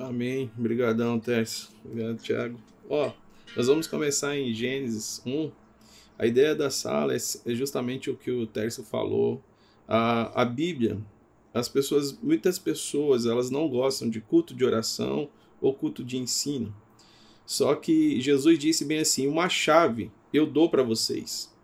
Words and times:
Amém. 0.00 0.50
Obrigadão, 0.58 1.20
Tércio. 1.20 1.68
Obrigado, 1.84 2.16
Tiago. 2.22 2.58
Ó, 2.88 3.12
nós 3.54 3.66
vamos 3.66 3.86
começar 3.86 4.34
em 4.34 4.52
Gênesis 4.54 5.20
1. 5.26 5.52
A 6.18 6.26
ideia 6.26 6.54
da 6.54 6.70
sala 6.70 7.14
é, 7.14 7.18
é 7.18 7.54
justamente 7.54 8.08
o 8.08 8.16
que 8.16 8.30
o 8.30 8.46
Tércio 8.46 8.82
falou. 8.82 9.44
A, 9.86 10.40
a 10.40 10.44
Bíblia, 10.46 10.98
as 11.52 11.68
pessoas, 11.68 12.18
muitas 12.22 12.58
pessoas, 12.58 13.26
elas 13.26 13.50
não 13.50 13.68
gostam 13.68 14.08
de 14.08 14.22
culto 14.22 14.54
de 14.54 14.64
oração 14.64 15.28
ou 15.60 15.74
culto 15.74 16.02
de 16.02 16.16
ensino. 16.16 16.74
Só 17.44 17.74
que 17.74 18.22
Jesus 18.22 18.58
disse 18.58 18.86
bem 18.86 19.00
assim: 19.00 19.26
uma 19.26 19.50
chave 19.50 20.10
eu 20.32 20.46
dou 20.46 20.70
para 20.70 20.82
vocês. 20.82 21.54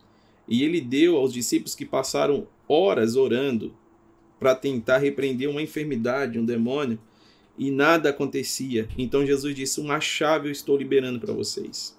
E 0.47 0.63
ele 0.63 0.83
deu 0.83 1.17
aos 1.17 1.33
discípulos 1.33 1.75
que 1.75 1.87
passaram 1.87 2.47
horas 2.69 3.17
orando 3.17 3.75
para 4.39 4.55
tentar 4.55 4.99
repreender 4.99 5.49
uma 5.49 5.63
enfermidade, 5.63 6.39
um 6.39 6.45
demônio, 6.45 6.99
e 7.59 7.71
nada 7.71 8.11
acontecia. 8.11 8.89
Então 8.97 9.25
Jesus 9.25 9.55
disse: 9.55 9.81
Uma 9.81 10.01
chave 10.01 10.49
eu 10.49 10.53
estou 10.53 10.77
liberando 10.77 11.19
para 11.19 11.33
vocês. 11.33 11.97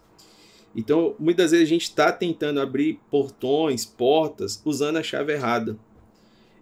Então, 0.76 1.16
muitas 1.18 1.52
vezes 1.52 1.66
a 1.66 1.70
gente 1.70 1.84
está 1.84 2.12
tentando 2.12 2.62
abrir 2.62 3.00
portões, 3.10 3.84
portas, 3.84 4.62
usando 4.64 4.98
a 4.98 5.04
chave 5.04 5.34
errada. 5.34 5.76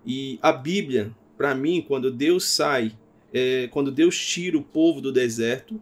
E 0.05 0.39
a 0.41 0.53
Bíblia, 0.53 1.13
para 1.35 1.53
mim, 1.53 1.83
quando 1.85 2.09
Deus 2.09 2.45
sai, 2.45 2.97
é, 3.33 3.67
quando 3.71 3.91
Deus 3.91 4.17
tira 4.17 4.57
o 4.57 4.63
povo 4.63 5.01
do 5.01 5.11
deserto, 5.11 5.81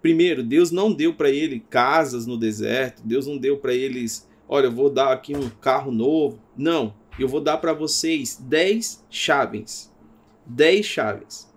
primeiro, 0.00 0.42
Deus 0.42 0.70
não 0.70 0.90
deu 0.90 1.12
para 1.12 1.28
ele 1.28 1.60
casas 1.68 2.24
no 2.26 2.38
deserto, 2.38 3.02
Deus 3.04 3.26
não 3.26 3.36
deu 3.36 3.58
para 3.58 3.74
eles, 3.74 4.26
olha, 4.48 4.66
eu 4.66 4.72
vou 4.72 4.88
dar 4.88 5.12
aqui 5.12 5.36
um 5.36 5.50
carro 5.50 5.92
novo. 5.92 6.40
Não, 6.56 6.94
eu 7.18 7.28
vou 7.28 7.40
dar 7.40 7.58
para 7.58 7.74
vocês 7.74 8.36
10 8.40 9.04
chaves. 9.10 9.92
10 10.46 10.86
chaves. 10.86 11.51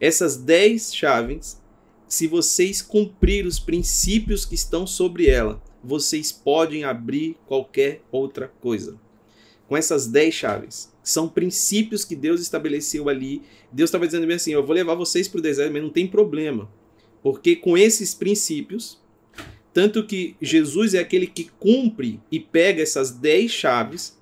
Essas 0.00 0.36
10 0.38 0.94
chaves, 0.94 1.60
se 2.08 2.26
vocês 2.26 2.80
cumprir 2.80 3.44
os 3.44 3.60
princípios 3.60 4.46
que 4.46 4.54
estão 4.54 4.86
sobre 4.86 5.28
ela, 5.28 5.62
vocês 5.84 6.32
podem 6.32 6.84
abrir 6.84 7.36
qualquer 7.46 8.02
outra 8.10 8.48
coisa. 8.48 8.98
Com 9.68 9.76
essas 9.76 10.06
10 10.06 10.34
chaves. 10.34 10.92
São 11.02 11.28
princípios 11.28 12.04
que 12.04 12.16
Deus 12.16 12.40
estabeleceu 12.40 13.08
ali. 13.10 13.42
Deus 13.70 13.88
estava 13.88 14.06
dizendo 14.06 14.26
bem 14.26 14.36
assim: 14.36 14.52
eu 14.52 14.64
vou 14.64 14.74
levar 14.74 14.94
vocês 14.94 15.28
para 15.28 15.38
o 15.38 15.42
deserto, 15.42 15.72
mas 15.72 15.82
não 15.82 15.90
tem 15.90 16.06
problema. 16.06 16.70
Porque 17.22 17.54
com 17.54 17.76
esses 17.76 18.14
princípios, 18.14 18.98
tanto 19.72 20.06
que 20.06 20.34
Jesus 20.40 20.94
é 20.94 20.98
aquele 20.98 21.26
que 21.26 21.44
cumpre 21.58 22.20
e 22.32 22.40
pega 22.40 22.82
essas 22.82 23.10
10 23.10 23.50
chaves 23.50 24.18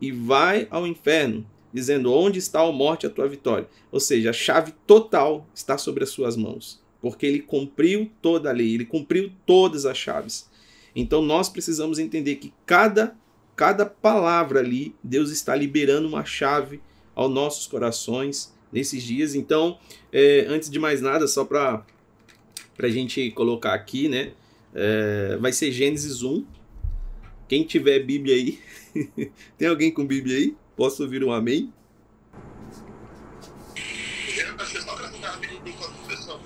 e 0.00 0.10
vai 0.10 0.66
ao 0.68 0.86
inferno, 0.86 1.46
dizendo: 1.72 2.12
Onde 2.12 2.38
está 2.38 2.60
a 2.60 2.72
morte, 2.72 3.06
a 3.06 3.10
tua 3.10 3.28
vitória? 3.28 3.68
Ou 3.90 4.00
seja, 4.00 4.30
a 4.30 4.32
chave 4.32 4.72
total 4.86 5.46
está 5.54 5.78
sobre 5.78 6.04
as 6.04 6.10
suas 6.10 6.36
mãos, 6.36 6.80
porque 7.00 7.26
ele 7.26 7.40
cumpriu 7.40 8.10
toda 8.20 8.50
a 8.50 8.52
lei, 8.52 8.74
ele 8.74 8.84
cumpriu 8.84 9.32
todas 9.46 9.86
as 9.86 9.96
chaves. 9.96 10.50
Então 10.94 11.22
nós 11.22 11.48
precisamos 11.48 11.98
entender 11.98 12.36
que 12.36 12.52
cada, 12.66 13.16
cada 13.56 13.86
palavra 13.86 14.60
ali, 14.60 14.94
Deus 15.02 15.30
está 15.30 15.56
liberando 15.56 16.06
uma 16.08 16.24
chave 16.24 16.80
aos 17.14 17.30
nossos 17.30 17.66
corações 17.66 18.52
nesses 18.70 19.02
dias. 19.02 19.34
Então, 19.34 19.78
é, 20.12 20.46
antes 20.48 20.68
de 20.70 20.78
mais 20.78 21.00
nada, 21.00 21.26
só 21.26 21.44
para 21.44 21.84
a 22.78 22.88
gente 22.88 23.30
colocar 23.30 23.74
aqui, 23.74 24.08
né? 24.08 24.32
É, 24.74 25.36
vai 25.40 25.52
ser 25.52 25.70
Gênesis 25.72 26.22
1. 26.22 26.44
Quem 27.48 27.64
tiver 27.64 28.00
Bíblia 28.00 28.34
aí, 28.34 28.58
Tem 29.58 29.68
alguém 29.68 29.90
com 29.90 30.06
Bíblia 30.06 30.36
aí? 30.36 30.56
Posso 30.76 31.02
ouvir 31.02 31.22
um 31.22 31.32
amém? 31.32 31.72
o 35.88 36.06
pessoal. 36.08 36.40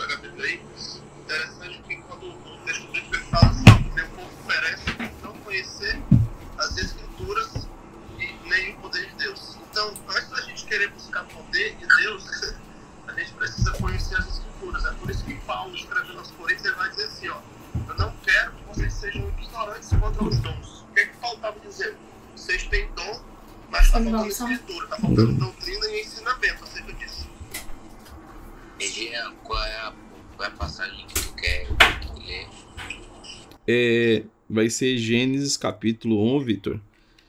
Interessante 1.25 1.83
que 1.83 1.97
quando 2.03 2.29
o 2.29 2.59
texto 2.65 2.87
fala 3.31 3.47
assim, 3.47 3.65
povo 4.15 4.31
não 5.23 5.33
conhecer 5.39 6.01
as 6.59 6.77
Escrituras 6.77 7.69
e 8.19 8.49
nem 8.49 8.75
o 8.75 8.81
poder 8.81 9.07
de 9.11 9.15
Deus. 9.17 9.57
Então, 9.71 9.95
gente 10.43 10.65
querer 10.67 10.89
buscar 10.91 11.25
poder 11.25 11.77
de 11.77 11.87
Deus, 11.87 12.55
a 13.09 13.13
gente 13.13 13.33
precisa 13.33 13.73
conhecer 13.73 14.17
as 14.17 14.29
Escrituras. 14.29 14.85
É 14.85 14.93
por 14.93 15.11
isso 15.11 15.25
que 15.25 15.35
Paulo, 15.41 15.75
escrevendo 15.75 16.21
vai 16.77 16.91
dizer 16.91 17.05
assim: 17.05 17.27
eu 17.27 17.95
não 17.97 18.13
quero 18.25 18.53
que 18.53 18.65
vocês 18.65 18.93
sejam 18.93 19.29
ignorantes 19.29 19.93
dons. 20.41 20.83
O 20.83 20.95
que, 20.95 21.01
é 21.01 21.07
que 21.07 21.17
vocês 22.35 22.67
têm 22.69 22.91
dom, 22.93 23.21
mas 23.77 23.87
está 23.87 24.01
faltando 24.01 24.27
escritura, 24.27 24.85
está 24.85 24.97
faltando 24.97 25.33
doutrina 25.33 25.87
e 25.87 26.01
ensinamento 26.01 26.65
acerca 26.65 26.93
disso. 26.95 27.29
Jean, 28.81 29.33
qual 29.43 29.63
é 29.63 29.77
a, 29.77 29.93
qual 30.37 30.49
é 30.49 30.53
a 30.53 30.55
passagem 30.55 31.07
que 31.07 31.15
tu 31.15 31.35
quer 31.35 31.69
ler? 32.27 32.49
É, 33.69 34.25
vai 34.49 34.71
ser 34.71 34.97
Gênesis 34.97 35.57
capítulo 35.57 36.37
1, 36.37 36.41
Vitor. 36.41 36.81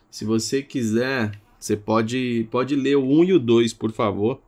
Se 0.09 0.23
você 0.23 0.61
quiser, 0.61 1.31
você 1.59 1.75
pode, 1.75 2.47
pode 2.49 2.75
ler 2.75 2.95
o 2.95 3.05
1 3.05 3.23
e 3.25 3.33
o 3.33 3.39
2, 3.39 3.73
por 3.73 3.91
favor. 3.91 4.41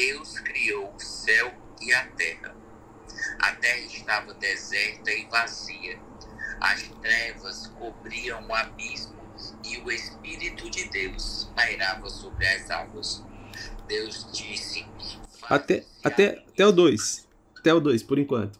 Deus 0.00 0.38
criou 0.38 0.94
o 0.94 0.98
céu 0.98 1.52
e 1.78 1.92
a 1.92 2.06
terra. 2.06 2.56
A 3.38 3.52
terra 3.52 3.80
estava 3.80 4.32
deserta 4.32 5.12
e 5.12 5.26
vazia. 5.26 5.98
As 6.58 6.82
trevas 7.02 7.66
cobriam 7.78 8.48
o 8.48 8.54
abismo 8.54 9.14
e 9.62 9.76
o 9.76 9.92
Espírito 9.92 10.70
de 10.70 10.88
Deus 10.88 11.52
pairava 11.54 12.08
sobre 12.08 12.46
as 12.46 12.70
águas. 12.70 13.22
Deus 13.86 14.26
disse: 14.32 14.86
Até, 15.42 15.84
até, 16.02 16.42
até 16.48 16.66
o 16.66 16.72
2. 16.72 17.28
Até 17.58 17.74
o 17.74 17.80
2, 17.80 18.02
por 18.02 18.18
enquanto. 18.18 18.58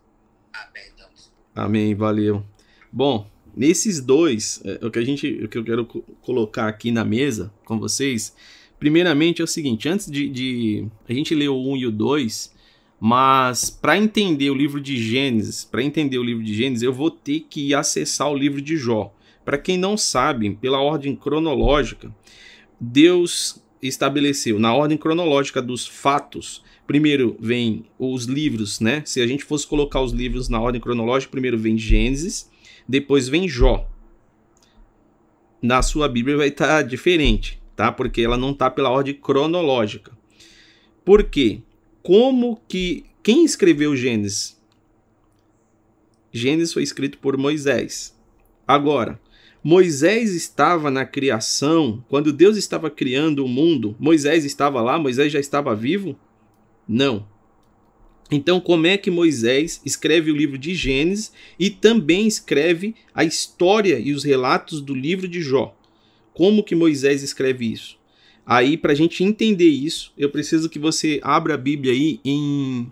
Amém, 1.55 1.95
valeu. 1.95 2.45
Bom, 2.93 3.31
nesses 3.56 3.99
dois, 3.99 4.61
é, 4.62 4.84
o 4.84 4.91
que 4.91 4.99
a 4.99 5.05
gente, 5.05 5.43
o 5.43 5.49
que 5.49 5.56
eu 5.56 5.65
quero 5.65 5.87
colocar 6.21 6.69
aqui 6.69 6.91
na 6.91 7.05
mesa 7.05 7.50
com 7.65 7.81
vocês 7.81 8.37
Primeiramente 8.81 9.43
é 9.43 9.45
o 9.45 9.47
seguinte, 9.47 9.91
antes 9.91 10.11
de, 10.11 10.27
de 10.27 10.87
a 11.07 11.13
gente 11.13 11.35
ler 11.35 11.51
o 11.51 11.73
1 11.73 11.77
e 11.77 11.87
o 11.87 11.93
2, 11.93 12.57
mas 12.99 13.69
para 13.69 13.99
entender 13.99 14.49
o 14.49 14.55
livro 14.55 14.81
de 14.81 14.97
Gênesis, 14.97 15.63
para 15.63 15.83
entender 15.83 16.17
o 16.17 16.25
livro 16.25 16.43
de 16.43 16.55
Gênesis, 16.55 16.83
eu 16.83 16.93
vou 16.93 17.11
ter 17.11 17.41
que 17.41 17.75
acessar 17.75 18.33
o 18.33 18.37
livro 18.37 18.63
de 18.63 18.79
Jó. 18.79 19.15
Para 19.45 19.59
quem 19.59 19.77
não 19.77 19.99
sabe, 19.99 20.57
pela 20.59 20.81
ordem 20.81 21.15
cronológica, 21.15 22.11
Deus 22.81 23.63
estabeleceu 23.83 24.59
na 24.59 24.75
ordem 24.75 24.97
cronológica 24.97 25.61
dos 25.61 25.87
fatos. 25.87 26.65
Primeiro 26.87 27.37
vem 27.39 27.85
os 27.99 28.25
livros, 28.25 28.81
né? 28.81 29.03
Se 29.05 29.21
a 29.21 29.27
gente 29.27 29.45
fosse 29.45 29.67
colocar 29.67 30.01
os 30.01 30.12
livros 30.12 30.49
na 30.49 30.59
ordem 30.59 30.81
cronológica, 30.81 31.31
primeiro 31.31 31.59
vem 31.59 31.77
Gênesis, 31.77 32.51
depois 32.89 33.29
vem 33.29 33.47
Jó. 33.47 33.87
Na 35.61 35.83
sua 35.83 36.09
Bíblia 36.09 36.39
vai 36.39 36.49
estar 36.49 36.67
tá 36.67 36.83
diferente 36.83 37.59
tá? 37.76 37.91
Porque 37.91 38.22
ela 38.22 38.36
não 38.36 38.50
está 38.50 38.70
pela 38.70 38.91
ordem 38.91 39.14
cronológica. 39.14 40.12
Por 41.04 41.25
quê? 41.25 41.60
Como 42.03 42.60
que 42.69 43.04
quem 43.22 43.44
escreveu 43.44 43.97
Gênesis? 43.97 44.60
Gênesis 46.32 46.72
foi 46.72 46.82
escrito 46.82 47.19
por 47.19 47.36
Moisés. 47.36 48.16
Agora, 48.66 49.20
Moisés 49.62 50.34
estava 50.34 50.91
na 50.91 51.04
criação, 51.04 52.03
quando 52.08 52.32
Deus 52.32 52.56
estava 52.56 52.88
criando 52.88 53.44
o 53.44 53.48
mundo, 53.48 53.94
Moisés 53.98 54.44
estava 54.44 54.81
lá, 54.81 54.98
Moisés 54.98 55.32
já 55.32 55.38
estava 55.38 55.75
vivo? 55.75 56.19
Não. 56.88 57.26
Então, 58.31 58.60
como 58.60 58.87
é 58.87 58.97
que 58.97 59.10
Moisés 59.10 59.82
escreve 59.84 60.31
o 60.31 60.37
livro 60.37 60.56
de 60.56 60.75
Gênesis 60.75 61.32
e 61.58 61.69
também 61.69 62.26
escreve 62.26 62.94
a 63.12 63.25
história 63.25 63.99
e 63.99 64.12
os 64.12 64.25
relatos 64.25 64.81
do 64.81 64.94
livro 64.94 65.26
de 65.26 65.43
Jó? 65.43 65.76
Como 66.40 66.64
que 66.64 66.75
Moisés 66.75 67.22
escreve 67.22 67.70
isso? 67.70 67.98
Aí, 68.46 68.78
para 68.78 68.92
a 68.92 68.94
gente 68.94 69.22
entender 69.22 69.69
isso, 69.69 70.10
eu 70.16 70.31
preciso 70.31 70.70
que 70.70 70.78
você 70.78 71.20
abra 71.22 71.52
a 71.52 71.58
Bíblia 71.58 71.92
aí 71.92 72.19
em 72.25 72.90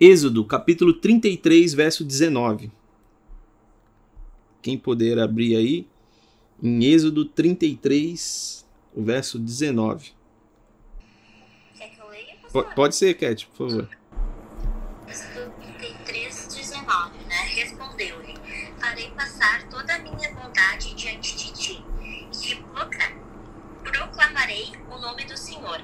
Êxodo, 0.00 0.42
capítulo 0.42 0.94
33, 0.94 1.74
verso 1.74 2.02
19. 2.02 2.72
Quem 4.62 4.78
puder 4.78 5.18
abrir 5.18 5.56
aí, 5.56 5.86
em 6.62 6.82
Êxodo 6.86 7.26
33, 7.26 8.66
o 8.94 9.02
verso 9.02 9.38
19. 9.38 10.12
Quer 11.76 11.90
que 11.90 12.00
eu 12.00 12.08
leia, 12.08 12.36
P 12.50 12.74
pode 12.74 12.96
ser, 12.96 13.12
Cat, 13.12 13.46
por 13.48 13.68
favor. 13.68 13.90
Êxodo 15.06 15.52
33, 15.78 16.46
19, 16.46 17.24
né? 17.26 17.42
Respondeu-lhe: 17.56 18.34
Farei 18.80 19.10
passar 19.10 19.68
toda 19.68 19.96
a 19.96 19.98
minha 19.98 20.32
bondade 20.32 20.94
diante 20.94 21.36
de 21.36 21.51
colocar. 22.82 23.12
proclamarei 23.82 24.72
o 24.90 25.00
nome 25.00 25.24
do 25.24 25.36
Senhor. 25.36 25.80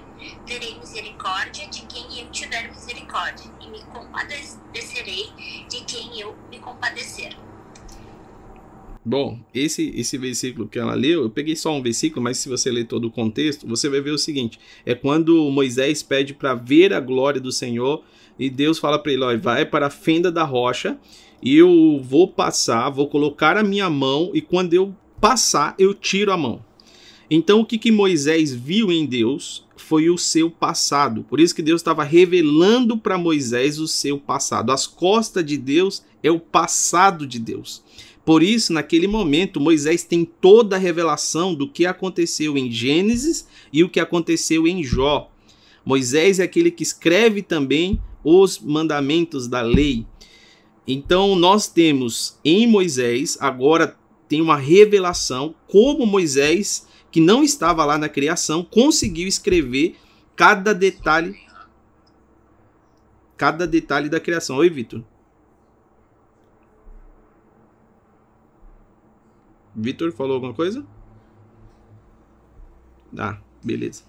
Terei 0.47 0.79
misericórdia 0.79 1.69
de 1.69 1.83
quem 1.87 2.21
eu 2.21 2.31
tiver 2.31 2.69
misericórdia, 2.71 3.51
e 3.61 3.71
me 3.71 3.83
compadecerei 3.85 5.27
de 5.69 5.85
quem 5.85 6.21
eu 6.21 6.37
me 6.51 6.59
compadecer. 6.59 7.37
Bom, 9.05 9.39
esse, 9.55 9.91
esse 9.97 10.19
versículo 10.19 10.69
que 10.69 10.79
ela 10.79 10.95
leu, 10.95 11.23
eu 11.23 11.31
peguei 11.31 11.57
só 11.57 11.73
um 11.75 11.83
versículo, 11.83 12.23
mas 12.23 12.39
se 12.39 12.49
você 12.49 12.71
ler 12.71 12.85
todo 12.85 13.07
o 13.07 13.11
contexto, 13.11 13.67
você 13.67 13.89
vai 13.89 14.01
ver 14.01 14.11
o 14.11 14.19
seguinte: 14.19 14.59
é 14.85 14.95
quando 14.95 15.51
Moisés 15.51 16.03
pede 16.03 16.35
para 16.35 16.55
ver 16.55 16.93
a 16.93 17.01
glória 17.01 17.41
do 17.41 17.51
Senhor 17.51 18.05
e 18.39 18.51
Deus 18.51 18.79
fala 18.79 18.99
para 18.99 19.13
ele: 19.13 19.25
ó, 19.25 19.37
vai 19.39 19.65
para 19.65 19.87
a 19.87 19.91
fenda 19.91 20.31
da 20.31 20.45
rocha 20.45 20.99
e 21.43 21.57
eu 21.57 22.01
vou 22.03 22.29
passar, 22.29 22.91
vou 22.91 23.09
colocar 23.09 23.57
a 23.57 23.63
minha 23.63 23.89
mão 23.89 24.31
e 24.35 24.43
quando 24.43 24.75
eu 24.75 24.95
passar, 25.21 25.75
eu 25.79 25.95
tiro 25.95 26.33
a 26.33 26.37
mão. 26.37 26.68
Então, 27.31 27.61
o 27.61 27.67
que, 27.67 27.77
que 27.77 27.93
Moisés 27.93 28.55
viu 28.55 28.91
em 28.91 29.05
Deus 29.05 29.67
foi 29.77 30.11
o 30.11 30.19
seu 30.19 30.51
passado. 30.51 31.25
Por 31.25 31.41
isso 31.41 31.55
que 31.55 31.63
Deus 31.63 31.81
estava 31.81 32.03
revelando 32.05 32.97
para 32.99 33.17
Moisés 33.17 33.79
o 33.79 33.87
seu 33.87 34.19
passado. 34.19 34.73
As 34.73 34.87
costas 34.87 35.45
de 35.45 35.57
Deus 35.57 36.03
é 36.23 36.31
o 36.31 36.41
passado 36.41 37.27
de 37.27 37.39
Deus. 37.39 37.83
Por 38.25 38.43
isso, 38.43 38.73
naquele 38.73 39.07
momento, 39.07 39.61
Moisés 39.61 40.05
tem 40.05 40.25
toda 40.25 40.77
a 40.77 40.79
revelação 40.79 41.55
do 41.55 41.69
que 41.69 41.87
aconteceu 41.87 42.59
em 42.59 42.71
Gênesis 42.71 43.49
e 43.73 43.83
o 43.83 43.89
que 43.89 44.01
aconteceu 44.01 44.67
em 44.67 44.83
Jó. 44.85 45.31
Moisés 45.85 46.39
é 46.39 46.43
aquele 46.43 46.71
que 46.71 46.83
escreve 46.83 47.41
também 47.41 47.99
os 48.23 48.59
mandamentos 48.59 49.49
da 49.49 49.63
lei. 49.63 50.05
Então, 50.87 51.35
nós 51.37 51.69
temos 51.69 52.39
em 52.45 52.67
Moisés, 52.67 53.39
agora 53.41 53.97
tem 54.29 54.43
uma 54.43 54.57
revelação, 54.57 55.55
como 55.67 56.05
Moisés 56.05 56.87
que 57.11 57.21
não 57.21 57.43
estava 57.43 57.85
lá 57.85 57.97
na 57.99 58.09
criação, 58.09 58.63
conseguiu 58.63 59.27
escrever 59.27 59.97
cada 60.37 60.73
detalhe 60.73 61.37
cada 63.37 63.69
detalhe 63.69 64.09
da 64.09 64.19
criação. 64.19 64.57
Oi, 64.57 64.69
Vitor. 64.69 65.05
Vitor 69.75 70.11
falou 70.11 70.35
alguma 70.35 70.53
coisa? 70.53 70.85
Ah, 73.17 73.39
beleza. 73.63 74.03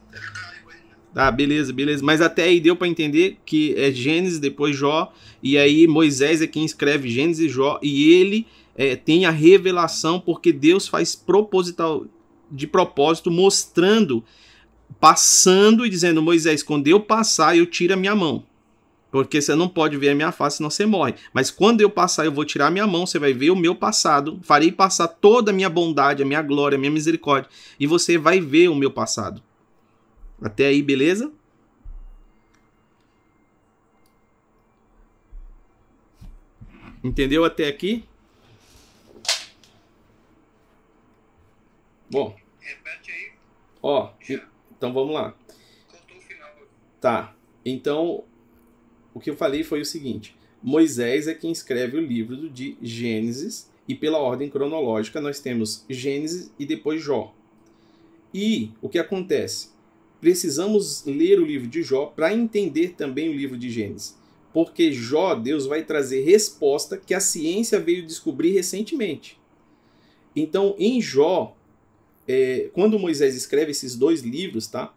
Ah, 1.16 1.32
beleza, 1.32 1.72
beleza. 1.72 2.04
Mas 2.04 2.22
até 2.22 2.44
aí 2.44 2.60
deu 2.60 2.76
para 2.76 2.88
entender 2.88 3.38
que 3.46 3.76
é 3.76 3.92
Gênesis, 3.92 4.40
depois 4.40 4.76
Jó, 4.76 5.14
e 5.44 5.58
aí 5.58 5.88
Moisés 5.88 6.42
é 6.42 6.48
quem 6.48 6.66
escreve 6.66 7.10
Gênesis 7.10 7.46
e 7.46 7.50
Jó, 7.50 7.80
e 7.84 8.12
ele 8.14 8.48
é, 8.76 8.96
tem 8.96 9.26
a 9.26 9.32
revelação 9.32 10.20
porque 10.20 10.52
Deus 10.52 10.88
faz 10.88 11.16
proposital, 11.16 12.06
de 12.52 12.68
propósito, 12.68 13.30
mostrando, 13.32 14.24
passando 15.00 15.86
e 15.86 15.90
dizendo: 15.90 16.22
Moisés, 16.22 16.64
quando 16.64 16.88
eu 16.88 17.00
passar, 17.00 17.58
eu 17.58 17.66
tiro 17.66 17.94
a 17.94 17.98
minha 17.98 18.16
mão. 18.16 18.44
Porque 19.12 19.42
você 19.42 19.56
não 19.56 19.68
pode 19.68 19.98
ver 19.98 20.10
a 20.10 20.16
minha 20.16 20.32
face, 20.32 20.58
senão 20.58 20.70
você 20.70 20.86
morre. 20.86 21.16
Mas 21.34 21.50
quando 21.50 21.82
eu 21.82 21.90
passar, 21.90 22.26
eu 22.26 22.32
vou 22.32 22.46
tirar 22.46 22.68
a 22.68 22.72
minha 22.72 22.86
mão, 22.86 23.08
você 23.08 23.18
vai 23.18 23.34
ver 23.34 23.50
o 23.50 23.56
meu 23.56 23.74
passado. 23.74 24.40
Farei 24.44 24.72
passar 24.72 25.08
toda 25.08 25.50
a 25.50 25.54
minha 25.54 25.70
bondade, 25.70 26.22
a 26.22 26.26
minha 26.26 26.42
glória, 26.44 26.76
a 26.76 26.80
minha 26.80 26.92
misericórdia. 26.92 27.50
E 27.80 27.88
você 27.88 28.18
vai 28.18 28.40
ver 28.40 28.68
o 28.68 28.76
meu 28.76 28.92
passado. 28.92 29.42
Até 30.40 30.68
aí, 30.68 30.84
beleza? 30.84 31.32
Entendeu 37.04 37.44
até 37.44 37.68
aqui? 37.68 38.04
Bom. 42.12 42.36
Repete 42.60 43.12
aí. 43.12 43.32
Ó, 43.82 44.12
então 44.76 44.94
vamos 44.94 45.14
lá. 45.14 45.36
Contou 45.88 46.18
o 46.18 46.22
final. 46.22 46.50
Tá. 47.00 47.36
Então, 47.66 48.24
o 49.14 49.20
que 49.20 49.30
eu 49.30 49.36
falei 49.36 49.64
foi 49.64 49.82
o 49.82 49.86
seguinte: 49.86 50.36
Moisés 50.62 51.28
é 51.28 51.34
quem 51.34 51.52
escreve 51.52 51.98
o 51.98 52.02
livro 52.02 52.50
de 52.50 52.78
Gênesis, 52.82 53.72
e 53.88 53.96
pela 53.96 54.20
ordem 54.20 54.50
cronológica 54.50 55.22
nós 55.22 55.40
temos 55.40 55.86
Gênesis 55.90 56.52
e 56.60 56.66
depois 56.66 57.02
Jó. 57.02 57.34
E 58.34 58.72
o 58.82 58.90
que 58.90 59.00
acontece? 59.00 59.70
Precisamos 60.22 61.04
ler 61.06 61.40
o 61.40 61.46
livro 61.46 61.68
de 61.68 61.82
Jó 61.82 62.08
para 62.08 62.34
entender 62.34 62.96
também 62.96 63.30
o 63.30 63.34
livro 63.34 63.58
de 63.58 63.70
Gênesis. 63.70 64.18
Porque 64.54 64.92
Jó, 64.92 65.34
Deus 65.36 65.66
vai 65.66 65.84
trazer 65.84 66.24
resposta 66.24 66.98
que 66.98 67.14
a 67.14 67.20
ciência 67.20 67.80
veio 67.80 68.06
descobrir 68.06 68.52
recentemente. 68.52 69.40
Então, 70.36 70.76
em 70.78 71.02
Jó, 71.02 71.56
é, 72.32 72.70
quando 72.74 73.00
Moisés 73.00 73.36
escreve 73.36 73.72
esses 73.72 73.96
dois 73.96 74.22
livros, 74.22 74.68
tá? 74.68 74.94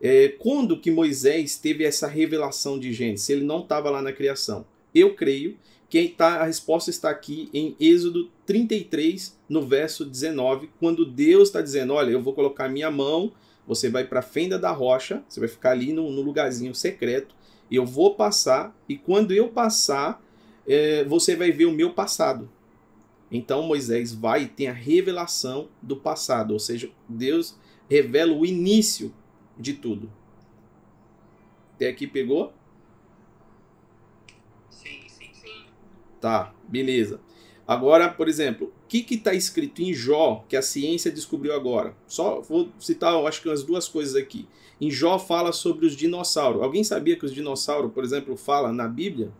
É, 0.00 0.28
quando 0.38 0.78
que 0.78 0.92
Moisés 0.92 1.56
teve 1.56 1.82
essa 1.82 2.06
revelação 2.06 2.78
de 2.78 2.92
Gênesis? 2.92 3.28
Ele 3.28 3.42
não 3.42 3.62
estava 3.62 3.90
lá 3.90 4.00
na 4.00 4.12
criação. 4.12 4.64
Eu 4.94 5.16
creio 5.16 5.56
que 5.90 6.06
tá, 6.08 6.36
a 6.36 6.44
resposta 6.44 6.88
está 6.88 7.10
aqui 7.10 7.48
em 7.52 7.74
Êxodo 7.80 8.30
33, 8.46 9.36
no 9.48 9.62
verso 9.62 10.04
19, 10.04 10.70
quando 10.78 11.04
Deus 11.04 11.48
está 11.48 11.60
dizendo: 11.60 11.94
Olha, 11.94 12.12
eu 12.12 12.22
vou 12.22 12.32
colocar 12.32 12.68
minha 12.68 12.92
mão, 12.92 13.32
você 13.66 13.88
vai 13.88 14.04
para 14.04 14.20
a 14.20 14.22
fenda 14.22 14.56
da 14.56 14.70
rocha, 14.70 15.24
você 15.28 15.40
vai 15.40 15.48
ficar 15.48 15.72
ali 15.72 15.92
no, 15.92 16.12
no, 16.12 16.22
lugarzinho 16.22 16.76
secreto, 16.76 17.34
eu 17.68 17.84
vou 17.84 18.14
passar, 18.14 18.72
e 18.88 18.96
quando 18.96 19.32
eu 19.32 19.48
passar, 19.48 20.22
é, 20.64 21.02
você 21.02 21.34
vai 21.34 21.50
ver 21.50 21.66
o 21.66 21.72
meu 21.72 21.92
passado. 21.92 22.48
Então 23.30 23.62
Moisés 23.62 24.14
vai 24.14 24.44
e 24.44 24.48
tem 24.48 24.68
a 24.68 24.72
revelação 24.72 25.68
do 25.82 25.96
passado, 25.96 26.52
ou 26.52 26.58
seja, 26.58 26.90
Deus 27.08 27.58
revela 27.88 28.32
o 28.32 28.44
início 28.44 29.14
de 29.58 29.74
tudo. 29.74 30.10
Até 31.74 31.88
aqui 31.88 32.06
pegou? 32.06 32.52
Sim, 34.70 35.02
sim, 35.08 35.30
sim. 35.32 35.66
Tá, 36.20 36.54
beleza. 36.66 37.20
Agora, 37.66 38.08
por 38.08 38.28
exemplo, 38.28 38.68
o 38.68 38.88
que 38.88 39.04
está 39.14 39.34
escrito 39.34 39.82
em 39.82 39.92
Jó 39.92 40.44
que 40.48 40.56
a 40.56 40.62
ciência 40.62 41.10
descobriu 41.10 41.52
agora? 41.54 41.94
Só 42.06 42.40
vou 42.40 42.70
citar, 42.78 43.14
acho 43.26 43.42
que 43.42 43.48
umas 43.48 43.62
duas 43.62 43.86
coisas 43.86 44.16
aqui. 44.16 44.48
Em 44.80 44.90
Jó 44.90 45.18
fala 45.18 45.52
sobre 45.52 45.84
os 45.84 45.94
dinossauros. 45.94 46.62
Alguém 46.62 46.82
sabia 46.82 47.16
que 47.16 47.26
os 47.26 47.34
dinossauros, 47.34 47.92
por 47.92 48.02
exemplo, 48.02 48.36
fala 48.38 48.72
na 48.72 48.88
Bíblia? 48.88 49.30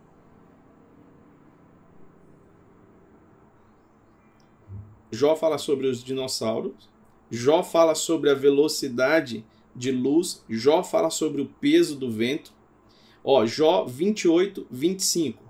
Jó 5.10 5.36
fala 5.36 5.58
sobre 5.58 5.86
os 5.86 6.04
dinossauros. 6.04 6.88
Jó 7.30 7.62
fala 7.62 7.94
sobre 7.94 8.30
a 8.30 8.34
velocidade 8.34 9.44
de 9.74 9.90
luz. 9.90 10.44
Jó 10.48 10.82
fala 10.82 11.10
sobre 11.10 11.40
o 11.40 11.46
peso 11.46 11.96
do 11.96 12.10
vento. 12.10 12.52
Ó, 13.24 13.46
Jó 13.46 13.84
28, 13.84 14.66
25. 14.70 15.42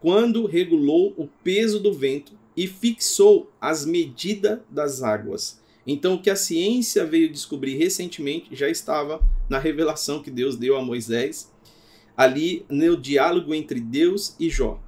Quando 0.00 0.46
regulou 0.46 1.14
o 1.16 1.26
peso 1.42 1.80
do 1.80 1.92
vento 1.92 2.32
e 2.56 2.66
fixou 2.66 3.50
as 3.60 3.84
medidas 3.84 4.60
das 4.70 5.02
águas. 5.02 5.60
Então, 5.86 6.14
o 6.14 6.22
que 6.22 6.30
a 6.30 6.36
ciência 6.36 7.04
veio 7.04 7.30
descobrir 7.30 7.76
recentemente 7.76 8.54
já 8.54 8.68
estava 8.68 9.20
na 9.48 9.58
revelação 9.58 10.22
que 10.22 10.30
Deus 10.30 10.56
deu 10.56 10.76
a 10.76 10.82
Moisés, 10.82 11.52
ali 12.16 12.64
no 12.70 12.96
diálogo 12.96 13.54
entre 13.54 13.80
Deus 13.80 14.36
e 14.38 14.48
Jó 14.48 14.80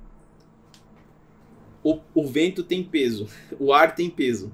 o, 1.86 2.00
o 2.12 2.26
vento 2.26 2.64
tem 2.64 2.82
peso, 2.82 3.28
o 3.60 3.72
ar 3.72 3.94
tem 3.94 4.10
peso. 4.10 4.52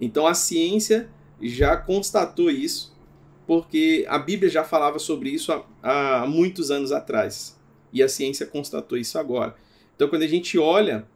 Então 0.00 0.24
a 0.24 0.34
ciência 0.34 1.08
já 1.40 1.76
constatou 1.76 2.48
isso, 2.48 2.96
porque 3.44 4.04
a 4.08 4.18
Bíblia 4.18 4.48
já 4.48 4.62
falava 4.62 5.00
sobre 5.00 5.30
isso 5.30 5.52
há, 5.82 6.22
há 6.22 6.26
muitos 6.26 6.70
anos 6.70 6.92
atrás. 6.92 7.60
E 7.92 8.02
a 8.02 8.08
ciência 8.08 8.46
constatou 8.46 8.96
isso 8.96 9.18
agora. 9.18 9.56
Então 9.96 10.08
quando 10.08 10.22
a 10.22 10.28
gente 10.28 10.56
olha, 10.56 11.08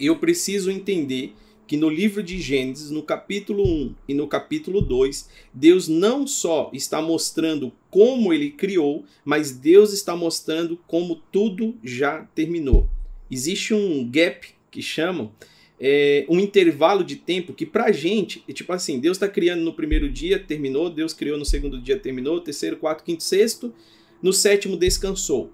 eu 0.00 0.18
preciso 0.18 0.70
entender 0.70 1.34
que 1.66 1.76
no 1.76 1.90
livro 1.90 2.22
de 2.22 2.40
Gênesis, 2.40 2.90
no 2.90 3.02
capítulo 3.02 3.62
1 3.62 3.94
e 4.08 4.14
no 4.14 4.26
capítulo 4.26 4.80
2, 4.80 5.28
Deus 5.52 5.86
não 5.86 6.26
só 6.26 6.70
está 6.72 7.00
mostrando 7.00 7.72
como 7.90 8.32
ele 8.32 8.50
criou, 8.50 9.04
mas 9.22 9.50
Deus 9.50 9.92
está 9.92 10.16
mostrando 10.16 10.78
como 10.86 11.16
tudo 11.30 11.74
já 11.82 12.22
terminou 12.34 12.88
existe 13.34 13.74
um 13.74 14.08
gap 14.10 14.48
que 14.70 14.80
chamam, 14.80 15.32
é, 15.78 16.24
um 16.28 16.38
intervalo 16.40 17.04
de 17.04 17.16
tempo 17.16 17.52
que 17.52 17.66
pra 17.66 17.92
gente, 17.92 18.42
é 18.48 18.52
tipo 18.52 18.72
assim, 18.72 18.98
Deus 18.98 19.16
está 19.16 19.28
criando 19.28 19.62
no 19.62 19.74
primeiro 19.74 20.08
dia, 20.08 20.38
terminou, 20.38 20.88
Deus 20.88 21.12
criou 21.12 21.36
no 21.36 21.44
segundo 21.44 21.80
dia, 21.80 21.98
terminou, 21.98 22.40
terceiro, 22.40 22.76
quarto, 22.76 23.04
quinto, 23.04 23.22
sexto, 23.22 23.74
no 24.22 24.32
sétimo 24.32 24.76
descansou. 24.76 25.52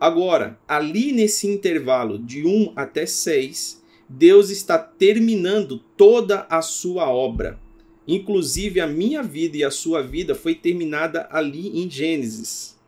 Agora, 0.00 0.58
ali 0.66 1.12
nesse 1.12 1.46
intervalo 1.46 2.18
de 2.18 2.46
1 2.46 2.72
até 2.74 3.04
6, 3.04 3.82
Deus 4.08 4.48
está 4.48 4.78
terminando 4.78 5.78
toda 5.96 6.46
a 6.48 6.62
sua 6.62 7.10
obra. 7.10 7.60
Inclusive 8.06 8.80
a 8.80 8.86
minha 8.86 9.22
vida 9.22 9.58
e 9.58 9.64
a 9.64 9.70
sua 9.70 10.02
vida 10.02 10.34
foi 10.34 10.54
terminada 10.54 11.28
ali 11.30 11.78
em 11.78 11.90
Gênesis. 11.90 12.78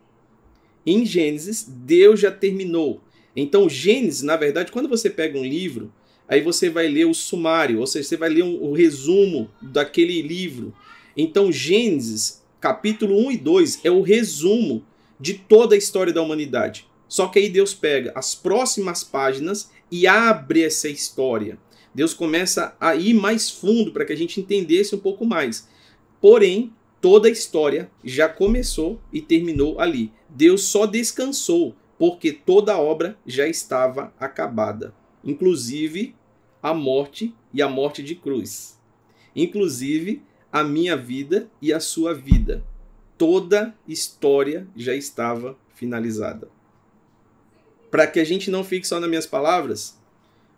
Em 0.87 1.05
Gênesis, 1.05 1.63
Deus 1.69 2.21
já 2.21 2.31
terminou. 2.31 3.03
Então, 3.35 3.69
Gênesis, 3.69 4.23
na 4.23 4.37
verdade, 4.37 4.73
quando 4.73 4.89
você 4.89 5.09
pega 5.09 5.39
um 5.39 5.45
livro, 5.45 5.93
aí 6.29 6.41
você 6.41 6.69
vai 6.69 6.89
ler 6.89 7.07
o 7.07 7.15
sumário, 7.15 7.81
ou 7.81 7.87
seja, 7.87 8.09
você 8.09 8.17
vai 8.17 8.29
ler 8.29 8.43
um, 8.43 8.63
o 8.63 8.73
resumo 8.73 9.51
daquele 9.61 10.21
livro. 10.23 10.75
Então, 11.17 11.53
Gênesis, 11.53 12.43
capítulo 12.61 13.17
1 13.27 13.33
e 13.33 13.37
2, 13.37 13.81
é 13.85 13.91
o 13.91 14.03
resumo 14.03 14.85
de 15.19 15.35
toda 15.35 15.75
a 15.75 15.79
história 15.79 16.13
da 16.13 16.23
humanidade. 16.23 16.87
Só 17.09 17.27
que 17.27 17.39
aí 17.39 17.49
Deus 17.49 17.75
pega 17.75 18.13
as 18.15 18.35
próximas 18.35 19.03
páginas 19.03 19.71
e 19.91 20.07
abre 20.07 20.63
essa 20.63 20.89
história. 20.89 21.59
Deus 21.93 22.15
começa 22.15 22.77
a 22.81 22.95
ir 22.95 23.15
mais 23.15 23.51
fundo 23.51 23.91
para 23.91 24.05
que 24.05 24.13
a 24.13 24.17
gente 24.17 24.41
entendesse 24.41 24.95
um 24.95 24.99
pouco 24.99 25.27
mais. 25.27 25.69
Porém, 26.21 26.73
toda 27.01 27.27
a 27.27 27.31
história 27.31 27.91
já 28.05 28.29
começou 28.29 29.01
e 29.13 29.21
terminou 29.21 29.81
ali. 29.81 30.13
Deus 30.29 30.63
só 30.63 30.87
descansou 30.87 31.75
porque 32.01 32.33
toda 32.33 32.73
a 32.73 32.81
obra 32.81 33.19
já 33.27 33.47
estava 33.47 34.11
acabada, 34.19 34.95
inclusive 35.23 36.17
a 36.63 36.73
morte 36.73 37.35
e 37.53 37.61
a 37.61 37.69
morte 37.69 38.03
de 38.03 38.15
cruz. 38.15 38.81
Inclusive 39.37 40.23
a 40.51 40.65
minha 40.65 40.97
vida 40.97 41.51
e 41.61 41.75
a 41.75 41.79
sua 41.79 42.15
vida. 42.15 42.65
Toda 43.19 43.77
história 43.87 44.67
já 44.75 44.95
estava 44.95 45.59
finalizada. 45.75 46.49
Para 47.91 48.07
que 48.07 48.19
a 48.19 48.25
gente 48.25 48.51
não 48.51 48.65
fique 48.65 48.89
só 48.89 48.99
nas 48.99 49.11
minhas 49.11 49.27
palavras, 49.27 50.01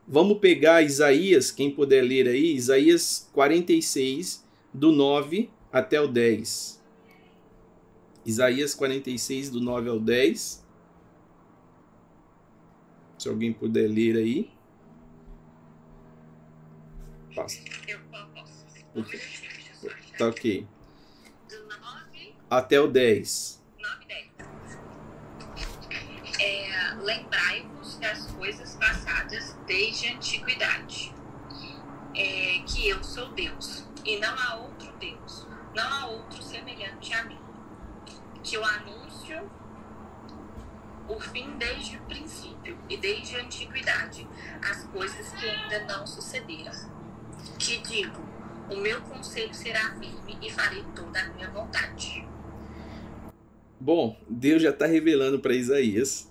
vamos 0.06 0.38
pegar 0.38 0.82
Isaías, 0.82 1.50
quem 1.50 1.72
puder 1.72 2.02
ler 2.02 2.28
aí, 2.28 2.54
Isaías 2.54 3.28
46, 3.32 4.44
do 4.72 4.92
9 4.92 5.50
até 5.72 6.00
o 6.00 6.06
10. 6.06 6.80
Isaías 8.24 8.76
46, 8.76 9.50
do 9.50 9.60
9 9.60 9.88
ao 9.88 9.98
10. 9.98 10.62
Se 13.22 13.28
alguém 13.28 13.52
puder 13.52 13.86
ler 13.86 14.16
aí. 14.16 14.50
Passa. 17.36 17.62
Eu 17.86 18.00
posso. 18.10 18.66
Ok. 18.96 19.20
Tá 20.18 20.26
ok. 20.26 20.66
Do 21.48 21.68
9, 21.68 22.34
Até 22.50 22.80
o 22.80 22.88
10. 22.88 23.62
9 23.78 24.06
10. 24.06 24.28
É, 26.40 26.94
Lembrai-vos 26.96 27.96
das 28.00 28.26
coisas 28.32 28.74
passadas 28.74 29.56
desde 29.68 30.08
a 30.08 30.16
antiguidade. 30.16 31.14
É, 32.16 32.58
que 32.66 32.88
eu 32.88 33.04
sou 33.04 33.28
Deus, 33.34 33.84
e 34.04 34.18
não 34.18 34.36
há 34.36 34.56
outro 34.56 34.92
Deus, 34.98 35.46
não 35.76 35.84
há 35.84 36.06
outro 36.06 36.42
semelhante 36.42 37.14
a 37.14 37.22
mim. 37.22 37.38
Que 38.42 38.56
eu 38.56 38.64
anúncio 38.64 39.48
o 41.14 41.20
fim 41.20 41.56
desde 41.58 41.96
o 41.96 42.00
princípio 42.02 42.78
e 42.88 42.96
desde 42.96 43.36
a 43.36 43.44
antiguidade, 43.44 44.26
as 44.62 44.84
coisas 44.84 45.28
que 45.32 45.48
ainda 45.48 45.84
não 45.84 46.06
sucederam. 46.06 46.72
Que 47.58 47.78
digo, 47.78 48.20
o 48.70 48.76
meu 48.76 49.00
conselho 49.02 49.52
será 49.54 49.94
firme 49.98 50.38
e 50.40 50.50
farei 50.50 50.82
toda 50.94 51.20
a 51.20 51.28
minha 51.32 51.50
vontade. 51.50 52.26
Bom, 53.78 54.16
Deus 54.28 54.62
já 54.62 54.70
está 54.70 54.86
revelando 54.86 55.40
para 55.40 55.54
Isaías. 55.54 56.30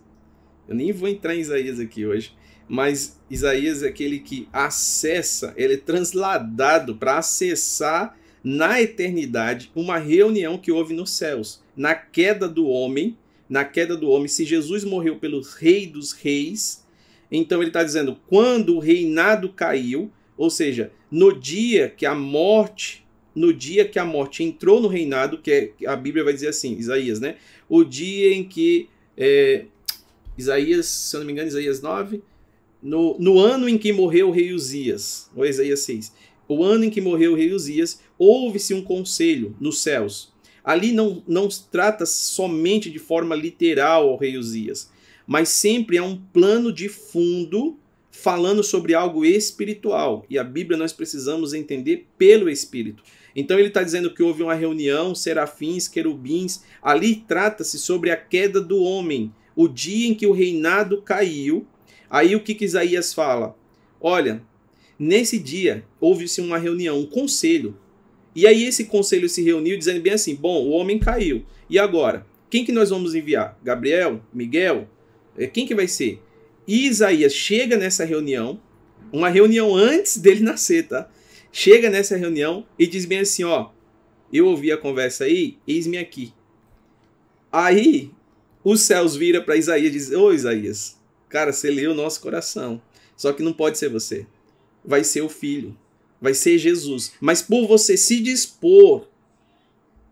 Eu 0.68 0.76
nem 0.76 0.92
vou 0.92 1.10
entrar 1.10 1.36
em 1.36 1.42
Isaías 1.42 1.80
aqui 1.80 2.06
hoje, 2.06 2.36
mas 2.68 3.20
Isaías 3.30 3.84
é 3.84 3.90
aquele 3.90 4.20
que 4.20 4.48
acessa, 4.54 5.54
ele 5.58 5.74
é 5.74 5.78
transladado 5.78 6.96
para 6.96 7.18
acessar 7.18 8.18
na 8.44 8.82
eternidade 8.82 9.72
uma 9.76 9.98
reunião 9.98 10.58
que 10.58 10.72
houve 10.72 10.94
nos 10.94 11.12
céus, 11.12 11.62
na 11.76 11.94
queda 11.94 12.48
do 12.48 12.68
homem, 12.68 13.18
na 13.52 13.66
queda 13.66 13.98
do 13.98 14.10
homem. 14.10 14.30
Se 14.30 14.46
Jesus 14.46 14.86
morreu 14.86 15.18
pelo 15.18 15.42
Rei 15.42 15.86
dos 15.86 16.14
Reis, 16.14 16.88
então 17.30 17.60
ele 17.60 17.70
está 17.70 17.84
dizendo 17.84 18.18
quando 18.28 18.78
o 18.78 18.80
reinado 18.80 19.50
caiu, 19.50 20.10
ou 20.38 20.50
seja, 20.50 20.90
no 21.12 21.38
dia 21.38 21.90
que 21.90 22.06
a 22.06 22.16
morte, 22.16 23.06
no 23.36 23.54
dia 23.54 23.84
que 23.84 24.00
a 24.00 24.06
morte 24.06 24.42
entrou 24.42 24.80
no 24.80 24.88
reinado, 24.88 25.38
que 25.38 25.52
é, 25.52 25.86
a 25.86 25.98
Bíblia 25.98 26.24
vai 26.24 26.32
dizer 26.32 26.48
assim, 26.48 26.78
Isaías, 26.78 27.20
né? 27.20 27.36
O 27.68 27.84
dia 27.84 28.34
em 28.34 28.46
que 28.46 28.88
é, 29.18 29.66
Isaías, 30.38 30.86
se 30.86 31.14
eu 31.14 31.20
não 31.20 31.28
me 31.28 31.34
engano, 31.34 31.50
Isaías 31.50 31.82
9, 31.82 32.24
no, 32.82 33.18
no 33.20 33.38
ano 33.38 33.68
em 33.68 33.78
que 33.78 33.92
morreu 33.92 34.30
o 34.30 34.32
rei 34.32 34.54
Uzias, 34.54 35.30
ou 35.36 35.46
Isaías 35.46 35.82
6, 35.82 36.14
o 36.48 36.64
ano 36.64 36.86
em 36.86 36.90
que 36.90 37.02
morreu 37.02 37.34
o 37.34 37.36
rei 37.36 37.52
Uzias, 37.52 38.00
houve-se 38.18 38.74
um 38.74 38.82
conselho 38.82 39.54
nos 39.60 39.82
céus. 39.82 40.31
Ali 40.64 40.92
não, 40.92 41.24
não 41.28 41.48
trata 41.72 42.06
somente 42.06 42.90
de 42.92 43.00
forma 43.00 43.36
literal 43.36 44.10
ao 44.10 44.18
rei 44.18 44.38
Uzias, 44.38 44.92
mas 45.26 45.50
sempre 45.50 45.98
é 45.98 46.02
um 46.02 46.18
plano 46.18 46.72
de 46.72 46.88
fundo 46.88 47.78
falando 48.12 48.64
sobre 48.64 48.94
algo 48.94 49.26
espiritual. 49.26 50.26
E 50.30 50.38
a 50.38 50.44
Bíblia 50.44 50.78
nós 50.78 50.94
precisamos 50.94 51.54
entender 51.54 52.08
pelo 52.18 52.50
Espírito. 52.50 53.04
Então 53.36 53.58
ele 53.58 53.70
está 53.70 53.82
dizendo 53.82 54.14
que 54.14 54.22
houve 54.22 54.44
uma 54.44 54.54
reunião, 54.54 55.16
serafins, 55.16 55.88
querubins. 55.88 56.64
Ali 56.82 57.16
trata-se 57.16 57.80
sobre 57.80 58.12
a 58.12 58.18
queda 58.18 58.60
do 58.60 58.82
homem, 58.84 59.34
o 59.56 59.68
dia 59.68 60.08
em 60.08 60.14
que 60.14 60.28
o 60.28 60.34
reinado 60.34 61.02
caiu. 61.02 61.66
Aí 62.10 62.36
o 62.36 62.42
que, 62.42 62.54
que 62.54 62.66
Isaías 62.66 63.14
fala? 63.14 63.56
Olha, 64.00 64.44
nesse 65.00 65.40
dia 65.40 65.86
houve-se 66.00 66.42
uma 66.42 66.58
reunião, 66.58 67.00
um 67.00 67.06
conselho. 67.06 67.78
E 68.36 68.48
aí 68.48 68.66
esse 68.66 68.86
conselho 68.86 69.28
se 69.28 69.42
reuniu 69.42 69.78
dizendo 69.78 70.02
bem 70.02 70.14
assim: 70.14 70.36
bom, 70.36 70.64
o 70.64 70.70
homem 70.70 71.00
caiu. 71.00 71.46
E 71.70 71.78
agora? 71.78 72.26
Quem 72.50 72.66
que 72.66 72.72
nós 72.72 72.90
vamos 72.90 73.16
enviar? 73.16 73.58
Gabriel? 73.64 74.22
Miguel? 74.34 74.88
Quem 75.54 75.66
que 75.66 75.76
vai 75.76 75.88
ser? 75.88 76.22
E 76.68 76.86
Isaías 76.86 77.34
chega 77.34 77.78
nessa 77.78 78.06
reunião, 78.06 78.60
uma 79.12 79.30
reunião 79.30 79.76
antes 79.76 80.18
dele 80.18 80.40
nascer, 80.44 80.88
tá? 80.88 81.10
Chega 81.52 81.90
nessa 81.90 82.16
reunião 82.16 82.66
e 82.78 82.88
diz 82.88 83.06
bem 83.06 83.20
assim, 83.20 83.44
ó, 83.44 83.70
eu 84.32 84.48
ouvi 84.48 84.72
a 84.72 84.78
conversa 84.78 85.26
aí, 85.26 85.58
eis-me 85.68 85.98
aqui. 85.98 86.34
Aí 87.52 88.12
os 88.64 88.82
céus 88.82 89.16
vira 89.16 89.42
para 89.42 89.58
Isaías 89.58 89.90
e 89.90 89.92
diz: 89.92 90.12
"Ô 90.12 90.32
Isaías, 90.32 90.98
cara, 91.28 91.52
você 91.52 91.70
leu 91.70 91.92
o 91.92 91.96
nosso 91.96 92.22
coração. 92.22 92.82
Só 93.18 93.34
que 93.34 93.44
não 93.44 93.54
pode 93.54 93.78
ser 93.78 93.90
você. 93.90 94.26
Vai 94.84 95.04
ser 95.04 95.22
o 95.22 95.30
filho, 95.30 95.78
vai 96.22 96.34
ser 96.34 96.58
Jesus. 96.58 97.14
Mas 97.20 97.42
por 97.42 97.68
você 97.68 97.98
se 97.98 98.20
dispor, 98.20 99.08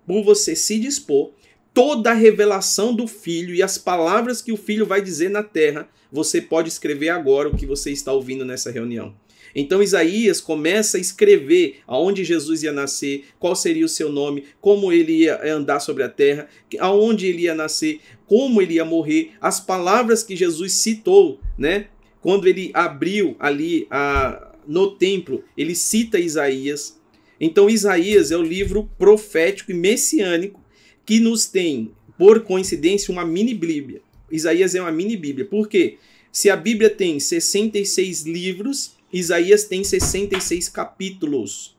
por 0.07 0.23
você 0.23 0.55
se 0.55 0.79
dispor, 0.79 1.31
toda 1.73 2.11
a 2.11 2.15
revelação 2.15 2.93
do 2.93 3.07
filho 3.07 3.53
e 3.53 3.61
as 3.61 3.77
palavras 3.77 4.41
que 4.41 4.51
o 4.51 4.57
filho 4.57 4.85
vai 4.85 5.01
dizer 5.01 5.29
na 5.29 5.43
terra, 5.43 5.87
você 6.11 6.41
pode 6.41 6.67
escrever 6.67 7.09
agora 7.09 7.47
o 7.47 7.55
que 7.55 7.65
você 7.65 7.91
está 7.91 8.11
ouvindo 8.11 8.43
nessa 8.43 8.71
reunião. 8.71 9.13
Então 9.55 9.81
Isaías 9.81 10.39
começa 10.39 10.97
a 10.97 10.99
escrever 10.99 11.79
aonde 11.87 12.23
Jesus 12.23 12.63
ia 12.63 12.71
nascer, 12.71 13.25
qual 13.39 13.55
seria 13.55 13.85
o 13.85 13.89
seu 13.89 14.11
nome, 14.11 14.45
como 14.61 14.91
ele 14.91 15.23
ia 15.23 15.53
andar 15.53 15.79
sobre 15.79 16.03
a 16.03 16.09
terra, 16.09 16.47
aonde 16.79 17.27
ele 17.27 17.43
ia 17.43 17.55
nascer, 17.55 17.99
como 18.27 18.61
ele 18.61 18.75
ia 18.75 18.85
morrer, 18.85 19.31
as 19.41 19.59
palavras 19.59 20.23
que 20.23 20.35
Jesus 20.35 20.73
citou, 20.73 21.39
né? 21.57 21.87
Quando 22.21 22.47
ele 22.47 22.69
abriu 22.73 23.35
ali 23.39 23.87
a, 23.89 24.48
no 24.69 24.91
templo, 24.91 25.43
ele 25.57 25.73
cita 25.73 26.19
Isaías. 26.19 27.01
Então 27.41 27.67
Isaías 27.67 28.29
é 28.29 28.37
o 28.37 28.43
livro 28.43 28.87
profético 28.99 29.71
e 29.71 29.73
messiânico 29.73 30.63
que 31.03 31.19
nos 31.19 31.47
tem, 31.47 31.91
por 32.19 32.43
coincidência, 32.43 33.11
uma 33.11 33.25
mini 33.25 33.55
Bíblia. 33.55 33.99
Isaías 34.31 34.75
é 34.75 34.81
uma 34.81 34.91
mini 34.91 35.17
Bíblia. 35.17 35.43
Por 35.47 35.67
quê? 35.67 35.97
Se 36.31 36.51
a 36.51 36.55
Bíblia 36.55 36.87
tem 36.87 37.19
66 37.19 38.27
livros, 38.27 38.95
Isaías 39.11 39.63
tem 39.63 39.83
66 39.83 40.69
capítulos. 40.69 41.75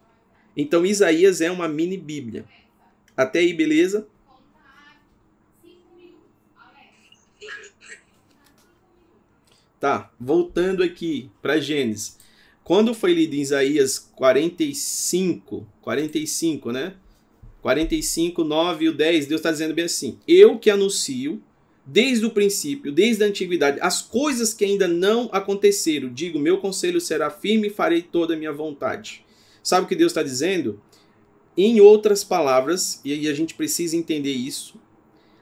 Então 0.56 0.84
Isaías 0.84 1.40
é 1.40 1.48
uma 1.48 1.68
mini 1.68 1.96
Bíblia. 1.96 2.44
Até 3.16 3.38
aí, 3.38 3.54
beleza? 3.54 4.08
Tá, 9.78 10.10
voltando 10.18 10.82
aqui 10.82 11.30
para 11.40 11.60
Gênesis. 11.60 12.18
Quando 12.70 12.94
foi 12.94 13.12
lido 13.12 13.34
em 13.34 13.40
Isaías 13.40 13.98
45, 13.98 15.66
45, 15.82 16.70
né? 16.70 16.94
45, 17.60 18.44
9 18.44 18.84
e 18.84 18.88
o 18.88 18.96
10, 18.96 19.26
Deus 19.26 19.40
está 19.40 19.50
dizendo 19.50 19.74
bem 19.74 19.86
assim: 19.86 20.20
Eu 20.24 20.56
que 20.56 20.70
anuncio 20.70 21.42
desde 21.84 22.24
o 22.26 22.30
princípio, 22.30 22.92
desde 22.92 23.24
a 23.24 23.26
antiguidade, 23.26 23.80
as 23.80 24.00
coisas 24.00 24.54
que 24.54 24.64
ainda 24.64 24.86
não 24.86 25.28
aconteceram. 25.32 26.12
Digo, 26.12 26.38
meu 26.38 26.58
conselho 26.58 27.00
será 27.00 27.28
firme 27.28 27.66
e 27.66 27.70
farei 27.72 28.02
toda 28.02 28.34
a 28.34 28.36
minha 28.36 28.52
vontade. 28.52 29.24
Sabe 29.64 29.86
o 29.86 29.88
que 29.88 29.96
Deus 29.96 30.12
está 30.12 30.22
dizendo? 30.22 30.80
Em 31.56 31.80
outras 31.80 32.22
palavras, 32.22 33.00
e 33.04 33.26
a 33.26 33.34
gente 33.34 33.54
precisa 33.54 33.96
entender 33.96 34.30
isso, 34.30 34.76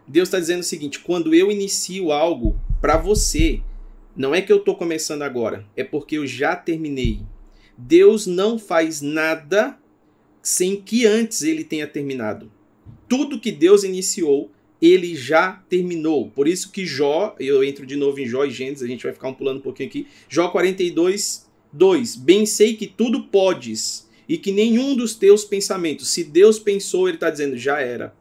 Deus 0.06 0.28
está 0.28 0.40
dizendo 0.40 0.60
o 0.60 0.64
seguinte: 0.64 1.00
quando 1.00 1.34
eu 1.34 1.52
inicio 1.52 2.10
algo 2.10 2.58
para 2.80 2.96
você, 2.96 3.60
não 4.18 4.34
é 4.34 4.42
que 4.42 4.52
eu 4.52 4.56
estou 4.56 4.74
começando 4.74 5.22
agora, 5.22 5.64
é 5.76 5.84
porque 5.84 6.18
eu 6.18 6.26
já 6.26 6.56
terminei. 6.56 7.20
Deus 7.76 8.26
não 8.26 8.58
faz 8.58 9.00
nada 9.00 9.78
sem 10.42 10.74
que 10.74 11.06
antes 11.06 11.42
ele 11.42 11.62
tenha 11.62 11.86
terminado. 11.86 12.50
Tudo 13.08 13.38
que 13.38 13.52
Deus 13.52 13.84
iniciou, 13.84 14.50
ele 14.82 15.14
já 15.14 15.62
terminou. 15.68 16.30
Por 16.30 16.48
isso 16.48 16.72
que 16.72 16.84
Jó, 16.84 17.36
eu 17.38 17.62
entro 17.62 17.86
de 17.86 17.94
novo 17.94 18.18
em 18.18 18.26
Jó 18.26 18.44
e 18.44 18.50
Gênesis, 18.50 18.82
a 18.82 18.88
gente 18.88 19.04
vai 19.04 19.12
ficar 19.12 19.28
um 19.28 19.34
pulando 19.34 19.58
um 19.58 19.62
pouquinho 19.62 19.88
aqui. 19.88 20.08
Jó 20.28 20.48
42, 20.48 21.48
2. 21.72 22.16
Bem 22.16 22.44
sei 22.44 22.74
que 22.74 22.88
tudo 22.88 23.22
podes, 23.28 24.08
e 24.28 24.36
que 24.36 24.50
nenhum 24.50 24.96
dos 24.96 25.14
teus 25.14 25.44
pensamentos, 25.44 26.08
se 26.08 26.24
Deus 26.24 26.58
pensou, 26.58 27.06
ele 27.06 27.18
está 27.18 27.30
dizendo 27.30 27.56
já 27.56 27.80
era. 27.80 28.12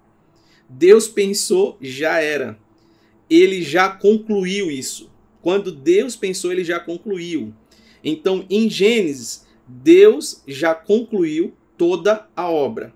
Deus 0.70 1.08
pensou, 1.08 1.76
já 1.82 2.20
era. 2.20 2.58
Ele 3.28 3.64
já 3.64 3.90
concluiu 3.90 4.70
isso. 4.70 5.07
Quando 5.48 5.72
Deus 5.72 6.14
pensou, 6.14 6.52
ele 6.52 6.62
já 6.62 6.78
concluiu. 6.78 7.54
Então, 8.04 8.46
em 8.50 8.70
Gênesis, 8.70 9.48
Deus 9.66 10.44
já 10.46 10.76
concluiu 10.76 11.56
toda 11.78 12.28
a 12.36 12.52
obra. 12.52 12.94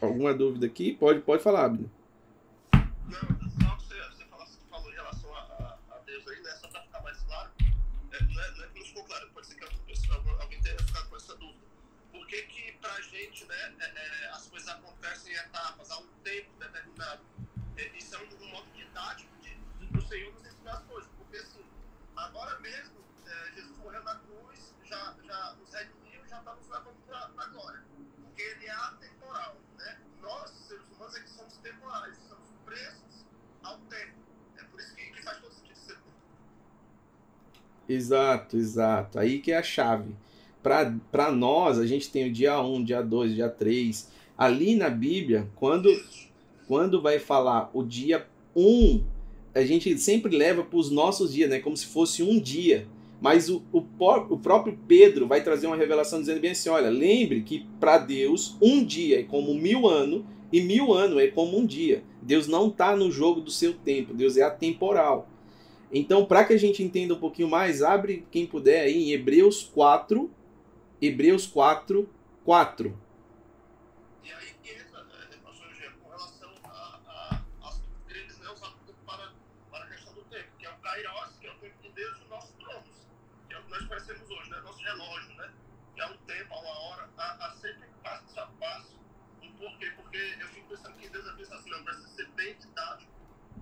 Alguma 0.00 0.32
dúvida 0.32 0.64
aqui? 0.64 0.94
Pode, 0.94 1.20
pode 1.20 1.42
falar, 1.42 1.66
Abner. 1.66 1.90
Não, 2.72 3.20
só 3.20 3.76
que 3.76 3.84
você, 3.84 4.64
falou, 4.70 4.90
em 4.90 4.94
relação 4.94 5.34
a, 5.34 5.76
Deus 6.06 6.26
aí, 6.26 6.42
né? 6.42 6.50
Só 6.58 6.68
para 6.68 6.80
ficar 6.80 7.02
mais 7.02 7.18
claro. 7.18 7.50
É, 7.60 8.16
é, 8.16 8.64
é 8.64 9.26
pode 9.34 9.46
ser 9.46 9.56
que 9.56 9.64
alguém 10.40 10.58
tenha 10.62 10.78
ficado 10.78 11.10
com 11.10 11.16
essa 11.16 11.36
dúvida. 11.36 11.60
Por 12.12 12.26
que 12.26 12.42
que 12.44 12.72
pra 12.80 12.98
gente, 13.02 13.44
né, 13.46 13.74
é, 13.80 13.84
é, 13.84 14.30
as 14.30 14.46
coisas 14.46 14.68
acontecem 14.68 15.25
em 15.25 15.25
etapas, 15.36 15.90
há 15.90 15.98
um 15.98 16.06
tempo 16.22 16.50
determinado? 16.58 17.22
É, 17.76 17.96
isso 17.96 18.14
é 18.14 18.18
um, 18.18 18.44
um 18.44 18.48
modo 18.50 18.66
didático 18.74 19.30
de, 19.40 19.54
de, 19.54 19.86
do 19.86 20.00
Senhor 20.06 20.32
nos 20.32 20.44
ensinar 20.46 20.72
as 20.72 20.84
coisas. 20.84 21.10
Porque 21.18 21.36
assim, 21.36 21.64
agora 22.16 22.58
mesmo, 22.60 22.96
é, 23.26 23.52
Jesus 23.52 23.76
morreu 23.78 24.02
na 24.02 24.16
cruz, 24.16 24.74
já, 24.84 25.14
já 25.24 25.54
nos 25.54 25.72
redimiu, 25.72 26.26
já 26.26 26.38
está 26.38 26.54
nos 26.54 26.68
levando 26.68 26.96
para 27.06 27.30
a 27.36 27.46
glória. 27.48 27.84
Porque 28.22 28.42
ele 28.42 28.66
é 28.66 28.70
atemporal, 28.70 29.56
né? 29.78 30.00
Nós, 30.20 30.50
seres 30.50 30.84
humanos, 30.90 31.16
é 31.16 31.20
que 31.20 31.30
somos 31.30 31.56
temporais, 31.58 32.16
somos 32.28 32.48
presos 32.64 33.26
ao 33.62 33.78
tempo. 33.78 34.16
É 34.56 34.64
por 34.64 34.80
isso 34.80 34.94
que, 34.94 35.10
que 35.10 35.22
faz 35.22 35.38
todo 35.38 35.52
sentido 35.52 35.76
ser 35.76 35.98
Exato, 37.88 38.56
exato. 38.56 39.18
Aí 39.18 39.40
que 39.40 39.52
é 39.52 39.58
a 39.58 39.62
chave. 39.62 40.16
Para 40.62 41.30
nós, 41.30 41.78
a 41.78 41.86
gente 41.86 42.10
tem 42.10 42.28
o 42.28 42.32
dia 42.32 42.60
1, 42.60 42.84
dia 42.84 43.02
2, 43.02 43.34
dia 43.34 43.48
3. 43.48 44.15
Ali 44.36 44.74
na 44.74 44.90
Bíblia, 44.90 45.48
quando, 45.56 45.88
quando 46.66 47.00
vai 47.00 47.18
falar 47.18 47.70
o 47.72 47.82
dia 47.82 48.26
1, 48.54 49.02
a 49.54 49.62
gente 49.62 49.96
sempre 49.98 50.36
leva 50.36 50.62
para 50.62 50.78
os 50.78 50.90
nossos 50.90 51.32
dias, 51.32 51.48
né? 51.48 51.58
Como 51.58 51.76
se 51.76 51.86
fosse 51.86 52.22
um 52.22 52.38
dia. 52.38 52.86
Mas 53.20 53.48
o, 53.48 53.62
o, 53.72 53.78
o, 53.78 54.38
próprio 54.38 54.78
Pedro 54.86 55.26
vai 55.26 55.42
trazer 55.42 55.66
uma 55.66 55.76
revelação 55.76 56.20
dizendo 56.20 56.40
bem 56.40 56.50
assim: 56.50 56.68
olha, 56.68 56.90
lembre 56.90 57.42
que 57.42 57.66
para 57.80 57.96
Deus 57.96 58.56
um 58.60 58.84
dia 58.84 59.20
é 59.20 59.22
como 59.22 59.54
mil 59.54 59.88
anos 59.88 60.22
e 60.52 60.60
mil 60.60 60.92
anos 60.92 61.18
é 61.18 61.28
como 61.28 61.58
um 61.58 61.64
dia. 61.64 62.04
Deus 62.20 62.46
não 62.46 62.68
está 62.68 62.94
no 62.94 63.10
jogo 63.10 63.40
do 63.40 63.50
seu 63.50 63.72
tempo, 63.72 64.12
Deus 64.12 64.36
é 64.36 64.42
atemporal. 64.42 65.28
Então, 65.90 66.26
para 66.26 66.44
que 66.44 66.52
a 66.52 66.58
gente 66.58 66.82
entenda 66.82 67.14
um 67.14 67.18
pouquinho 67.18 67.48
mais, 67.48 67.82
abre 67.82 68.26
quem 68.30 68.46
puder 68.46 68.82
aí 68.82 69.04
em 69.04 69.12
Hebreus 69.12 69.62
4, 69.62 70.30
Hebreus 71.00 71.46
4, 71.46 72.08
4. 72.44 73.06
E 74.24 74.32
aí 74.32 74.56
entra, 74.64 75.04
né, 75.04 75.28
pastor 75.44 75.68
Eugênio, 75.68 75.98
com 76.00 76.08
relação 76.08 76.52
a, 76.64 77.00
a, 77.06 77.42
aos 77.60 77.80
gregos, 78.08 78.38
né, 78.38 78.48
usados 78.50 78.76
para, 79.06 79.32
para 79.70 79.84
a 79.84 79.88
questão 79.88 80.12
do 80.14 80.24
tempo, 80.24 80.48
que 80.58 80.66
é 80.66 80.70
o 80.70 80.76
Kairos, 80.78 81.36
que 81.40 81.46
é 81.46 81.52
o 81.52 81.58
tempo 81.58 81.80
de 81.80 81.88
Deus 81.90 82.18
e 82.18 82.24
o 82.24 82.28
nosso 82.28 82.52
cronos, 82.54 83.06
que 83.48 83.54
é 83.54 83.58
o 83.60 83.62
que 83.62 83.70
nós 83.70 83.86
conhecemos 83.86 84.28
hoje, 84.28 84.50
né, 84.50 84.60
nosso 84.64 84.82
relógio, 84.82 85.34
né, 85.36 85.52
que 85.94 86.00
é 86.00 86.06
um 86.06 86.16
tempo, 86.26 86.54
a 86.54 86.60
uma 86.60 86.80
hora, 86.80 87.08
a, 87.16 87.46
a 87.46 87.50
sempre 87.52 87.88
passo 88.02 88.40
a 88.40 88.46
passo. 88.58 88.98
Um 89.40 89.52
porquê? 89.52 89.92
Porque 89.94 90.18
eu 90.40 90.48
fico 90.48 90.68
pensando 90.68 90.98
que 90.98 91.08
Deus 91.08 91.28
é 91.28 91.32
pensar 91.34 91.54
assim, 91.54 91.70
não, 91.70 91.84
precisa 91.84 92.08
ser 92.08 92.26
bem 92.30 92.56
didático 92.58 93.12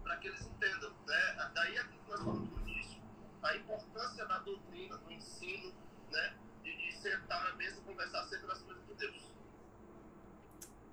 para 0.02 0.16
que 0.16 0.28
eles 0.28 0.46
entendam, 0.46 0.92
né, 1.06 1.50
daí 1.54 1.78
aquilo 1.78 2.04
que 2.04 2.10
nós 2.10 2.20
falamos 2.20 2.50
no 2.50 2.60
início, 2.68 3.02
a 3.42 3.56
importância 3.56 4.24
da 4.26 4.38
doutrina, 4.38 4.98
do 4.98 5.12
ensino, 5.12 5.74
né, 6.10 6.34
de, 6.62 6.76
de 6.76 6.92
sentar 6.96 7.42
na 7.44 7.56
mesa 7.56 7.78
e 7.78 7.82
conversar 7.82 8.20
acerca 8.22 8.46
das 8.46 8.62
coisas 8.62 8.84
de 8.86 8.94
Deus. 8.94 9.34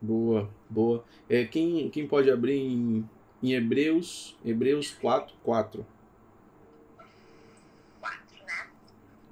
Boa, 0.01 0.50
boa. 0.67 1.05
É, 1.29 1.46
quem, 1.46 1.88
quem 1.91 2.08
pode 2.08 2.31
abrir 2.31 2.58
em, 2.58 3.08
em 3.43 3.53
Hebreus, 3.53 4.36
Hebreus 4.43 4.90
4, 4.90 5.35
4. 5.44 5.85
4, 8.00 8.37
né? 8.48 8.70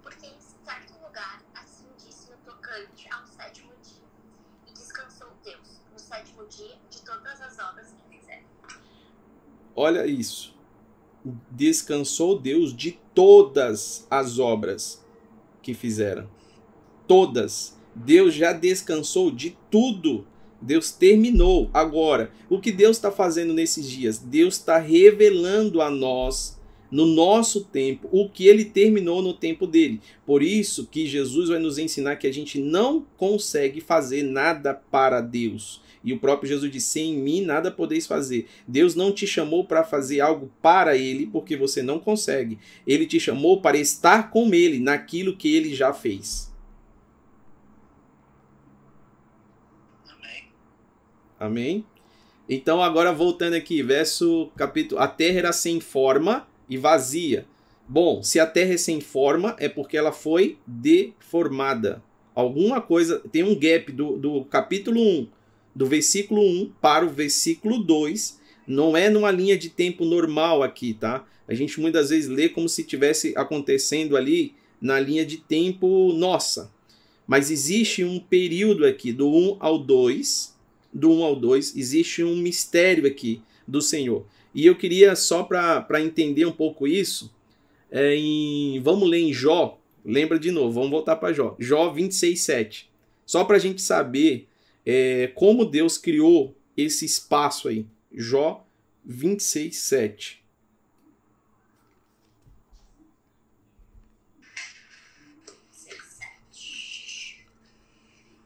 Porque 0.03 0.27
em 0.27 0.39
certo 0.39 0.93
lugar 1.03 1.43
assim 1.55 1.87
disse 1.97 2.29
no 2.29 2.37
tocante 2.37 3.09
ao 3.11 3.25
sétimo 3.25 3.71
dia. 3.81 4.03
E 4.67 4.73
descansou 4.73 5.29
Deus 5.43 5.81
no 5.91 5.97
sétimo 5.97 6.45
dia 6.45 6.75
de 6.91 7.01
todas 7.01 7.41
as 7.41 7.57
obras 7.57 7.91
que 7.91 8.17
fizeram. 8.17 8.45
Olha 9.75 10.05
isso. 10.05 10.55
Descansou 11.49 12.37
Deus 12.39 12.75
de 12.75 12.91
todas 13.15 14.05
as 14.07 14.37
obras 14.37 15.03
que 15.63 15.73
fizeram. 15.73 16.29
Todas. 17.07 17.75
Deus 17.95 18.35
já 18.35 18.53
descansou 18.53 19.31
de 19.31 19.57
tudo. 19.71 20.27
Deus 20.61 20.91
terminou. 20.91 21.69
Agora, 21.73 22.31
o 22.49 22.59
que 22.59 22.71
Deus 22.71 22.97
está 22.97 23.11
fazendo 23.11 23.53
nesses 23.53 23.89
dias? 23.89 24.17
Deus 24.17 24.55
está 24.55 24.77
revelando 24.77 25.81
a 25.81 25.89
nós, 25.89 26.59
no 26.91 27.05
nosso 27.05 27.65
tempo, 27.65 28.09
o 28.11 28.27
que 28.27 28.47
ele 28.47 28.65
terminou 28.65 29.21
no 29.21 29.33
tempo 29.33 29.67
dele. 29.67 30.01
Por 30.25 30.41
isso 30.41 30.87
que 30.87 31.07
Jesus 31.07 31.49
vai 31.49 31.59
nos 31.59 31.77
ensinar 31.77 32.15
que 32.15 32.27
a 32.27 32.33
gente 32.33 32.59
não 32.59 33.05
consegue 33.15 33.79
fazer 33.79 34.23
nada 34.23 34.73
para 34.73 35.21
Deus. 35.21 35.81
E 36.03 36.13
o 36.13 36.19
próprio 36.19 36.49
Jesus 36.49 36.71
disse: 36.71 36.87
Sem 36.87 37.15
mim 37.15 37.41
nada 37.41 37.71
podeis 37.71 38.07
fazer. 38.07 38.47
Deus 38.67 38.95
não 38.95 39.11
te 39.11 39.27
chamou 39.27 39.65
para 39.65 39.83
fazer 39.83 40.21
algo 40.21 40.51
para 40.61 40.95
ele, 40.95 41.27
porque 41.27 41.55
você 41.57 41.81
não 41.81 41.99
consegue. 41.99 42.57
Ele 42.87 43.05
te 43.05 43.19
chamou 43.19 43.61
para 43.61 43.77
estar 43.77 44.29
com 44.29 44.53
ele 44.53 44.79
naquilo 44.79 45.35
que 45.35 45.53
ele 45.55 45.75
já 45.75 45.93
fez. 45.93 46.51
Amém? 50.07 50.43
Amém? 51.39 51.85
Então, 52.49 52.81
agora 52.81 53.13
voltando 53.13 53.53
aqui, 53.53 53.81
verso 53.81 54.49
capítulo. 54.57 54.99
A 54.99 55.07
terra 55.07 55.39
era 55.39 55.53
sem 55.53 55.79
forma 55.79 56.47
e 56.67 56.77
vazia. 56.77 57.45
Bom, 57.87 58.21
se 58.21 58.39
a 58.39 58.45
terra 58.45 58.73
é 58.73 58.77
sem 58.77 58.99
forma, 58.99 59.55
é 59.59 59.69
porque 59.69 59.95
ela 59.95 60.11
foi 60.11 60.57
deformada. 60.67 62.03
Alguma 62.35 62.81
coisa. 62.81 63.19
Tem 63.31 63.43
um 63.43 63.57
gap 63.57 63.91
do, 63.91 64.17
do 64.17 64.45
capítulo 64.45 64.99
1, 64.99 65.27
do 65.75 65.85
versículo 65.85 66.41
1 66.41 66.71
para 66.81 67.05
o 67.05 67.09
versículo 67.09 67.79
2. 67.79 68.39
Não 68.67 68.95
é 68.95 69.09
numa 69.09 69.31
linha 69.31 69.57
de 69.57 69.69
tempo 69.69 70.03
normal 70.05 70.61
aqui, 70.61 70.93
tá? 70.93 71.25
A 71.47 71.53
gente 71.53 71.79
muitas 71.79 72.09
vezes 72.09 72.29
lê 72.29 72.49
como 72.49 72.69
se 72.69 72.83
tivesse 72.83 73.33
acontecendo 73.35 74.15
ali 74.15 74.53
na 74.79 74.99
linha 74.99 75.25
de 75.25 75.37
tempo 75.37 76.13
nossa. 76.13 76.71
Mas 77.25 77.49
existe 77.51 78.03
um 78.03 78.19
período 78.19 78.85
aqui, 78.85 79.11
do 79.11 79.27
1 79.29 79.57
ao 79.59 79.77
2, 79.77 80.55
do 80.93 81.11
1 81.11 81.23
ao 81.23 81.35
2, 81.35 81.75
existe 81.75 82.23
um 82.23 82.35
mistério 82.35 83.07
aqui 83.07 83.41
do 83.67 83.81
Senhor. 83.81 84.25
E 84.53 84.65
eu 84.65 84.75
queria, 84.75 85.15
só 85.15 85.43
para 85.43 86.01
entender 86.01 86.45
um 86.45 86.51
pouco 86.51 86.87
isso, 86.87 87.33
é 87.91 88.15
em, 88.15 88.79
vamos 88.81 89.07
ler 89.07 89.19
em 89.19 89.33
Jó, 89.33 89.79
lembra 90.03 90.39
de 90.39 90.51
novo, 90.51 90.73
vamos 90.73 90.89
voltar 90.89 91.15
para 91.17 91.33
Jó. 91.33 91.55
Jó 91.59 91.91
26, 91.91 92.39
7. 92.39 92.89
Só 93.25 93.43
para 93.43 93.57
a 93.57 93.59
gente 93.59 93.81
saber 93.81 94.47
é, 94.85 95.27
como 95.35 95.65
Deus 95.65 95.97
criou 95.97 96.55
esse 96.75 97.05
espaço 97.05 97.67
aí. 97.67 97.85
Jó 98.11 98.65
26, 99.05 99.77
7. 99.77 100.43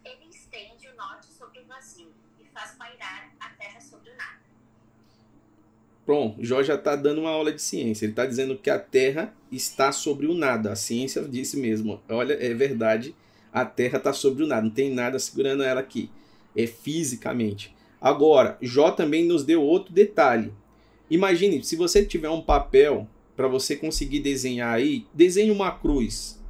Ele 0.03 0.29
estende 0.29 0.87
o 0.89 0.95
norte 0.95 1.27
sobre 1.27 1.59
o 1.59 1.65
vazio 1.65 2.11
e 2.39 2.45
faz 2.53 2.71
pairar 2.71 3.33
a 3.39 3.49
terra 3.51 3.79
sobre 3.79 4.09
o 4.09 4.17
nada. 4.17 4.43
Pronto, 6.05 6.43
Jó 6.43 6.61
já 6.61 6.75
está 6.75 6.95
dando 6.95 7.21
uma 7.21 7.29
aula 7.29 7.51
de 7.51 7.61
ciência. 7.61 8.05
Ele 8.05 8.11
está 8.11 8.25
dizendo 8.25 8.57
que 8.57 8.69
a 8.69 8.77
Terra 8.77 9.33
está 9.51 9.91
sobre 9.91 10.27
o 10.27 10.33
nada. 10.33 10.71
A 10.71 10.75
ciência 10.75 11.21
disse 11.23 11.57
mesmo. 11.57 12.01
Olha, 12.09 12.33
é 12.33 12.53
verdade. 12.53 13.15
A 13.51 13.63
Terra 13.63 13.97
está 13.97 14.11
sobre 14.11 14.43
o 14.43 14.47
nada. 14.47 14.63
Não 14.63 14.69
tem 14.69 14.93
nada 14.93 15.17
segurando 15.17 15.63
ela 15.63 15.79
aqui. 15.79 16.09
É 16.55 16.67
fisicamente. 16.67 17.73
Agora, 18.01 18.57
Jó 18.61 18.91
também 18.91 19.25
nos 19.25 19.45
deu 19.45 19.61
outro 19.61 19.93
detalhe. 19.93 20.51
Imagine, 21.09 21.63
se 21.63 21.75
você 21.75 22.03
tiver 22.03 22.29
um 22.29 22.41
papel 22.41 23.07
para 23.35 23.47
você 23.47 23.75
conseguir 23.75 24.19
desenhar 24.19 24.73
aí, 24.73 25.05
desenhe 25.13 25.51
uma 25.51 25.71
cruz. 25.71 26.41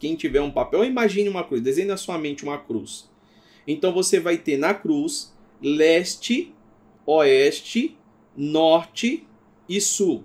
Quem 0.00 0.16
tiver 0.16 0.40
um 0.40 0.50
papel, 0.50 0.84
imagine 0.84 1.28
uma 1.28 1.44
cruz. 1.44 1.62
Desenhe 1.62 1.86
na 1.86 1.96
sua 1.96 2.18
mente 2.18 2.42
uma 2.42 2.58
cruz. 2.58 3.08
Então 3.64 3.92
você 3.92 4.18
vai 4.18 4.36
ter 4.36 4.56
na 4.56 4.74
cruz 4.74 5.32
leste, 5.62 6.52
oeste, 7.06 7.96
norte 8.36 9.26
e 9.68 9.80
sul. 9.80 10.24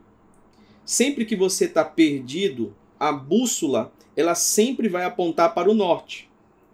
Sempre 0.85 1.25
que 1.25 1.35
você 1.35 1.65
está 1.65 1.83
perdido, 1.83 2.75
a 2.99 3.11
bússola 3.11 3.91
ela 4.15 4.33
sempre 4.33 4.89
vai 4.89 5.03
apontar 5.03 5.53
para 5.53 5.69
o 5.69 5.75
norte, 5.75 6.27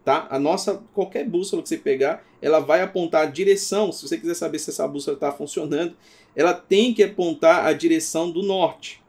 tá? 0.05 0.27
A 0.29 0.39
nossa 0.39 0.81
qualquer 0.93 1.27
bússola 1.27 1.61
que 1.61 1.67
você 1.67 1.77
pegar, 1.77 2.25
ela 2.41 2.59
vai 2.59 2.81
apontar 2.81 3.23
a 3.23 3.29
direção. 3.29 3.91
Se 3.91 4.07
você 4.07 4.17
quiser 4.17 4.35
saber 4.35 4.59
se 4.59 4.69
essa 4.69 4.87
bússola 4.87 5.15
está 5.15 5.31
funcionando, 5.31 5.93
ela 6.35 6.53
tem 6.53 6.93
que 6.93 7.03
apontar 7.03 7.65
a 7.65 7.73
direção 7.73 8.31
do 8.31 8.41
norte. 8.41 9.01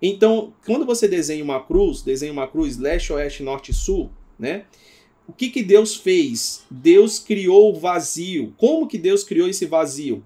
Então, 0.00 0.52
quando 0.64 0.84
você 0.86 1.08
desenha 1.08 1.42
uma 1.42 1.62
cruz, 1.62 2.02
desenha 2.02 2.32
uma 2.32 2.46
cruz 2.46 2.76
leste, 2.78 3.12
oeste, 3.12 3.42
norte 3.42 3.72
sul, 3.72 4.10
né? 4.38 4.64
O 5.26 5.32
que, 5.32 5.48
que 5.48 5.62
Deus 5.62 5.96
fez? 5.96 6.64
Deus 6.70 7.18
criou 7.18 7.70
o 7.70 7.78
vazio. 7.78 8.52
Como 8.56 8.88
que 8.88 8.98
Deus 8.98 9.22
criou 9.22 9.48
esse 9.48 9.66
vazio? 9.66 10.24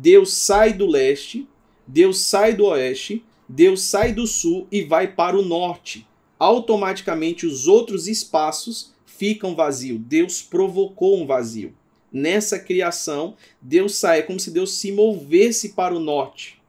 Deus 0.00 0.32
sai 0.32 0.72
do 0.72 0.86
leste, 0.86 1.48
Deus 1.84 2.20
sai 2.20 2.54
do 2.54 2.66
oeste, 2.66 3.24
Deus 3.48 3.82
sai 3.82 4.12
do 4.12 4.28
sul 4.28 4.68
e 4.70 4.80
vai 4.80 5.12
para 5.12 5.36
o 5.36 5.42
norte. 5.42 6.06
Automaticamente 6.38 7.44
os 7.44 7.66
outros 7.66 8.06
espaços 8.06 8.94
ficam 9.04 9.56
vazios. 9.56 9.98
Deus 9.98 10.40
provocou 10.40 11.20
um 11.20 11.26
vazio. 11.26 11.74
Nessa 12.12 12.60
criação, 12.60 13.34
Deus 13.60 13.96
sai, 13.96 14.20
é 14.20 14.22
como 14.22 14.38
se 14.38 14.52
Deus 14.52 14.70
se 14.74 14.92
movesse 14.92 15.70
para 15.70 15.96
o 15.96 15.98
norte. 15.98 16.62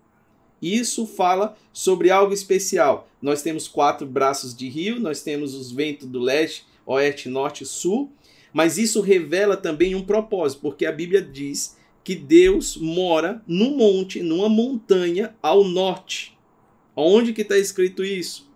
Isso 0.59 1.05
fala 1.05 1.55
sobre 1.71 2.09
algo 2.09 2.33
especial. 2.33 3.07
Nós 3.21 3.43
temos 3.43 3.67
quatro 3.67 4.07
braços 4.07 4.55
de 4.55 4.67
rio, 4.67 4.99
nós 4.99 5.21
temos 5.21 5.53
os 5.53 5.71
ventos 5.71 6.07
do 6.07 6.19
leste, 6.19 6.65
oeste, 6.83 7.29
norte 7.29 7.63
e 7.63 7.67
sul, 7.67 8.11
mas 8.51 8.79
isso 8.79 9.01
revela 9.01 9.55
também 9.55 9.93
um 9.93 10.03
propósito, 10.03 10.61
porque 10.61 10.87
a 10.87 10.91
Bíblia 10.91 11.21
diz 11.21 11.77
que 12.09 12.15
Deus 12.15 12.75
mora 12.75 13.39
num 13.45 13.77
monte, 13.77 14.23
numa 14.23 14.49
montanha 14.49 15.35
ao 15.43 15.63
norte. 15.63 16.35
Onde 16.95 17.33
que 17.33 17.43
está 17.43 17.55
escrito 17.55 18.03
isso? 18.03 18.49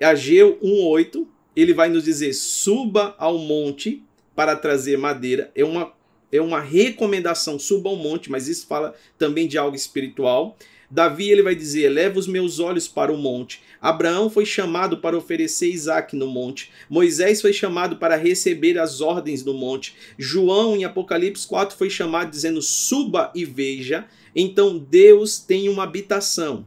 Ageu 0.00 0.56
1,8, 0.62 1.26
ele 1.56 1.74
vai 1.74 1.88
nos 1.88 2.04
dizer, 2.04 2.32
suba 2.34 3.16
ao 3.18 3.36
monte 3.36 4.00
para 4.32 4.54
trazer 4.54 4.96
madeira. 4.96 5.50
É 5.56 5.64
uma, 5.64 5.92
é 6.30 6.40
uma 6.40 6.60
recomendação, 6.60 7.58
suba 7.58 7.90
ao 7.90 7.96
monte, 7.96 8.30
mas 8.30 8.46
isso 8.46 8.68
fala 8.68 8.94
também 9.18 9.48
de 9.48 9.58
algo 9.58 9.74
espiritual. 9.74 10.56
Davi 10.88 11.32
ele 11.32 11.42
vai 11.42 11.56
dizer: 11.56 11.88
Leva 11.88 12.16
os 12.16 12.28
meus 12.28 12.60
olhos 12.60 12.86
para 12.86 13.12
o 13.12 13.16
monte. 13.16 13.60
Abraão 13.80 14.28
foi 14.28 14.44
chamado 14.44 14.98
para 14.98 15.16
oferecer 15.16 15.68
Isaac 15.70 16.16
no 16.16 16.26
monte. 16.26 16.70
Moisés 16.90 17.40
foi 17.40 17.52
chamado 17.52 17.96
para 17.96 18.16
receber 18.16 18.78
as 18.78 19.00
ordens 19.00 19.44
no 19.44 19.54
monte. 19.54 19.94
João, 20.18 20.76
em 20.76 20.84
Apocalipse 20.84 21.46
4, 21.46 21.76
foi 21.76 21.88
chamado 21.88 22.30
dizendo: 22.30 22.60
Suba 22.60 23.30
e 23.34 23.44
veja. 23.44 24.06
Então 24.34 24.78
Deus 24.78 25.38
tem 25.38 25.68
uma 25.68 25.84
habitação. 25.84 26.66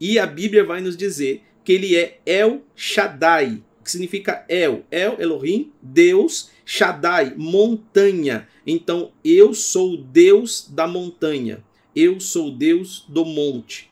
E 0.00 0.18
a 0.18 0.26
Bíblia 0.26 0.64
vai 0.64 0.80
nos 0.80 0.96
dizer 0.96 1.42
que 1.64 1.72
ele 1.72 1.96
é 1.96 2.18
El 2.24 2.62
Shaddai, 2.74 3.62
que 3.84 3.90
significa 3.90 4.44
El. 4.48 4.84
El, 4.90 5.16
Elohim, 5.18 5.72
Deus. 5.82 6.50
Shaddai, 6.64 7.34
montanha. 7.36 8.46
Então 8.66 9.10
eu 9.24 9.54
sou 9.54 9.96
Deus 9.96 10.68
da 10.70 10.86
montanha. 10.86 11.64
Eu 11.96 12.20
sou 12.20 12.50
Deus 12.50 13.04
do 13.08 13.24
monte. 13.24 13.87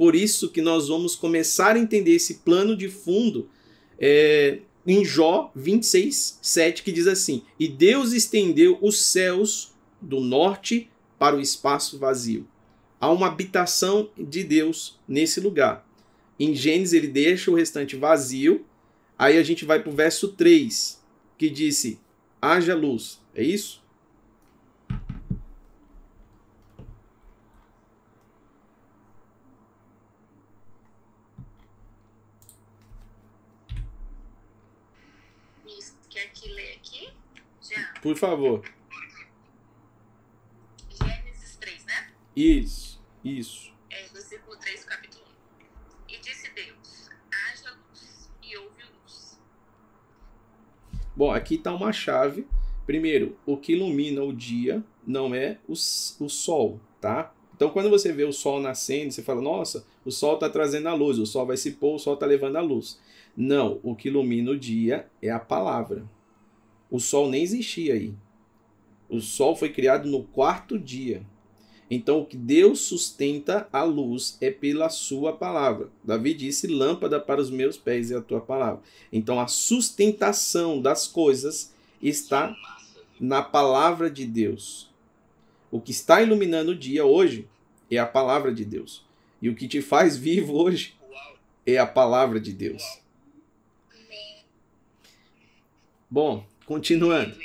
Por 0.00 0.14
isso 0.14 0.48
que 0.48 0.62
nós 0.62 0.88
vamos 0.88 1.14
começar 1.14 1.76
a 1.76 1.78
entender 1.78 2.12
esse 2.12 2.36
plano 2.36 2.74
de 2.74 2.88
fundo 2.88 3.50
é, 3.98 4.60
em 4.86 5.04
Jó 5.04 5.52
26, 5.54 6.38
7, 6.40 6.82
que 6.82 6.90
diz 6.90 7.06
assim: 7.06 7.42
E 7.58 7.68
Deus 7.68 8.14
estendeu 8.14 8.78
os 8.80 8.98
céus 8.98 9.74
do 10.00 10.18
norte 10.18 10.88
para 11.18 11.36
o 11.36 11.40
espaço 11.40 11.98
vazio. 11.98 12.48
Há 12.98 13.10
uma 13.10 13.26
habitação 13.26 14.08
de 14.16 14.42
Deus 14.42 14.98
nesse 15.06 15.38
lugar. 15.38 15.86
Em 16.38 16.54
Gênesis 16.54 16.94
ele 16.94 17.08
deixa 17.08 17.50
o 17.50 17.54
restante 17.54 17.94
vazio. 17.94 18.64
Aí 19.18 19.36
a 19.36 19.42
gente 19.42 19.66
vai 19.66 19.82
para 19.82 19.92
o 19.92 19.94
verso 19.94 20.28
3, 20.28 20.98
que 21.36 21.50
disse: 21.50 22.00
haja 22.40 22.74
luz. 22.74 23.20
É 23.34 23.42
isso? 23.42 23.82
Por 38.02 38.16
favor. 38.16 38.64
Gênesis 40.88 41.56
3, 41.56 41.84
né? 41.84 42.12
Isso, 42.34 43.02
isso. 43.22 43.74
É, 43.90 44.08
versículo 44.08 44.56
3 44.56 44.84
capítulo 44.84 45.24
1. 46.08 46.14
E 46.14 46.18
disse 46.18 46.50
Deus: 46.54 47.10
haja 47.30 47.76
luz, 47.90 48.30
e 48.42 48.56
houve 48.56 48.82
luz. 49.02 49.38
Bom, 51.14 51.30
aqui 51.30 51.56
está 51.56 51.74
uma 51.74 51.92
chave. 51.92 52.46
Primeiro, 52.86 53.36
o 53.44 53.58
que 53.58 53.72
ilumina 53.72 54.22
o 54.22 54.32
dia 54.32 54.82
não 55.06 55.34
é 55.34 55.58
o, 55.68 55.72
o 55.72 56.28
sol, 56.28 56.80
tá? 57.00 57.34
Então, 57.54 57.68
quando 57.68 57.90
você 57.90 58.10
vê 58.10 58.24
o 58.24 58.32
sol 58.32 58.60
nascendo, 58.60 59.12
você 59.12 59.22
fala: 59.22 59.42
Nossa, 59.42 59.86
o 60.06 60.10
sol 60.10 60.34
está 60.34 60.48
trazendo 60.48 60.88
a 60.88 60.94
luz, 60.94 61.18
o 61.18 61.26
sol 61.26 61.44
vai 61.44 61.58
se 61.58 61.72
pôr, 61.72 61.96
o 61.96 61.98
sol 61.98 62.14
está 62.14 62.24
levando 62.24 62.56
a 62.56 62.62
luz. 62.62 62.98
Não, 63.36 63.78
o 63.82 63.94
que 63.94 64.08
ilumina 64.08 64.52
o 64.52 64.58
dia 64.58 65.06
é 65.20 65.30
a 65.30 65.38
palavra. 65.38 66.08
O 66.90 66.98
sol 66.98 67.28
nem 67.28 67.42
existia 67.42 67.94
aí. 67.94 68.14
O 69.08 69.20
sol 69.20 69.56
foi 69.56 69.70
criado 69.70 70.08
no 70.08 70.22
quarto 70.24 70.78
dia. 70.78 71.22
Então, 71.90 72.20
o 72.20 72.26
que 72.26 72.36
Deus 72.36 72.80
sustenta 72.80 73.68
a 73.72 73.82
luz 73.82 74.38
é 74.40 74.50
pela 74.50 74.88
sua 74.88 75.32
palavra. 75.32 75.88
Davi 76.04 76.32
disse: 76.34 76.68
Lâmpada 76.68 77.18
para 77.18 77.40
os 77.40 77.50
meus 77.50 77.76
pés 77.76 78.12
é 78.12 78.16
a 78.16 78.20
tua 78.20 78.40
palavra. 78.40 78.80
Então, 79.12 79.40
a 79.40 79.48
sustentação 79.48 80.80
das 80.80 81.08
coisas 81.08 81.74
está 82.00 82.54
na 83.18 83.42
palavra 83.42 84.08
de 84.08 84.24
Deus. 84.24 84.88
O 85.70 85.80
que 85.80 85.90
está 85.90 86.22
iluminando 86.22 86.72
o 86.72 86.78
dia 86.78 87.04
hoje 87.04 87.48
é 87.90 87.98
a 87.98 88.06
palavra 88.06 88.54
de 88.54 88.64
Deus. 88.64 89.04
E 89.42 89.48
o 89.48 89.54
que 89.54 89.66
te 89.66 89.82
faz 89.82 90.16
vivo 90.16 90.54
hoje 90.54 90.96
é 91.66 91.78
a 91.78 91.86
palavra 91.86 92.40
de 92.40 92.52
Deus. 92.52 93.00
Bom, 96.08 96.44
Continuando. 96.70 97.36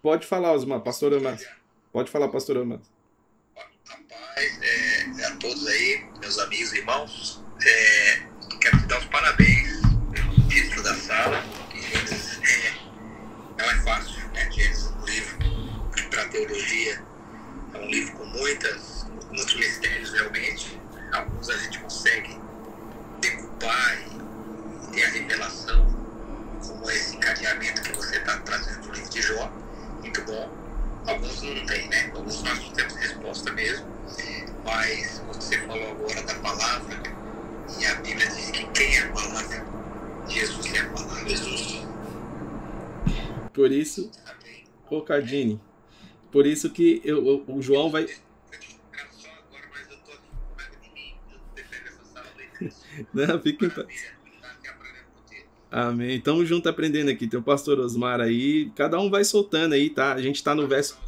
Pode 0.00 0.26
falar, 0.26 0.54
Osmar, 0.54 0.80
pastor 0.80 1.12
Osmar. 1.12 1.38
Pode 1.92 2.10
falar, 2.10 2.28
pastor 2.28 2.56
Osmar. 2.56 2.80
Rapaz, 3.86 4.62
é, 4.62 5.26
a 5.26 5.36
todos 5.36 5.66
aí, 5.66 6.06
meus 6.22 6.38
amigos 6.38 6.72
e 6.72 6.78
irmãos, 6.78 7.44
é, 7.62 8.22
quero 8.62 8.78
te 8.78 8.86
dar 8.86 8.98
os 8.98 9.04
parabéns 9.04 9.82
pelo 10.10 10.48
título 10.48 10.82
da 10.84 10.94
sala. 10.94 11.36
É, 11.36 12.72
não 13.58 13.70
é 13.70 13.82
fácil, 13.82 14.26
né? 14.28 14.50
Gênesis, 14.50 14.86
um 14.86 15.04
livro 15.04 15.38
para 16.08 16.28
teologia, 16.30 17.04
é 17.74 17.78
um 17.78 17.90
livro 17.90 18.16
com 18.16 18.24
muitas, 18.24 19.06
muitos 19.26 19.54
mistérios 19.54 20.12
realmente. 20.14 20.80
Alguns 21.12 21.50
a 21.50 21.58
gente 21.58 21.78
consegue 21.78 22.40
decupar 23.20 24.02
e 24.08 24.11
ter 24.92 25.04
a 25.04 25.08
revelação, 25.08 25.86
como 26.66 26.90
esse 26.90 27.16
encadeamento 27.16 27.82
que 27.82 27.92
você 27.94 28.18
está 28.18 28.38
trazendo 28.40 28.82
do 28.82 28.92
livro 28.92 29.10
de 29.10 29.22
Jó, 29.22 29.50
muito 30.00 30.22
bom. 30.22 30.50
Alguns 31.06 31.42
não 31.42 31.66
tem, 31.66 31.88
né? 31.88 32.12
Alguns 32.14 32.42
nós 32.42 32.58
não 32.60 32.70
temos 32.72 32.94
resposta 32.94 33.52
mesmo, 33.52 33.86
mas 34.64 35.22
você 35.26 35.58
falou 35.66 35.90
agora 35.92 36.22
da 36.22 36.34
palavra, 36.36 37.02
e 37.80 37.86
a 37.86 37.94
Bíblia 37.96 38.26
diz 38.28 38.50
que 38.50 38.64
quem 38.68 38.96
é 38.96 39.00
a 39.00 39.12
palavra? 39.12 39.66
Jesus 40.28 40.74
é 40.74 40.78
a 40.78 40.90
palavra. 40.90 41.28
Jesus. 41.28 41.86
Por 43.52 43.72
isso, 43.72 44.10
ô 44.88 45.02
Cardini, 45.02 45.60
por 46.30 46.46
isso 46.46 46.70
que 46.70 47.00
eu, 47.04 47.44
o 47.46 47.62
João 47.62 47.90
vai. 47.90 48.06
Não, 53.12 53.40
fica 53.40 53.66
em 53.66 53.70
paz. 53.70 54.12
Amém. 55.72 56.20
Tamo 56.20 56.44
junto 56.44 56.68
aprendendo 56.68 57.08
aqui. 57.08 57.26
Tem 57.26 57.40
o 57.40 57.42
pastor 57.42 57.80
Osmar 57.80 58.20
aí. 58.20 58.70
Cada 58.76 59.00
um 59.00 59.08
vai 59.08 59.24
soltando 59.24 59.72
aí, 59.72 59.88
tá? 59.88 60.12
A 60.12 60.20
gente 60.20 60.44
tá 60.44 60.54
no 60.54 60.68
verso. 60.68 60.98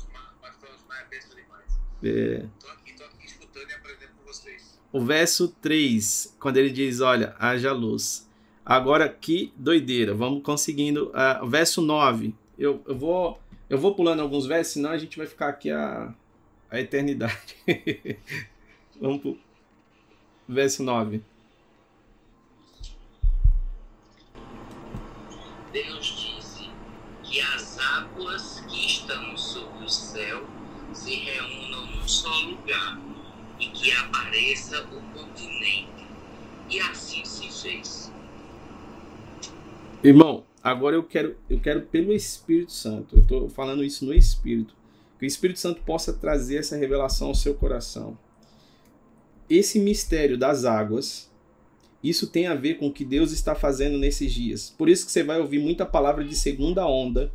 Pastor 0.40 0.70
Osmar 0.70 1.07
é 1.12 1.18
demais. 1.18 1.81
É. 2.03 2.46
Tô 2.59 2.68
aqui, 2.68 2.96
tô 2.96 3.05
aqui 3.05 3.27
escutando 3.27 3.68
e 3.68 3.74
aprendendo 3.74 4.12
com 4.18 4.33
vocês. 4.33 4.81
O 4.90 5.05
verso 5.05 5.48
3, 5.61 6.35
quando 6.40 6.57
ele 6.57 6.70
diz: 6.70 7.03
Olha, 7.03 7.37
haja 7.38 7.72
luz. 7.72 8.27
Agora 8.64 9.07
que 9.07 9.53
doideira. 9.55 10.14
Vamos 10.14 10.42
conseguindo. 10.42 11.12
Uh, 11.12 11.46
verso 11.46 11.83
9. 11.83 12.35
Eu, 12.59 12.83
eu, 12.88 12.96
vou, 12.96 13.38
eu 13.68 13.77
vou 13.77 13.94
pulando 13.94 14.22
alguns 14.22 14.46
versos, 14.46 14.72
senão 14.72 14.92
a 14.92 14.96
gente 14.96 15.18
vai 15.18 15.27
ficar 15.27 15.48
aqui 15.48 15.70
a, 15.70 16.14
a 16.70 16.81
eternidade. 16.81 17.55
Vamos 18.98 19.20
pro 19.20 19.38
verso 20.48 20.83
9. 20.83 21.20
Que 27.35 27.40
as 27.40 27.77
águas 27.81 28.61
que 28.68 28.87
estão 28.87 29.37
sobre 29.37 29.85
o 29.85 29.88
céu 29.88 30.47
se 30.92 31.16
reúnam 31.16 31.85
num 31.87 32.07
só 32.07 32.33
lugar 32.42 32.97
e 33.59 33.66
que 33.70 33.90
apareça 33.90 34.81
o 34.85 35.03
continente. 35.18 36.07
E 36.70 36.79
assim 36.79 37.25
se 37.25 37.51
fez. 37.51 38.12
Irmão, 40.05 40.44
Agora 40.62 40.97
eu 40.97 41.03
quero, 41.03 41.37
eu 41.51 41.61
quero 41.61 41.83
pelo 41.83 42.11
Espírito 42.11 42.73
Santo. 42.73 43.16
Eu 43.16 43.23
estou 43.23 43.49
falando 43.51 43.85
isso 43.85 44.07
no 44.07 44.14
Espírito. 44.14 44.75
Que 45.18 45.27
o 45.27 45.29
Espírito 45.29 45.59
Santo 45.59 45.83
possa 45.83 46.11
trazer 46.11 46.57
essa 46.57 46.75
revelação 46.75 47.29
ao 47.29 47.35
seu 47.35 47.55
coração. 47.55 48.16
Esse 49.51 49.79
mistério 49.79 50.38
das 50.38 50.64
águas, 50.64 51.31
isso 52.05 52.27
tem 52.27 52.47
a 52.47 52.55
ver 52.55 52.75
com 52.75 52.88
o 52.88 52.93
que 52.93 53.05
Deus 53.05 53.33
está 53.33 53.55
fazendo 53.55 53.97
nesses 53.97 54.33
dias. 54.33 54.75
Por 54.77 54.90
isso 54.90 55.07
que 55.07 55.11
você 55.11 55.23
vai 55.23 55.40
ouvir 55.40 55.59
muita 55.59 55.87
palavra 55.87 56.23
de 56.23 56.37
segunda 56.37 56.87
onda, 56.87 57.33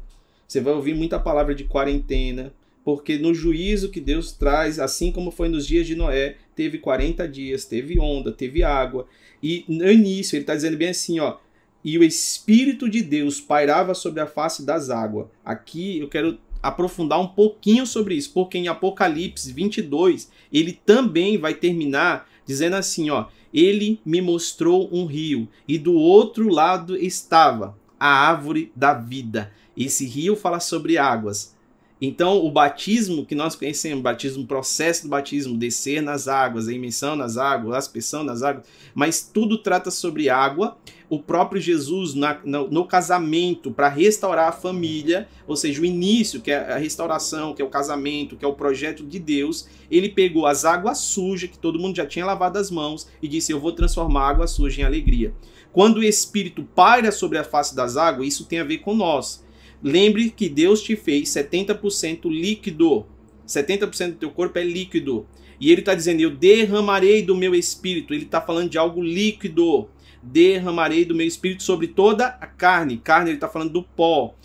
você 0.47 0.62
vai 0.62 0.73
ouvir 0.73 0.93
muita 0.93 1.19
palavra 1.19 1.55
de 1.55 1.63
quarentena, 1.63 2.53
porque 2.86 3.17
no 3.17 3.34
juízo 3.34 3.89
que 3.89 3.99
Deus 3.99 4.32
traz, 4.32 4.79
assim 4.79 5.12
como 5.12 5.32
foi 5.32 5.49
nos 5.49 5.65
dias 5.65 5.88
de 5.88 5.95
Noé, 5.95 6.38
teve 6.55 6.77
40 6.77 7.27
dias, 7.27 7.65
teve 7.65 7.99
onda, 7.99 8.32
teve 8.32 8.63
água. 8.63 9.08
E 9.41 9.65
no 9.67 9.91
início, 9.91 10.36
ele 10.36 10.43
está 10.43 10.55
dizendo 10.55 10.77
bem 10.77 10.89
assim, 10.89 11.19
ó, 11.19 11.38
e 11.84 11.97
o 11.97 12.03
Espírito 12.03 12.89
de 12.89 13.01
Deus 13.01 13.39
pairava 13.39 13.93
sobre 13.93 14.21
a 14.21 14.27
face 14.27 14.65
das 14.65 14.89
águas. 14.89 15.27
Aqui 15.43 15.99
eu 15.99 16.08
quero 16.08 16.38
aprofundar 16.62 17.19
um 17.19 17.27
pouquinho 17.27 17.86
sobre 17.86 18.15
isso, 18.15 18.32
porque 18.34 18.58
em 18.58 18.67
Apocalipse 18.67 19.51
22, 19.53 20.29
ele 20.51 20.73
também 20.86 21.38
vai 21.38 21.53
terminar 21.53 22.29
dizendo 22.45 22.75
assim, 22.75 23.10
ó, 23.10 23.27
ele 23.53 23.99
me 24.05 24.21
mostrou 24.21 24.89
um 24.91 25.05
rio 25.05 25.47
e 25.67 25.77
do 25.77 25.93
outro 25.93 26.49
lado 26.49 26.95
estava 26.95 27.77
a 27.99 28.07
árvore 28.07 28.71
da 28.75 28.93
vida. 28.93 29.51
Esse 29.75 30.05
rio 30.05 30.35
fala 30.35 30.59
sobre 30.59 30.97
águas. 30.97 31.55
Então, 32.01 32.38
o 32.45 32.49
batismo 32.49 33.25
que 33.25 33.35
nós 33.35 33.55
conhecemos, 33.55 34.01
batismo, 34.01 34.43
o 34.43 34.47
processo 34.47 35.03
do 35.03 35.09
batismo, 35.09 35.57
descer 35.57 36.01
nas 36.01 36.29
águas, 36.29 36.69
a 36.69 36.73
imersão 36.73 37.13
nas 37.13 37.35
águas, 37.35 37.75
a 37.75 37.77
aspersão 37.77 38.23
nas 38.23 38.41
águas, 38.41 38.65
mas 38.95 39.21
tudo 39.21 39.57
trata 39.57 39.91
sobre 39.91 40.29
água. 40.29 40.77
O 41.09 41.19
próprio 41.19 41.59
Jesus, 41.59 42.13
na, 42.13 42.39
no, 42.45 42.69
no 42.69 42.85
casamento, 42.85 43.71
para 43.71 43.89
restaurar 43.89 44.47
a 44.47 44.53
família, 44.53 45.27
ou 45.45 45.57
seja, 45.57 45.81
o 45.81 45.85
início, 45.85 46.39
que 46.39 46.51
é 46.51 46.71
a 46.71 46.77
restauração, 46.77 47.53
que 47.53 47.62
é 47.62 47.65
o 47.65 47.69
casamento, 47.69 48.38
que 48.38 48.45
é 48.45 48.47
o 48.47 48.53
projeto 48.53 49.03
de 49.03 49.19
Deus, 49.19 49.67
ele 49.91 50.07
pegou 50.07 50.45
as 50.45 50.63
águas 50.63 50.99
sujas, 50.99 51.49
que 51.49 51.57
todo 51.57 51.79
mundo 51.79 51.97
já 51.97 52.05
tinha 52.05 52.25
lavado 52.25 52.57
as 52.57 52.71
mãos, 52.71 53.09
e 53.21 53.27
disse: 53.27 53.51
Eu 53.51 53.59
vou 53.59 53.73
transformar 53.73 54.21
a 54.21 54.29
água 54.29 54.47
suja 54.47 54.81
em 54.81 54.85
alegria. 54.85 55.33
Quando 55.73 55.97
o 55.97 56.03
Espírito 56.03 56.63
paira 56.63 57.12
sobre 57.12 57.38
a 57.38 57.43
face 57.43 57.75
das 57.75 57.97
águas, 57.97 58.27
isso 58.27 58.45
tem 58.45 58.59
a 58.59 58.63
ver 58.63 58.77
com 58.77 58.95
nós. 58.95 59.43
Lembre 59.81 60.29
que 60.29 60.49
Deus 60.49 60.81
te 60.81 60.95
fez 60.95 61.29
70% 61.29 62.29
líquido. 62.29 63.05
70% 63.47 64.11
do 64.11 64.17
teu 64.17 64.31
corpo 64.31 64.59
é 64.59 64.63
líquido. 64.63 65.25
E 65.59 65.71
ele 65.71 65.81
está 65.81 65.95
dizendo: 65.95 66.21
Eu 66.21 66.31
derramarei 66.31 67.21
do 67.21 67.35
meu 67.35 67.55
espírito. 67.55 68.13
Ele 68.13 68.25
está 68.25 68.41
falando 68.41 68.69
de 68.69 68.77
algo 68.77 69.01
líquido. 69.01 69.87
Derramarei 70.21 71.05
do 71.05 71.15
meu 71.15 71.25
espírito 71.25 71.63
sobre 71.63 71.87
toda 71.87 72.27
a 72.27 72.47
carne. 72.47 72.97
Carne, 72.97 73.29
ele 73.29 73.37
está 73.37 73.47
falando 73.47 73.71
do 73.71 73.83
pó. 73.83 74.35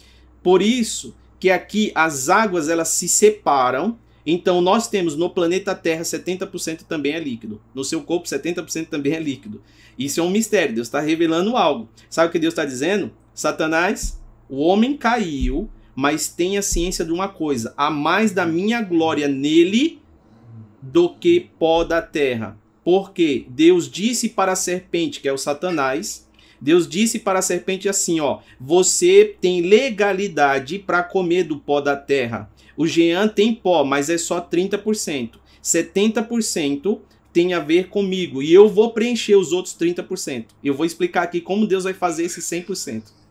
Por 0.42 0.62
isso 0.62 1.14
que 1.40 1.51
aqui 1.51 1.90
as 1.94 2.29
águas 2.29 2.68
elas 2.68 2.88
se 2.88 3.09
separam. 3.09 3.99
Então 4.27 4.61
nós 4.61 4.88
temos 4.88 5.16
no 5.16 5.29
planeta 5.29 5.75
Terra 5.75 6.03
70% 6.03 6.85
também 6.85 7.12
é 7.12 7.20
líquido. 7.20 7.61
No 7.75 7.85
seu 7.85 8.03
corpo 8.03 8.27
70% 8.27 8.87
também 8.87 9.12
é 9.12 9.20
líquido. 9.20 9.61
Isso 9.99 10.20
é 10.20 10.23
um 10.23 10.31
mistério. 10.31 10.75
Deus 10.75 10.87
está 10.87 11.01
revelando 11.01 11.57
algo. 11.57 11.88
Sabe 12.09 12.29
o 12.29 12.33
que 12.33 12.38
Deus 12.38 12.53
está 12.53 12.64
dizendo? 12.64 13.12
Satanás, 13.35 14.20
o 14.49 14.61
homem 14.61 14.97
caiu, 14.97 15.69
mas 15.95 16.29
tem 16.29 16.59
a 16.59 16.63
ciência 16.63 17.05
de 17.05 17.13
uma 17.13 17.29
coisa: 17.29 17.73
há 17.77 17.91
mais 17.91 18.33
da 18.33 18.45
minha 18.45 18.83
glória 18.83 19.29
nele 19.29 20.01
do 20.83 21.09
que 21.09 21.49
pó 21.59 21.85
da 21.85 22.03
terra. 22.03 22.59
Porque 22.85 23.47
Deus 23.49 23.91
disse 23.91 24.29
para 24.29 24.53
a 24.53 24.57
serpente, 24.57 25.21
que 25.21 25.29
é 25.29 25.33
o 25.33 25.39
Satanás, 25.39 26.29
Deus 26.61 26.87
disse 26.87 27.19
para 27.19 27.39
a 27.39 27.43
serpente 27.43 27.89
assim, 27.89 28.21
ó: 28.21 28.41
"Você 28.61 29.37
tem 29.41 29.63
legalidade 29.63 30.79
para 30.79 31.03
comer 31.03 31.45
do 31.45 31.59
pó 31.59 31.81
da 31.81 31.97
terra. 31.97 32.51
O 32.77 32.87
Jean 32.87 33.29
tem 33.29 33.55
pó, 33.55 33.85
mas 33.85 34.11
é 34.11 34.19
só 34.19 34.41
30%. 34.41 35.39
70% 35.63 37.01
tem 37.33 37.55
a 37.55 37.61
ver 37.61 37.89
comigo 37.89 38.43
e 38.43 38.53
eu 38.53 38.69
vou 38.69 38.93
preencher 38.93 39.37
os 39.37 39.53
outros 39.53 39.75
30%. 39.75 40.47
Eu 40.63 40.75
vou 40.75 40.85
explicar 40.85 41.23
aqui 41.23 41.41
como 41.41 41.67
Deus 41.67 41.85
vai 41.85 41.95
fazer 41.95 42.25
esse 42.25 42.41
100% 42.41 43.24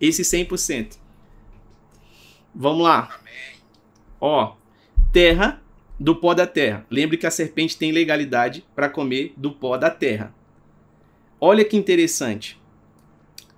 esse 0.00 0.22
100%. 0.22 0.98
Vamos 2.54 2.84
lá. 2.84 3.20
Ó, 4.20 4.54
terra 5.12 5.62
do 5.98 6.14
pó 6.16 6.34
da 6.34 6.46
terra. 6.46 6.86
Lembre 6.90 7.16
que 7.16 7.26
a 7.26 7.30
serpente 7.30 7.76
tem 7.76 7.92
legalidade 7.92 8.64
para 8.74 8.88
comer 8.88 9.32
do 9.36 9.52
pó 9.52 9.76
da 9.76 9.90
terra. 9.90 10.34
Olha 11.40 11.64
que 11.64 11.76
interessante. 11.76 12.58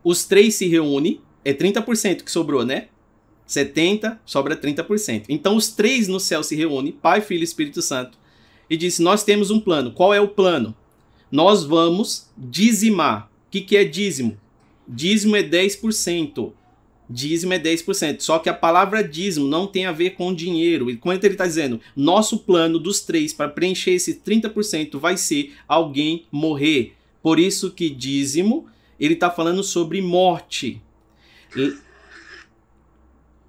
Os 0.03 0.25
três 0.25 0.55
se 0.55 0.67
reúnem, 0.67 1.21
é 1.45 1.53
30% 1.53 2.23
que 2.23 2.31
sobrou, 2.31 2.65
né? 2.65 2.89
70 3.47 4.21
sobra 4.27 4.57
30%. 4.57 5.25
Então 5.29 5.57
os 5.57 5.69
três 5.69 6.07
no 6.07 6.21
céu 6.21 6.43
se 6.43 6.55
reúnem, 6.55 6.93
Pai, 6.93 7.21
Filho 7.21 7.41
e 7.41 7.45
Espírito 7.45 7.81
Santo, 7.81 8.19
e 8.69 8.77
diz: 8.77 8.99
Nós 8.99 9.25
temos 9.25 9.51
um 9.51 9.59
plano. 9.59 9.93
Qual 9.93 10.13
é 10.13 10.21
o 10.21 10.29
plano? 10.29 10.77
Nós 11.31 11.65
vamos 11.65 12.31
dizimar. 12.37 13.31
O 13.47 13.51
que, 13.51 13.63
que 13.63 13.77
é 13.77 13.85
dízimo? 13.85 14.39
Dízimo 14.89 15.37
é 15.37 15.43
10%. 15.43 16.53
Dízimo 17.11 17.53
é 17.55 17.59
10%. 17.59 18.21
Só 18.21 18.39
que 18.39 18.49
a 18.49 18.55
palavra 18.55 19.03
dízimo 19.03 19.47
não 19.47 19.67
tem 19.67 19.87
a 19.87 19.93
ver 19.93 20.11
com 20.11 20.35
dinheiro. 20.35 20.91
E 20.91 20.97
quando 20.97 21.25
ele 21.25 21.35
está 21.35 21.47
dizendo, 21.47 21.81
nosso 21.97 22.39
plano 22.39 22.79
dos 22.79 23.01
três 23.01 23.33
para 23.33 23.49
preencher 23.49 23.93
esse 23.93 24.15
30% 24.15 24.99
vai 24.99 25.17
ser 25.17 25.55
alguém 25.67 26.27
morrer. 26.31 26.95
Por 27.23 27.39
isso 27.39 27.71
que 27.71 27.89
dízimo, 27.89 28.67
ele 28.99 29.15
está 29.15 29.31
falando 29.31 29.63
sobre 29.63 30.01
morte. 30.01 30.83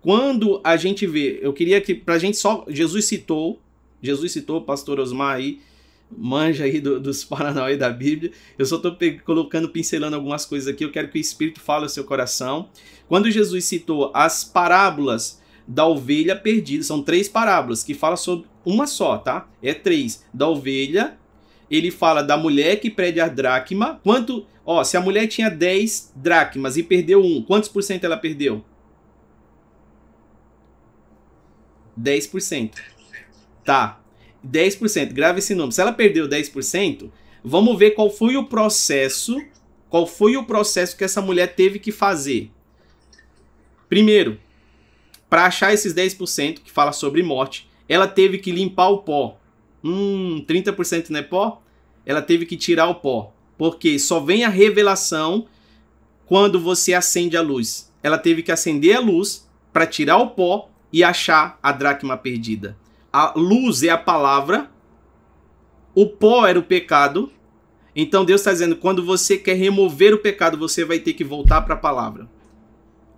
Quando 0.01 0.61
a 0.63 0.77
gente 0.77 1.05
vê, 1.05 1.39
eu 1.41 1.51
queria 1.51 1.81
que, 1.81 1.93
para 1.93 2.15
a 2.15 2.19
gente 2.19 2.37
só, 2.37 2.65
Jesus 2.69 3.05
citou, 3.05 3.61
Jesus 4.01 4.31
citou, 4.31 4.61
pastor 4.61 4.99
Osmar 4.99 5.35
aí, 5.35 5.59
manja 6.11 6.63
aí 6.63 6.79
do, 6.79 6.99
dos 6.99 7.23
Paranauê 7.23 7.77
da 7.77 7.89
Bíblia. 7.89 8.31
Eu 8.57 8.65
só 8.65 8.77
estou 8.77 8.97
colocando, 9.25 9.69
pincelando 9.69 10.15
algumas 10.15 10.45
coisas 10.45 10.67
aqui. 10.67 10.83
Eu 10.83 10.91
quero 10.91 11.09
que 11.09 11.17
o 11.17 11.21
Espírito 11.21 11.59
fale 11.59 11.83
ao 11.83 11.89
seu 11.89 12.03
coração. 12.03 12.69
Quando 13.07 13.31
Jesus 13.31 13.65
citou 13.65 14.11
as 14.13 14.43
parábolas 14.43 15.41
da 15.67 15.85
ovelha 15.85 16.35
perdida, 16.35 16.83
são 16.83 17.03
três 17.03 17.29
parábolas 17.29 17.83
que 17.83 17.93
falam 17.93 18.17
sobre 18.17 18.47
uma 18.65 18.87
só, 18.87 19.17
tá? 19.17 19.47
É 19.61 19.73
três. 19.73 20.25
Da 20.33 20.47
ovelha, 20.47 21.17
ele 21.69 21.91
fala 21.91 22.23
da 22.23 22.37
mulher 22.37 22.79
que 22.79 22.89
perde 22.89 23.19
a 23.19 23.27
dracma. 23.27 23.99
Quanto, 24.03 24.45
ó, 24.65 24.83
se 24.83 24.97
a 24.97 25.01
mulher 25.01 25.27
tinha 25.27 25.49
10 25.49 26.13
dracmas 26.15 26.77
e 26.77 26.83
perdeu 26.83 27.23
um, 27.23 27.41
quantos 27.41 27.69
por 27.69 27.83
cento 27.83 28.03
ela 28.03 28.17
perdeu? 28.17 28.63
10%. 31.99 32.75
Tá. 33.63 33.98
10%. 34.45 35.13
Grave 35.13 35.39
esse 35.39 35.53
número. 35.53 35.71
Se 35.71 35.81
ela 35.81 35.91
perdeu 35.91 36.27
10%, 36.27 37.09
vamos 37.43 37.77
ver 37.77 37.91
qual 37.91 38.09
foi 38.09 38.37
o 38.37 38.45
processo, 38.45 39.41
qual 39.89 40.05
foi 40.05 40.37
o 40.37 40.45
processo 40.45 40.95
que 40.95 41.03
essa 41.03 41.21
mulher 41.21 41.55
teve 41.55 41.79
que 41.79 41.91
fazer. 41.91 42.51
Primeiro, 43.87 44.39
para 45.29 45.45
achar 45.45 45.73
esses 45.73 45.93
10% 45.93 46.59
que 46.59 46.71
fala 46.71 46.91
sobre 46.91 47.23
morte, 47.23 47.69
ela 47.87 48.07
teve 48.07 48.37
que 48.37 48.51
limpar 48.51 48.89
o 48.89 48.99
pó. 48.99 49.37
Hum, 49.83 50.43
30% 50.47 51.09
não 51.09 51.19
é 51.19 51.23
pó? 51.23 51.61
Ela 52.05 52.21
teve 52.21 52.45
que 52.45 52.57
tirar 52.57 52.87
o 52.87 52.95
pó. 52.95 53.33
Porque 53.57 53.99
só 53.99 54.19
vem 54.19 54.43
a 54.43 54.49
revelação 54.49 55.47
quando 56.25 56.59
você 56.59 56.93
acende 56.93 57.35
a 57.35 57.41
luz. 57.41 57.91
Ela 58.01 58.17
teve 58.17 58.43
que 58.43 58.51
acender 58.51 58.95
a 58.95 58.99
luz 58.99 59.47
para 59.73 59.85
tirar 59.85 60.17
o 60.17 60.29
pó 60.29 60.69
e 60.93 61.03
achar 61.03 61.59
a 61.61 61.71
dracma 61.71 62.15
perdida 62.17 62.77
a 63.11 63.33
luz 63.35 63.83
é 63.83 63.89
a 63.89 63.97
palavra, 63.97 64.69
o 65.95 66.05
pó 66.05 66.45
era 66.45 66.59
o 66.59 66.63
pecado. 66.63 67.31
Então 67.95 68.23
Deus 68.23 68.41
está 68.41 68.51
dizendo: 68.51 68.75
quando 68.75 69.03
você 69.03 69.37
quer 69.37 69.55
remover 69.55 70.13
o 70.13 70.19
pecado, 70.19 70.57
você 70.57 70.85
vai 70.85 70.99
ter 70.99 71.13
que 71.13 71.23
voltar 71.23 71.61
para 71.61 71.73
a 71.73 71.77
palavra. 71.77 72.29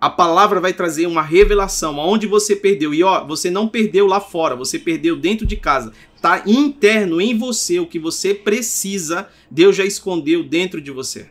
A 0.00 0.10
palavra 0.10 0.60
vai 0.60 0.72
trazer 0.72 1.06
uma 1.06 1.22
revelação 1.22 2.00
aonde 2.00 2.26
você 2.26 2.56
perdeu. 2.56 2.92
E 2.92 3.04
ó, 3.04 3.24
você 3.24 3.50
não 3.50 3.68
perdeu 3.68 4.04
lá 4.04 4.20
fora, 4.20 4.56
você 4.56 4.76
perdeu 4.76 5.14
dentro 5.14 5.46
de 5.46 5.56
casa. 5.56 5.92
Tá 6.20 6.42
interno 6.44 7.20
em 7.20 7.38
você 7.38 7.78
o 7.78 7.86
que 7.86 8.00
você 8.00 8.34
precisa. 8.34 9.28
Deus 9.48 9.76
já 9.76 9.84
escondeu 9.84 10.42
dentro 10.42 10.80
de 10.80 10.90
você. 10.90 11.28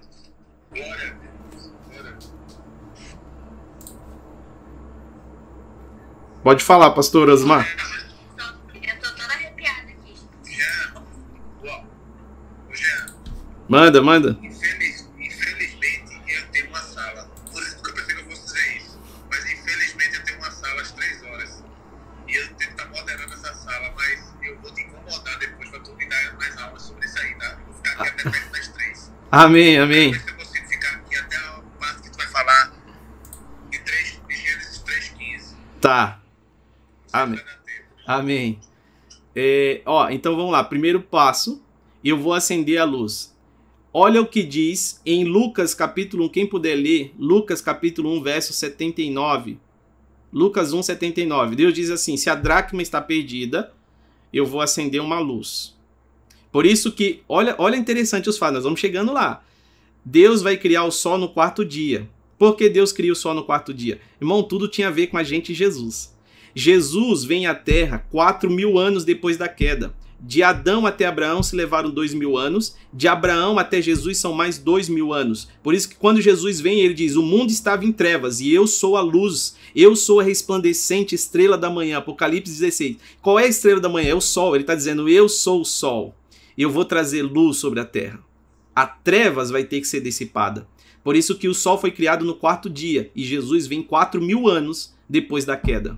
Pode 6.41 6.63
falar, 6.63 6.91
pastor 6.91 7.29
Osmar. 7.29 7.67
Manda, 13.71 14.01
manda. 14.01 14.37
Infeliz, 14.41 15.07
infelizmente 15.17 16.21
eu 16.27 16.45
tenho 16.51 16.67
uma 16.67 16.81
sala. 16.81 17.23
Por 17.49 17.63
isso 17.63 17.81
que 17.81 17.89
eu 17.89 17.95
pensei 17.95 18.15
que 18.15 18.21
eu 18.21 18.25
fosse 18.25 18.43
dizer 18.43 18.77
isso. 18.77 18.99
Mas 19.29 19.45
infelizmente 19.49 20.15
eu 20.15 20.23
tenho 20.25 20.37
uma 20.39 20.51
sala 20.51 20.81
às 20.81 20.91
três 20.91 21.23
horas. 21.23 21.63
E 22.27 22.35
eu 22.35 22.47
tenho 22.47 22.57
que 22.57 22.65
estar 22.65 22.89
moderando 22.89 23.33
essa 23.33 23.53
sala, 23.53 23.93
mas 23.95 24.33
eu 24.43 24.59
vou 24.59 24.73
te 24.73 24.81
incomodar 24.81 25.39
depois 25.39 25.69
para 25.69 25.79
tu 25.79 25.95
me 25.95 26.05
dar 26.05 26.33
mais 26.33 26.57
aulas 26.57 26.81
sobre 26.81 27.05
isso 27.05 27.17
aí, 27.17 27.33
tá? 27.35 27.57
Eu 27.59 27.65
vou 27.65 27.75
ficar 27.75 27.91
aqui 27.91 28.09
até 28.09 28.29
perto 28.29 28.51
das 28.51 28.67
três. 28.67 29.11
Amém, 29.31 29.79
amém. 29.79 30.13
Eu 30.13 30.35
consigo 30.35 30.67
ficar 30.67 30.95
aqui 30.95 31.15
até 31.15 31.37
a 31.37 31.61
parte 31.79 32.01
que 32.01 32.09
tu 32.09 32.17
vai 32.17 32.27
falar 32.27 32.73
Tá. 35.79 36.19
Amém. 37.13 37.39
Amém. 38.05 38.59
É, 39.33 39.81
ó, 39.85 40.09
então 40.09 40.35
vamos 40.35 40.51
lá. 40.51 40.61
Primeiro 40.61 41.01
passo, 41.01 41.63
eu 42.03 42.17
vou 42.19 42.33
acender 42.33 42.77
a 42.77 42.83
luz. 42.83 43.30
Olha 43.93 44.21
o 44.21 44.25
que 44.25 44.41
diz 44.41 45.01
em 45.05 45.25
Lucas 45.25 45.73
capítulo 45.73 46.25
1, 46.25 46.29
quem 46.29 46.47
puder 46.47 46.75
ler, 46.75 47.13
Lucas 47.19 47.59
capítulo 47.59 48.09
1, 48.17 48.23
verso 48.23 48.53
79. 48.53 49.57
Lucas 50.31 50.71
1, 50.71 50.81
79. 50.81 51.57
Deus 51.57 51.73
diz 51.73 51.89
assim: 51.89 52.15
Se 52.15 52.29
a 52.29 52.35
dracma 52.35 52.81
está 52.81 53.01
perdida, 53.01 53.73
eu 54.31 54.45
vou 54.45 54.61
acender 54.61 55.01
uma 55.01 55.19
luz. 55.19 55.75
Por 56.53 56.65
isso 56.65 56.93
que, 56.93 57.21
olha, 57.27 57.53
olha 57.57 57.75
interessante 57.75 58.29
os 58.29 58.37
fatos, 58.37 58.55
nós 58.55 58.63
vamos 58.63 58.79
chegando 58.79 59.11
lá. 59.11 59.43
Deus 60.05 60.41
vai 60.41 60.55
criar 60.55 60.85
o 60.85 60.91
sol 60.91 61.17
no 61.17 61.27
quarto 61.27 61.65
dia. 61.65 62.09
Por 62.39 62.55
que 62.55 62.69
Deus 62.69 62.93
cria 62.93 63.11
o 63.11 63.15
sol 63.15 63.33
no 63.33 63.43
quarto 63.43 63.73
dia? 63.73 63.99
Irmão, 64.21 64.41
tudo 64.41 64.69
tinha 64.69 64.87
a 64.87 64.91
ver 64.91 65.07
com 65.07 65.17
a 65.17 65.23
gente 65.23 65.51
e 65.51 65.55
Jesus. 65.55 66.15
Jesus 66.55 67.25
vem 67.25 67.45
à 67.45 67.53
Terra 67.53 68.05
quatro 68.09 68.49
mil 68.49 68.77
anos 68.77 69.03
depois 69.03 69.37
da 69.37 69.49
queda. 69.49 69.93
De 70.23 70.43
Adão 70.43 70.85
até 70.85 71.05
Abraão 71.07 71.41
se 71.41 71.55
levaram 71.55 71.89
dois 71.89 72.13
mil 72.13 72.37
anos, 72.37 72.75
de 72.93 73.07
Abraão 73.07 73.57
até 73.57 73.81
Jesus 73.81 74.19
são 74.19 74.33
mais 74.33 74.59
dois 74.59 74.87
mil 74.87 75.11
anos. 75.11 75.49
Por 75.63 75.73
isso 75.73 75.89
que 75.89 75.95
quando 75.95 76.21
Jesus 76.21 76.61
vem, 76.61 76.79
ele 76.79 76.93
diz: 76.93 77.15
O 77.15 77.23
mundo 77.23 77.49
estava 77.49 77.83
em 77.83 77.91
trevas 77.91 78.39
e 78.39 78.53
eu 78.53 78.67
sou 78.67 78.95
a 78.95 79.01
luz, 79.01 79.55
eu 79.75 79.95
sou 79.95 80.19
a 80.19 80.23
resplandecente 80.23 81.15
estrela 81.15 81.57
da 81.57 81.71
manhã. 81.71 81.97
Apocalipse 81.97 82.51
16. 82.51 82.97
Qual 83.19 83.39
é 83.39 83.45
a 83.45 83.47
estrela 83.47 83.79
da 83.79 83.89
manhã? 83.89 84.09
É 84.09 84.15
o 84.15 84.21
sol. 84.21 84.55
Ele 84.55 84.63
está 84.63 84.75
dizendo: 84.75 85.09
Eu 85.09 85.27
sou 85.27 85.61
o 85.61 85.65
sol. 85.65 86.15
Eu 86.55 86.69
vou 86.69 86.85
trazer 86.85 87.23
luz 87.23 87.57
sobre 87.57 87.79
a 87.79 87.85
terra. 87.85 88.19
A 88.75 88.85
trevas 88.85 89.49
vai 89.49 89.63
ter 89.63 89.81
que 89.81 89.87
ser 89.87 90.01
dissipada. 90.01 90.67
Por 91.03 91.15
isso 91.15 91.35
que 91.35 91.47
o 91.47 91.53
sol 91.55 91.79
foi 91.79 91.89
criado 91.89 92.23
no 92.23 92.35
quarto 92.35 92.69
dia 92.69 93.09
e 93.15 93.23
Jesus 93.23 93.65
vem 93.65 93.81
quatro 93.81 94.21
mil 94.21 94.47
anos 94.47 94.93
depois 95.09 95.45
da 95.45 95.57
queda. 95.57 95.97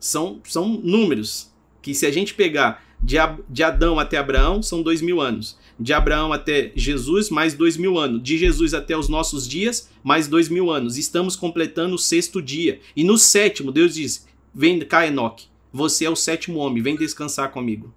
São, 0.00 0.40
são 0.44 0.68
números 0.68 1.50
que 1.82 1.94
se 1.94 2.06
a 2.06 2.10
gente 2.10 2.34
pegar 2.34 2.82
de, 3.02 3.16
de 3.48 3.62
Adão 3.62 3.98
até 3.98 4.18
Abraão, 4.18 4.62
são 4.62 4.82
dois 4.82 5.00
mil 5.00 5.20
anos. 5.20 5.58
De 5.78 5.92
Abraão 5.92 6.32
até 6.32 6.72
Jesus, 6.74 7.30
mais 7.30 7.54
dois 7.54 7.76
mil 7.76 7.98
anos. 7.98 8.22
De 8.22 8.36
Jesus 8.36 8.74
até 8.74 8.96
os 8.96 9.08
nossos 9.08 9.48
dias, 9.48 9.88
mais 10.02 10.26
dois 10.28 10.48
mil 10.48 10.70
anos. 10.70 10.98
Estamos 10.98 11.36
completando 11.36 11.94
o 11.94 11.98
sexto 11.98 12.42
dia. 12.42 12.80
E 12.94 13.04
no 13.04 13.16
sétimo, 13.16 13.72
Deus 13.72 13.94
diz: 13.94 14.26
Vem 14.54 14.78
cá, 14.80 15.06
Enoque. 15.06 15.46
Você 15.72 16.04
é 16.04 16.10
o 16.10 16.16
sétimo 16.16 16.58
homem, 16.58 16.82
vem 16.82 16.96
descansar 16.96 17.50
comigo. 17.50 17.94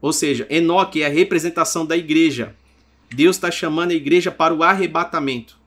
Ou 0.00 0.12
seja, 0.12 0.46
Enoque 0.50 1.02
é 1.02 1.06
a 1.06 1.10
representação 1.10 1.84
da 1.84 1.96
igreja. 1.96 2.54
Deus 3.12 3.36
está 3.36 3.50
chamando 3.50 3.90
a 3.90 3.94
igreja 3.94 4.30
para 4.30 4.54
o 4.54 4.62
arrebatamento. 4.62 5.58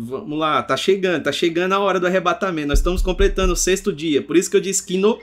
Vamos 0.00 0.38
lá, 0.38 0.62
tá 0.62 0.76
chegando, 0.76 1.24
tá 1.24 1.32
chegando 1.32 1.72
a 1.72 1.80
hora 1.80 1.98
do 1.98 2.06
arrebatamento. 2.06 2.68
Nós 2.68 2.78
estamos 2.78 3.02
completando 3.02 3.52
o 3.52 3.56
sexto 3.56 3.92
dia. 3.92 4.22
Por 4.22 4.36
isso 4.36 4.48
que 4.48 4.56
eu 4.56 4.60
disse 4.60 4.86
que 4.86 4.96
no, 4.96 5.18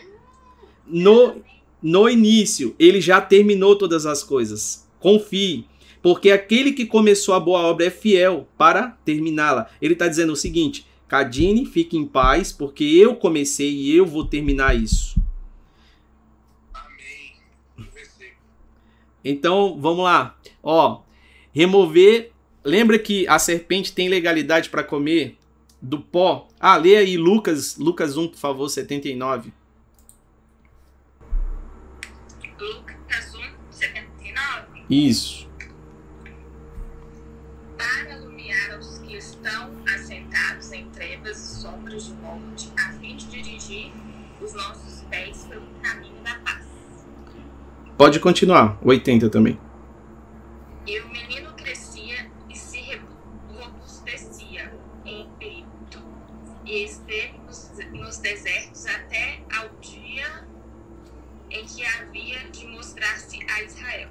no, 0.86 1.42
no 1.82 2.10
início 2.10 2.76
ele 2.78 3.00
já 3.00 3.22
terminou 3.22 3.78
todas 3.78 4.06
as 4.06 4.22
coisas. 4.22 4.86
Confie, 5.00 5.66
porque 6.02 6.30
aquele 6.30 6.74
que 6.74 6.86
começou 6.86 7.34
a 7.34 7.40
boa 7.40 7.62
obra 7.62 7.86
é 7.86 7.90
fiel 7.90 8.50
para 8.58 8.90
terminá-la. 9.06 9.70
Ele 9.82 9.94
está 9.94 10.10
dizendo 10.10 10.34
o 10.34 10.36
seguinte: 10.36 10.86
Cadine, 11.08 11.66
fique 11.66 11.96
em 11.96 12.06
paz, 12.06 12.52
porque 12.52 12.84
eu 12.84 13.16
comecei 13.16 13.72
e 13.72 13.96
eu 13.96 14.06
vou 14.06 14.26
terminar 14.26 14.76
isso. 14.76 15.16
Amém. 16.74 17.34
Então, 19.24 19.80
vamos 19.80 20.04
lá. 20.04 20.38
Ó, 20.62 21.02
remover 21.54 22.35
Lembra 22.65 22.97
que 22.97 23.28
a 23.28 23.38
serpente 23.38 23.93
tem 23.93 24.10
legalidade 24.10 24.71
para 24.71 24.84
comer 24.84 25.38
do 25.80 25.99
pó? 25.99 26.47
Ah, 26.60 26.78
lê 26.78 26.97
aí 26.97 27.15
Lucas, 27.15 27.78
Lucas 27.78 28.17
1, 28.17 28.30
por 28.30 28.39
favor, 28.39 28.67
79. 28.67 29.54
Lucas 32.60 33.36
1, 33.36 33.71
79. 33.71 34.84
Isso. 34.89 35.47
Para 37.78 38.17
iluminar 38.17 38.73
aos 38.73 38.97
que 38.97 39.15
estão 39.15 39.71
assentados 39.88 40.71
em 40.71 40.89
trevas 40.89 41.38
e 41.38 41.62
sombras 41.62 42.08
de 42.08 42.13
morte, 42.13 42.71
a 42.80 42.93
fim 42.93 43.15
de 43.15 43.28
dirigir 43.28 43.91
os 44.41 44.54
nossos 44.54 45.04
pés 45.04 45.45
pelo 45.47 45.67
caminho 45.84 46.19
da 46.23 46.34
paz. 46.39 46.65
Pode 47.95 48.19
continuar, 48.19 48.80
80 48.84 49.30
também. 49.30 49.60
E 50.88 50.99
o 50.99 51.08
menino 51.10 51.25
e 56.65 56.84
esteve 56.84 57.38
nos, 57.45 57.71
nos 57.93 58.17
desertos 58.17 58.86
até 58.88 59.39
ao 59.56 59.69
dia 59.80 60.47
em 61.49 61.65
que 61.65 61.86
havia 61.86 62.49
de 62.49 62.67
mostrar-se 62.67 63.39
a 63.49 63.63
Israel. 63.63 64.10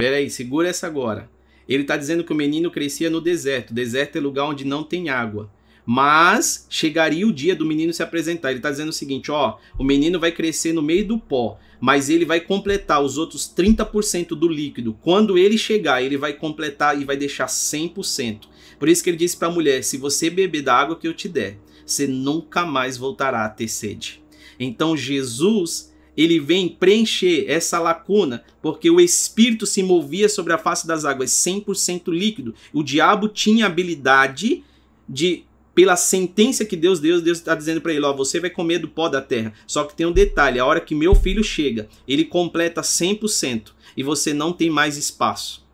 Peraí, 0.00 0.30
segura 0.30 0.68
essa 0.68 0.86
agora. 0.86 1.30
Ele 1.68 1.82
está 1.82 1.94
dizendo 1.94 2.24
que 2.24 2.32
o 2.32 2.36
menino 2.36 2.70
crescia 2.70 3.10
no 3.10 3.20
deserto. 3.20 3.74
Deserto 3.74 4.16
é 4.16 4.20
lugar 4.20 4.46
onde 4.46 4.64
não 4.64 4.82
tem 4.82 5.10
água. 5.10 5.50
Mas 5.84 6.66
chegaria 6.70 7.26
o 7.26 7.32
dia 7.32 7.54
do 7.54 7.66
menino 7.66 7.92
se 7.92 8.02
apresentar. 8.02 8.48
Ele 8.50 8.60
está 8.60 8.70
dizendo 8.70 8.88
o 8.88 8.94
seguinte: 8.94 9.30
ó, 9.30 9.58
o 9.78 9.84
menino 9.84 10.18
vai 10.18 10.32
crescer 10.32 10.72
no 10.72 10.80
meio 10.80 11.06
do 11.06 11.18
pó, 11.18 11.58
mas 11.78 12.08
ele 12.08 12.24
vai 12.24 12.40
completar 12.40 13.02
os 13.02 13.18
outros 13.18 13.52
30% 13.54 14.28
do 14.28 14.48
líquido. 14.48 14.96
Quando 15.02 15.36
ele 15.36 15.58
chegar, 15.58 16.02
ele 16.02 16.16
vai 16.16 16.32
completar 16.32 16.98
e 16.98 17.04
vai 17.04 17.16
deixar 17.16 17.46
100%. 17.46 18.48
Por 18.78 18.88
isso 18.88 19.04
que 19.04 19.10
ele 19.10 19.16
disse 19.16 19.36
para 19.36 19.48
a 19.48 19.52
mulher: 19.52 19.84
se 19.84 19.98
você 19.98 20.30
beber 20.30 20.62
da 20.62 20.74
água 20.74 20.96
que 20.96 21.06
eu 21.06 21.12
te 21.12 21.28
der, 21.28 21.58
você 21.84 22.06
nunca 22.06 22.64
mais 22.64 22.96
voltará 22.96 23.44
a 23.44 23.50
ter 23.50 23.68
sede. 23.68 24.22
Então 24.58 24.96
Jesus, 24.96 25.89
ele 26.16 26.38
vem 26.38 26.68
preencher 26.68 27.44
essa 27.48 27.78
lacuna, 27.78 28.44
porque 28.60 28.90
o 28.90 29.00
espírito 29.00 29.66
se 29.66 29.82
movia 29.82 30.28
sobre 30.28 30.52
a 30.52 30.58
face 30.58 30.86
das 30.86 31.04
águas 31.04 31.30
100% 31.30 32.08
líquido. 32.08 32.54
O 32.72 32.82
diabo 32.82 33.28
tinha 33.28 33.66
habilidade 33.66 34.64
de 35.08 35.44
pela 35.74 35.96
sentença 35.96 36.64
que 36.64 36.76
Deus 36.76 37.00
deu, 37.00 37.20
Deus 37.20 37.38
está 37.38 37.54
dizendo 37.54 37.80
para 37.80 37.92
ele: 37.92 38.04
Ó, 38.04 38.12
você 38.12 38.40
vai 38.40 38.50
comer 38.50 38.78
do 38.78 38.88
pó 38.88 39.08
da 39.08 39.22
terra. 39.22 39.52
Só 39.66 39.84
que 39.84 39.94
tem 39.94 40.06
um 40.06 40.12
detalhe: 40.12 40.58
a 40.58 40.66
hora 40.66 40.80
que 40.80 40.94
meu 40.94 41.14
filho 41.14 41.42
chega, 41.42 41.88
ele 42.06 42.24
completa 42.24 42.80
100% 42.80 43.72
e 43.96 44.02
você 44.02 44.34
não 44.34 44.52
tem 44.52 44.68
mais 44.68 44.96
espaço. 44.96 45.68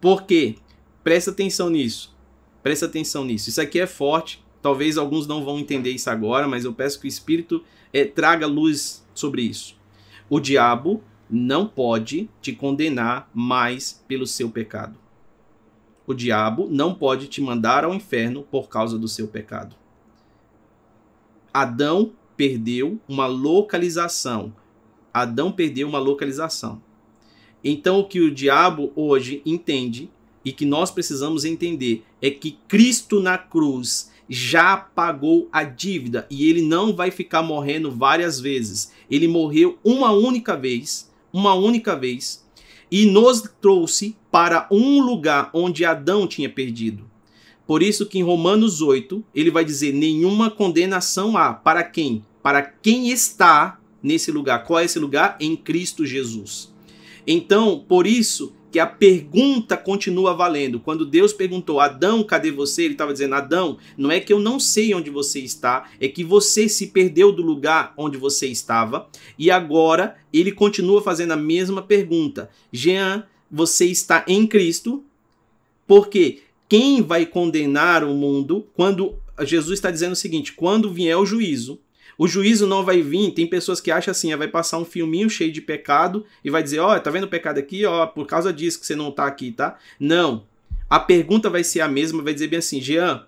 Por 0.00 0.22
quê? 0.24 0.56
Presta 1.02 1.30
atenção 1.30 1.68
nisso. 1.68 2.16
Presta 2.62 2.86
atenção 2.86 3.24
nisso. 3.24 3.48
Isso 3.48 3.60
aqui 3.60 3.80
é 3.80 3.86
forte. 3.86 4.44
Talvez 4.60 4.98
alguns 4.98 5.26
não 5.26 5.44
vão 5.44 5.58
entender 5.58 5.90
isso 5.90 6.10
agora, 6.10 6.48
mas 6.48 6.64
eu 6.64 6.72
peço 6.72 7.00
que 7.00 7.06
o 7.06 7.08
Espírito 7.08 7.62
é, 7.92 8.04
traga 8.04 8.46
luz 8.46 9.06
sobre 9.14 9.42
isso. 9.42 9.76
O 10.28 10.40
diabo 10.40 11.02
não 11.30 11.66
pode 11.66 12.28
te 12.40 12.52
condenar 12.52 13.30
mais 13.32 14.04
pelo 14.08 14.26
seu 14.26 14.50
pecado. 14.50 14.98
O 16.06 16.14
diabo 16.14 16.68
não 16.70 16.94
pode 16.94 17.28
te 17.28 17.40
mandar 17.40 17.84
ao 17.84 17.94
inferno 17.94 18.42
por 18.42 18.68
causa 18.68 18.98
do 18.98 19.06
seu 19.06 19.28
pecado. 19.28 19.76
Adão 21.52 22.12
perdeu 22.36 22.98
uma 23.08 23.26
localização. 23.26 24.54
Adão 25.12 25.52
perdeu 25.52 25.88
uma 25.88 25.98
localização. 25.98 26.82
Então, 27.62 27.98
o 27.98 28.04
que 28.08 28.20
o 28.20 28.34
diabo 28.34 28.92
hoje 28.94 29.42
entende 29.44 30.10
e 30.44 30.52
que 30.52 30.64
nós 30.64 30.90
precisamos 30.90 31.44
entender 31.44 32.04
é 32.20 32.30
que 32.30 32.58
Cristo 32.68 33.20
na 33.20 33.36
cruz 33.36 34.10
já 34.28 34.76
pagou 34.76 35.48
a 35.50 35.64
dívida 35.64 36.26
e 36.30 36.48
ele 36.48 36.62
não 36.62 36.94
vai 36.94 37.10
ficar 37.10 37.42
morrendo 37.42 37.90
várias 37.90 38.38
vezes. 38.38 38.92
Ele 39.10 39.26
morreu 39.26 39.78
uma 39.82 40.12
única 40.12 40.56
vez, 40.56 41.10
uma 41.32 41.54
única 41.54 41.96
vez, 41.96 42.46
e 42.90 43.06
nos 43.06 43.42
trouxe 43.60 44.16
para 44.30 44.68
um 44.70 45.00
lugar 45.00 45.50
onde 45.52 45.84
Adão 45.84 46.26
tinha 46.26 46.48
perdido. 46.48 47.08
Por 47.66 47.82
isso 47.82 48.06
que 48.06 48.18
em 48.18 48.22
Romanos 48.22 48.80
8, 48.80 49.22
ele 49.34 49.50
vai 49.50 49.64
dizer: 49.64 49.92
nenhuma 49.92 50.50
condenação 50.50 51.36
há 51.36 51.52
para 51.52 51.82
quem? 51.82 52.24
Para 52.42 52.62
quem 52.62 53.10
está 53.10 53.78
nesse 54.02 54.32
lugar. 54.32 54.64
Qual 54.64 54.78
é 54.78 54.84
esse 54.84 54.98
lugar? 54.98 55.36
Em 55.40 55.54
Cristo 55.54 56.06
Jesus. 56.06 56.72
Então, 57.26 57.84
por 57.86 58.06
isso 58.06 58.54
que 58.70 58.78
a 58.78 58.86
pergunta 58.86 59.76
continua 59.76 60.34
valendo. 60.34 60.78
Quando 60.78 61.06
Deus 61.06 61.32
perguntou, 61.32 61.80
Adão, 61.80 62.22
cadê 62.22 62.50
você? 62.50 62.84
Ele 62.84 62.94
estava 62.94 63.12
dizendo, 63.12 63.34
Adão, 63.34 63.78
não 63.96 64.10
é 64.10 64.20
que 64.20 64.32
eu 64.32 64.38
não 64.38 64.60
sei 64.60 64.94
onde 64.94 65.10
você 65.10 65.40
está, 65.40 65.90
é 66.00 66.08
que 66.08 66.22
você 66.22 66.68
se 66.68 66.88
perdeu 66.88 67.32
do 67.32 67.42
lugar 67.42 67.94
onde 67.96 68.16
você 68.16 68.46
estava. 68.46 69.08
E 69.38 69.50
agora 69.50 70.16
ele 70.32 70.52
continua 70.52 71.00
fazendo 71.00 71.32
a 71.32 71.36
mesma 71.36 71.82
pergunta. 71.82 72.50
Jean, 72.72 73.24
você 73.50 73.86
está 73.86 74.24
em 74.28 74.46
Cristo? 74.46 75.02
Porque 75.86 76.42
quem 76.68 77.00
vai 77.02 77.24
condenar 77.24 78.04
o 78.04 78.14
mundo 78.14 78.66
quando 78.74 79.14
Jesus 79.40 79.78
está 79.78 79.90
dizendo 79.90 80.12
o 80.12 80.16
seguinte: 80.16 80.52
quando 80.52 80.92
vier 80.92 81.16
o 81.16 81.24
juízo, 81.24 81.80
O 82.18 82.26
juízo 82.26 82.66
não 82.66 82.84
vai 82.84 83.00
vir. 83.00 83.30
Tem 83.30 83.46
pessoas 83.46 83.80
que 83.80 83.92
acham 83.92 84.10
assim, 84.10 84.34
vai 84.34 84.48
passar 84.48 84.76
um 84.78 84.84
filminho 84.84 85.30
cheio 85.30 85.52
de 85.52 85.62
pecado 85.62 86.26
e 86.44 86.50
vai 86.50 86.64
dizer: 86.64 86.80
Ó, 86.80 86.96
oh, 86.96 87.00
tá 87.00 87.12
vendo 87.12 87.24
o 87.24 87.28
pecado 87.28 87.58
aqui? 87.58 87.86
Ó, 87.86 88.06
por 88.06 88.26
causa 88.26 88.52
disso 88.52 88.80
que 88.80 88.86
você 88.86 88.96
não 88.96 89.12
tá 89.12 89.24
aqui, 89.24 89.52
tá? 89.52 89.78
Não. 90.00 90.44
A 90.90 90.98
pergunta 90.98 91.48
vai 91.48 91.62
ser 91.62 91.80
a 91.80 91.88
mesma, 91.88 92.20
vai 92.20 92.34
dizer 92.34 92.48
bem 92.48 92.58
assim: 92.58 92.80
Jean, 92.80 93.24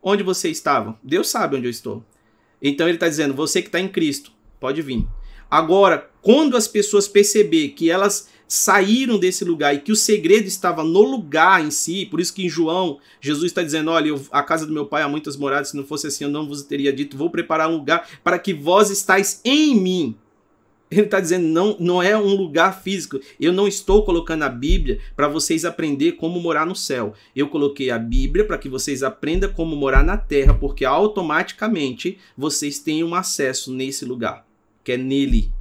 onde 0.00 0.22
você 0.22 0.48
estava? 0.48 0.96
Deus 1.02 1.28
sabe 1.28 1.56
onde 1.56 1.66
eu 1.66 1.70
estou. 1.70 2.04
Então 2.62 2.86
ele 2.86 2.96
está 2.96 3.08
dizendo: 3.08 3.34
você 3.34 3.60
que 3.60 3.68
está 3.68 3.80
em 3.80 3.88
Cristo, 3.88 4.30
pode 4.60 4.80
vir. 4.80 5.04
Agora, 5.50 6.08
quando 6.22 6.56
as 6.56 6.68
pessoas 6.68 7.08
perceber 7.08 7.70
que 7.70 7.90
elas 7.90 8.28
saíram 8.48 9.18
desse 9.18 9.44
lugar 9.44 9.74
e 9.74 9.80
que 9.80 9.92
o 9.92 9.96
segredo 9.96 10.46
estava 10.46 10.82
no 10.82 11.02
lugar 11.02 11.62
em 11.62 11.70
si, 11.70 12.06
por 12.06 12.18
isso 12.18 12.32
que 12.32 12.46
em 12.46 12.48
João, 12.48 12.98
Jesus 13.20 13.46
está 13.46 13.62
dizendo: 13.62 13.90
Olha, 13.90 14.08
eu, 14.08 14.20
a 14.32 14.42
casa 14.42 14.66
do 14.66 14.72
meu 14.72 14.86
pai 14.86 15.02
há 15.02 15.08
muitas 15.08 15.36
moradas, 15.36 15.68
se 15.68 15.76
não 15.76 15.84
fosse 15.84 16.06
assim 16.06 16.24
eu 16.24 16.30
não 16.30 16.48
vos 16.48 16.62
teria 16.62 16.92
dito, 16.92 17.16
vou 17.16 17.30
preparar 17.30 17.68
um 17.68 17.76
lugar 17.76 18.08
para 18.24 18.38
que 18.38 18.54
vós 18.54 18.90
estáis 18.90 19.40
em 19.44 19.78
mim. 19.78 20.16
Ele 20.90 21.02
está 21.02 21.20
dizendo, 21.20 21.46
não, 21.46 21.76
não 21.78 22.02
é 22.02 22.16
um 22.16 22.34
lugar 22.34 22.82
físico. 22.82 23.20
Eu 23.38 23.52
não 23.52 23.68
estou 23.68 24.06
colocando 24.06 24.44
a 24.44 24.48
Bíblia 24.48 24.98
para 25.14 25.28
vocês 25.28 25.66
aprender 25.66 26.12
como 26.12 26.40
morar 26.40 26.64
no 26.64 26.74
céu. 26.74 27.12
Eu 27.36 27.48
coloquei 27.48 27.90
a 27.90 27.98
Bíblia 27.98 28.46
para 28.46 28.56
que 28.56 28.70
vocês 28.70 29.02
aprendam 29.02 29.52
como 29.52 29.76
morar 29.76 30.02
na 30.02 30.16
terra, 30.16 30.54
porque 30.54 30.86
automaticamente 30.86 32.18
vocês 32.36 32.78
têm 32.78 33.04
um 33.04 33.14
acesso 33.14 33.70
nesse 33.70 34.06
lugar, 34.06 34.46
que 34.82 34.92
é 34.92 34.96
nele. 34.96 35.52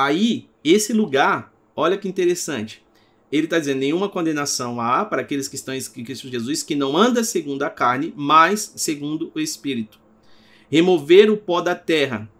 Aí, 0.00 0.48
esse 0.62 0.92
lugar, 0.92 1.52
olha 1.74 1.98
que 1.98 2.06
interessante. 2.06 2.84
Ele 3.32 3.44
está 3.44 3.58
dizendo: 3.58 3.80
nenhuma 3.80 4.08
condenação 4.08 4.80
há 4.80 5.04
para 5.04 5.22
aqueles 5.22 5.48
que 5.48 5.56
estão 5.56 5.74
em 5.74 5.80
Cristo 5.80 6.28
Jesus, 6.28 6.62
que 6.62 6.76
não 6.76 6.96
anda 6.96 7.24
segundo 7.24 7.64
a 7.64 7.70
carne, 7.70 8.14
mas 8.16 8.72
segundo 8.76 9.32
o 9.34 9.40
Espírito. 9.40 9.98
Remover 10.70 11.30
o 11.32 11.36
pó 11.36 11.60
da 11.60 11.74
terra. 11.74 12.30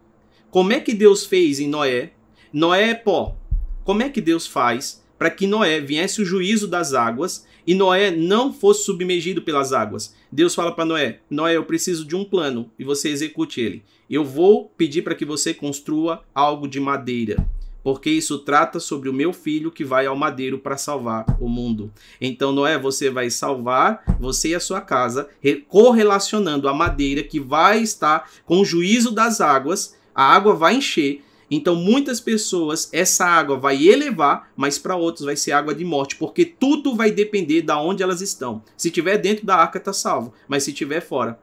Como 0.52 0.72
é 0.72 0.78
que 0.78 0.94
Deus 0.94 1.26
fez 1.26 1.58
em 1.58 1.66
Noé? 1.66 2.12
Noé 2.52 2.90
é 2.90 2.94
pó. 2.94 3.36
Como 3.82 4.02
é 4.02 4.08
que 4.08 4.20
Deus 4.20 4.46
faz 4.46 5.02
para 5.18 5.30
que 5.30 5.46
Noé 5.46 5.80
viesse 5.80 6.22
o 6.22 6.24
juízo 6.24 6.68
das 6.68 6.94
águas 6.94 7.46
e 7.66 7.74
Noé 7.74 8.10
não 8.10 8.52
fosse 8.52 8.84
submergido 8.84 9.42
pelas 9.42 9.72
águas? 9.72 10.14
Deus 10.30 10.54
fala 10.54 10.72
para 10.72 10.84
Noé: 10.84 11.20
Noé, 11.28 11.56
eu 11.56 11.64
preciso 11.64 12.04
de 12.04 12.14
um 12.14 12.24
plano 12.24 12.70
e 12.78 12.84
você 12.84 13.08
execute 13.08 13.60
ele. 13.60 13.82
Eu 14.08 14.24
vou 14.24 14.72
pedir 14.76 15.02
para 15.02 15.14
que 15.14 15.24
você 15.24 15.52
construa 15.52 16.22
algo 16.34 16.66
de 16.68 16.80
madeira, 16.80 17.46
porque 17.82 18.08
isso 18.08 18.38
trata 18.38 18.80
sobre 18.80 19.08
o 19.08 19.12
meu 19.12 19.32
filho 19.32 19.70
que 19.70 19.84
vai 19.84 20.06
ao 20.06 20.16
madeiro 20.16 20.58
para 20.58 20.76
salvar 20.76 21.26
o 21.40 21.48
mundo. 21.48 21.92
Então, 22.20 22.52
Noé, 22.52 22.78
você 22.78 23.10
vai 23.10 23.28
salvar 23.28 24.16
você 24.18 24.50
e 24.50 24.54
a 24.54 24.60
sua 24.60 24.80
casa, 24.80 25.28
correlacionando 25.68 26.68
a 26.68 26.74
madeira 26.74 27.22
que 27.22 27.40
vai 27.40 27.82
estar 27.82 28.30
com 28.46 28.60
o 28.60 28.64
juízo 28.64 29.10
das 29.10 29.40
águas, 29.40 29.96
a 30.14 30.24
água 30.24 30.54
vai 30.54 30.76
encher. 30.76 31.22
Então, 31.50 31.74
muitas 31.74 32.20
pessoas, 32.20 32.90
essa 32.92 33.24
água 33.24 33.58
vai 33.58 33.86
elevar, 33.86 34.50
mas 34.54 34.78
para 34.78 34.96
outros 34.96 35.24
vai 35.24 35.36
ser 35.36 35.52
água 35.52 35.74
de 35.74 35.84
morte, 35.84 36.16
porque 36.16 36.44
tudo 36.44 36.94
vai 36.94 37.10
depender 37.10 37.62
de 37.62 37.72
onde 37.72 38.02
elas 38.02 38.20
estão. 38.20 38.62
Se 38.76 38.90
tiver 38.90 39.16
dentro 39.16 39.46
da 39.46 39.56
arca, 39.56 39.78
está 39.78 39.92
salvo, 39.92 40.34
mas 40.46 40.62
se 40.64 40.72
tiver 40.72 41.00
fora, 41.00 41.38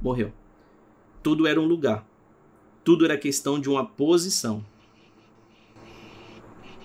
morreu. 0.00 0.32
Tudo 1.22 1.46
era 1.46 1.60
um 1.60 1.66
lugar. 1.66 2.06
Tudo 2.82 3.04
era 3.04 3.16
questão 3.16 3.58
de 3.58 3.68
uma 3.68 3.84
posição. 3.84 4.64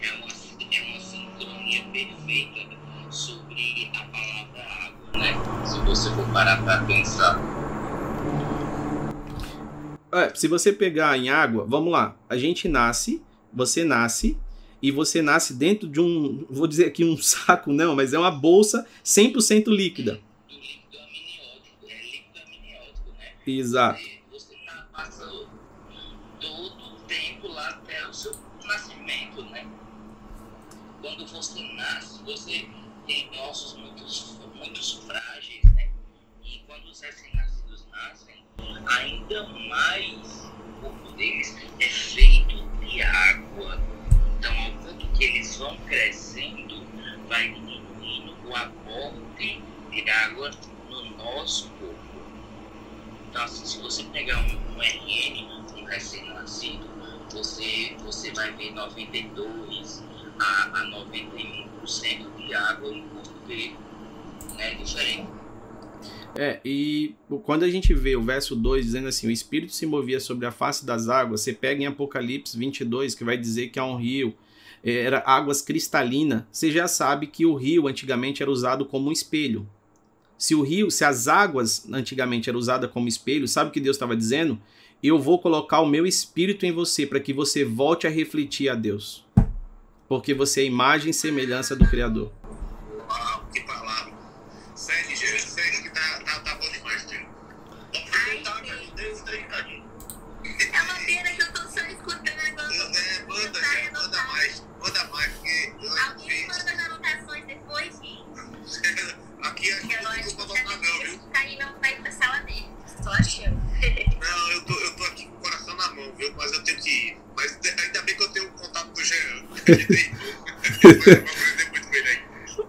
É 0.01 0.15
uma, 0.15 0.25
uma 0.25 0.99
sincronia 0.99 1.83
perfeita 1.91 2.69
sobre 3.09 3.91
a 3.93 4.03
palavra 4.05 4.63
água, 4.87 5.19
né? 5.19 5.65
Se 5.65 5.79
você 5.79 6.09
for 6.11 6.25
parar 6.31 6.63
para 6.63 6.83
pensar. 6.85 7.58
É, 10.11 10.33
se 10.33 10.47
você 10.47 10.73
pegar 10.73 11.17
em 11.17 11.29
água, 11.29 11.65
vamos 11.67 11.91
lá. 11.91 12.17
A 12.27 12.37
gente 12.37 12.67
nasce, 12.67 13.21
você 13.53 13.83
nasce, 13.83 14.37
e 14.81 14.91
você 14.91 15.21
nasce 15.21 15.53
dentro 15.53 15.87
de 15.87 15.99
um, 15.99 16.45
vou 16.49 16.67
dizer 16.67 16.85
aqui 16.85 17.03
um 17.03 17.17
saco, 17.21 17.71
não, 17.71 17.95
mas 17.95 18.13
é 18.13 18.19
uma 18.19 18.31
bolsa 18.31 18.85
100% 19.03 19.67
líquida. 19.67 20.19
Do 20.47 20.55
líquido 20.55 20.97
amniótico, 20.97 21.85
é 21.87 22.01
líquido 22.01 22.39
amniótico, 22.45 23.09
né? 23.17 23.33
Exato. 23.45 24.19
quando 31.01 31.25
você 31.27 31.61
nasce, 31.73 32.23
você 32.23 32.67
ainda 38.89 39.47
mais 39.69 40.51
o 40.67 40.81
corpo 40.81 41.11
deles 41.13 41.55
é 41.79 41.87
feito 41.87 42.55
de 42.79 43.01
água. 43.01 43.79
Então, 44.37 44.57
ao 44.57 44.71
quanto 44.83 45.07
que 45.07 45.23
eles 45.23 45.57
vão 45.57 45.77
crescendo, 45.87 46.85
vai 47.27 47.49
diminuindo 47.49 48.35
o 48.45 48.55
aporte 48.55 49.61
de 49.91 50.09
água 50.09 50.51
no 50.89 51.17
nosso 51.17 51.69
corpo. 51.71 51.99
Então, 53.29 53.43
assim, 53.43 53.65
se 53.65 53.81
você 53.81 54.03
pegar 54.05 54.39
um, 54.39 54.75
um 54.75 54.81
RN, 54.81 55.63
um 55.77 55.83
recém-nascido, 55.85 56.89
você, 57.31 57.95
você 57.99 58.31
vai 58.31 58.51
ver 58.53 58.71
92, 58.71 60.03
a, 60.39 60.63
a 60.63 60.85
91% 60.85 62.35
de 62.37 62.53
água 62.55 62.91
no 62.91 63.07
corpo 63.09 63.47
dele. 63.47 63.77
Né? 64.55 64.73
Diferente. 64.75 65.38
É, 66.35 66.59
e 66.63 67.15
quando 67.43 67.63
a 67.63 67.69
gente 67.69 67.93
vê 67.93 68.15
o 68.15 68.21
verso 68.21 68.55
2 68.55 68.85
dizendo 68.85 69.07
assim: 69.07 69.27
o 69.27 69.31
Espírito 69.31 69.73
se 69.73 69.85
movia 69.85 70.19
sobre 70.19 70.45
a 70.45 70.51
face 70.51 70.85
das 70.85 71.09
águas, 71.09 71.41
você 71.41 71.53
pega 71.53 71.81
em 71.81 71.85
Apocalipse 71.85 72.57
22, 72.57 73.15
que 73.15 73.23
vai 73.23 73.37
dizer 73.37 73.69
que 73.69 73.79
há 73.79 73.85
um 73.85 73.95
rio, 73.95 74.33
é, 74.83 74.93
era 75.01 75.23
águas 75.25 75.61
cristalinas, 75.61 76.43
você 76.51 76.71
já 76.71 76.87
sabe 76.87 77.27
que 77.27 77.45
o 77.45 77.55
rio 77.55 77.87
antigamente 77.87 78.41
era 78.41 78.51
usado 78.51 78.85
como 78.85 79.09
um 79.09 79.11
espelho. 79.11 79.67
Se 80.37 80.55
o 80.55 80.61
rio, 80.61 80.89
se 80.89 81.03
as 81.03 81.27
águas 81.27 81.85
antigamente 81.91 82.49
eram 82.49 82.59
usadas 82.59 82.89
como 82.89 83.07
espelho, 83.07 83.47
sabe 83.47 83.69
o 83.69 83.73
que 83.73 83.81
Deus 83.81 83.97
estava 83.97 84.15
dizendo? 84.15 84.59
Eu 85.03 85.19
vou 85.19 85.39
colocar 85.39 85.81
o 85.81 85.85
meu 85.85 86.05
espírito 86.05 86.65
em 86.65 86.71
você 86.71 87.05
para 87.05 87.19
que 87.19 87.33
você 87.33 87.65
volte 87.65 88.07
a 88.07 88.09
refletir 88.09 88.69
a 88.69 88.75
Deus 88.75 89.25
porque 90.09 90.33
você 90.33 90.61
é 90.61 90.65
imagem 90.65 91.11
e 91.11 91.13
semelhança 91.13 91.75
do 91.75 91.85
Criador. 91.85 92.31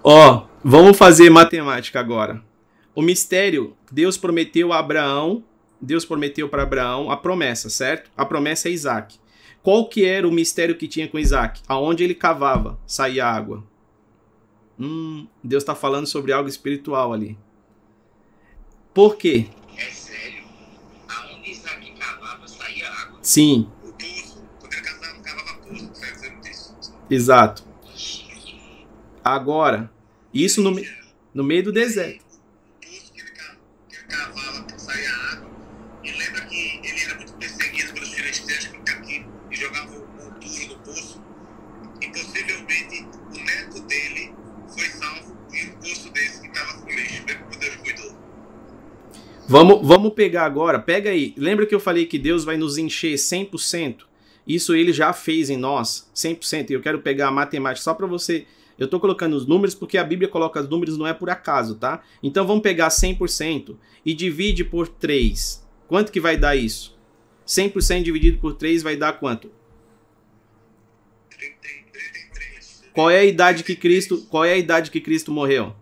Ó, 0.03 0.47
vamos 0.65 0.97
fazer 0.97 1.31
matemática 1.31 2.01
agora. 2.01 2.43
O 2.95 3.03
mistério, 3.03 3.77
Deus 3.91 4.17
prometeu 4.17 4.73
a 4.73 4.79
Abraão, 4.79 5.45
Deus 5.81 6.05
prometeu 6.05 6.49
para 6.49 6.63
Abraão 6.63 7.11
a 7.11 7.17
promessa, 7.17 7.71
certo? 7.71 8.11
A 8.17 8.25
promessa 8.25 8.69
é 8.69 8.73
Isaac. 8.73 9.19
Qual 9.63 9.89
que 9.89 10.05
era 10.05 10.27
o 10.27 10.33
mistério 10.33 10.77
que 10.77 10.89
tinha 10.89 11.09
com 11.09 11.19
Isaac? 11.19 11.61
Aonde 11.69 12.03
ele 12.03 12.15
cavava, 12.15 12.79
saía 12.87 13.27
água. 13.27 13.65
Hum, 14.79 15.27
Deus 15.45 15.63
está 15.63 15.75
falando 15.75 16.07
sobre 16.07 16.33
algo 16.33 16.49
espiritual 16.49 17.13
ali. 17.13 17.37
Por 18.95 19.17
quê? 19.17 19.49
É 19.77 19.91
sério? 19.91 20.45
Aonde 21.07 21.51
Isaac 21.51 21.93
cavava, 21.93 22.49
saía 22.49 22.91
água? 22.91 23.19
Sim. 23.23 23.69
Exato. 27.11 27.65
Agora, 29.25 29.91
isso 30.33 30.63
no, 30.63 30.81
no 31.35 31.43
meio 31.43 31.65
do 31.65 31.73
deserto. 31.73 32.25
Vamos, 49.49 49.85
vamos 49.85 50.15
pegar 50.15 50.45
agora, 50.45 50.79
pega 50.79 51.11
aí. 51.11 51.35
Lembra 51.37 51.67
que 51.67 51.75
eu 51.75 51.81
falei 51.81 52.07
que 52.07 52.21
Deus 52.21 52.45
vai 52.45 52.57
nos 52.57 52.79
encher 52.79 53.15
100%? 53.17 54.10
Isso 54.55 54.75
ele 54.75 54.93
já 54.93 55.13
fez 55.13 55.49
em 55.49 55.57
nós, 55.57 56.11
100%. 56.13 56.71
E 56.71 56.73
eu 56.73 56.81
quero 56.81 57.01
pegar 57.01 57.29
a 57.29 57.31
matemática 57.31 57.85
só 57.85 57.95
para 57.95 58.07
você 58.07 58.47
Eu 58.77 58.87
estou 58.87 58.99
colocando 58.99 59.35
os 59.35 59.47
números 59.47 59.75
porque 59.75 59.99
a 59.99 60.03
Bíblia 60.03 60.27
coloca 60.27 60.59
os 60.59 60.69
números 60.69 60.97
não 60.97 61.07
é 61.07 61.13
por 61.13 61.29
acaso, 61.29 61.75
tá? 61.75 62.03
Então 62.23 62.47
vamos 62.47 62.63
pegar 62.63 62.89
100% 62.89 63.77
e 64.07 64.15
divide 64.15 64.65
por 64.65 64.89
3. 64.89 65.63
Quanto 65.87 66.11
que 66.11 66.19
vai 66.19 66.39
dar 66.39 66.57
isso? 66.57 66.99
100% 67.47 68.03
dividido 68.03 68.39
por 68.39 68.55
3 68.55 68.83
vai 68.83 68.97
dar 68.97 69.13
quanto? 69.13 69.53
33. 71.29 72.85
Qual 72.95 73.11
é 73.11 73.19
a 73.19 73.25
idade 73.25 73.63
que 73.63 73.77
Cristo, 73.77 74.27
qual 74.31 74.47
é 74.47 74.55
a 74.55 74.59
idade 74.59 74.91
que 74.91 75.01
Cristo 75.01 75.31
morreu? 75.31 75.77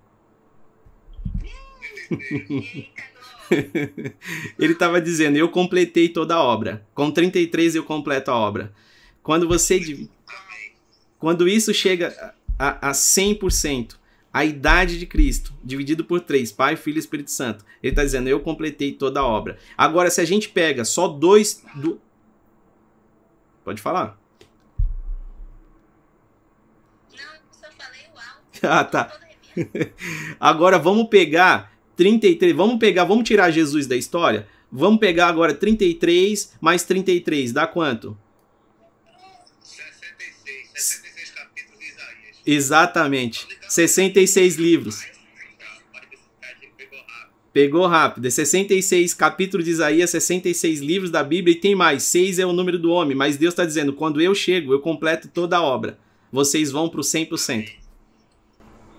Ele 4.58 4.72
estava 4.72 5.00
dizendo, 5.00 5.36
eu 5.36 5.48
completei 5.48 6.08
toda 6.08 6.34
a 6.34 6.42
obra. 6.42 6.86
Com 6.94 7.10
33 7.10 7.74
eu 7.74 7.84
completo 7.84 8.30
a 8.30 8.36
obra. 8.36 8.72
Quando 9.22 9.48
você 9.48 10.08
quando 11.18 11.48
isso 11.48 11.74
chega 11.74 12.34
a, 12.58 12.90
a 12.90 12.92
100%, 12.92 13.96
a 14.32 14.44
idade 14.44 14.98
de 14.98 15.06
Cristo, 15.06 15.52
dividido 15.64 16.04
por 16.04 16.20
3, 16.20 16.52
Pai, 16.52 16.76
Filho 16.76 16.96
e 16.96 17.00
Espírito 17.00 17.30
Santo, 17.30 17.64
ele 17.82 17.92
está 17.92 18.04
dizendo, 18.04 18.28
eu 18.28 18.40
completei 18.40 18.92
toda 18.92 19.20
a 19.20 19.26
obra. 19.26 19.58
Agora, 19.76 20.10
se 20.10 20.20
a 20.20 20.24
gente 20.24 20.48
pega 20.48 20.84
só 20.84 21.08
dois... 21.08 21.62
Do... 21.74 22.00
Pode 23.64 23.82
falar. 23.82 24.18
Não, 27.10 27.18
só 27.50 27.68
falei 27.76 28.02
o 28.14 28.18
alto. 28.18 28.58
Ah, 28.62 28.84
tá. 28.84 29.12
Agora 30.38 30.78
vamos 30.78 31.08
pegar 31.08 31.77
33, 31.98 32.54
vamos 32.54 32.78
pegar, 32.78 33.04
vamos 33.04 33.28
tirar 33.28 33.50
Jesus 33.50 33.88
da 33.88 33.96
história? 33.96 34.46
Vamos 34.70 35.00
pegar 35.00 35.26
agora 35.26 35.52
33 35.52 36.54
mais 36.60 36.84
33, 36.84 37.50
dá 37.52 37.66
quanto? 37.66 38.16
66. 39.60 40.70
66 40.74 41.30
capítulos 41.32 41.78
de 41.80 41.86
Isaías. 41.86 42.46
Exatamente. 42.46 43.48
66 43.68 44.56
livros. 44.56 45.06
Pegou 47.52 47.86
rápido. 47.88 48.26
É 48.26 48.30
66 48.30 49.14
capítulos 49.14 49.64
de 49.64 49.72
Isaías, 49.72 50.10
66 50.10 50.78
livros 50.78 51.10
da 51.10 51.24
Bíblia 51.24 51.56
e 51.56 51.60
tem 51.60 51.74
mais. 51.74 52.04
6 52.04 52.38
é 52.38 52.46
o 52.46 52.52
número 52.52 52.78
do 52.78 52.92
homem. 52.92 53.16
Mas 53.16 53.36
Deus 53.36 53.52
está 53.52 53.64
dizendo: 53.64 53.92
quando 53.92 54.20
eu 54.20 54.34
chego, 54.36 54.72
eu 54.72 54.78
completo 54.78 55.26
toda 55.26 55.56
a 55.56 55.62
obra. 55.62 55.98
Vocês 56.30 56.70
vão 56.70 56.88
para 56.88 57.00
o 57.00 57.02
100%. 57.02 57.72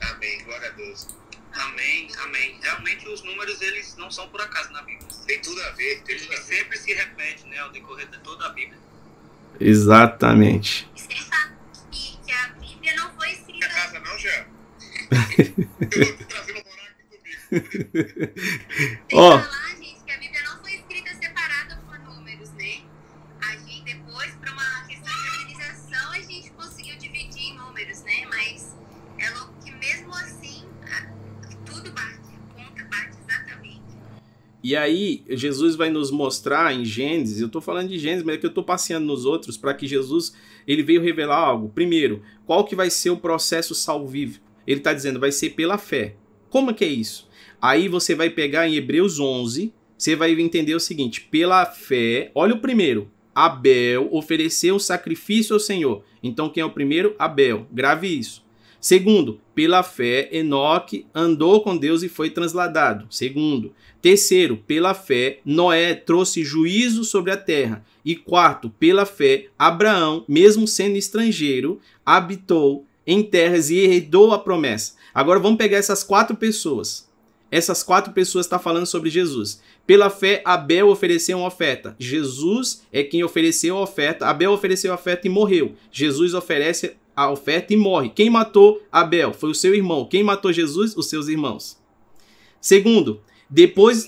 Amém. 0.02 0.43
Glória 0.43 0.68
a 0.68 0.72
Deus. 0.72 1.20
Amém, 1.60 2.08
amém. 2.24 2.58
Realmente 2.62 3.08
os 3.10 3.24
números 3.24 3.62
eles 3.62 3.95
não 4.10 4.12
são 4.12 4.28
por 4.30 4.41
acaso 4.41 4.72
na 4.72 4.82
Bíblia. 4.82 5.07
Tem 5.28 5.39
tudo 5.39 5.62
a 5.62 5.70
ver. 5.72 6.01
Tem 6.01 6.18
tudo 6.18 6.34
a 6.34 6.38
ver. 6.38 6.43
sempre 6.43 6.78
se 6.80 6.91
repete, 6.93 7.45
né, 7.45 7.60
ao 7.60 7.70
decorrer 7.70 8.07
de 8.10 8.18
toda 8.20 8.47
a 8.47 8.49
Bíblia. 8.49 8.80
Exatamente. 9.60 10.89
Você 10.95 11.16
sabe 11.18 11.53
que, 11.91 12.18
que 12.26 12.32
a 12.32 12.47
Bíblia 12.60 12.95
não 12.95 13.14
foi 13.14 13.32
escrita. 13.34 13.70
casa 13.70 13.99
não, 13.99 14.18
Jean? 14.18 14.47
eu 15.91 16.05
vou 16.05 16.18
te 16.18 16.26
trazer 16.26 16.53
no 16.53 16.64
morar 16.64 16.88
aqui 16.89 17.03
comigo. 17.03 17.38
Tem 19.07 19.20
Ó. 19.20 19.38
E 34.62 34.76
aí, 34.76 35.24
Jesus 35.30 35.76
vai 35.76 35.89
nos 35.89 36.12
mostrar 36.12 36.74
em 36.74 36.84
Gênesis, 36.84 37.39
eu 37.39 37.47
estou 37.47 37.62
falando 37.62 37.88
de 37.88 37.97
Gênesis, 37.97 38.26
mas 38.26 38.36
é 38.36 38.38
que 38.38 38.45
eu 38.45 38.49
estou 38.49 38.64
passeando 38.64 39.05
nos 39.05 39.26
outros 39.26 39.55
para 39.55 39.74
que 39.74 39.88
Jesus 39.88 40.34
ele 40.68 40.84
veio 40.84 41.01
revelar 41.01 41.38
algo. 41.38 41.70
Primeiro, 41.70 42.22
qual 42.45 42.66
que 42.66 42.76
vai 42.76 42.89
ser 42.89 43.10
o 43.10 43.18
processo 43.18 43.74
salvífico? 43.74 44.45
Ele 44.68 44.80
está 44.80 44.93
dizendo, 44.93 45.20
vai 45.20 45.32
ser 45.32 45.51
pela 45.51 45.78
fé. 45.78 46.16
Como 46.49 46.74
que 46.74 46.84
é 46.84 46.89
isso? 46.89 47.30
Aí 47.62 47.88
você 47.88 48.16
vai 48.16 48.30
pegar 48.30 48.68
em 48.68 48.76
Hebreus 48.76 49.20
11, 49.20 49.74
você 49.97 50.16
vai 50.16 50.32
entender 50.32 50.76
o 50.76 50.80
seguinte: 50.80 51.22
pela 51.22 51.66
fé, 51.66 52.32
olha 52.36 52.55
o 52.55 52.60
primeiro. 52.60 53.10
Abel 53.34 54.10
ofereceu 54.12 54.80
sacrifício 54.80 55.53
ao 55.53 55.60
Senhor. 55.60 56.03
Então 56.22 56.49
quem 56.49 56.62
é 56.62 56.66
o 56.66 56.72
primeiro? 56.72 57.16
Abel. 57.18 57.66
Grave 57.72 58.07
isso. 58.07 58.43
Segundo, 58.80 59.39
pela 59.53 59.84
fé, 59.84 60.30
Enoque 60.32 61.05
andou 61.13 61.61
com 61.61 61.75
Deus 61.75 62.01
e 62.01 62.09
foi 62.09 62.30
transladado. 62.30 63.07
Segundo, 63.09 63.73
Terceiro, 64.01 64.55
pela 64.55 64.93
fé, 64.93 65.39
Noé 65.43 65.93
trouxe 65.93 66.43
juízo 66.43 67.03
sobre 67.03 67.32
a 67.32 67.38
terra. 67.38 67.84
E 68.03 68.15
quarto, 68.15 68.69
pela 68.80 69.05
fé, 69.05 69.47
Abraão, 69.57 70.23
mesmo 70.27 70.65
sendo 70.65 70.95
estrangeiro, 70.95 71.82
habitou 72.05 72.86
em 73.05 73.21
terras 73.21 73.69
e 73.69 73.77
herdou 73.77 74.32
a 74.32 74.39
promessa. 74.39 74.93
Agora 75.13 75.39
vamos 75.39 75.57
pegar 75.57 75.77
essas 75.77 76.01
quatro 76.01 76.38
pessoas. 76.38 77.09
Essas 77.51 77.84
quatro 77.84 78.13
pessoas 78.13 78.45
estão 78.45 78.59
falando 78.59 78.86
sobre 78.86 79.09
Jesus. 79.09 79.59
Pela 79.86 80.09
fé, 80.09 80.41
Abel 80.45 80.88
ofereceu 80.88 81.39
uma 81.39 81.47
oferta. 81.47 81.95
Jesus 81.99 82.84
é 82.93 83.03
quem 83.03 83.23
ofereceu 83.23 83.75
a 83.75 83.82
oferta. 83.82 84.27
Abel 84.27 84.51
ofereceu 84.51 84.91
a 84.91 84.95
oferta 84.95 85.27
e 85.27 85.32
morreu. 85.32 85.73
Jesus 85.91 86.34
oferece 86.34 86.95
a 87.20 87.30
oferta 87.30 87.74
e 87.74 87.78
morre. 87.78 88.07
Quem 88.07 88.30
matou 88.30 88.82
Abel? 88.89 89.34
Foi 89.34 89.51
o 89.51 89.55
seu 89.55 89.76
irmão. 89.76 90.05
Quem 90.05 90.24
matou 90.24 90.53
Jesus? 90.53 90.95
Os 90.95 91.07
seus 91.07 91.28
irmãos. 91.28 91.78
Segundo, 92.61 93.22
depois, 93.49 94.07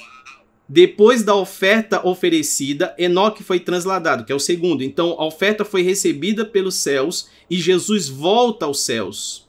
depois 0.67 1.21
da 1.21 1.35
oferta 1.35 2.07
oferecida, 2.07 2.95
Enoque 2.97 3.43
foi 3.43 3.59
transladado, 3.59 4.23
que 4.23 4.31
é 4.31 4.35
o 4.35 4.39
segundo. 4.39 4.81
Então, 4.81 5.19
a 5.19 5.25
oferta 5.25 5.65
foi 5.65 5.81
recebida 5.81 6.45
pelos 6.45 6.75
céus 6.75 7.29
e 7.49 7.57
Jesus 7.57 8.07
volta 8.07 8.65
aos 8.65 8.79
céus. 8.79 9.45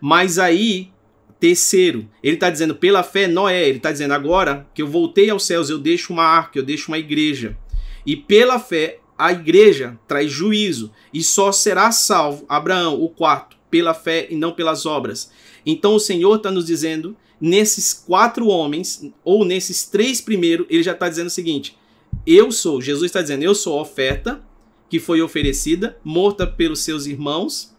Mas 0.00 0.38
aí, 0.38 0.92
terceiro, 1.40 2.08
ele 2.22 2.34
está 2.34 2.50
dizendo 2.50 2.76
pela 2.76 3.02
fé, 3.02 3.26
Noé, 3.26 3.68
ele 3.68 3.78
está 3.78 3.90
dizendo 3.90 4.14
agora 4.14 4.64
que 4.72 4.80
eu 4.80 4.86
voltei 4.86 5.28
aos 5.28 5.44
céus, 5.44 5.70
eu 5.70 5.78
deixo 5.78 6.12
uma 6.12 6.22
arca, 6.24 6.56
eu 6.56 6.62
deixo 6.62 6.92
uma 6.92 6.98
igreja. 6.98 7.58
E 8.06 8.14
pela 8.14 8.60
fé, 8.60 9.00
a 9.22 9.30
igreja 9.30 9.96
traz 10.08 10.32
juízo 10.32 10.90
e 11.14 11.22
só 11.22 11.52
será 11.52 11.92
salvo 11.92 12.44
Abraão, 12.48 13.00
o 13.00 13.08
quarto, 13.08 13.56
pela 13.70 13.94
fé 13.94 14.26
e 14.28 14.34
não 14.34 14.50
pelas 14.50 14.84
obras. 14.84 15.30
Então 15.64 15.94
o 15.94 16.00
Senhor 16.00 16.36
está 16.36 16.50
nos 16.50 16.66
dizendo 16.66 17.16
nesses 17.40 17.92
quatro 17.92 18.48
homens, 18.48 19.08
ou 19.24 19.44
nesses 19.44 19.84
três 19.84 20.20
primeiros, 20.20 20.66
ele 20.68 20.82
já 20.82 20.90
está 20.90 21.08
dizendo 21.08 21.28
o 21.28 21.30
seguinte: 21.30 21.78
eu 22.26 22.50
sou, 22.50 22.80
Jesus 22.80 23.04
está 23.04 23.22
dizendo, 23.22 23.44
eu 23.44 23.54
sou 23.54 23.78
a 23.78 23.82
oferta 23.82 24.42
que 24.90 24.98
foi 24.98 25.22
oferecida, 25.22 25.96
morta 26.02 26.44
pelos 26.44 26.80
seus 26.80 27.06
irmãos, 27.06 27.72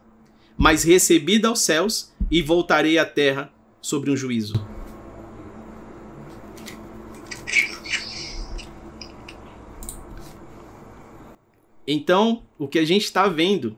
mas 0.57 0.83
recebida 0.83 1.49
aos 1.49 1.59
céus 1.59 2.13
e 2.31 2.41
voltarei 2.41 2.97
à 2.97 3.05
terra 3.05 3.51
sobre 3.81 4.09
um 4.09 4.15
juízo. 4.15 4.72
Então, 11.87 12.43
o 12.57 12.67
que 12.67 12.79
a 12.79 12.85
gente 12.85 13.03
está 13.03 13.27
vendo 13.27 13.77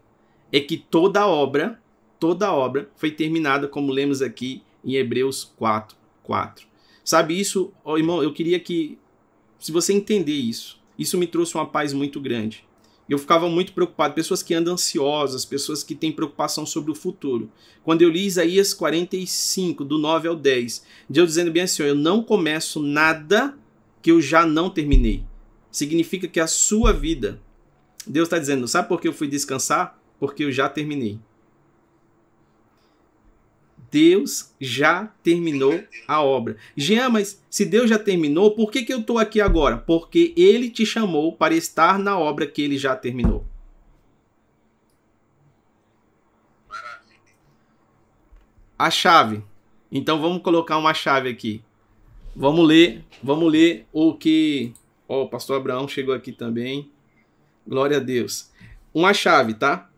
é 0.51 0.59
que 0.59 0.77
toda 0.77 1.27
obra, 1.27 1.81
toda 2.19 2.53
obra 2.53 2.89
foi 2.95 3.11
terminada, 3.11 3.67
como 3.67 3.91
lemos 3.91 4.21
aqui 4.21 4.61
em 4.83 4.95
Hebreus 4.95 5.43
4, 5.57 5.97
4. 6.23 6.67
Sabe 7.03 7.39
isso, 7.39 7.73
oh, 7.83 7.97
irmão, 7.97 8.21
eu 8.21 8.33
queria 8.33 8.59
que, 8.59 8.97
se 9.59 9.71
você 9.71 9.93
entender 9.93 10.33
isso, 10.33 10.79
isso 10.97 11.17
me 11.17 11.27
trouxe 11.27 11.55
uma 11.55 11.65
paz 11.65 11.93
muito 11.93 12.19
grande. 12.19 12.63
Eu 13.07 13.19
ficava 13.19 13.47
muito 13.47 13.73
preocupado, 13.73 14.15
pessoas 14.15 14.41
que 14.41 14.53
andam 14.53 14.73
ansiosas, 14.73 15.45
pessoas 15.45 15.83
que 15.83 15.93
têm 15.93 16.11
preocupação 16.11 16.65
sobre 16.65 16.91
o 16.91 16.95
futuro. 16.95 17.51
Quando 17.83 18.01
eu 18.01 18.09
li 18.09 18.25
Isaías 18.25 18.73
45, 18.73 19.85
do 19.85 19.99
9 19.99 20.27
ao 20.27 20.35
10, 20.35 20.83
Deus 21.07 21.29
dizendo 21.29 21.51
bem 21.51 21.63
assim, 21.63 21.83
eu 21.83 21.93
não 21.93 22.23
começo 22.23 22.81
nada 22.81 23.55
que 24.01 24.11
eu 24.11 24.19
já 24.19 24.45
não 24.45 24.71
terminei. 24.71 25.23
Significa 25.71 26.27
que 26.27 26.39
a 26.39 26.47
sua 26.47 26.91
vida, 26.91 27.39
Deus 28.07 28.27
está 28.27 28.39
dizendo, 28.39 28.67
sabe 28.67 28.87
por 28.87 29.01
que 29.01 29.07
eu 29.07 29.13
fui 29.13 29.27
descansar? 29.27 29.99
Porque 30.19 30.43
eu 30.43 30.51
já 30.51 30.69
terminei. 30.69 31.19
Deus 33.95 34.53
já 34.59 35.05
terminou 35.23 35.81
a 36.05 36.21
obra. 36.21 36.57
Jean, 36.75 37.09
mas 37.09 37.41
se 37.49 37.63
Deus 37.63 37.89
já 37.89 37.97
terminou, 37.97 38.51
por 38.51 38.69
que, 38.69 38.83
que 38.83 38.93
eu 38.93 38.99
estou 38.99 39.17
aqui 39.17 39.39
agora? 39.39 39.77
Porque 39.77 40.33
Ele 40.35 40.69
te 40.69 40.85
chamou 40.85 41.31
para 41.31 41.53
estar 41.53 41.97
na 41.97 42.19
obra 42.19 42.45
que 42.45 42.61
Ele 42.61 42.77
já 42.77 42.93
terminou. 42.93 43.45
A 48.77 48.89
chave. 48.91 49.41
Então 49.89 50.19
vamos 50.19 50.41
colocar 50.41 50.77
uma 50.77 50.93
chave 50.93 51.29
aqui. 51.29 51.63
Vamos 52.35 52.67
ler, 52.67 53.05
vamos 53.23 53.49
ler 53.49 53.87
o 53.93 54.13
que. 54.13 54.73
Ó, 55.07 55.23
o 55.23 55.29
pastor 55.29 55.55
Abraão 55.55 55.87
chegou 55.87 56.13
aqui 56.13 56.33
também. 56.33 56.91
Glória 57.68 57.97
a 57.97 57.99
Deus. 57.99 58.49
Uma 58.93 59.13
chave, 59.13 59.53
tá? 59.53 59.89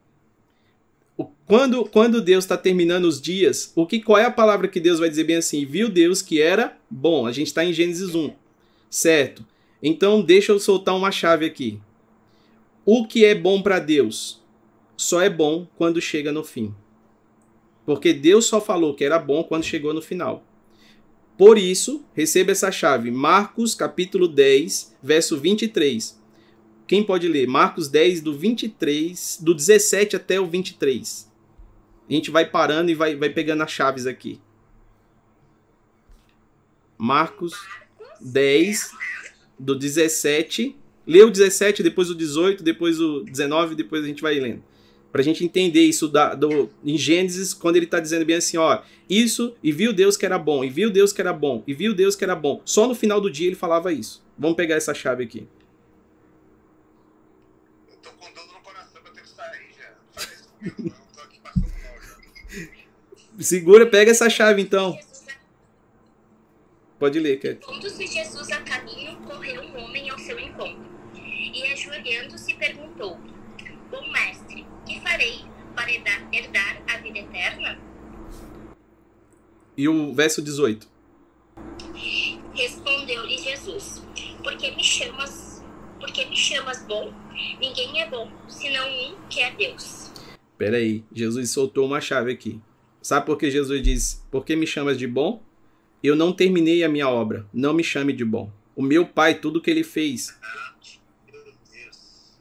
Quando, 1.45 1.85
quando 1.85 2.21
Deus 2.21 2.43
está 2.43 2.57
terminando 2.57 3.05
os 3.05 3.21
dias, 3.21 3.71
o 3.75 3.85
que 3.85 4.01
qual 4.01 4.17
é 4.17 4.25
a 4.25 4.31
palavra 4.31 4.67
que 4.67 4.79
Deus 4.79 4.99
vai 4.99 5.09
dizer 5.09 5.23
bem 5.23 5.37
assim? 5.37 5.65
Viu 5.65 5.89
Deus 5.89 6.21
que 6.21 6.41
era 6.41 6.77
bom. 6.89 7.25
A 7.25 7.31
gente 7.31 7.47
está 7.47 7.63
em 7.63 7.73
Gênesis 7.73 8.13
1. 8.13 8.33
Certo. 8.89 9.45
Então 9.81 10.21
deixa 10.21 10.51
eu 10.51 10.59
soltar 10.59 10.95
uma 10.95 11.11
chave 11.11 11.45
aqui. 11.45 11.79
O 12.85 13.07
que 13.07 13.25
é 13.25 13.33
bom 13.33 13.61
para 13.61 13.79
Deus 13.79 14.41
só 14.95 15.21
é 15.21 15.29
bom 15.29 15.67
quando 15.77 16.01
chega 16.01 16.31
no 16.31 16.43
fim. 16.43 16.73
Porque 17.85 18.11
Deus 18.13 18.45
só 18.45 18.59
falou 18.59 18.93
que 18.93 19.05
era 19.05 19.19
bom 19.19 19.43
quando 19.43 19.63
chegou 19.63 19.93
no 19.93 20.01
final. 20.01 20.43
Por 21.37 21.57
isso, 21.57 22.03
receba 22.13 22.51
essa 22.51 22.71
chave. 22.71 23.11
Marcos 23.11 23.75
capítulo 23.75 24.27
10, 24.27 24.97
verso 25.01 25.37
23. 25.39 26.16
Quem 26.87 27.03
pode 27.03 27.27
ler? 27.27 27.47
Marcos 27.47 27.89
10, 27.89 28.21
do 28.21 28.33
23, 28.33 29.39
do 29.41 29.53
17 29.53 30.15
até 30.15 30.39
o 30.39 30.45
23. 30.47 31.29
A 32.09 32.13
gente 32.13 32.31
vai 32.31 32.49
parando 32.49 32.89
e 32.89 32.95
vai, 32.95 33.15
vai 33.15 33.29
pegando 33.29 33.61
as 33.61 33.71
chaves 33.71 34.07
aqui. 34.07 34.39
Marcos 36.97 37.53
10, 38.21 38.91
do 39.59 39.75
17. 39.75 40.75
Lê 41.05 41.23
o 41.23 41.29
17, 41.29 41.83
depois 41.83 42.09
o 42.09 42.15
18, 42.15 42.63
depois 42.63 42.99
o 42.99 43.21
19, 43.23 43.75
depois 43.75 44.03
a 44.03 44.07
gente 44.07 44.21
vai 44.21 44.39
lendo. 44.39 44.63
Pra 45.11 45.21
gente 45.21 45.43
entender 45.43 45.83
isso 45.83 46.07
da, 46.07 46.35
do, 46.35 46.69
em 46.83 46.97
Gênesis, 46.97 47.53
quando 47.53 47.75
ele 47.75 47.85
está 47.85 47.99
dizendo 47.99 48.25
bem 48.25 48.35
assim, 48.35 48.57
ó, 48.57 48.81
isso, 49.09 49.55
e 49.63 49.71
viu 49.71 49.93
Deus 49.93 50.17
que 50.17 50.25
era 50.25 50.37
bom, 50.37 50.63
e 50.63 50.69
viu 50.69 50.89
Deus 50.89 51.13
que 51.13 51.21
era 51.21 51.31
bom, 51.31 51.63
e 51.65 51.73
viu 51.73 51.93
Deus 51.93 52.15
que 52.15 52.23
era 52.23 52.35
bom. 52.35 52.61
Só 52.65 52.87
no 52.87 52.95
final 52.95 53.19
do 53.19 53.31
dia 53.31 53.47
ele 53.47 53.55
falava 53.55 53.91
isso. 53.91 54.23
Vamos 54.37 54.57
pegar 54.57 54.75
essa 54.75 54.93
chave 54.93 55.23
aqui. 55.23 55.47
Segura, 63.39 63.85
pega 63.85 64.11
essa 64.11 64.29
chave 64.29 64.61
então. 64.61 64.97
Pode 66.99 67.19
ler. 67.19 67.59
Pondo-se 67.59 68.07
Jesus 68.07 68.51
a 68.51 68.61
caminho, 68.61 69.17
correu 69.17 69.61
um 69.61 69.83
homem 69.83 70.09
ao 70.09 70.17
seu 70.17 70.39
encontro. 70.39 70.83
E 71.13 71.63
ajoelhando-se 71.71 72.55
perguntou: 72.55 73.19
Bom 73.91 74.11
mestre, 74.11 74.65
que 74.85 74.99
farei 75.01 75.41
para 75.75 75.91
herdar, 75.91 76.27
herdar 76.33 76.81
a 76.87 76.97
vida 76.97 77.19
eterna? 77.19 77.79
E 79.77 79.87
o 79.87 80.11
verso 80.13 80.41
18. 80.41 80.89
Respondeu-lhe 82.55 83.37
Jesus: 83.37 84.01
Por 84.43 84.57
que 84.57 84.71
me 84.71 84.83
chamas? 84.83 85.63
Por 85.99 86.11
que 86.11 86.25
me 86.25 86.35
chamas 86.35 86.83
bom? 86.87 87.13
Ninguém 87.59 88.01
é 88.01 88.09
bom, 88.09 88.31
senão 88.47 88.89
um 88.89 89.15
que 89.29 89.39
é 89.39 89.51
Deus. 89.51 90.06
Pera 90.57 90.77
aí, 90.77 91.03
Jesus 91.13 91.49
soltou 91.51 91.85
uma 91.85 92.01
chave 92.01 92.31
aqui. 92.31 92.59
Sabe 93.01 93.25
por 93.25 93.37
que 93.37 93.49
Jesus 93.51 93.81
diz: 93.81 94.25
Por 94.31 94.43
que 94.43 94.55
me 94.55 94.65
chamas 94.67 94.97
de 94.97 95.07
bom? 95.07 95.41
Eu 96.03 96.15
não 96.15 96.33
terminei 96.33 96.83
a 96.83 96.89
minha 96.89 97.07
obra. 97.09 97.45
Não 97.53 97.73
me 97.73 97.83
chame 97.83 98.13
de 98.13 98.25
bom. 98.25 98.51
O 98.75 98.81
meu 98.81 99.05
pai, 99.05 99.35
tudo 99.35 99.61
que 99.61 99.69
ele 99.71 99.83
fez, 99.83 100.37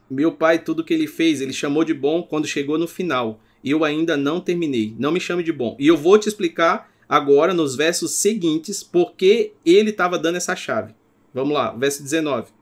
Meu 0.08 0.32
pai, 0.32 0.58
tudo 0.58 0.84
que 0.84 0.94
ele 0.94 1.06
fez, 1.06 1.40
ele 1.40 1.52
chamou 1.52 1.82
de 1.84 1.92
bom 1.94 2.22
quando 2.22 2.46
chegou 2.46 2.78
no 2.78 2.86
final. 2.86 3.40
Eu 3.64 3.84
ainda 3.84 4.16
não 4.16 4.40
terminei. 4.40 4.94
Não 4.98 5.10
me 5.10 5.18
chame 5.20 5.42
de 5.42 5.52
bom. 5.52 5.76
E 5.80 5.86
eu 5.88 5.96
vou 5.96 6.18
te 6.18 6.28
explicar 6.28 6.90
agora, 7.08 7.52
nos 7.52 7.74
versos 7.76 8.12
seguintes, 8.12 8.82
por 8.82 9.12
que 9.14 9.52
ele 9.64 9.90
estava 9.90 10.18
dando 10.18 10.36
essa 10.36 10.54
chave. 10.54 10.94
Vamos 11.34 11.52
lá, 11.54 11.72
verso 11.72 12.02
19. 12.02 12.52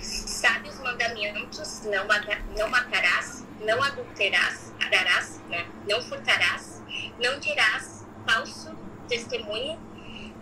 Sabe 0.00 0.68
os 0.68 0.78
mandamentos: 0.80 1.82
não, 1.86 2.06
mata- 2.06 2.31
não 3.64 3.82
adulterarás, 3.82 4.74
ararás, 4.80 5.42
né? 5.48 5.66
não 5.88 6.00
furtarás, 6.00 6.82
não 7.22 7.38
dirás 7.38 8.06
falso 8.26 8.76
testemunho, 9.08 9.78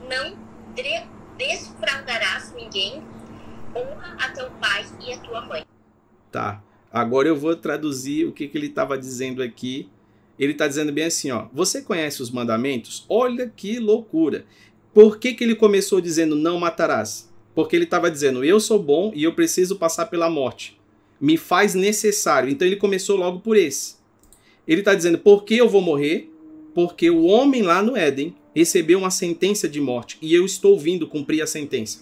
não 0.08 0.36
desfraudarás 1.36 2.52
ninguém, 2.54 3.02
honra 3.74 4.16
a 4.18 4.30
teu 4.30 4.50
pai 4.52 4.84
e 5.00 5.12
a 5.12 5.18
tua 5.18 5.40
mãe. 5.42 5.64
Tá. 6.30 6.62
Agora 6.92 7.28
eu 7.28 7.36
vou 7.36 7.54
traduzir 7.54 8.26
o 8.26 8.32
que, 8.32 8.48
que 8.48 8.58
ele 8.58 8.66
estava 8.66 8.98
dizendo 8.98 9.42
aqui. 9.42 9.88
Ele 10.38 10.52
está 10.52 10.66
dizendo 10.66 10.92
bem 10.92 11.04
assim, 11.04 11.30
ó. 11.30 11.46
Você 11.52 11.82
conhece 11.82 12.22
os 12.22 12.30
mandamentos? 12.30 13.04
Olha 13.08 13.48
que 13.48 13.78
loucura. 13.78 14.44
Por 14.92 15.18
que, 15.18 15.34
que 15.34 15.44
ele 15.44 15.54
começou 15.54 16.00
dizendo 16.00 16.34
não 16.34 16.58
matarás? 16.58 17.30
Porque 17.54 17.76
ele 17.76 17.84
estava 17.84 18.10
dizendo 18.10 18.44
eu 18.44 18.58
sou 18.58 18.82
bom 18.82 19.12
e 19.14 19.22
eu 19.22 19.34
preciso 19.34 19.76
passar 19.76 20.06
pela 20.06 20.30
morte. 20.30 20.79
Me 21.20 21.36
faz 21.36 21.74
necessário. 21.74 22.50
Então 22.50 22.66
ele 22.66 22.76
começou 22.76 23.16
logo 23.16 23.40
por 23.40 23.56
esse. 23.56 23.96
Ele 24.66 24.80
está 24.80 24.94
dizendo 24.94 25.18
por 25.18 25.44
que 25.44 25.56
eu 25.56 25.68
vou 25.68 25.80
morrer? 25.80 26.30
Porque 26.74 27.10
o 27.10 27.24
homem 27.24 27.62
lá 27.62 27.82
no 27.82 27.96
Éden 27.96 28.34
recebeu 28.54 28.98
uma 28.98 29.10
sentença 29.10 29.68
de 29.68 29.80
morte 29.80 30.18
e 30.20 30.34
eu 30.34 30.44
estou 30.44 30.78
vindo 30.78 31.06
cumprir 31.06 31.42
a 31.42 31.46
sentença. 31.46 32.00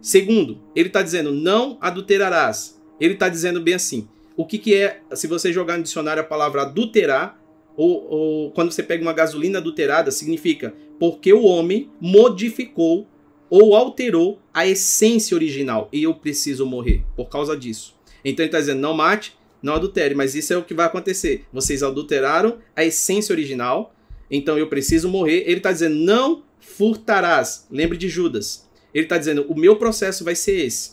Segundo, 0.00 0.58
ele 0.74 0.88
está 0.88 1.02
dizendo 1.02 1.32
não 1.32 1.76
adulterarás. 1.80 2.80
Ele 3.00 3.14
está 3.14 3.28
dizendo 3.28 3.60
bem 3.60 3.74
assim. 3.74 4.08
O 4.36 4.46
que, 4.46 4.58
que 4.58 4.74
é, 4.74 5.00
se 5.14 5.26
você 5.26 5.52
jogar 5.52 5.76
no 5.76 5.82
dicionário 5.82 6.22
a 6.22 6.26
palavra 6.26 6.62
adulterar, 6.62 7.40
ou, 7.76 8.06
ou 8.08 8.50
quando 8.52 8.72
você 8.72 8.82
pega 8.82 9.02
uma 9.02 9.12
gasolina 9.12 9.58
adulterada, 9.58 10.10
significa 10.10 10.74
porque 10.98 11.32
o 11.32 11.44
homem 11.44 11.90
modificou 12.00 13.06
ou 13.50 13.74
alterou 13.74 14.38
a 14.52 14.66
essência 14.66 15.34
original 15.34 15.88
e 15.92 16.02
eu 16.02 16.14
preciso 16.14 16.66
morrer 16.66 17.04
por 17.16 17.28
causa 17.28 17.56
disso. 17.56 17.97
Então 18.28 18.44
ele 18.44 18.48
está 18.48 18.60
dizendo: 18.60 18.80
não 18.80 18.94
mate, 18.94 19.36
não 19.62 19.74
adultere, 19.74 20.14
mas 20.14 20.34
isso 20.34 20.52
é 20.52 20.56
o 20.56 20.64
que 20.64 20.74
vai 20.74 20.86
acontecer. 20.86 21.46
Vocês 21.52 21.82
adulteraram 21.82 22.58
a 22.76 22.84
essência 22.84 23.32
original, 23.32 23.94
então 24.30 24.58
eu 24.58 24.68
preciso 24.68 25.08
morrer. 25.08 25.44
Ele 25.46 25.58
está 25.58 25.72
dizendo: 25.72 25.96
não 25.96 26.44
furtarás. 26.60 27.66
Lembre 27.70 27.96
de 27.96 28.08
Judas. 28.08 28.68
Ele 28.92 29.04
está 29.04 29.18
dizendo: 29.18 29.46
o 29.48 29.58
meu 29.58 29.76
processo 29.76 30.24
vai 30.24 30.34
ser 30.34 30.66
esse. 30.66 30.92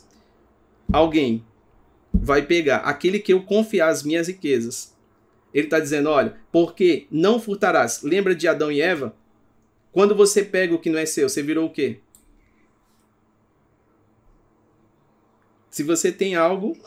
Alguém 0.91 1.43
vai 2.13 2.41
pegar 2.41 2.77
aquele 2.77 3.19
que 3.19 3.33
eu 3.33 3.43
confiar 3.43 3.89
as 3.89 4.03
minhas 4.03 4.27
riquezas. 4.27 4.95
Ele 5.53 5.67
está 5.67 5.79
dizendo: 5.79 6.09
olha, 6.09 6.37
porque 6.51 7.07
não 7.11 7.39
furtarás. 7.39 8.01
Lembra 8.01 8.33
de 8.33 8.47
Adão 8.47 8.71
e 8.71 8.81
Eva? 8.81 9.15
Quando 9.91 10.15
você 10.15 10.43
pega 10.43 10.73
o 10.73 10.79
que 10.79 10.89
não 10.89 10.99
é 10.99 11.05
seu, 11.05 11.29
você 11.29 11.41
virou 11.41 11.67
o 11.67 11.69
quê? 11.69 11.99
Se 15.69 15.83
você 15.83 16.11
tem 16.11 16.35
algo. 16.35 16.77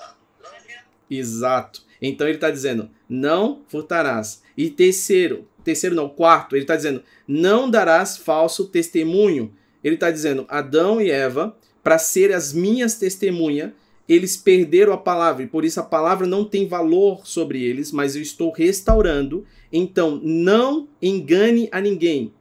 Exato. 1.10 1.82
Então 2.00 2.26
ele 2.26 2.36
está 2.36 2.50
dizendo: 2.50 2.88
não 3.08 3.62
furtarás. 3.68 4.42
E 4.56 4.70
terceiro, 4.70 5.46
terceiro 5.64 5.94
não, 5.94 6.08
quarto, 6.08 6.54
ele 6.54 6.64
está 6.64 6.76
dizendo: 6.76 7.02
não 7.26 7.70
darás 7.70 8.16
falso 8.16 8.66
testemunho. 8.66 9.52
Ele 9.82 9.94
está 9.94 10.10
dizendo: 10.10 10.46
Adão 10.48 11.00
e 11.00 11.10
Eva, 11.10 11.56
para 11.82 11.98
ser 11.98 12.32
as 12.32 12.52
minhas 12.52 12.94
testemunhas, 12.96 13.72
eles 14.08 14.36
perderam 14.36 14.92
a 14.92 14.98
palavra 14.98 15.44
e 15.44 15.46
por 15.46 15.64
isso 15.64 15.78
a 15.78 15.84
palavra 15.84 16.26
não 16.26 16.44
tem 16.44 16.66
valor 16.66 17.26
sobre 17.26 17.62
eles, 17.62 17.92
mas 17.92 18.16
eu 18.16 18.22
estou 18.22 18.50
restaurando. 18.50 19.46
Então 19.72 20.20
não 20.22 20.88
engane 21.00 21.68
a 21.70 21.80
ninguém. 21.80 22.32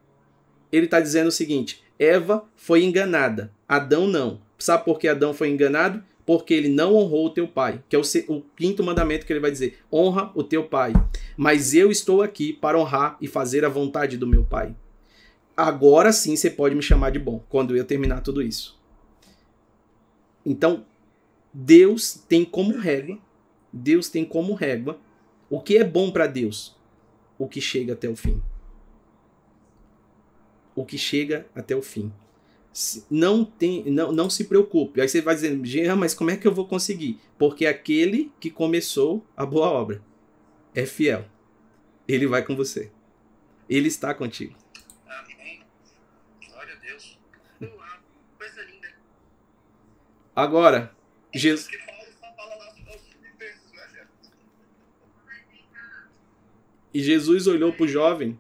Ele 0.72 0.86
está 0.86 1.00
dizendo 1.00 1.28
o 1.28 1.32
seguinte: 1.32 1.84
Eva 2.00 2.44
foi 2.56 2.84
enganada, 2.84 3.52
Adão 3.68 4.08
não. 4.08 4.40
Sabe 4.58 4.86
por 4.86 4.98
que 4.98 5.08
Adão 5.08 5.34
foi 5.34 5.50
enganado? 5.50 6.04
Porque 6.28 6.54
ele 6.54 6.68
não 6.68 6.94
honrou 6.94 7.28
o 7.28 7.30
teu 7.30 7.48
pai, 7.48 7.82
que 7.88 7.96
é 7.96 8.00
o, 8.00 8.42
quinto 8.54 8.84
mandamento 8.84 9.26
que 9.26 9.32
ele 9.32 9.40
vai 9.40 9.50
dizer: 9.50 9.80
honra 9.90 10.30
o 10.36 10.44
teu 10.44 10.66
pai. 10.66 10.92
Mas 11.38 11.74
eu 11.74 11.90
estou 11.90 12.22
aqui 12.22 12.52
para 12.52 12.78
honrar 12.78 13.18
e 13.22 13.28
fazer 13.28 13.64
a 13.64 13.70
vontade 13.70 14.18
do 14.18 14.28
meu 14.28 14.44
pai. 14.44 14.76
Agora 15.56 16.12
sim 16.12 16.36
você 16.36 16.50
pode 16.52 16.76
me 16.76 16.82
chamar 16.82 17.12
de 17.12 17.18
bom, 17.18 17.42
quando 17.48 17.78
eu 17.78 17.86
terminar 17.86 18.20
tudo 18.20 18.42
isso. 18.42 18.78
Então, 20.46 20.86
Deus 21.54 22.22
tem 22.28 22.44
como 22.44 22.78
régua, 22.78 23.18
Deus 23.72 24.10
tem 24.10 24.26
como 24.26 24.54
régua 24.54 25.00
o 25.50 25.62
que 25.62 25.78
é 25.78 25.84
bom 25.86 26.12
para 26.12 26.28
Deus, 26.28 26.76
o 27.40 27.48
que 27.48 27.62
chega 27.62 27.94
até 27.94 28.10
o 28.10 28.18
fim. 28.18 28.42
O 30.76 30.86
que 30.86 30.98
chega 30.98 31.48
até 31.56 31.74
o 31.74 31.82
fim. 31.82 32.12
Não, 33.10 33.44
tem, 33.44 33.84
não, 33.86 34.12
não 34.12 34.30
se 34.30 34.44
preocupe. 34.44 35.02
Aí 35.02 35.10
você 35.10 35.20
vai 35.20 35.34
dizendo, 35.34 35.66
Jean, 35.66 35.96
mas 35.96 36.14
como 36.14 36.30
é 36.30 36.38
que 36.38 36.48
eu 36.48 36.54
vou 36.54 36.68
conseguir? 36.68 37.20
Porque 37.38 37.66
aquele 37.66 38.32
que 38.40 38.52
começou 38.52 39.26
a 39.36 39.46
boa 39.46 39.68
obra 39.68 40.02
é 40.76 40.86
fiel. 40.86 41.26
Ele 42.08 42.28
vai 42.28 42.46
com 42.46 42.56
você. 42.56 42.92
Ele 43.68 43.88
está 43.88 44.14
contigo. 44.14 44.56
Amém. 45.08 45.62
Glória 46.48 46.76
a 46.76 46.80
Deus. 46.80 47.20
Uau, 47.62 48.00
coisa 48.38 48.62
linda. 48.64 48.94
Agora, 50.36 50.96
Jesus. 51.34 51.68
Aos 52.86 53.02
filipenses, 53.08 53.72
né? 53.74 54.08
E 56.94 57.02
Jesus 57.02 57.48
olhou 57.48 57.74
para 57.74 57.86
o 57.86 57.88
jovem. 57.88 58.40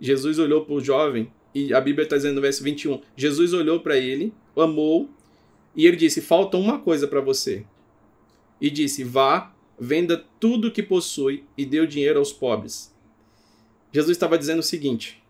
Jesus 0.00 0.38
olhou 0.40 0.64
para 0.64 0.74
o 0.74 0.80
jovem. 0.80 1.32
E 1.54 1.74
a 1.74 1.80
Bíblia 1.80 2.04
está 2.04 2.16
dizendo 2.16 2.36
no 2.36 2.40
verso 2.40 2.62
21. 2.62 3.00
Jesus 3.16 3.52
olhou 3.52 3.80
para 3.80 3.96
ele, 3.96 4.32
amou. 4.56 5.08
E 5.74 5.86
ele 5.86 5.96
disse: 5.96 6.20
Falta 6.20 6.56
uma 6.56 6.78
coisa 6.78 7.06
para 7.06 7.20
você. 7.20 7.64
E 8.60 8.70
disse: 8.70 9.04
Vá, 9.04 9.54
venda 9.78 10.24
tudo 10.38 10.70
que 10.70 10.82
possui 10.82 11.44
e 11.56 11.64
dê 11.64 11.80
o 11.80 11.86
dinheiro 11.86 12.18
aos 12.18 12.32
pobres. 12.32 12.94
Jesus 13.92 14.16
estava 14.16 14.38
dizendo 14.38 14.60
o 14.60 14.64
seguinte: 14.64 15.22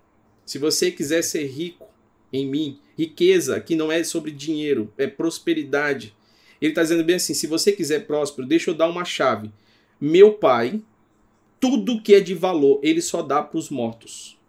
Se 0.45 0.59
você 0.59 0.91
quiser 0.91 1.23
ser 1.23 1.47
rico 1.47 1.89
em 2.33 2.47
mim, 2.47 2.79
riqueza 2.97 3.61
que 3.61 3.75
não 3.75 3.91
é 3.91 4.03
sobre 4.05 4.31
dinheiro, 4.31 4.93
é 4.97 5.07
prosperidade. 5.07 6.15
Ele 6.61 6.73
está 6.73 6.83
dizendo 6.83 7.05
bem 7.05 7.17
assim: 7.17 7.35
se 7.35 7.47
você 7.47 7.73
quiser 7.73 8.07
próspero, 8.07 8.47
deixa 8.47 8.71
eu 8.71 8.75
dar 8.75 8.89
uma 8.89 9.05
chave. 9.05 9.51
Meu 10.01 10.35
pai 10.35 10.83
tudo 11.61 12.01
que 12.01 12.15
é 12.15 12.21
de 12.21 12.35
valor, 12.35 12.81
ele 12.83 13.03
só 13.03 13.23
dá 13.23 13.43
para 13.43 13.59
os 13.59 13.69
mortos. 13.69 14.40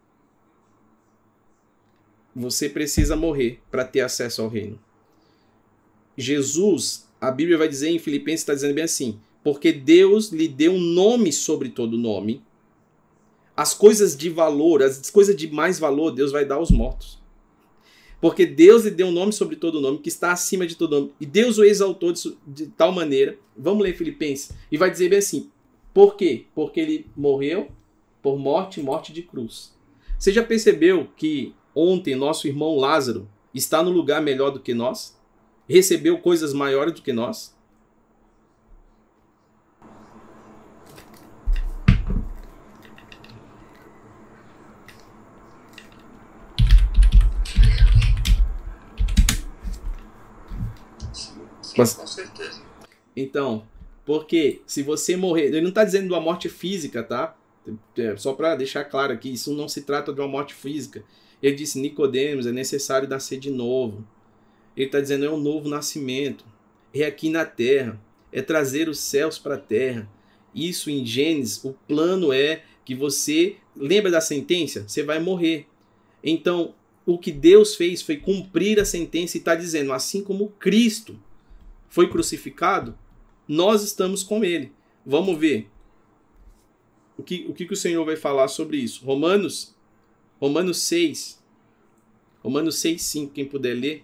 Você 2.36 2.70
precisa 2.70 3.16
morrer 3.16 3.60
para 3.70 3.84
ter 3.84 4.02
acesso 4.02 4.42
ao 4.42 4.48
reino. 4.48 4.80
Jesus, 6.18 7.08
a 7.20 7.32
Bíblia 7.32 7.58
vai 7.58 7.68
dizer 7.68 7.90
em 7.90 8.00
Filipenses, 8.00 8.42
está 8.42 8.54
dizendo 8.54 8.74
bem 8.74 8.84
assim: 8.84 9.20
porque 9.44 9.72
Deus 9.72 10.30
lhe 10.30 10.48
deu 10.48 10.74
um 10.74 10.80
nome 10.80 11.32
sobre 11.32 11.70
todo 11.70 11.98
nome. 11.98 12.42
As 13.56 13.74
coisas 13.74 14.16
de 14.16 14.30
valor, 14.30 14.82
as 14.82 15.10
coisas 15.10 15.36
de 15.36 15.52
mais 15.52 15.78
valor, 15.78 16.12
Deus 16.12 16.32
vai 16.32 16.46
dar 16.46 16.56
aos 16.56 16.72
mortos. 16.72 17.20
Porque 18.20 18.46
Deus 18.46 18.86
lhe 18.86 18.92
deu 18.92 19.08
um 19.08 19.12
nome 19.12 19.34
sobre 19.34 19.56
todo 19.56 19.82
nome, 19.82 19.98
que 19.98 20.10
está 20.10 20.32
acima 20.32 20.68
de 20.68 20.76
todo 20.76 21.00
nome. 21.00 21.14
E 21.20 21.26
Deus 21.26 21.58
o 21.58 21.64
exaltou 21.64 22.12
de, 22.12 22.38
de 22.46 22.68
tal 22.68 22.92
maneira. 22.92 23.38
Vamos 23.58 23.84
ler 23.84 23.98
Filipenses. 23.98 24.52
E 24.72 24.78
vai 24.78 24.92
dizer 24.92 25.10
bem 25.10 25.20
assim: 25.20 25.50
por 25.94 26.16
quê? 26.16 26.46
Porque 26.54 26.80
ele 26.80 27.08
morreu 27.16 27.70
por 28.22 28.38
morte, 28.38 28.82
morte 28.82 29.12
de 29.12 29.24
cruz. 29.24 29.74
Você 30.18 30.32
já 30.32 30.44
percebeu 30.44 31.08
que 31.18 31.54
ontem 31.76 32.16
nosso 32.16 32.48
irmão 32.48 32.78
Lázaro 32.78 33.28
está 33.54 33.84
no 33.84 33.92
lugar 33.92 34.22
melhor 34.22 34.52
do 34.52 34.60
que 34.60 34.74
nós? 34.74 35.20
Recebeu 35.68 36.20
coisas 36.20 36.54
maiores 36.54 36.94
do 36.94 37.02
que 37.02 37.14
nós? 37.14 37.56
Mas... 51.78 51.94
Com 51.94 52.08
certeza. 52.08 52.62
Então, 53.16 53.66
porque 54.06 54.62
se 54.66 54.84
você 54.84 55.16
morrer, 55.16 55.48
ele 55.48 55.62
não 55.62 55.70
está 55.70 55.84
dizendo 55.84 56.08
de 56.08 56.14
uma 56.14 56.22
morte 56.22 56.50
física, 56.50 57.04
tá? 57.04 57.36
É, 57.98 58.16
só 58.18 58.34
para 58.34 58.56
deixar 58.56 58.84
claro 58.86 59.14
aqui, 59.14 59.32
isso 59.32 59.54
não 59.54 59.68
se 59.68 59.84
trata 59.84 60.14
de 60.14 60.20
uma 60.20 60.28
morte 60.28 60.54
física. 60.54 61.04
Ele 61.42 61.56
disse, 61.56 61.80
Nicodemos, 61.80 62.46
é 62.46 62.52
necessário 62.52 63.08
nascer 63.08 63.40
de 63.40 63.50
novo. 63.50 64.08
Ele 64.76 64.86
está 64.86 65.00
dizendo, 65.00 65.26
é 65.26 65.30
um 65.30 65.40
novo 65.40 65.68
nascimento. 65.68 66.46
É 66.94 67.06
aqui 67.06 67.30
na 67.30 67.46
terra. 67.46 68.00
É 68.32 68.42
trazer 68.42 68.88
os 68.88 69.00
céus 69.00 69.40
para 69.40 69.56
a 69.56 69.60
terra. 69.60 70.10
Isso 70.54 70.90
em 70.90 71.06
Gênesis, 71.06 71.64
o 71.64 71.74
plano 71.88 72.32
é 72.32 72.64
que 72.86 72.94
você, 72.94 73.58
lembra 73.76 74.12
da 74.12 74.22
sentença? 74.22 74.86
Você 74.88 75.04
vai 75.04 75.20
morrer. 75.20 75.68
Então, 76.24 76.76
o 77.06 77.18
que 77.18 77.32
Deus 77.32 77.76
fez 77.76 78.02
foi 78.02 78.18
cumprir 78.18 78.80
a 78.80 78.86
sentença 78.86 79.38
e 79.38 79.40
está 79.40 79.56
dizendo, 79.56 79.92
assim 79.94 80.24
como 80.24 80.50
Cristo 80.60 81.20
foi 81.90 82.10
crucificado, 82.10 82.98
nós 83.48 83.84
estamos 83.84 84.24
com 84.24 84.44
ele. 84.44 84.72
Vamos 85.06 85.38
ver 85.38 85.70
o 87.18 87.24
que, 87.24 87.46
o 87.48 87.54
que, 87.54 87.72
o 87.72 87.76
Senhor 87.76 88.04
vai 88.06 88.16
falar 88.16 88.48
sobre 88.48 88.78
isso. 88.78 89.06
Romanos, 89.06 89.76
Romanos 90.42 90.82
6. 90.82 91.40
Romanos 92.42 92.80
6, 92.80 93.00
5, 93.00 93.32
quem 93.32 93.48
puder 93.48 93.76
ler. 93.76 94.04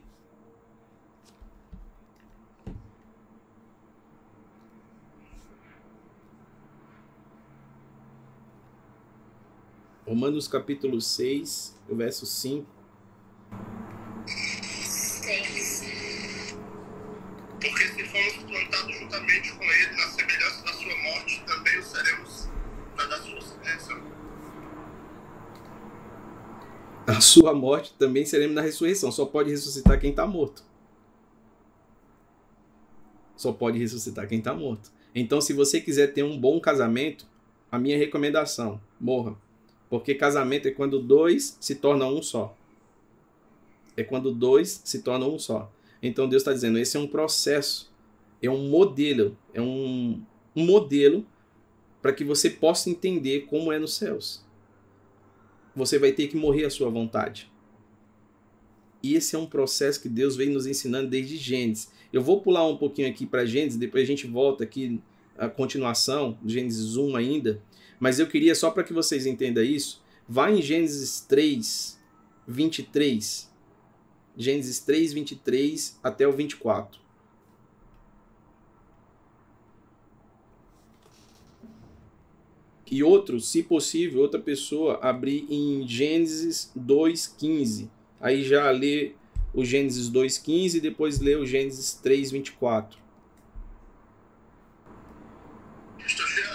Romanos 10.06 10.48
capítulo 10.48 11.02
6, 11.02 11.76
o 11.90 11.96
verso 11.96 12.28
5. 12.28 12.68
juntamente 18.92 19.54
com 19.54 19.64
ele 19.64 19.96
na 19.96 20.08
semelhança 20.10 20.64
da 20.64 20.74
sua 20.74 20.96
morte, 21.04 21.44
também 21.46 21.80
o 21.80 21.84
seremos 21.84 22.48
na 22.96 23.06
da 23.06 23.18
sua 23.22 23.36
ressurreição. 23.36 24.07
A 27.08 27.22
sua 27.22 27.54
morte 27.54 27.94
também 27.98 28.26
seremos 28.26 28.56
na 28.56 28.62
ressurreição. 28.62 29.12
Só 29.12 29.26
pode 29.26 29.50
ressuscitar 29.50 30.00
quem 30.00 30.10
está 30.12 30.28
morto. 30.28 30.64
Só 33.36 33.54
pode 33.54 33.80
ressuscitar 33.80 34.28
quem 34.28 34.40
está 34.40 34.54
morto. 34.54 34.92
Então, 35.16 35.40
se 35.40 35.54
você 35.54 35.80
quiser 35.80 36.14
ter 36.14 36.24
um 36.24 36.38
bom 36.38 36.60
casamento, 36.60 37.26
a 37.72 37.80
minha 37.80 37.98
recomendação, 37.98 38.82
morra. 39.00 39.36
Porque 39.90 40.14
casamento 40.14 40.68
é 40.68 40.72
quando 40.72 41.00
dois 41.00 41.58
se 41.62 41.76
tornam 41.76 42.16
um 42.16 42.22
só. 42.22 42.56
É 43.96 44.04
quando 44.04 44.32
dois 44.32 44.82
se 44.84 45.02
tornam 45.02 45.34
um 45.34 45.40
só. 45.40 45.72
Então 46.04 46.28
Deus 46.28 46.42
está 46.42 46.54
dizendo, 46.54 46.78
esse 46.78 46.98
é 46.98 47.00
um 47.00 47.08
processo 47.08 47.90
é 48.42 48.50
um 48.50 48.70
modelo, 48.70 49.38
é 49.54 49.62
um, 49.62 50.22
um 50.56 50.66
modelo 50.66 51.26
para 52.02 52.14
que 52.14 52.24
você 52.24 52.50
possa 52.50 52.90
entender 52.90 53.42
como 53.48 53.72
é 53.72 53.80
nos 53.80 53.96
céus. 53.96 54.46
Você 55.78 56.00
vai 56.00 56.12
ter 56.12 56.28
que 56.28 56.36
morrer 56.36 56.66
à 56.66 56.72
sua 56.72 56.90
vontade. 56.90 57.52
E 59.04 59.14
esse 59.14 59.36
é 59.36 59.40
um 59.40 59.46
processo 59.46 60.02
que 60.02 60.10
Deus 60.10 60.36
vem 60.36 60.50
nos 60.50 60.66
ensinando 60.66 61.08
desde 61.08 61.38
Gênesis. 61.38 61.92
Eu 62.12 62.24
vou 62.24 62.42
pular 62.42 62.68
um 62.68 62.76
pouquinho 62.76 63.08
aqui 63.08 63.28
para 63.28 63.46
Gênesis, 63.46 63.78
depois 63.78 64.04
a 64.04 64.08
gente 64.08 64.26
volta 64.26 64.64
aqui 64.64 65.00
a 65.38 65.48
continuação, 65.48 66.36
Gênesis 66.44 66.98
1 66.98 67.16
ainda. 67.16 67.62
Mas 68.00 68.18
eu 68.18 68.26
queria, 68.26 68.56
só 68.56 68.72
para 68.72 68.84
que 68.84 68.92
vocês 68.92 69.28
entendam 69.28 69.64
isso, 69.64 70.02
vá 70.28 70.52
em 70.52 70.64
Gênesis 70.64 71.22
3, 71.22 72.00
23. 72.48 73.52
Gênesis 74.36 74.80
3, 74.80 75.14
23 75.14 76.00
até 76.02 76.28
o 76.28 76.32
24. 76.32 77.00
E 82.90 83.04
outro, 83.04 83.40
se 83.40 83.64
possível, 83.64 84.22
outra 84.22 84.40
pessoa 84.40 85.00
abrir 85.02 85.46
em 85.50 85.88
Gênesis 85.88 86.72
2:15. 86.76 87.90
Aí 88.20 88.44
já 88.44 88.70
lê 88.72 89.14
o 89.54 89.64
Gênesis 89.66 90.10
2:15 90.10 90.78
e 90.78 90.82
depois 90.82 91.20
lê 91.20 91.36
o 91.36 91.46
Gênesis 91.46 92.00
3:24. 92.02 92.98
Pastor 95.98 96.28
Jean, 96.28 96.47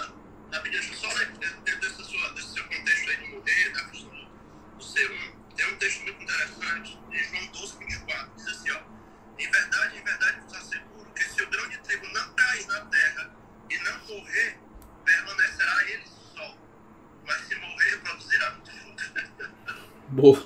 Boa. 20.23 20.39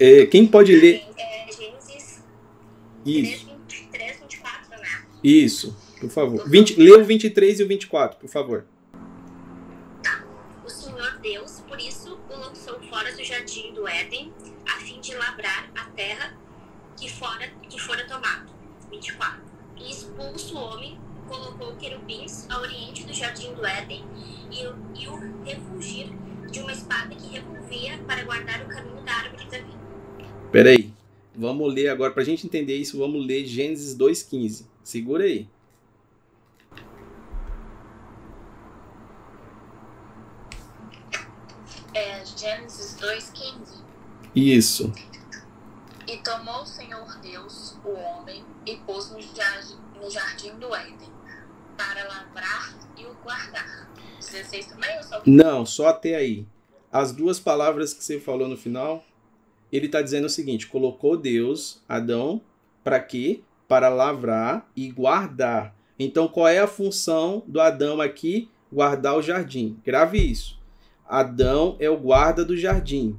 É, 0.00 0.24
quem 0.24 0.46
pode 0.46 0.74
ler? 0.74 1.04
É, 1.18 1.52
Gênesis 1.52 2.24
Isso. 3.04 3.46
3, 3.92 4.20
24, 4.20 4.80
né? 4.80 5.06
Isso, 5.22 5.76
por 6.00 6.08
favor. 6.08 6.48
20, 6.48 6.80
lê 6.80 6.90
o 6.92 7.04
23 7.04 7.60
e 7.60 7.62
o 7.64 7.68
24, 7.68 8.18
por 8.18 8.30
favor. 8.30 8.64
Tá. 10.02 10.24
O 10.64 10.70
Senhor 10.70 11.18
Deus, 11.18 11.60
por 11.68 11.78
isso, 11.78 12.18
o 12.30 12.36
lançou 12.36 12.80
fora 12.84 13.14
do 13.14 13.22
jardim 13.22 13.74
do 13.74 13.86
Éden, 13.86 14.32
a 14.66 14.80
fim 14.80 14.98
de 14.98 15.14
labrar 15.14 15.70
a 15.76 15.84
terra 15.90 16.34
que 16.96 17.12
fora 17.12 17.46
que 17.68 17.78
fora 17.78 18.06
tomado. 18.06 18.50
24. 18.90 19.42
E 19.76 19.90
expulso 19.90 20.56
o 20.56 20.58
homem 20.58 20.98
colocou 21.28 21.76
querubins 21.76 22.48
ao 22.48 22.62
oriente 22.62 23.04
do 23.04 23.12
jardim 23.12 23.52
do 23.52 23.66
Éden 23.66 24.02
e, 24.50 24.62
e 24.98 25.08
o 25.08 25.44
refugir 25.44 26.10
de 26.52 26.60
uma 26.60 26.70
espada 26.70 27.14
que 27.14 27.26
revolvia 27.28 27.98
para 28.06 28.22
guardar 28.24 28.62
o 28.62 28.68
caminho 28.68 29.02
da 29.02 29.12
árvore 29.12 29.44
da 29.46 29.58
vida. 29.58 29.78
Peraí, 30.52 30.92
vamos 31.34 31.72
ler 31.72 31.88
agora, 31.88 32.12
para 32.12 32.22
a 32.22 32.26
gente 32.26 32.46
entender 32.46 32.76
isso, 32.76 32.98
vamos 32.98 33.26
ler 33.26 33.46
Gênesis 33.46 33.96
2,15. 33.96 34.66
Segura 34.84 35.24
aí. 35.24 35.48
É 41.94 42.22
Gênesis 42.36 42.98
2,15. 43.00 43.82
Isso. 44.36 44.92
E 46.06 46.18
tomou 46.18 46.62
o 46.62 46.66
Senhor 46.66 47.18
Deus 47.20 47.78
o 47.82 47.92
homem 47.92 48.44
e 48.66 48.76
pôs 48.76 49.10
no 49.10 49.22
jardim, 49.22 49.78
no 49.98 50.10
jardim 50.10 50.54
do 50.58 50.74
Éden 50.74 51.21
para 51.88 52.04
lavrar 52.04 52.74
e 52.96 53.04
o 53.04 53.14
guardar. 53.24 53.90
16 54.18 54.66
também 54.66 54.96
ou 54.96 55.02
só? 55.02 55.22
Não, 55.26 55.66
só 55.66 55.88
até 55.88 56.14
aí. 56.14 56.46
As 56.90 57.12
duas 57.12 57.40
palavras 57.40 57.92
que 57.92 58.04
você 58.04 58.20
falou 58.20 58.48
no 58.48 58.56
final, 58.56 59.04
ele 59.72 59.86
está 59.86 60.00
dizendo 60.00 60.26
o 60.26 60.30
seguinte: 60.30 60.68
colocou 60.68 61.16
Deus, 61.16 61.82
Adão, 61.88 62.40
para 62.84 63.00
quê? 63.00 63.42
Para 63.66 63.88
lavrar 63.88 64.70
e 64.76 64.90
guardar. 64.90 65.74
Então, 65.98 66.28
qual 66.28 66.48
é 66.48 66.58
a 66.58 66.66
função 66.66 67.42
do 67.46 67.60
Adão 67.60 68.00
aqui? 68.00 68.48
Guardar 68.72 69.16
o 69.16 69.22
jardim. 69.22 69.78
Grave 69.84 70.18
isso. 70.18 70.60
Adão 71.06 71.76
é 71.78 71.90
o 71.90 71.96
guarda 71.96 72.44
do 72.44 72.56
jardim. 72.56 73.18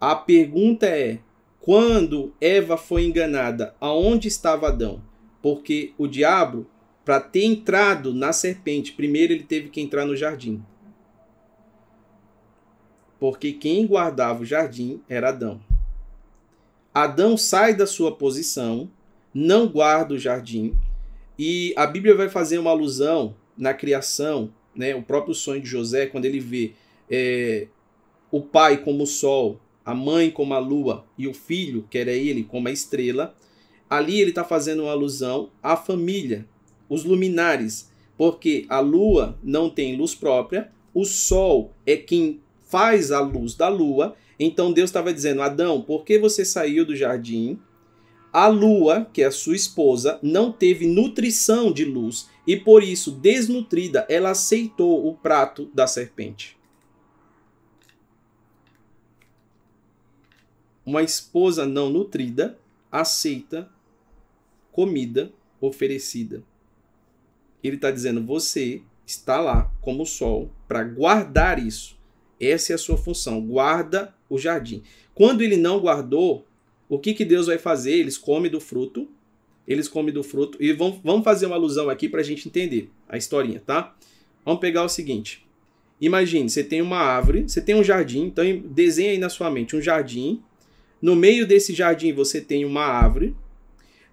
A 0.00 0.14
pergunta 0.14 0.86
é: 0.86 1.18
quando 1.60 2.32
Eva 2.40 2.76
foi 2.76 3.04
enganada, 3.04 3.74
aonde 3.80 4.28
estava 4.28 4.68
Adão? 4.68 5.02
Porque 5.42 5.92
o 5.98 6.06
diabo 6.06 6.66
para 7.06 7.20
ter 7.20 7.44
entrado 7.44 8.12
na 8.12 8.32
serpente, 8.32 8.90
primeiro 8.90 9.32
ele 9.32 9.44
teve 9.44 9.68
que 9.68 9.80
entrar 9.80 10.04
no 10.04 10.16
jardim. 10.16 10.60
Porque 13.20 13.52
quem 13.52 13.86
guardava 13.86 14.42
o 14.42 14.44
jardim 14.44 15.00
era 15.08 15.28
Adão. 15.28 15.60
Adão 16.92 17.36
sai 17.36 17.76
da 17.76 17.86
sua 17.86 18.10
posição, 18.10 18.90
não 19.32 19.68
guarda 19.68 20.14
o 20.14 20.18
jardim, 20.18 20.76
e 21.38 21.72
a 21.76 21.86
Bíblia 21.86 22.16
vai 22.16 22.28
fazer 22.28 22.58
uma 22.58 22.70
alusão 22.70 23.36
na 23.56 23.72
criação, 23.72 24.52
né, 24.74 24.92
o 24.92 25.02
próprio 25.02 25.32
sonho 25.32 25.62
de 25.62 25.68
José, 25.68 26.06
quando 26.06 26.24
ele 26.24 26.40
vê 26.40 26.72
é, 27.08 27.68
o 28.32 28.42
pai 28.42 28.78
como 28.78 29.04
o 29.04 29.06
sol, 29.06 29.60
a 29.84 29.94
mãe 29.94 30.28
como 30.28 30.54
a 30.54 30.58
lua 30.58 31.06
e 31.16 31.28
o 31.28 31.32
filho, 31.32 31.86
que 31.88 31.98
era 31.98 32.10
ele, 32.10 32.42
como 32.42 32.66
a 32.66 32.72
estrela, 32.72 33.32
ali 33.88 34.20
ele 34.20 34.30
está 34.30 34.42
fazendo 34.42 34.82
uma 34.82 34.90
alusão 34.90 35.50
à 35.62 35.76
família, 35.76 36.44
os 36.88 37.04
luminares, 37.04 37.90
porque 38.16 38.64
a 38.68 38.80
lua 38.80 39.38
não 39.42 39.68
tem 39.68 39.96
luz 39.96 40.14
própria, 40.14 40.70
o 40.94 41.04
sol 41.04 41.72
é 41.84 41.96
quem 41.96 42.40
faz 42.62 43.12
a 43.12 43.20
luz 43.20 43.54
da 43.54 43.68
lua. 43.68 44.16
Então 44.38 44.72
Deus 44.72 44.90
estava 44.90 45.12
dizendo: 45.12 45.42
Adão, 45.42 45.82
por 45.82 46.04
que 46.04 46.18
você 46.18 46.44
saiu 46.44 46.84
do 46.84 46.96
jardim? 46.96 47.58
A 48.32 48.48
lua, 48.48 49.08
que 49.12 49.22
é 49.22 49.26
a 49.26 49.30
sua 49.30 49.56
esposa, 49.56 50.18
não 50.22 50.52
teve 50.52 50.86
nutrição 50.86 51.72
de 51.72 51.84
luz 51.84 52.28
e 52.46 52.56
por 52.56 52.82
isso, 52.82 53.10
desnutrida, 53.10 54.06
ela 54.08 54.30
aceitou 54.30 55.08
o 55.08 55.14
prato 55.14 55.70
da 55.74 55.86
serpente. 55.86 56.56
Uma 60.84 61.02
esposa 61.02 61.66
não 61.66 61.90
nutrida 61.90 62.58
aceita 62.92 63.68
comida 64.70 65.32
oferecida. 65.60 66.44
Ele 67.66 67.76
está 67.76 67.90
dizendo: 67.90 68.24
você 68.24 68.82
está 69.06 69.40
lá 69.40 69.70
como 69.80 70.02
o 70.02 70.06
sol 70.06 70.50
para 70.66 70.82
guardar 70.84 71.58
isso. 71.58 71.96
Essa 72.40 72.72
é 72.72 72.74
a 72.74 72.78
sua 72.78 72.96
função. 72.96 73.40
Guarda 73.40 74.14
o 74.28 74.38
jardim. 74.38 74.82
Quando 75.14 75.42
ele 75.42 75.56
não 75.56 75.80
guardou, 75.80 76.46
o 76.88 76.98
que, 76.98 77.14
que 77.14 77.24
Deus 77.24 77.46
vai 77.46 77.58
fazer? 77.58 77.92
Eles 77.92 78.18
comem 78.18 78.50
do 78.50 78.60
fruto. 78.60 79.08
Eles 79.66 79.88
comem 79.88 80.12
do 80.12 80.22
fruto. 80.22 80.62
E 80.62 80.72
vamos, 80.72 81.00
vamos 81.02 81.24
fazer 81.24 81.46
uma 81.46 81.56
alusão 81.56 81.88
aqui 81.88 82.08
para 82.08 82.20
a 82.20 82.24
gente 82.24 82.46
entender 82.46 82.90
a 83.08 83.16
historinha, 83.16 83.62
tá? 83.64 83.96
Vamos 84.44 84.60
pegar 84.60 84.84
o 84.84 84.88
seguinte. 84.88 85.44
Imagine, 86.00 86.48
você 86.48 86.62
tem 86.62 86.82
uma 86.82 86.98
árvore, 86.98 87.42
você 87.48 87.60
tem 87.60 87.74
um 87.74 87.82
jardim, 87.82 88.24
então 88.24 88.44
desenha 88.66 89.12
aí 89.12 89.18
na 89.18 89.30
sua 89.30 89.50
mente 89.50 89.74
um 89.74 89.80
jardim. 89.80 90.42
No 91.00 91.16
meio 91.16 91.46
desse 91.46 91.72
jardim 91.72 92.12
você 92.12 92.40
tem 92.40 92.64
uma 92.64 92.82
árvore. 92.82 93.34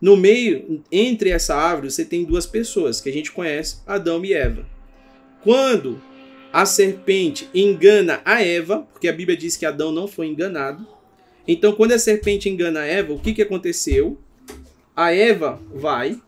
No 0.04 0.18
meio, 0.18 0.84
entre 0.92 1.30
essa 1.30 1.56
árvore, 1.56 1.90
você 1.90 2.04
tem 2.04 2.26
duas 2.26 2.46
pessoas 2.46 3.00
que 3.00 3.08
a 3.08 3.14
gente 3.14 3.32
conhece, 3.32 3.78
Adão 3.88 4.26
e 4.26 4.34
Eva. 4.34 4.66
Quando 5.42 5.98
a 6.52 6.66
serpente 6.66 7.50
engana 7.56 8.22
a 8.26 8.44
Eva, 8.44 8.86
porque 8.92 9.08
a 9.08 9.14
Bíblia 9.14 9.38
diz 9.38 9.56
que 9.56 9.66
Adão 9.66 9.94
não 9.94 10.06
foi 10.06 10.28
enganado. 10.28 10.86
Então, 11.48 11.72
quando 11.72 11.94
a 11.94 12.00
serpente 12.00 12.50
engana 12.50 12.82
a 12.82 12.86
Eva, 12.86 13.14
o 13.14 13.20
que, 13.20 13.34
que 13.34 13.42
aconteceu? 13.42 14.20
A 14.94 15.14
Eva 15.14 15.62
vai 15.74 16.22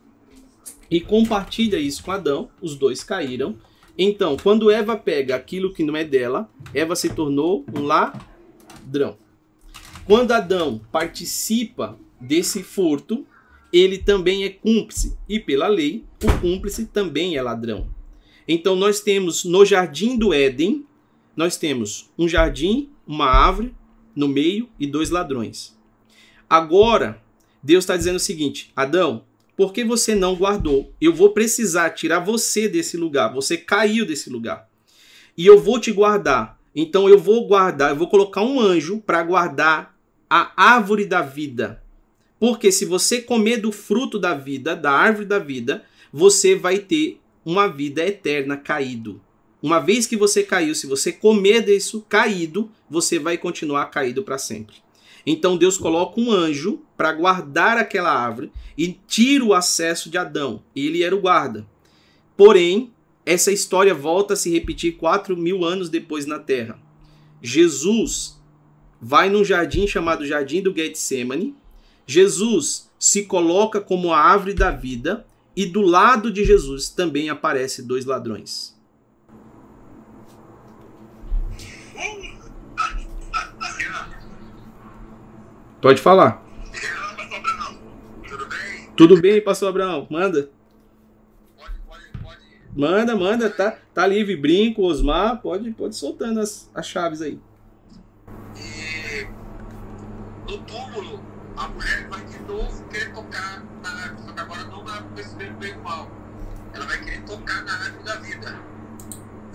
e 0.89 1.01
compartilha 1.01 1.75
isso 1.75 2.01
com 2.01 2.11
Adão, 2.11 2.49
os 2.61 2.77
dois 2.77 3.03
caíram. 3.03 3.57
Então, 3.97 4.37
quando 4.41 4.71
Eva 4.71 4.95
pega 4.95 5.35
aquilo 5.35 5.73
que 5.73 5.83
não 5.83 5.97
é 5.97 6.05
dela, 6.05 6.49
Eva 6.73 6.95
se 6.95 7.09
tornou 7.09 7.65
um 7.75 7.81
ladrão. 7.81 9.17
Quando 10.05 10.31
Adão 10.31 10.79
participa 10.93 11.99
desse 12.21 12.63
furto, 12.63 13.27
ele 13.77 13.97
também 13.97 14.45
é 14.45 14.49
cúmplice, 14.49 15.17
e 15.27 15.37
pela 15.37 15.67
lei, 15.67 16.05
o 16.23 16.39
cúmplice 16.39 16.85
também 16.85 17.35
é 17.35 17.41
ladrão. 17.41 17.89
Então 18.47 18.73
nós 18.75 19.01
temos 19.01 19.43
no 19.43 19.65
jardim 19.65 20.17
do 20.17 20.33
Éden, 20.33 20.85
nós 21.35 21.57
temos 21.57 22.09
um 22.17 22.25
jardim, 22.25 22.89
uma 23.05 23.25
árvore 23.25 23.75
no 24.15 24.29
meio 24.29 24.69
e 24.79 24.87
dois 24.87 25.09
ladrões. 25.09 25.77
Agora, 26.49 27.21
Deus 27.61 27.83
está 27.83 27.97
dizendo 27.97 28.15
o 28.15 28.19
seguinte: 28.19 28.71
Adão, 28.73 29.25
por 29.57 29.73
que 29.73 29.83
você 29.83 30.15
não 30.15 30.35
guardou? 30.35 30.93
Eu 31.01 31.13
vou 31.13 31.31
precisar 31.31 31.89
tirar 31.89 32.19
você 32.19 32.69
desse 32.69 32.95
lugar. 32.95 33.33
Você 33.33 33.57
caiu 33.57 34.05
desse 34.05 34.29
lugar. 34.29 34.69
E 35.37 35.45
eu 35.45 35.59
vou 35.59 35.79
te 35.79 35.91
guardar. 35.91 36.57
Então 36.73 37.09
eu 37.09 37.19
vou 37.19 37.45
guardar, 37.45 37.89
eu 37.89 37.95
vou 37.95 38.07
colocar 38.07 38.41
um 38.41 38.59
anjo 38.59 39.01
para 39.01 39.23
guardar 39.23 39.97
a 40.29 40.51
árvore 40.55 41.05
da 41.05 41.21
vida. 41.21 41.83
Porque 42.39 42.71
se 42.71 42.85
você 42.85 43.21
comer 43.21 43.57
do 43.57 43.71
fruto 43.71 44.19
da 44.19 44.33
vida, 44.33 44.75
da 44.75 44.91
árvore 44.91 45.25
da 45.25 45.39
vida, 45.39 45.83
você 46.11 46.55
vai 46.55 46.79
ter 46.79 47.19
uma 47.45 47.67
vida 47.67 48.05
eterna 48.05 48.57
caído. 48.57 49.21
Uma 49.61 49.79
vez 49.79 50.05
que 50.05 50.17
você 50.17 50.43
caiu, 50.43 50.75
se 50.75 50.85
você 50.85 51.11
comer 51.11 51.63
disso 51.63 52.05
caído, 52.07 52.69
você 52.89 53.17
vai 53.17 53.37
continuar 53.37 53.85
caído 53.87 54.21
para 54.23 54.37
sempre. 54.37 54.75
Então 55.25 55.57
Deus 55.57 55.77
coloca 55.77 56.21
um 56.21 56.31
anjo 56.31 56.81
para 56.95 57.11
guardar 57.13 57.77
aquela 57.77 58.11
árvore 58.11 58.51
e 58.77 58.97
tira 59.07 59.43
o 59.43 59.53
acesso 59.53 60.09
de 60.09 60.17
Adão. 60.17 60.61
Ele 60.75 61.01
era 61.01 61.15
o 61.15 61.21
guarda. 61.21 61.65
Porém, 62.37 62.91
essa 63.25 63.51
história 63.51 63.93
volta 63.93 64.33
a 64.33 64.37
se 64.37 64.51
repetir 64.51 64.97
quatro 64.97 65.35
mil 65.35 65.65
anos 65.65 65.89
depois 65.89 66.27
na 66.27 66.37
Terra. 66.37 66.79
Jesus 67.41 68.39
vai 69.01 69.29
num 69.29 69.43
jardim 69.43 69.87
chamado 69.87 70.25
Jardim 70.25 70.61
do 70.61 70.75
Getsemane. 70.75 71.55
Jesus 72.05 72.89
se 72.99 73.25
coloca 73.25 73.81
como 73.81 74.13
a 74.13 74.19
árvore 74.19 74.53
da 74.53 74.71
vida 74.71 75.25
e 75.55 75.65
do 75.65 75.81
lado 75.81 76.31
de 76.31 76.43
Jesus 76.43 76.89
também 76.89 77.29
aparece 77.29 77.81
dois 77.81 78.05
ladrões. 78.05 78.75
Pode 85.81 86.01
falar. 86.01 86.43
Tudo 88.97 89.21
bem? 89.21 89.39
Pastor 89.39 89.69
Abraão? 89.69 90.07
Manda. 90.09 90.49
Manda, 92.75 93.15
manda, 93.15 93.49
tá, 93.49 93.77
tá 93.93 94.07
livre. 94.07 94.35
Brinco, 94.35 94.81
Osmar, 94.81 95.41
pode, 95.41 95.71
pode 95.71 95.95
soltando 95.95 96.39
as, 96.39 96.69
as 96.73 96.87
chaves 96.87 97.21
aí. 97.21 97.39
E 98.57 99.27
no 100.51 100.57
túmulo, 100.63 101.14
a 101.57 101.67
mulher 101.69 102.07
vai 102.09 102.25
de 102.25 102.39
novo 102.39 102.87
querer 102.89 103.13
tocar 103.13 103.63
na 103.81 103.89
árvore, 103.89 104.23
só 104.25 104.31
que 104.33 104.39
agora 104.39 104.63
não 104.65 104.83
na 104.83 104.93
árvore 104.93 105.15
desse 105.15 105.35
bem 105.35 105.53
bem 105.53 105.77
mal. 105.77 106.11
Ela 106.73 106.85
vai 106.85 107.03
querer 107.03 107.21
tocar 107.23 107.63
na 107.63 107.73
árvore 107.73 108.03
da 108.03 108.15
vida. 108.17 108.59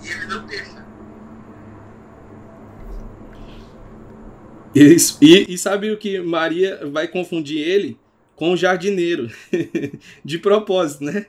E 0.03 0.07
ele 0.07 0.25
não 0.25 0.45
deixa. 0.47 0.85
Isso. 4.73 5.17
E, 5.21 5.53
e 5.53 5.57
sabe 5.57 5.91
o 5.91 5.97
que 5.97 6.19
Maria 6.19 6.79
vai 6.91 7.07
confundir 7.07 7.59
ele 7.59 7.99
com 8.35 8.53
o 8.53 8.57
jardineiro? 8.57 9.29
de 10.25 10.39
propósito, 10.39 11.03
né? 11.03 11.27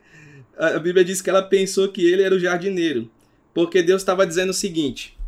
A 0.57 0.79
Bíblia 0.79 1.05
diz 1.05 1.20
que 1.20 1.29
ela 1.29 1.43
pensou 1.43 1.89
que 1.89 2.05
ele 2.05 2.23
era 2.23 2.35
o 2.35 2.39
jardineiro. 2.39 3.11
Porque 3.53 3.83
Deus 3.83 4.01
estava 4.01 4.27
dizendo 4.27 4.51
o 4.51 4.55
seguinte: 4.55 5.18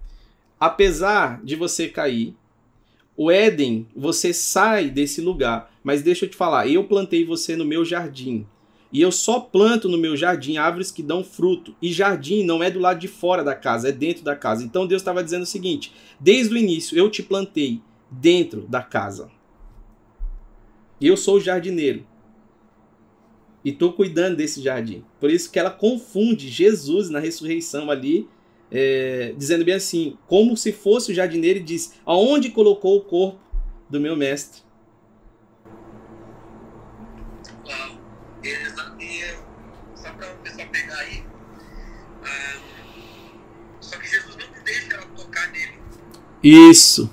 apesar 0.59 1.42
de 1.42 1.57
você 1.57 1.88
cair, 1.88 2.34
o 3.16 3.30
Éden, 3.30 3.86
você 3.94 4.32
sai 4.32 4.90
desse 4.90 5.20
lugar. 5.20 5.72
Mas 5.82 6.02
deixa 6.02 6.24
eu 6.24 6.28
te 6.30 6.36
falar, 6.36 6.68
eu 6.68 6.84
plantei 6.84 7.24
você 7.24 7.54
no 7.54 7.64
meu 7.64 7.84
jardim. 7.84 8.46
E 8.92 9.00
eu 9.00 9.10
só 9.10 9.40
planto 9.40 9.88
no 9.88 9.98
meu 9.98 10.16
jardim 10.16 10.56
árvores 10.56 10.92
que 10.92 11.02
dão 11.02 11.24
fruto. 11.24 11.74
E 11.82 11.92
jardim 11.92 12.44
não 12.44 12.62
é 12.62 12.70
do 12.70 12.78
lado 12.78 13.00
de 13.00 13.08
fora 13.08 13.42
da 13.42 13.54
casa, 13.54 13.88
é 13.88 13.92
dentro 13.92 14.22
da 14.22 14.36
casa. 14.36 14.64
Então 14.64 14.86
Deus 14.86 15.02
estava 15.02 15.22
dizendo 15.22 15.42
o 15.42 15.46
seguinte: 15.46 15.92
desde 16.18 16.54
o 16.54 16.56
início 16.56 16.96
eu 16.96 17.10
te 17.10 17.22
plantei 17.22 17.80
dentro 18.08 18.62
da 18.68 18.82
casa. 18.82 19.30
Eu 21.00 21.16
sou 21.16 21.36
o 21.36 21.40
jardineiro. 21.40 22.06
E 23.64 23.70
estou 23.70 23.92
cuidando 23.92 24.36
desse 24.36 24.62
jardim. 24.62 25.02
Por 25.18 25.30
isso 25.30 25.50
que 25.50 25.58
ela 25.58 25.70
confunde 25.70 26.48
Jesus 26.48 27.10
na 27.10 27.18
ressurreição 27.18 27.90
ali, 27.90 28.28
é, 28.76 29.32
dizendo 29.36 29.64
bem 29.64 29.76
assim, 29.76 30.18
como 30.26 30.56
se 30.56 30.72
fosse 30.72 31.12
o 31.12 31.14
jardineiro 31.14 31.60
e 31.60 31.62
diz: 31.62 31.94
aonde 32.04 32.50
colocou 32.50 32.96
o 32.96 33.02
corpo 33.02 33.38
do 33.88 34.00
meu 34.00 34.16
mestre? 34.16 34.62
Uau. 37.64 38.00
Só 39.94 40.12
para 40.12 40.32
o 40.32 40.36
pessoal 40.38 40.68
pegar 40.68 40.98
aí. 40.98 41.24
ah, 42.24 42.60
só 43.80 43.96
que 43.96 44.08
Jesus 44.08 44.36
não 44.36 44.64
deixa 44.64 44.94
ela 44.94 45.06
tocar 45.06 45.52
nele, 45.52 45.78
Isso. 46.42 47.08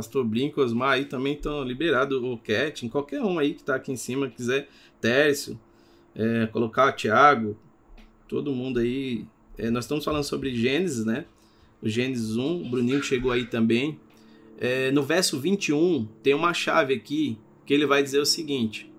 Pastor, 0.00 0.24
Brinco, 0.24 0.62
Osmar 0.62 0.92
aí 0.92 1.04
também 1.04 1.34
estão 1.34 1.62
liberados, 1.62 2.22
o 2.22 2.38
Cat, 2.38 2.88
qualquer 2.88 3.20
um 3.20 3.38
aí 3.38 3.52
que 3.52 3.60
está 3.60 3.74
aqui 3.74 3.92
em 3.92 3.96
cima, 3.96 4.30
quiser, 4.30 4.66
Tércio, 4.98 5.60
é, 6.14 6.46
colocar 6.46 6.88
o 6.88 6.92
Thiago, 6.92 7.54
todo 8.26 8.50
mundo 8.50 8.80
aí. 8.80 9.26
É, 9.58 9.68
nós 9.68 9.84
estamos 9.84 10.02
falando 10.02 10.24
sobre 10.24 10.54
Gênesis, 10.56 11.04
né? 11.04 11.26
O 11.82 11.88
Gênesis 11.88 12.34
1, 12.34 12.62
o 12.62 12.70
Bruninho 12.70 13.02
chegou 13.02 13.30
aí 13.30 13.44
também. 13.44 14.00
É, 14.58 14.90
no 14.90 15.02
verso 15.02 15.38
21, 15.38 16.08
tem 16.22 16.32
uma 16.32 16.54
chave 16.54 16.94
aqui 16.94 17.36
que 17.66 17.74
ele 17.74 17.84
vai 17.84 18.02
dizer 18.02 18.20
o 18.20 18.26
seguinte: 18.26 18.90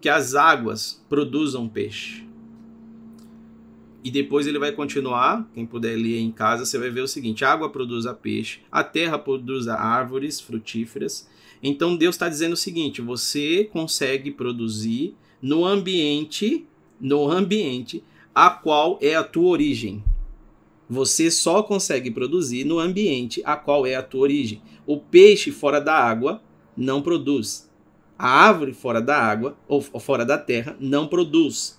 que 0.00 0.08
as 0.08 0.34
águas 0.34 1.00
produzam 1.08 1.68
peixe. 1.68 2.27
E 4.02 4.10
depois 4.10 4.46
ele 4.46 4.58
vai 4.58 4.72
continuar, 4.72 5.48
quem 5.52 5.66
puder 5.66 5.96
ler 5.96 6.20
em 6.20 6.30
casa, 6.30 6.64
você 6.64 6.78
vai 6.78 6.90
ver 6.90 7.00
o 7.00 7.08
seguinte: 7.08 7.44
a 7.44 7.52
água 7.52 7.70
produz 7.70 8.06
a 8.06 8.14
peixe, 8.14 8.60
a 8.70 8.84
terra 8.84 9.18
produz 9.18 9.66
árvores 9.68 10.40
frutíferas. 10.40 11.28
Então 11.62 11.96
Deus 11.96 12.14
está 12.14 12.28
dizendo 12.28 12.52
o 12.52 12.56
seguinte: 12.56 13.02
você 13.02 13.64
consegue 13.64 14.30
produzir 14.30 15.16
no 15.42 15.64
ambiente, 15.64 16.66
no 17.00 17.28
ambiente 17.28 18.02
a 18.34 18.50
qual 18.50 18.98
é 19.02 19.14
a 19.14 19.24
tua 19.24 19.48
origem. 19.48 20.02
Você 20.88 21.30
só 21.30 21.62
consegue 21.62 22.10
produzir 22.10 22.64
no 22.64 22.78
ambiente 22.78 23.42
a 23.44 23.56
qual 23.56 23.84
é 23.86 23.94
a 23.94 24.02
tua 24.02 24.22
origem. 24.22 24.62
O 24.86 24.96
peixe 24.96 25.50
fora 25.50 25.80
da 25.80 25.94
água 25.94 26.40
não 26.76 27.02
produz. 27.02 27.68
A 28.18 28.28
árvore 28.28 28.72
fora 28.72 29.02
da 29.02 29.20
água 29.20 29.56
ou 29.68 29.80
fora 29.82 30.24
da 30.24 30.38
terra 30.38 30.76
não 30.80 31.06
produz. 31.06 31.78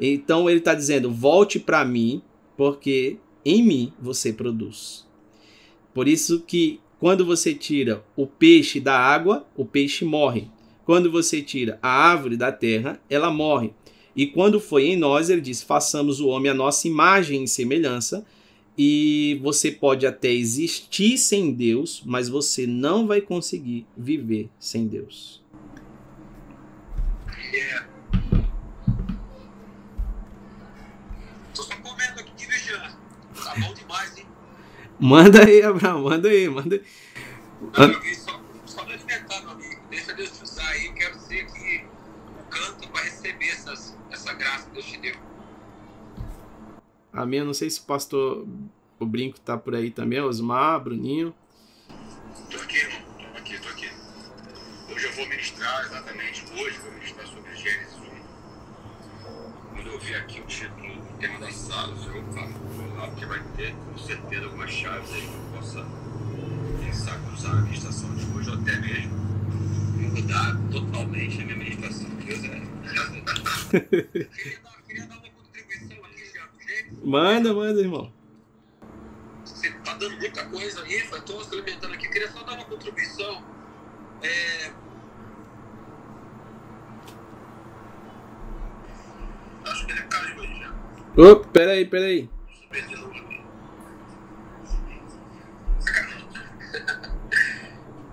Então 0.00 0.48
ele 0.48 0.58
está 0.58 0.74
dizendo: 0.74 1.10
volte 1.10 1.58
para 1.58 1.84
mim, 1.84 2.22
porque 2.56 3.18
em 3.44 3.62
mim 3.62 3.92
você 4.00 4.32
produz. 4.32 5.06
Por 5.92 6.08
isso 6.08 6.40
que 6.40 6.80
quando 6.98 7.24
você 7.24 7.54
tira 7.54 8.04
o 8.16 8.26
peixe 8.26 8.80
da 8.80 8.98
água, 8.98 9.46
o 9.56 9.64
peixe 9.64 10.04
morre. 10.04 10.48
Quando 10.84 11.10
você 11.10 11.40
tira 11.40 11.78
a 11.82 11.88
árvore 11.88 12.36
da 12.36 12.52
terra, 12.52 13.00
ela 13.08 13.30
morre. 13.30 13.72
E 14.16 14.26
quando 14.26 14.60
foi 14.60 14.86
em 14.86 14.96
nós, 14.96 15.30
ele 15.30 15.40
diz: 15.40 15.62
façamos 15.62 16.20
o 16.20 16.28
homem 16.28 16.50
a 16.50 16.54
nossa 16.54 16.86
imagem 16.88 17.44
e 17.44 17.48
semelhança. 17.48 18.24
E 18.76 19.38
você 19.40 19.70
pode 19.70 20.04
até 20.04 20.32
existir 20.32 21.16
sem 21.16 21.52
Deus, 21.52 22.02
mas 22.04 22.28
você 22.28 22.66
não 22.66 23.06
vai 23.06 23.20
conseguir 23.20 23.86
viver 23.96 24.50
sem 24.58 24.88
Deus. 24.88 25.40
Yeah. 27.52 27.93
Tá 33.54 33.60
bom 33.60 33.74
demais, 33.74 34.18
hein? 34.18 34.26
Manda 34.98 35.44
aí, 35.44 35.62
Abraão, 35.62 36.02
manda 36.02 36.28
aí, 36.28 36.48
manda 36.48 36.74
aí. 36.74 36.82
Não, 37.60 37.84
eu 37.84 38.14
só, 38.14 38.40
só 38.66 38.84
me 38.84 38.94
alimentar, 38.94 39.40
meu 39.42 39.50
amigo. 39.50 39.80
Deixa 39.88 40.12
Deus 40.12 40.30
te 40.36 40.42
usar 40.42 40.68
aí. 40.68 40.86
Eu 40.86 40.94
quero 40.94 41.18
ser 41.20 41.40
aqui 41.42 41.84
o 42.40 42.50
canto 42.50 42.88
para 42.88 43.04
receber 43.04 43.48
essas, 43.48 43.96
essa 44.10 44.34
graça 44.34 44.66
que 44.66 44.72
Deus 44.72 44.86
te 44.86 44.98
deu. 44.98 45.14
Amém. 47.12 47.40
Eu 47.40 47.46
não 47.46 47.54
sei 47.54 47.70
se 47.70 47.78
o 47.78 47.84
pastor 47.84 48.44
o 48.98 49.06
Brinco 49.06 49.38
tá 49.38 49.56
por 49.56 49.74
aí 49.74 49.90
também, 49.90 50.20
Osmar, 50.20 50.80
Bruninho. 50.80 51.32
Tô 52.50 52.56
aqui, 52.56 52.78
irmão. 52.78 53.02
Tô 53.18 53.38
aqui, 53.38 53.58
tô 53.60 53.68
aqui. 53.68 53.90
Hoje 54.90 55.06
eu 55.06 55.12
vou 55.12 55.28
ministrar, 55.28 55.84
exatamente 55.84 56.44
hoje, 56.52 56.78
vou 56.78 56.92
ministrar 56.92 57.26
sobre 57.28 57.54
Gênesis 57.54 57.94
1. 57.94 58.04
Quando 59.74 59.86
eu 59.86 59.98
vi 60.00 60.14
aqui 60.14 60.40
o 60.40 60.46
título, 60.46 60.92
o 60.92 61.18
tema 61.18 61.38
das 61.38 61.54
salas, 61.54 62.04
eu 62.06 62.22
porque 63.24 63.26
vai 63.26 63.40
ter 63.56 63.74
com 63.74 63.98
certeza 63.98 64.44
algumas 64.44 64.70
chaves 64.70 65.12
aí 65.12 65.22
que 65.22 65.34
eu 65.34 65.58
possa 65.58 65.84
pensar 66.84 67.18
com 67.20 67.32
usar 67.32 67.52
a 67.52 67.62
ministração 67.62 68.14
de 68.14 68.24
hoje, 68.36 68.50
ou 68.50 68.56
até 68.56 68.76
mesmo 68.76 69.12
mudar 70.12 70.56
totalmente 70.70 71.40
a 71.40 71.44
minha 71.44 71.56
ministração. 71.56 72.08
Deus 72.10 72.44
é. 72.44 72.62
queria, 73.82 74.60
dar, 74.62 74.82
queria 74.86 75.06
dar 75.06 75.16
uma 75.16 75.30
contribuição 75.30 76.04
aqui, 76.04 76.24
gente. 76.24 77.06
Manda, 77.06 77.54
manda, 77.54 77.80
irmão. 77.80 78.12
Você 79.44 79.70
tá 79.70 79.94
dando 79.94 80.16
muita 80.18 80.44
coisa 80.46 80.82
aí, 80.82 80.94
estou 80.94 81.44
se 81.44 81.54
alimentando 81.54 81.94
aqui. 81.94 82.08
Queria 82.08 82.30
só 82.30 82.42
dar 82.42 82.52
uma 82.54 82.64
contribuição. 82.64 83.42
É, 84.22 84.72
Acho 89.66 89.86
que 89.86 89.92
ele 89.92 90.02
caiu 90.02 90.40
aí 90.42 90.60
já. 90.60 90.74
Opa, 91.16 91.48
peraí, 91.48 91.86
peraí. 91.86 92.28
Aqui. 92.70 93.03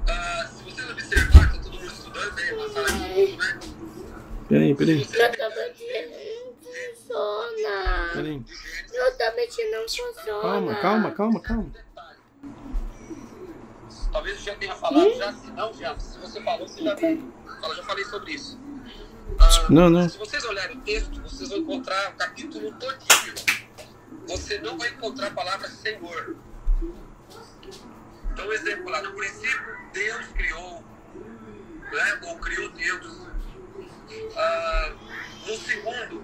Ah, 0.07 0.47
se 0.47 0.63
vocês 0.63 0.89
observarem, 0.89 1.49
tá 1.51 1.57
todo 1.63 1.73
mundo 1.73 1.85
estudando 1.85 2.39
aí, 2.39 2.53
uma 2.53 2.69
sala 2.69 2.91
de 2.91 3.23
estudo, 3.23 3.37
né? 3.37 3.59
Peraí, 4.49 4.75
peraí. 4.75 4.95
Meu 4.97 5.07
tablet 5.37 5.77
não 6.09 6.53
funciona. 6.61 8.09
Peraí. 8.13 8.45
Meu 8.91 9.17
tablet 9.17 9.71
não 9.71 9.81
funciona. 9.81 10.41
Calma, 10.41 10.75
calma, 10.75 11.11
calma, 11.11 11.39
calma. 11.41 11.71
Talvez 14.11 14.37
eu 14.37 14.43
já 14.43 14.55
tenha 14.55 14.75
falado 14.75 15.13
já, 15.15 15.33
se 15.33 15.51
não, 15.51 15.73
já. 15.73 15.97
Se 15.97 16.19
você 16.19 16.41
falou, 16.41 16.67
você 16.67 16.83
já 16.83 16.95
Eu 16.99 17.75
já 17.75 17.83
falei 17.83 18.03
sobre 18.05 18.33
isso. 18.33 18.59
Ah, 19.39 19.67
Não, 19.69 19.89
não. 19.89 20.09
Se 20.09 20.17
vocês 20.17 20.43
olharem 20.43 20.77
o 20.77 20.81
texto, 20.81 21.21
vocês 21.21 21.49
vão 21.49 21.59
encontrar 21.59 22.11
o 22.11 22.15
capítulo 22.15 22.73
todinho. 22.73 23.33
Você 24.27 24.59
não 24.59 24.77
vai 24.77 24.89
encontrar 24.89 25.27
a 25.27 25.31
palavra 25.31 25.69
Senhor. 25.69 26.35
Então, 28.31 28.47
um 28.47 28.53
exemplo 28.53 28.89
lá, 28.89 29.01
no 29.01 29.11
princípio, 29.13 29.77
Deus 29.93 30.25
criou, 30.27 30.83
né? 31.91 32.19
ou 32.23 32.37
criou 32.39 32.71
Deus. 32.71 33.27
Ah, 34.37 34.93
no 35.47 35.57
segundo, 35.57 36.23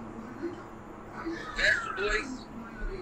verso 1.56 1.94
2, 1.96 2.48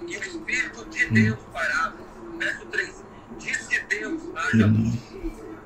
e 0.08 0.18
o 0.18 0.24
Espírito 0.24 0.90
de 0.90 1.06
Deus 1.10 1.40
parava. 1.54 1.98
Verso 2.38 2.66
3, 2.66 3.04
disse 3.38 3.80
Deus, 3.84 4.22
haja 4.36 4.66
luz. 4.66 4.96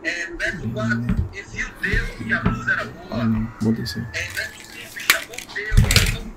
É, 0.03 0.25
verso 0.35 0.69
4, 0.69 1.29
e 1.33 1.41
viu 1.41 1.69
Deus 1.81 2.09
que 2.09 2.33
a 2.33 2.41
luz 2.41 2.67
era 2.67 2.85
boa. 2.85 3.21
Ah, 3.21 3.23
não. 3.25 3.53
Vou 3.61 3.73
descer. 3.73 4.07
É, 4.13 4.23
verso 4.23 4.65
5, 4.65 4.99
chamou 4.99 5.37
Deus. 5.55 6.28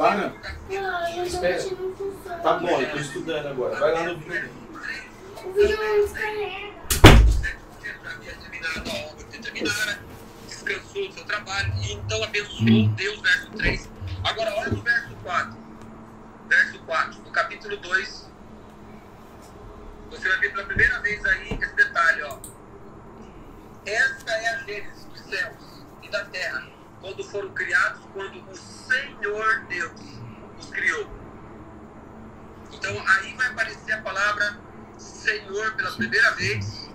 Para. 0.00 0.32
Não, 0.70 1.14
meu 1.14 1.30
tablet 1.30 1.74
não 1.74 1.94
funciona. 1.94 2.38
Tá 2.38 2.54
bom, 2.54 2.80
eu 2.80 2.90
tô 2.90 2.96
estudando 2.96 3.48
agora. 3.48 3.78
Vai 3.78 3.92
lá 3.92 4.04
no 4.04 4.18
vídeo. 4.18 4.50
O 5.44 5.52
vídeo 5.52 5.76
não 5.76 6.00
descarrega. 6.00 6.72
Você 7.26 7.54
já 8.02 8.10
havia 8.10 8.34
terminado 8.34 8.90
a 8.90 8.94
obra 9.10 9.24
determinada, 9.26 10.00
descansou 10.48 11.06
do 11.06 11.12
seu 11.12 11.24
trabalho, 11.26 11.74
e 11.82 11.92
então 11.92 12.24
abençoou 12.24 12.88
Deus, 12.96 13.20
verso 13.20 13.50
3. 13.50 13.90
Agora, 14.24 14.54
olha 14.56 14.70
no 14.70 14.82
verso 14.82 15.14
4. 15.22 15.58
Verso 16.48 16.78
4, 16.78 17.20
do 17.20 17.30
capítulo 17.30 17.76
2. 17.76 18.30
Você 20.12 20.28
vai 20.30 20.38
ver 20.38 20.52
pela 20.52 20.64
primeira 20.64 20.98
vez 21.00 21.22
aí 21.26 21.58
esse 21.60 21.74
detalhe, 21.74 22.22
ó. 22.22 22.38
Esta 23.84 24.32
é 24.32 24.48
a 24.48 24.56
Gênesis 24.64 25.04
dos 25.04 25.20
céus 25.28 25.84
e 26.02 26.08
da 26.08 26.24
terra, 26.24 26.66
quando 27.00 27.24
foram 27.24 27.50
criados, 27.50 28.02
quando 28.12 28.50
o 28.50 28.56
Senhor 28.56 29.64
Deus 29.68 30.00
os 30.58 30.66
criou. 30.70 31.10
Então 32.72 33.08
aí 33.08 33.34
vai 33.34 33.48
aparecer 33.48 33.92
a 33.92 34.02
palavra 34.02 34.60
Senhor 34.98 35.74
pela 35.74 35.90
primeira 35.92 36.30
vez. 36.32 36.88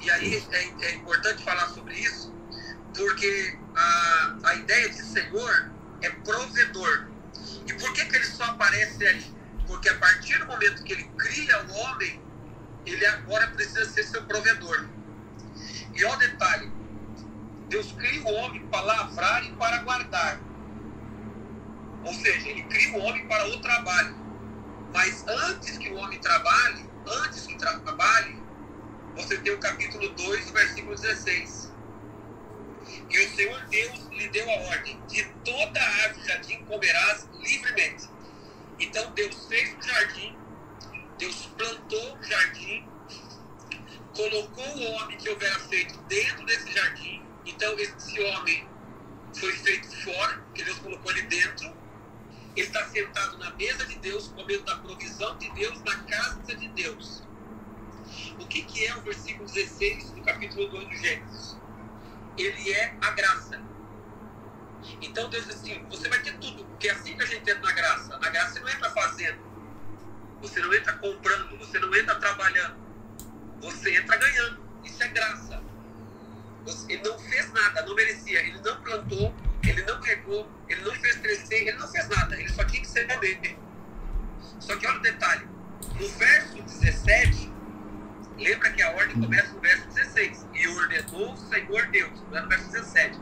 E 0.00 0.10
aí 0.10 0.44
é, 0.50 0.86
é 0.86 0.94
importante 0.94 1.44
falar 1.44 1.68
sobre 1.68 1.94
isso, 1.94 2.34
porque 2.96 3.58
a, 3.76 4.36
a 4.44 4.54
ideia 4.56 4.88
de 4.88 5.02
Senhor 5.02 5.70
é 6.00 6.10
provedor. 6.10 7.08
E 7.66 7.72
por 7.74 7.92
que, 7.92 8.04
que 8.06 8.16
ele 8.16 8.24
só 8.24 8.44
aparece 8.44 9.06
aí? 9.06 9.24
Porque 9.66 9.88
a 9.88 9.96
partir 9.98 10.38
do 10.38 10.46
momento 10.46 10.82
que 10.82 10.92
ele 10.92 11.04
cria 11.16 11.64
o 11.64 11.72
homem, 11.72 12.20
ele 12.84 13.06
agora 13.06 13.46
precisa 13.48 13.84
ser 13.86 14.02
seu 14.04 14.22
provedor. 14.24 14.88
E 15.94 16.04
olha 16.04 16.16
o 16.16 16.18
detalhe: 16.18 16.72
Deus 17.72 17.90
cria 17.92 18.22
o 18.22 18.34
homem 18.34 18.60
para 18.66 18.82
lavrar 18.82 19.46
e 19.46 19.50
para 19.52 19.78
guardar. 19.78 20.38
Ou 22.04 22.12
seja, 22.12 22.50
ele 22.50 22.64
cria 22.64 22.98
o 22.98 23.00
homem 23.00 23.26
para 23.26 23.48
o 23.48 23.60
trabalho. 23.62 24.14
Mas 24.92 25.26
antes 25.26 25.78
que 25.78 25.88
o 25.88 25.96
homem 25.96 26.18
trabalhe, 26.20 26.84
antes 27.24 27.46
que 27.46 27.56
trabalhe, 27.56 28.38
você 29.16 29.38
tem 29.38 29.54
o 29.54 29.58
capítulo 29.58 30.06
2, 30.10 30.50
versículo 30.50 30.94
16. 30.94 31.72
E 33.08 33.18
o 33.18 33.34
Senhor 33.34 33.64
Deus 33.68 34.06
lhe 34.10 34.28
deu 34.28 34.50
a 34.50 34.54
ordem: 34.68 35.00
de 35.06 35.24
toda 35.42 35.80
a 35.80 36.02
árvore 36.02 36.20
do 36.20 36.28
jardim 36.28 36.64
comerás 36.66 37.26
livremente. 37.40 38.06
Então 38.78 39.10
Deus 39.12 39.46
fez 39.46 39.74
o 39.78 39.82
jardim, 39.82 40.36
Deus 41.16 41.46
plantou 41.56 42.18
o 42.18 42.22
jardim, 42.22 42.86
colocou 44.14 44.76
o 44.76 44.92
homem 44.92 45.16
que 45.16 45.30
houvera 45.30 45.58
feito 45.60 45.98
dentro 46.02 46.44
desse 46.44 46.70
jardim. 46.70 47.31
Então 47.44 47.78
esse 47.78 48.20
homem 48.20 48.68
foi 49.34 49.52
feito 49.52 49.88
fora, 50.04 50.38
porque 50.38 50.64
Deus 50.64 50.78
colocou 50.78 51.10
ele 51.12 51.22
dentro. 51.22 51.74
Ele 52.54 52.66
está 52.66 52.84
sentado 52.88 53.38
na 53.38 53.50
mesa 53.52 53.86
de 53.86 53.98
Deus, 53.98 54.28
comendo 54.28 54.62
da 54.64 54.76
provisão 54.76 55.36
de 55.38 55.50
Deus, 55.52 55.82
na 55.82 55.96
casa 56.04 56.54
de 56.54 56.68
Deus. 56.68 57.22
O 58.38 58.46
que, 58.46 58.62
que 58.62 58.86
é 58.86 58.94
o 58.96 59.00
versículo 59.00 59.46
16 59.46 60.10
do 60.10 60.22
capítulo 60.22 60.68
2 60.68 60.88
do 60.88 60.96
Gênesis? 60.96 61.56
Ele 62.36 62.72
é 62.72 62.94
a 63.00 63.10
graça. 63.12 63.60
Então 65.00 65.30
Deus 65.30 65.46
diz 65.46 65.56
assim: 65.56 65.84
você 65.88 66.08
vai 66.08 66.20
ter 66.20 66.36
tudo, 66.38 66.64
porque 66.64 66.88
é 66.88 66.92
assim 66.92 67.16
que 67.16 67.22
a 67.22 67.26
gente 67.26 67.48
entra 67.48 67.60
na 67.60 67.72
graça. 67.72 68.18
Na 68.18 68.28
graça 68.28 68.52
você 68.52 68.60
não 68.60 68.68
entra 68.68 68.90
fazendo, 68.90 69.38
você 70.40 70.60
não 70.60 70.74
entra 70.74 70.92
comprando, 70.94 71.58
você 71.58 71.78
não 71.78 71.94
entra 71.94 72.14
trabalhando, 72.16 72.76
você 73.60 73.96
entra 73.96 74.16
ganhando. 74.16 74.62
Isso 74.84 75.02
é 75.02 75.08
graça. 75.08 75.62
Ele 76.88 77.02
não 77.02 77.18
fez 77.18 77.52
nada, 77.52 77.84
não 77.84 77.94
merecia. 77.94 78.40
Ele 78.40 78.60
não 78.60 78.80
plantou, 78.82 79.34
ele 79.62 79.82
não 79.82 80.00
regou, 80.00 80.48
ele 80.68 80.80
não 80.82 80.94
fez 80.94 81.16
crescer, 81.16 81.68
ele 81.68 81.78
não 81.78 81.88
fez 81.88 82.08
nada. 82.08 82.38
Ele 82.38 82.48
só 82.48 82.64
tinha 82.64 82.80
que 82.80 82.88
ser 82.88 83.06
bebê. 83.06 83.56
Só 84.60 84.76
que 84.76 84.86
olha 84.86 84.98
o 84.98 85.02
detalhe: 85.02 85.46
no 85.98 86.08
verso 86.08 86.62
17, 86.62 87.52
lembra 88.38 88.70
que 88.70 88.82
a 88.82 88.90
ordem 88.92 89.20
começa 89.20 89.52
no 89.52 89.60
verso 89.60 89.88
16. 89.88 90.46
E 90.54 90.68
ordenou 90.68 91.32
o 91.32 91.36
Senhor 91.36 91.86
Deus, 91.88 92.22
não 92.30 92.38
é 92.38 92.42
no 92.42 92.48
verso 92.48 92.70
17, 92.70 93.20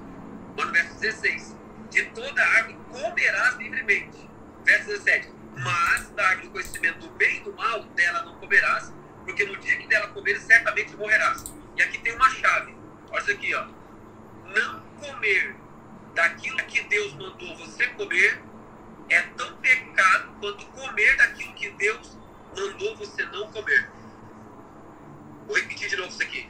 mas 0.57 0.67
no 0.67 0.73
verso 0.73 1.01
16: 1.01 1.57
De 1.91 2.05
toda 2.07 2.43
árvore 2.43 2.79
comerás 2.91 3.57
livremente. 3.57 4.29
Verso 4.65 4.87
17: 4.87 5.33
Mas 5.57 6.11
da 6.11 6.29
árvore 6.29 6.49
do 6.49 6.53
conhecimento 6.53 6.99
do 6.99 7.11
bem 7.15 7.39
e 7.39 7.41
do 7.41 7.55
mal, 7.55 7.85
dela 7.85 8.23
não 8.25 8.37
comerás, 8.37 8.93
porque 9.25 9.45
no 9.45 9.57
dia 9.57 9.77
que 9.79 9.89
dela 9.89 10.09
comeres, 10.09 10.43
certamente 10.43 10.95
morrerás. 10.97 11.45
E 11.77 11.83
aqui 11.83 11.99
tem 11.99 12.15
uma 12.15 12.29
chave. 12.31 12.80
Olha 13.11 13.21
isso 13.21 13.31
aqui, 13.33 13.55
ó. 13.55 13.67
Não 14.55 14.81
comer 15.01 15.57
daquilo 16.15 16.59
que 16.59 16.83
Deus 16.83 17.13
mandou 17.15 17.57
você 17.57 17.87
comer 17.89 18.43
é 19.09 19.23
tão 19.23 19.57
pecado 19.57 20.33
quanto 20.41 20.65
comer 20.67 21.17
daquilo 21.17 21.53
que 21.55 21.71
Deus 21.71 22.17
mandou 22.57 22.97
você 22.97 23.25
não 23.27 23.51
comer. 23.51 23.91
Vou 25.47 25.57
repetir 25.57 25.89
de 25.89 25.97
novo 25.97 26.11
isso 26.11 26.23
aqui. 26.23 26.49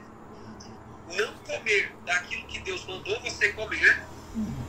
Não 1.09 1.35
comer 1.39 1.93
daquilo 2.05 2.47
que 2.47 2.59
Deus 2.61 2.85
mandou 2.87 3.21
você 3.21 3.53
comer 3.53 4.03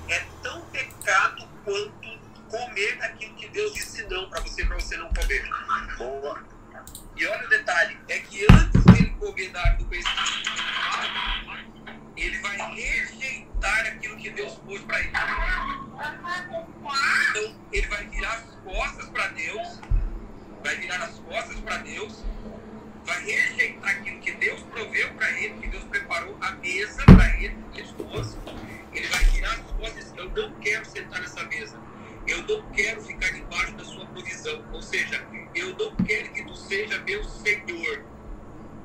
é 0.08 0.20
tão 0.42 0.62
pecado 0.66 1.48
quanto 1.64 2.20
comer 2.50 2.98
daquilo 2.98 3.36
que 3.36 3.48
Deus 3.50 3.74
disse 3.74 4.04
não 4.08 4.30
para 4.30 4.42
você, 4.42 4.66
para 4.66 4.80
você 4.80 4.98
não 4.98 5.10
comer. 5.14 5.50
Boa. 5.98 6.44
E 7.16 7.28
olha 7.28 7.46
o 7.46 7.50
detalhe, 7.50 7.98
é 8.10 8.20
que 8.20 8.46
antes 8.52 8.84
dele 8.86 9.10
comer 9.20 9.52
do 9.78 9.86
conhecimento 9.86 10.52
ele 12.18 12.38
vai 12.40 12.58
rejeitar 12.74 13.88
aquilo 13.88 14.16
que 14.18 14.30
Deus 14.30 14.54
pôs 14.66 14.82
para 14.82 15.00
ele. 15.00 15.12
Então, 17.30 17.56
ele 17.72 17.88
vai 17.88 18.06
virar 18.08 18.34
as 18.34 18.44
costas 18.64 19.10
para 19.10 19.28
Deus, 19.30 19.80
vai 20.64 20.76
virar 20.76 21.04
as 21.04 21.20
costas 21.20 21.60
para 21.62 21.78
Deus, 21.78 22.24
vai 23.06 23.24
rejeitar 23.24 23.90
aquilo 23.90 24.20
que 24.20 24.32
Deus 24.34 24.62
proveu 24.64 25.14
para 25.16 25.32
ele, 25.32 25.60
que 25.62 25.68
Deus 25.68 25.84
preparou 25.86 26.38
a 26.42 26.52
mesa 26.52 27.04
para 27.06 27.30
ele 27.40 27.58
e 27.74 27.82
a 27.82 27.84
esposa. 27.84 28.38
Ele 28.94 29.08
vai 29.08 29.24
virar 29.26 29.52
as 29.54 29.72
costas 29.72 29.98
e 29.98 30.12
dizer: 30.12 30.20
Eu 30.20 30.30
não 30.30 30.60
quero 30.60 30.86
sentar 30.86 31.22
nessa 31.22 31.44
mesa. 31.46 31.80
Eu 32.32 32.44
não 32.44 32.62
quero 32.72 33.02
ficar 33.04 33.30
debaixo 33.34 33.74
da 33.74 33.84
sua 33.84 34.06
provisão. 34.06 34.64
Ou 34.72 34.82
seja, 34.82 35.22
eu 35.54 35.76
não 35.76 35.94
quero 35.98 36.32
que 36.32 36.46
tu 36.46 36.56
seja 36.56 36.98
meu 37.00 37.22
Senhor. 37.26 38.06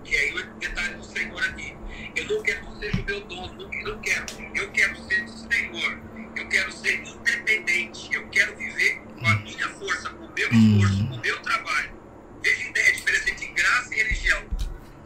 E 0.05 0.17
aí 0.17 0.35
o 0.35 0.55
detalhe 0.55 0.95
do 0.95 1.05
Senhor 1.05 1.41
aqui. 1.45 1.77
Eu 2.17 2.25
não 2.25 2.43
quero 2.43 2.61
que 2.61 2.67
tu 2.67 2.79
seja 2.81 3.01
o 3.01 3.05
meu 3.05 3.21
dono, 3.21 3.55
não, 3.55 3.71
não 3.85 4.01
quero. 4.01 4.27
Eu 4.53 4.73
quero 4.73 4.97
ser 5.05 5.29
Senhor. 5.29 6.01
Eu 6.35 6.49
quero 6.49 6.73
ser 6.73 6.95
independente. 7.05 8.13
Eu 8.13 8.29
quero 8.31 8.57
viver 8.57 8.97
com 8.97 9.27
a 9.29 9.37
minha 9.37 9.69
força, 9.69 10.11
com 10.11 10.25
o 10.25 10.35
meu 10.35 10.49
esforço, 10.51 11.07
com 11.07 11.15
o 11.15 11.21
meu 11.21 11.41
trabalho. 11.43 11.93
Veja 12.43 12.65
a 12.65 12.71
ideia, 12.71 12.89
a 12.89 12.93
diferença 12.95 13.31
entre 13.31 13.47
graça 13.47 13.95
e 13.95 13.97
religião. 13.97 14.45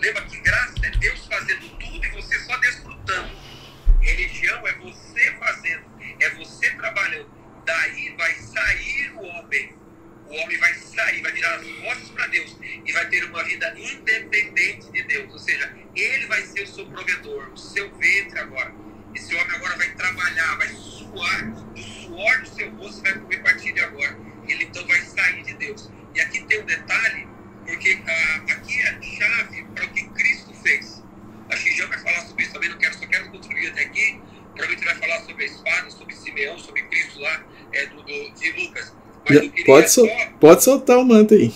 Lembra 0.01 0.24
que 0.24 0.38
graça 0.38 0.74
é 0.82 0.91
Deus 0.93 1.26
fazendo 1.26 1.78
tudo 1.78 2.07
e 2.07 2.09
você 2.09 2.38
só 2.38 2.57
desfrutando. 2.57 3.36
Religião 4.01 4.66
é 4.66 4.72
você 4.78 5.30
fazendo, 5.38 5.84
é 6.18 6.30
você 6.30 6.70
trabalhando. 6.70 7.39
Daí 7.71 8.12
vai 8.18 8.35
sair 8.35 9.12
o 9.14 9.23
homem. 9.23 9.73
O 10.27 10.35
homem 10.35 10.59
vai 10.59 10.75
sair, 10.75 11.23
vai 11.23 11.31
virar 11.31 11.55
as 11.55 11.66
costas 11.66 12.11
para 12.11 12.27
Deus 12.27 12.57
e 12.85 12.93
vai 12.93 13.09
ter 13.09 13.25
uma 13.25 13.45
vida 13.45 13.73
independente 13.79 14.91
de 14.91 15.03
Deus. 15.05 15.33
Ou 15.33 15.39
seja, 15.39 15.73
ele 15.95 16.27
vai 16.27 16.43
ser 16.43 16.62
o 16.62 16.66
seu 16.66 16.85
provedor, 16.87 17.53
o 17.53 17.57
seu 17.57 17.89
ventre 17.97 18.41
agora. 18.41 18.75
Esse 19.14 19.37
homem 19.37 19.55
agora 19.55 19.77
vai 19.77 19.89
trabalhar, 19.95 20.57
vai 20.57 20.68
suar 20.68 21.51
do 21.53 21.81
suor 21.81 22.41
do 22.41 22.49
seu 22.49 22.71
rosto, 22.75 23.03
vai 23.03 23.14
comer 23.14 23.37
a 23.37 23.43
partir 23.43 23.73
de 23.73 23.81
agora. 23.81 24.18
Ele 24.49 24.64
então 24.64 24.85
vai 24.89 25.01
sair 25.03 25.45
de 25.45 25.55
Deus. 25.55 25.89
E 26.12 26.21
aqui 26.21 26.45
tem 26.47 26.62
um 26.62 26.66
detalhe, 26.66 27.29
porque 27.64 28.03
ah, 28.05 28.53
aqui 28.53 28.83
é 28.83 28.89
a 28.89 29.01
chave 29.01 29.62
para 29.77 29.85
o 29.85 29.93
que 29.93 30.09
Cristo 30.09 30.53
fez. 30.55 31.05
Acho 31.49 31.64
que 31.64 31.87
vai 31.87 31.99
falar 31.99 32.27
sobre 32.27 32.43
isso 32.43 32.53
também, 32.53 32.68
não 32.68 32.79
quero, 32.79 32.95
só 32.95 33.07
quero 33.07 33.31
contribuir 33.31 33.68
até 33.68 33.83
aqui. 33.83 34.21
Provavelmente 34.55 34.85
vai 34.85 34.95
falar 34.97 35.21
sobre 35.21 35.45
a 35.45 35.47
espada, 35.47 35.91
sobre 35.91 36.14
Simeão, 36.16 36.59
sobre 36.59 36.83
Cristo 36.83 37.21
lá, 37.21 37.45
é, 37.73 37.87
do, 37.87 37.97
do- 37.97 38.05
de 38.05 38.53
Lucas. 38.66 38.93
Mas 39.29 39.37
eu 39.37 39.51
queria 39.51 39.64
Pode, 39.66 39.91
sol- 39.91 40.07
só- 40.09 40.29
pode 40.41 40.64
soltar 40.64 40.99
o 40.99 41.05
manto 41.05 41.35
aí. 41.35 41.53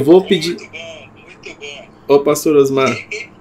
Eu 0.00 0.04
vou, 0.04 0.26
pedir. 0.26 0.56
Muito 0.56 0.70
bom, 0.70 1.10
muito 1.14 1.60
bom. 1.60 1.88
Ó, 2.08 2.18
pastor 2.20 2.56
Osmar. 2.56 2.94
Tem, 2.94 3.08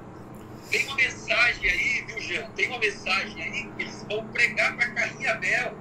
tem 0.69 0.85
uma 0.85 0.95
mensagem 0.95 1.69
aí, 1.69 2.03
viu, 2.05 2.21
Jean? 2.21 2.49
Tem 2.51 2.67
uma 2.67 2.79
mensagem 2.79 3.41
aí 3.41 3.69
que 3.75 3.83
eles 3.83 4.05
vão 4.09 4.25
pregar 4.27 4.75
para 4.75 4.89
Caim 4.89 5.21
e 5.21 5.27
Abel. 5.27 5.73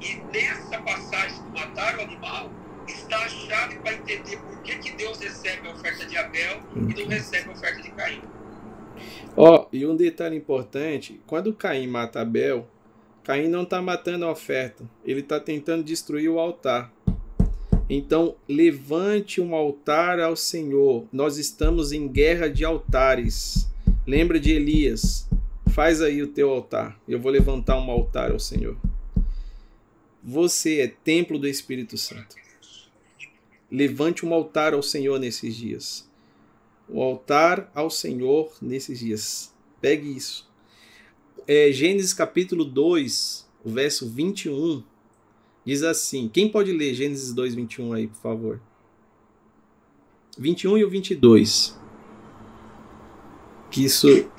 E 0.00 0.16
nessa 0.32 0.78
passagem 0.78 1.42
do 1.44 1.50
matar 1.50 1.96
o 1.98 2.00
animal, 2.00 2.50
está 2.88 3.18
a 3.18 3.28
chave 3.28 3.76
para 3.76 3.94
entender 3.94 4.36
por 4.38 4.62
que, 4.62 4.76
que 4.78 4.92
Deus 4.96 5.20
recebe 5.20 5.68
a 5.68 5.72
oferta 5.72 6.04
de 6.06 6.16
Abel 6.16 6.60
e 6.74 7.00
não 7.00 7.08
recebe 7.08 7.50
a 7.50 7.52
oferta 7.52 7.82
de 7.82 7.90
Caim. 7.90 8.22
Ó, 9.36 9.66
e 9.72 9.86
um 9.86 9.94
detalhe 9.94 10.36
importante: 10.36 11.20
quando 11.26 11.52
Caim 11.52 11.86
mata 11.86 12.20
Abel, 12.20 12.66
Caim 13.22 13.48
não 13.48 13.62
está 13.62 13.80
matando 13.80 14.24
a 14.24 14.30
oferta, 14.30 14.84
ele 15.04 15.20
está 15.20 15.38
tentando 15.38 15.84
destruir 15.84 16.28
o 16.28 16.38
altar. 16.38 16.92
Então, 17.94 18.36
levante 18.48 19.38
um 19.38 19.54
altar 19.54 20.18
ao 20.18 20.34
Senhor. 20.34 21.06
Nós 21.12 21.36
estamos 21.36 21.92
em 21.92 22.08
guerra 22.08 22.48
de 22.48 22.64
altares. 22.64 23.68
Lembra 24.06 24.40
de 24.40 24.50
Elias? 24.50 25.28
Faz 25.74 26.00
aí 26.00 26.22
o 26.22 26.28
teu 26.28 26.48
altar. 26.48 26.98
Eu 27.06 27.20
vou 27.20 27.30
levantar 27.30 27.78
um 27.78 27.90
altar 27.90 28.30
ao 28.30 28.38
Senhor. 28.38 28.78
Você 30.24 30.80
é 30.80 30.88
templo 30.88 31.38
do 31.38 31.46
Espírito 31.46 31.98
Santo. 31.98 32.34
Levante 33.70 34.24
um 34.24 34.32
altar 34.32 34.72
ao 34.72 34.82
Senhor 34.82 35.20
nesses 35.20 35.54
dias. 35.54 36.08
O 36.88 37.02
altar 37.02 37.70
ao 37.74 37.90
Senhor 37.90 38.54
nesses 38.62 39.00
dias. 39.00 39.54
Pegue 39.82 40.16
isso. 40.16 40.50
É, 41.46 41.70
Gênesis 41.70 42.14
capítulo 42.14 42.64
2, 42.64 43.46
o 43.62 43.68
verso 43.68 44.08
21, 44.08 44.82
diz 45.64 45.82
assim. 45.82 46.28
Quem 46.28 46.48
pode 46.50 46.72
ler 46.72 46.94
Gênesis 46.94 47.32
2, 47.32 47.54
21 47.54 47.92
aí, 47.92 48.06
por 48.08 48.16
favor? 48.20 48.60
21 50.38 50.78
e 50.78 50.84
o 50.84 50.90
22. 50.90 51.78
Que 53.70 53.84
isso. 53.84 54.06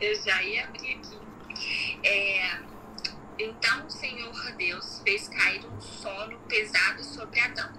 Eu 0.00 0.14
já 0.24 0.42
ia 0.42 0.64
abrir 0.64 0.94
aqui. 0.96 1.18
É, 2.04 2.58
então 3.38 3.86
o 3.86 3.90
Senhor 3.90 4.32
Deus 4.58 5.00
fez 5.04 5.28
cair 5.28 5.64
um 5.64 5.80
sono 5.80 6.38
pesado 6.48 7.02
sobre 7.04 7.38
Adão, 7.40 7.70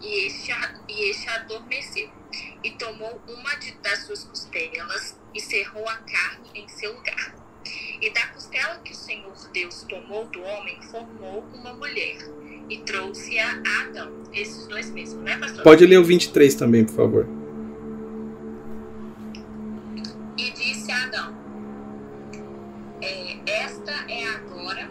e 0.00 0.26
este, 0.26 0.52
e 0.88 1.10
este 1.10 1.28
adormeceu, 1.28 2.08
e 2.62 2.70
tomou 2.72 3.20
uma 3.28 3.54
de- 3.56 3.72
das 3.78 4.04
suas 4.04 4.22
costelas 4.24 5.18
e 5.34 5.40
cerrou 5.40 5.88
a 5.88 5.96
carne 5.96 6.50
em 6.54 6.68
seu 6.68 6.94
lugar. 6.94 7.34
E 8.04 8.10
da 8.10 8.26
costela 8.26 8.78
que 8.84 8.92
o 8.92 8.94
Senhor 8.94 9.32
Deus 9.50 9.86
tomou 9.88 10.26
do 10.26 10.42
homem, 10.42 10.78
formou 10.90 11.42
uma 11.54 11.72
mulher, 11.72 12.18
e 12.68 12.76
trouxe-a 12.80 13.62
a 13.66 13.80
Adão. 13.80 14.12
Esses 14.30 14.66
dois 14.66 14.90
mesmos, 14.90 15.24
né, 15.24 15.38
pastor? 15.38 15.62
Pode 15.62 15.86
ler 15.86 15.96
o 15.96 16.04
23 16.04 16.54
também, 16.54 16.84
por 16.84 16.94
favor. 16.94 17.26
E 20.36 20.50
disse 20.50 20.92
a 20.92 21.04
Adão: 21.04 21.34
é, 23.00 23.38
Esta 23.46 23.92
é 24.06 24.26
agora 24.34 24.90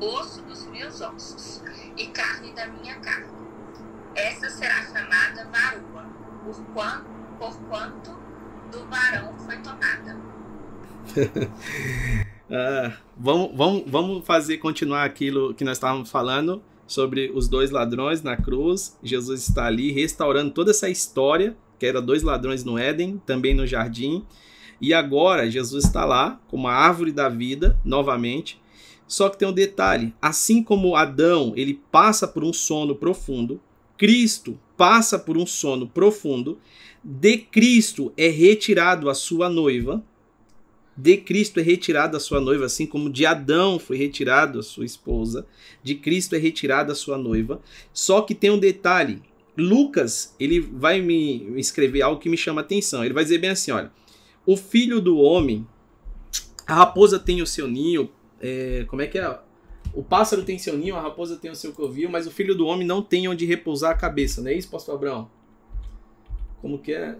osso 0.00 0.42
dos 0.42 0.66
meus 0.66 1.00
ossos 1.00 1.62
e 1.96 2.08
carne 2.08 2.52
da 2.52 2.66
minha 2.66 2.96
carne. 2.96 3.28
Esta 4.16 4.50
será 4.50 4.82
chamada 4.86 5.48
varoa, 5.52 6.04
por 6.44 6.64
quanto, 6.74 7.06
por 7.38 7.56
quanto 7.68 8.10
do 8.72 8.84
varão 8.88 9.38
foi 9.38 9.56
tomada. 9.58 10.37
Ah, 12.50 12.96
vamos, 13.14 13.50
vamos, 13.54 13.84
vamos 13.86 14.26
fazer 14.26 14.56
continuar 14.56 15.04
aquilo 15.04 15.52
que 15.52 15.64
nós 15.64 15.76
estávamos 15.76 16.10
falando 16.10 16.62
sobre 16.86 17.30
os 17.34 17.46
dois 17.46 17.70
ladrões 17.70 18.22
na 18.22 18.38
cruz. 18.38 18.96
Jesus 19.02 19.46
está 19.46 19.66
ali 19.66 19.92
restaurando 19.92 20.50
toda 20.50 20.70
essa 20.70 20.88
história, 20.88 21.54
que 21.78 21.84
era 21.84 22.00
dois 22.00 22.22
ladrões 22.22 22.64
no 22.64 22.78
Éden, 22.78 23.20
também 23.26 23.54
no 23.54 23.66
jardim. 23.66 24.24
E 24.80 24.94
agora 24.94 25.50
Jesus 25.50 25.84
está 25.84 26.06
lá, 26.06 26.40
como 26.48 26.68
a 26.68 26.72
árvore 26.72 27.12
da 27.12 27.28
vida, 27.28 27.78
novamente. 27.84 28.58
Só 29.06 29.28
que 29.28 29.36
tem 29.36 29.46
um 29.46 29.52
detalhe: 29.52 30.14
assim 30.20 30.62
como 30.62 30.96
Adão 30.96 31.52
ele 31.54 31.80
passa 31.92 32.26
por 32.26 32.42
um 32.42 32.52
sono 32.52 32.94
profundo, 32.94 33.60
Cristo 33.98 34.58
passa 34.76 35.18
por 35.18 35.36
um 35.36 35.46
sono 35.46 35.86
profundo. 35.86 36.58
De 37.04 37.38
Cristo 37.38 38.12
é 38.16 38.28
retirado 38.28 39.08
a 39.08 39.14
sua 39.14 39.48
noiva, 39.48 40.02
de 41.00 41.16
Cristo 41.16 41.60
é 41.60 41.62
retirada 41.62 42.16
a 42.16 42.20
sua 42.20 42.40
noiva, 42.40 42.64
assim 42.64 42.84
como 42.84 43.08
de 43.08 43.24
Adão 43.24 43.78
foi 43.78 43.96
retirado 43.96 44.58
a 44.58 44.62
sua 44.64 44.84
esposa, 44.84 45.46
de 45.80 45.94
Cristo 45.94 46.34
é 46.34 46.38
retirada 46.38 46.90
a 46.90 46.96
sua 46.96 47.16
noiva. 47.16 47.62
Só 47.92 48.20
que 48.20 48.34
tem 48.34 48.50
um 48.50 48.58
detalhe. 48.58 49.22
Lucas, 49.56 50.34
ele 50.40 50.58
vai 50.58 51.00
me 51.00 51.56
escrever 51.56 52.02
algo 52.02 52.20
que 52.20 52.28
me 52.28 52.36
chama 52.36 52.62
atenção. 52.62 53.04
Ele 53.04 53.14
vai 53.14 53.22
dizer 53.22 53.38
bem 53.38 53.50
assim, 53.50 53.70
olha, 53.70 53.92
o 54.44 54.56
filho 54.56 55.00
do 55.00 55.18
homem, 55.18 55.64
a 56.66 56.74
raposa 56.74 57.16
tem 57.16 57.40
o 57.40 57.46
seu 57.46 57.68
ninho, 57.68 58.10
é, 58.40 58.84
como 58.88 59.00
é 59.00 59.06
que 59.06 59.20
é? 59.20 59.38
O 59.94 60.02
pássaro 60.02 60.42
tem 60.42 60.58
seu 60.58 60.76
ninho, 60.76 60.96
a 60.96 61.00
raposa 61.00 61.36
tem 61.36 61.50
o 61.50 61.54
seu 61.54 61.72
covil, 61.72 62.10
mas 62.10 62.26
o 62.26 62.30
filho 62.32 62.56
do 62.56 62.66
homem 62.66 62.86
não 62.86 63.02
tem 63.02 63.28
onde 63.28 63.46
repousar 63.46 63.92
a 63.92 63.96
cabeça, 63.96 64.42
não 64.42 64.50
é 64.50 64.54
isso, 64.54 64.68
pastor 64.68 64.96
Abraão? 64.96 65.30
Como 66.60 66.78
que 66.80 66.92
é? 66.92 67.16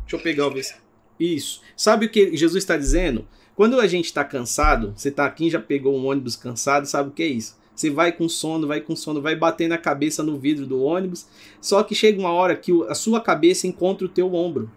Deixa 0.00 0.16
eu 0.16 0.20
pegar 0.20 0.48
o 0.48 0.50
versículo. 0.50 0.91
Isso. 1.18 1.60
Sabe 1.76 2.06
o 2.06 2.10
que 2.10 2.36
Jesus 2.36 2.62
está 2.62 2.76
dizendo? 2.76 3.26
Quando 3.54 3.78
a 3.78 3.86
gente 3.86 4.06
está 4.06 4.24
cansado, 4.24 4.94
você 4.96 5.08
está 5.08 5.26
aqui 5.26 5.50
já 5.50 5.60
pegou 5.60 5.96
um 5.96 6.06
ônibus 6.06 6.36
cansado, 6.36 6.86
sabe 6.86 7.10
o 7.10 7.12
que 7.12 7.22
é 7.22 7.26
isso? 7.26 7.56
Você 7.74 7.90
vai 7.90 8.12
com 8.12 8.28
sono, 8.28 8.66
vai 8.66 8.80
com 8.80 8.96
sono, 8.96 9.20
vai 9.20 9.36
batendo 9.36 9.72
a 9.72 9.78
cabeça 9.78 10.22
no 10.22 10.38
vidro 10.38 10.66
do 10.66 10.82
ônibus, 10.82 11.26
só 11.60 11.82
que 11.82 11.94
chega 11.94 12.20
uma 12.20 12.32
hora 12.32 12.56
que 12.56 12.72
a 12.88 12.94
sua 12.94 13.20
cabeça 13.20 13.66
encontra 13.66 14.06
o 14.06 14.10
teu 14.10 14.34
ombro. 14.34 14.70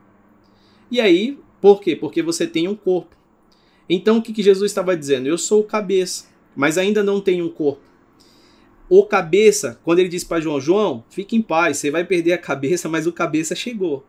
E 0.90 0.99
aí, 0.99 1.38
por 1.62 1.82
quê? 1.82 1.95
Porque 1.95 2.22
você 2.22 2.45
tem 2.45 2.68
um 2.68 2.76
corpo. 2.76 3.16
Então 3.90 4.18
o 4.18 4.22
que, 4.22 4.34
que 4.34 4.44
Jesus 4.44 4.72
estava 4.72 4.95
dizendo? 4.95 5.28
Eu 5.28 5.38
sou 5.38 5.62
o 5.62 5.66
cabeça, 5.66 6.26
mas 6.56 6.78
ainda 6.78 7.02
não 7.03 7.22
tenho 7.22 7.45
um 7.45 7.49
corpo. 7.49 7.82
O 8.90 9.03
cabeça, 9.06 9.80
quando 9.84 9.99
ele 9.99 10.10
disse 10.10 10.26
para 10.26 10.41
João, 10.41 10.60
João, 10.60 11.03
fique 11.10 11.36
em 11.36 11.41
paz, 11.41 11.78
você 11.78 11.90
vai 11.90 12.03
perder 12.03 12.34
a 12.34 12.38
cabeça, 12.38 12.88
mas 12.88 13.07
o 13.07 13.14
cabeça 13.14 13.56
chegou 13.56 14.06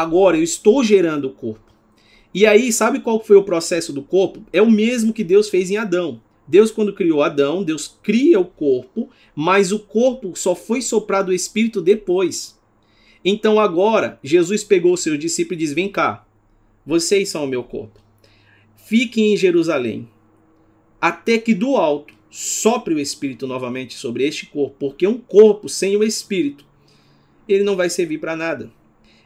agora 0.00 0.36
eu 0.36 0.42
estou 0.44 0.84
gerando 0.84 1.26
o 1.26 1.32
corpo. 1.32 1.72
E 2.32 2.46
aí, 2.46 2.72
sabe 2.72 3.00
qual 3.00 3.18
foi 3.20 3.36
o 3.36 3.42
processo 3.42 3.92
do 3.92 4.00
corpo? 4.00 4.44
É 4.52 4.62
o 4.62 4.70
mesmo 4.70 5.12
que 5.12 5.24
Deus 5.24 5.48
fez 5.48 5.70
em 5.70 5.76
Adão. 5.76 6.20
Deus, 6.46 6.70
quando 6.70 6.94
criou 6.94 7.20
Adão, 7.20 7.64
Deus 7.64 7.98
cria 8.00 8.38
o 8.38 8.44
corpo, 8.44 9.10
mas 9.34 9.72
o 9.72 9.78
corpo 9.80 10.36
só 10.36 10.54
foi 10.54 10.80
soprado 10.80 11.30
o 11.30 11.34
Espírito 11.34 11.82
depois. 11.82 12.56
Então 13.24 13.58
agora, 13.58 14.20
Jesus 14.22 14.62
pegou 14.62 14.92
os 14.92 15.00
seus 15.00 15.18
discípulos 15.18 15.60
e 15.60 15.66
diz: 15.66 15.74
Vem 15.74 15.88
cá, 15.88 16.24
vocês 16.86 17.28
são 17.28 17.44
o 17.44 17.48
meu 17.48 17.64
corpo. 17.64 18.00
Fiquem 18.76 19.34
em 19.34 19.36
Jerusalém, 19.36 20.08
até 21.00 21.38
que 21.38 21.54
do 21.54 21.76
alto 21.76 22.14
sopre 22.30 22.94
o 22.94 23.00
Espírito 23.00 23.48
novamente 23.48 23.94
sobre 23.94 24.24
este 24.24 24.46
corpo, 24.46 24.76
porque 24.78 25.06
um 25.08 25.18
corpo 25.18 25.68
sem 25.68 25.96
o 25.96 26.04
Espírito, 26.04 26.64
ele 27.48 27.64
não 27.64 27.74
vai 27.74 27.90
servir 27.90 28.18
para 28.18 28.36
nada. 28.36 28.77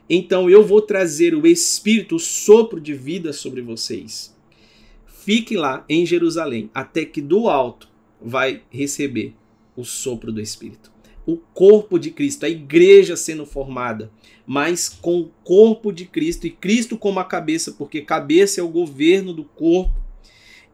Então 0.09 0.49
eu 0.49 0.63
vou 0.63 0.81
trazer 0.81 1.33
o 1.33 1.47
Espírito, 1.47 2.15
o 2.15 2.19
sopro 2.19 2.79
de 2.79 2.93
vida 2.93 3.31
sobre 3.31 3.61
vocês. 3.61 4.35
Fique 5.05 5.55
lá 5.55 5.85
em 5.87 6.05
Jerusalém, 6.05 6.69
até 6.73 7.05
que 7.05 7.21
do 7.21 7.47
alto 7.47 7.87
vai 8.21 8.61
receber 8.69 9.33
o 9.75 9.83
sopro 9.83 10.31
do 10.31 10.41
Espírito. 10.41 10.91
O 11.25 11.37
corpo 11.37 11.97
de 11.97 12.11
Cristo, 12.11 12.45
a 12.45 12.49
igreja 12.49 13.15
sendo 13.15 13.45
formada, 13.45 14.11
mas 14.45 14.89
com 14.89 15.21
o 15.21 15.31
corpo 15.43 15.93
de 15.93 16.05
Cristo 16.05 16.45
e 16.45 16.49
Cristo 16.49 16.97
como 16.97 17.19
a 17.19 17.23
cabeça, 17.23 17.71
porque 17.71 18.01
cabeça 18.01 18.59
é 18.59 18.63
o 18.63 18.67
governo 18.67 19.33
do 19.33 19.45
corpo, 19.45 20.03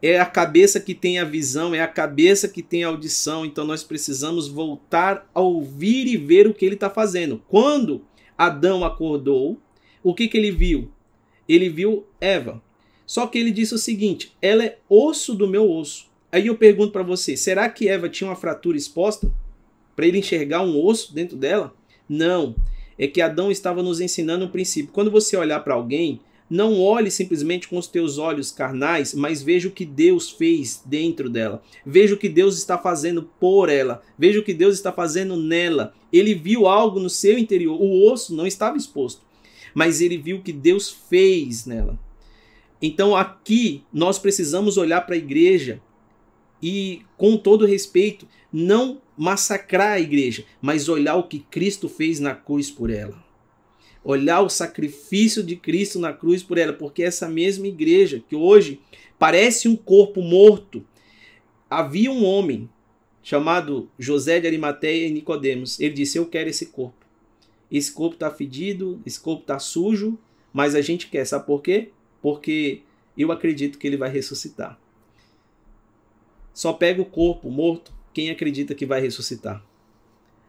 é 0.01 0.19
a 0.19 0.25
cabeça 0.25 0.79
que 0.79 0.95
tem 0.95 1.19
a 1.19 1.25
visão, 1.25 1.75
é 1.75 1.81
a 1.81 1.87
cabeça 1.87 2.47
que 2.47 2.63
tem 2.63 2.83
a 2.83 2.87
audição, 2.87 3.45
então 3.45 3.65
nós 3.65 3.83
precisamos 3.83 4.47
voltar 4.47 5.29
a 5.35 5.41
ouvir 5.41 6.07
e 6.07 6.17
ver 6.17 6.47
o 6.47 6.53
que 6.53 6.65
ele 6.65 6.75
está 6.75 6.89
fazendo. 6.89 7.43
Quando 7.47 8.01
Adão 8.39 8.85
acordou, 8.85 9.59
o 10.01 10.13
que, 10.13 10.29
que 10.29 10.37
ele 10.37 10.49
viu? 10.49 10.89
Ele 11.47 11.67
viu 11.67 12.07
Eva. 12.21 12.63
Só 13.05 13.27
que 13.27 13.37
ele 13.37 13.51
disse 13.51 13.75
o 13.75 13.77
seguinte: 13.77 14.31
ela 14.41 14.63
é 14.63 14.77
osso 14.87 15.35
do 15.35 15.45
meu 15.45 15.69
osso. 15.69 16.07
Aí 16.31 16.47
eu 16.47 16.55
pergunto 16.55 16.93
para 16.93 17.03
você: 17.03 17.35
será 17.35 17.67
que 17.67 17.89
Eva 17.89 18.07
tinha 18.07 18.29
uma 18.29 18.37
fratura 18.37 18.77
exposta? 18.77 19.29
Para 19.93 20.07
ele 20.07 20.19
enxergar 20.19 20.61
um 20.61 20.81
osso 20.81 21.13
dentro 21.13 21.35
dela? 21.35 21.75
Não. 22.07 22.55
É 22.97 23.07
que 23.07 23.19
Adão 23.19 23.51
estava 23.51 23.83
nos 23.83 23.99
ensinando 23.99 24.45
um 24.45 24.49
princípio. 24.49 24.93
Quando 24.93 25.11
você 25.11 25.35
olhar 25.35 25.59
para 25.59 25.73
alguém, 25.73 26.21
não 26.49 26.81
olhe 26.81 27.11
simplesmente 27.11 27.67
com 27.67 27.77
os 27.77 27.85
teus 27.85 28.17
olhos 28.17 28.51
carnais, 28.51 29.13
mas 29.13 29.43
veja 29.43 29.67
o 29.67 29.71
que 29.71 29.85
Deus 29.85 30.31
fez 30.31 30.81
dentro 30.83 31.29
dela. 31.29 31.61
Veja 31.85 32.15
o 32.15 32.17
que 32.17 32.27
Deus 32.27 32.57
está 32.57 32.77
fazendo 32.77 33.29
por 33.39 33.69
ela. 33.69 34.01
Veja 34.17 34.39
o 34.39 34.43
que 34.43 34.53
Deus 34.53 34.73
está 34.73 34.91
fazendo 34.91 35.37
nela. 35.37 35.93
Ele 36.11 36.33
viu 36.33 36.65
algo 36.65 36.99
no 36.99 37.09
seu 37.09 37.37
interior. 37.37 37.79
O 37.79 38.11
osso 38.11 38.35
não 38.35 38.47
estava 38.47 38.77
exposto, 38.77 39.21
mas 39.75 40.01
ele 40.01 40.17
viu 40.17 40.37
o 40.37 40.41
que 40.41 40.51
Deus 40.51 40.89
fez 40.89 41.67
nela. 41.67 41.99
Então 42.81 43.15
aqui 43.15 43.83
nós 43.93 44.17
precisamos 44.17 44.75
olhar 44.75 45.01
para 45.01 45.13
a 45.13 45.19
igreja 45.19 45.79
e, 46.63 47.03
com 47.15 47.37
todo 47.37 47.65
respeito, 47.65 48.27
não 48.51 48.99
massacrar 49.15 49.91
a 49.91 49.99
igreja, 49.99 50.45
mas 50.61 50.89
olhar 50.89 51.15
o 51.15 51.27
que 51.27 51.39
Cristo 51.39 51.87
fez 51.87 52.19
na 52.19 52.33
cruz 52.33 52.71
por 52.71 52.89
ela 52.89 53.28
olhar 54.03 54.41
o 54.41 54.49
sacrifício 54.49 55.43
de 55.43 55.55
Cristo 55.55 55.99
na 55.99 56.13
cruz 56.13 56.41
por 56.41 56.57
ela, 56.57 56.73
porque 56.73 57.03
essa 57.03 57.27
mesma 57.27 57.67
igreja 57.67 58.23
que 58.27 58.35
hoje 58.35 58.79
parece 59.17 59.67
um 59.67 59.75
corpo 59.75 60.21
morto, 60.21 60.85
havia 61.69 62.11
um 62.11 62.23
homem 62.25 62.69
chamado 63.21 63.89
José 63.99 64.39
de 64.39 64.47
Arimateia 64.47 65.07
e 65.07 65.11
Nicodemos. 65.11 65.79
Ele 65.79 65.93
disse: 65.93 66.17
"Eu 66.17 66.25
quero 66.25 66.49
esse 66.49 66.67
corpo. 66.67 67.05
Esse 67.71 67.91
corpo 67.91 68.15
está 68.15 68.31
fedido, 68.31 69.01
esse 69.05 69.19
corpo 69.19 69.41
está 69.41 69.59
sujo, 69.59 70.17
mas 70.51 70.73
a 70.73 70.81
gente 70.81 71.07
quer. 71.07 71.25
Sabe 71.25 71.45
por 71.45 71.61
quê? 71.61 71.91
Porque 72.21 72.81
eu 73.17 73.31
acredito 73.31 73.77
que 73.77 73.85
ele 73.85 73.97
vai 73.97 74.09
ressuscitar. 74.09 74.79
Só 76.53 76.73
pega 76.73 77.01
o 77.01 77.05
corpo 77.05 77.49
morto 77.51 77.93
quem 78.13 78.29
acredita 78.29 78.73
que 78.73 78.85
vai 78.85 78.99
ressuscitar. 78.99 79.63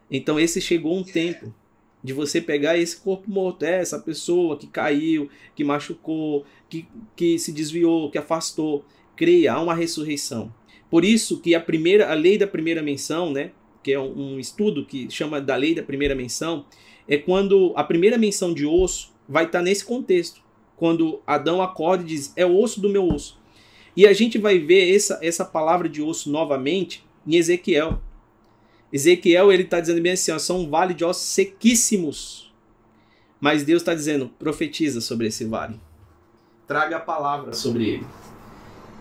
Então 0.09 0.39
esse 0.39 0.59
chegou 0.59 0.97
um 0.97 1.03
tempo 1.03 1.53
de 2.03 2.13
você 2.13 2.41
pegar 2.41 2.77
esse 2.77 2.97
corpo 2.97 3.29
morto, 3.29 3.63
é 3.63 3.79
essa 3.79 3.99
pessoa 3.99 4.57
que 4.57 4.67
caiu, 4.67 5.29
que 5.55 5.63
machucou, 5.63 6.45
que, 6.69 6.87
que 7.15 7.37
se 7.37 7.51
desviou, 7.51 8.09
que 8.09 8.17
afastou, 8.17 8.85
creia, 9.15 9.53
há 9.53 9.61
uma 9.61 9.75
ressurreição. 9.75 10.53
Por 10.89 11.05
isso 11.05 11.39
que 11.39 11.53
a 11.53 11.61
primeira, 11.61 12.11
a 12.11 12.13
lei 12.13 12.37
da 12.37 12.47
primeira 12.47 12.81
menção, 12.81 13.31
né, 13.31 13.51
que 13.83 13.93
é 13.93 13.99
um, 13.99 14.33
um 14.33 14.39
estudo 14.39 14.85
que 14.85 15.09
chama 15.09 15.39
da 15.39 15.55
lei 15.55 15.73
da 15.73 15.83
primeira 15.83 16.15
menção, 16.15 16.65
é 17.07 17.17
quando 17.17 17.73
a 17.75 17.83
primeira 17.83 18.17
menção 18.17 18.53
de 18.53 18.65
osso 18.65 19.11
vai 19.27 19.45
estar 19.45 19.61
nesse 19.61 19.85
contexto, 19.85 20.41
quando 20.75 21.21
Adão 21.25 21.61
acorda 21.61 22.03
e 22.03 22.07
diz: 22.07 22.33
"É 22.35 22.45
osso 22.45 22.81
do 22.81 22.89
meu 22.89 23.07
osso". 23.07 23.39
E 23.95 24.07
a 24.07 24.13
gente 24.13 24.37
vai 24.37 24.57
ver 24.59 24.95
essa 24.95 25.19
essa 25.21 25.45
palavra 25.45 25.87
de 25.87 26.01
osso 26.01 26.31
novamente 26.31 27.03
em 27.25 27.35
Ezequiel, 27.35 28.01
Ezequiel 28.91 29.51
ele 29.51 29.63
está 29.63 29.79
dizendo 29.79 30.01
bem 30.01 30.13
assim: 30.13 30.31
ó, 30.31 30.39
são 30.39 30.61
um 30.61 30.69
vale 30.69 30.93
de 30.93 31.05
ossos 31.05 31.27
sequíssimos. 31.27 32.51
Mas 33.39 33.63
Deus 33.63 33.81
está 33.81 33.93
dizendo: 33.93 34.29
profetiza 34.37 35.01
sobre 35.01 35.27
esse 35.27 35.45
vale. 35.45 35.79
Traga 36.67 36.97
a 36.97 37.01
palavra 37.01 37.53
sobre 37.53 37.89
ele. 37.89 38.07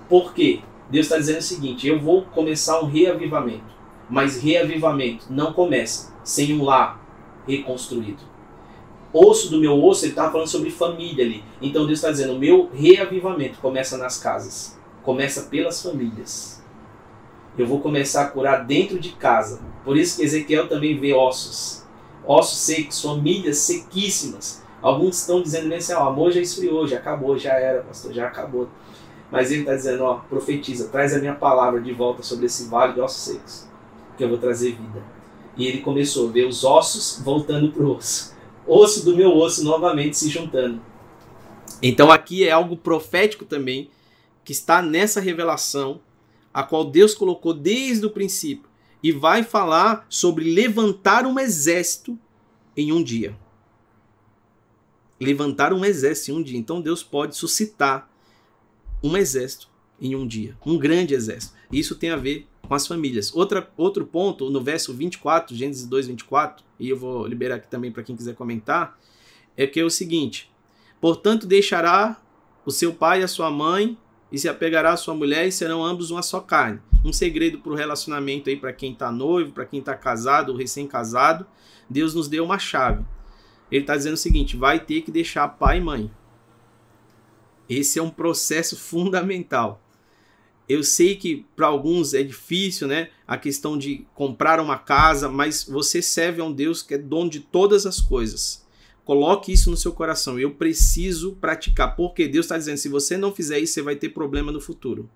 Por 0.09 0.33
quê? 0.35 0.61
Deus 0.91 1.07
está 1.07 1.19
dizendo 1.19 1.39
o 1.39 1.43
seguinte: 1.43 1.87
eu 1.87 2.01
vou 2.01 2.23
começar 2.23 2.81
um 2.81 2.87
reavivamento. 2.87 3.81
Mas 4.09 4.43
reavivamento 4.43 5.27
não 5.31 5.53
começa 5.53 6.13
sem 6.25 6.53
um 6.53 6.65
lar 6.65 7.01
reconstruído. 7.47 8.31
Osso 9.13 9.51
do 9.51 9.61
meu 9.61 9.83
osso, 9.85 10.05
ele 10.05 10.13
estava 10.13 10.31
falando 10.31 10.49
sobre 10.49 10.71
família 10.71 11.25
ali. 11.25 11.45
Então 11.61 11.87
Deus 11.87 11.99
está 11.99 12.11
dizendo: 12.11 12.35
o 12.35 12.39
meu 12.39 12.71
reavivamento 12.73 13.59
começa 13.59 13.99
nas 13.99 14.19
casas, 14.19 14.79
começa 15.03 15.43
pelas 15.43 15.83
famílias. 15.83 16.60
Eu 17.59 17.67
vou 17.67 17.81
começar 17.81 18.23
a 18.23 18.29
curar 18.29 18.65
dentro 18.65 18.99
de 18.99 19.11
casa, 19.11 19.61
por 19.85 19.97
isso 19.97 20.17
que 20.17 20.23
Ezequiel 20.25 20.69
também 20.69 20.99
vê 20.99 21.13
ossos. 21.13 21.83
Ossos 22.27 22.59
secos, 22.59 23.01
famílias 23.03 23.59
sequíssimas. 23.59 24.63
Alguns 24.81 25.19
estão 25.19 25.43
dizendo 25.43 25.73
assim, 25.75 25.93
ó, 25.93 26.05
o 26.05 26.09
amor 26.09 26.33
já 26.33 26.41
esfriou, 26.41 26.87
já 26.87 26.97
acabou, 26.99 27.39
já 27.39 27.53
era, 27.55 27.83
pastor, 27.83 28.13
já 28.13 28.27
acabou. 28.27 28.69
Mas 29.31 29.51
ele 29.51 29.61
está 29.61 29.75
dizendo, 29.75 30.05
ó, 30.05 30.15
profetiza, 30.29 30.89
traz 30.89 31.15
a 31.15 31.19
minha 31.19 31.35
palavra 31.35 31.81
de 31.81 31.93
volta 31.93 32.23
sobre 32.23 32.47
esse 32.47 32.69
vale 32.69 32.95
de 32.95 33.01
ossos 33.01 33.23
secos, 33.23 33.69
que 34.17 34.25
eu 34.25 34.29
vou 34.29 34.39
trazer 34.39 34.73
vida. 34.73 35.03
E 35.57 35.67
ele 35.67 35.79
começou 35.79 36.29
a 36.29 36.33
ver 36.33 36.47
os 36.47 36.65
ossos 36.65 37.23
voltando 37.23 37.73
para 37.73 37.83
o 37.83 37.97
osso. 37.97 38.35
Osso 38.67 39.05
do 39.05 39.17
meu 39.17 39.37
osso 39.37 39.65
novamente 39.65 40.17
se 40.17 40.29
juntando. 40.29 40.81
Então 41.83 42.11
aqui 42.11 42.47
é 42.47 42.51
algo 42.51 42.77
profético 42.77 43.45
também, 43.45 43.91
que 44.45 44.53
está 44.53 44.83
nessa 44.83 45.21
revelação, 45.21 46.01
a 46.53 46.63
qual 46.63 46.85
Deus 46.85 47.15
colocou 47.15 47.55
desde 47.55 48.07
o 48.07 48.11
princípio 48.11 48.69
e 49.03 49.13
vai 49.13 49.43
falar 49.43 50.07
sobre 50.09 50.53
levantar 50.53 51.27
um 51.27 51.39
exército 51.39 52.19
em 52.77 52.93
um 52.93 53.03
dia. 53.03 53.37
Levantar 55.19 55.73
um 55.73 55.85
exército 55.85 56.33
em 56.33 56.35
um 56.35 56.43
dia. 56.43 56.59
Então 56.59 56.81
Deus 56.81 57.03
pode 57.03 57.37
suscitar 57.37 58.11
um 59.03 59.17
exército 59.17 59.69
em 60.01 60.15
um 60.17 60.27
dia, 60.27 60.57
um 60.65 60.79
grande 60.79 61.15
exército. 61.15 61.55
Isso 61.71 61.95
tem 61.95 62.11
a 62.11 62.17
ver 62.17 62.47
com 62.67 62.75
as 62.75 62.87
famílias. 62.87 63.35
Outra, 63.35 63.71
outro 63.77 64.07
ponto, 64.07 64.49
no 64.49 64.61
verso 64.63 64.95
24, 64.95 65.55
Gênesis 65.55 65.87
2, 65.87 66.07
24, 66.07 66.65
e 66.79 66.89
eu 66.89 66.97
vou 66.97 67.27
liberar 67.27 67.57
aqui 67.57 67.69
também 67.69 67.93
para 67.93 68.03
quem 68.03 68.17
quiser 68.17 68.35
comentar, 68.35 68.99
é 69.57 69.67
que 69.67 69.81
é 69.81 69.85
o 69.85 69.91
seguinte: 69.91 70.51
Portanto, 71.01 71.47
deixará 71.47 72.21
o 72.65 72.71
seu 72.71 72.95
pai 72.95 73.21
e 73.21 73.25
a 73.25 73.29
sua 73.29 73.51
mãe, 73.51 73.99
e 74.31 74.39
se 74.39 74.49
apegará 74.49 74.93
à 74.93 74.97
sua 74.97 75.15
mulher, 75.15 75.47
e 75.47 75.53
serão 75.53 75.85
ambos 75.85 76.11
uma 76.11 76.23
só 76.23 76.41
carne 76.41 76.81
um 77.05 77.13
segredo 77.13 77.59
para 77.59 77.73
o 77.73 77.77
relacionamento 77.77 78.51
aí 78.51 78.57
para 78.57 78.73
quem 78.73 78.93
está 78.93 79.11
noivo, 79.11 79.53
para 79.53 79.65
quem 79.65 79.81
está 79.81 79.95
casado 79.95 80.51
ou 80.51 80.59
recém-casado. 80.59 81.47
Deus 81.89 82.15
nos 82.15 82.29
deu 82.29 82.45
uma 82.45 82.59
chave. 82.59 83.05
Ele 83.71 83.83
está 83.83 83.97
dizendo 83.97 84.15
o 84.15 84.19
seguinte: 84.19 84.57
vai 84.57 84.81
ter 84.81 85.03
que 85.03 85.11
deixar 85.11 85.49
pai 85.49 85.79
e 85.79 85.81
mãe. 85.81 86.11
Esse 87.69 87.99
é 87.99 88.03
um 88.03 88.11
processo 88.11 88.77
fundamental. 88.77 89.81
Eu 90.69 90.85
sei 90.85 91.17
que 91.17 91.47
para 91.57 91.67
alguns 91.67 92.15
é 92.15 92.23
difícil, 92.23 92.87
né? 92.87 93.11
A 93.27 93.37
questão 93.37 93.77
de 93.77 94.07
comprar 94.15 94.61
uma 94.61 94.79
casa, 94.79 95.29
mas 95.29 95.65
você 95.65 96.01
serve 96.01 96.41
a 96.41 96.45
um 96.45 96.53
Deus 96.53 96.83
que 96.83 96.95
é 96.95 96.99
dono 96.99 97.31
de 97.31 97.41
todas 97.41 97.87
as 97.87 98.01
coisas. 98.01 98.65
Coloque 99.11 99.53
isso 99.53 99.73
no 99.73 99.77
seu 99.77 99.93
coração. 99.93 100.39
Eu 100.39 100.53
preciso 100.53 101.33
praticar, 101.33 101.97
porque 101.97 102.29
Deus 102.29 102.47
está 102.47 102.57
dizendo: 102.57 102.77
se 102.77 102.89
você 102.89 103.17
não 103.17 103.35
fizer 103.35 103.59
isso, 103.59 103.73
você 103.73 103.83
vai 103.83 103.97
ter 103.97 104.11
problema 104.11 104.53
no 104.53 104.61
futuro. 104.61 105.11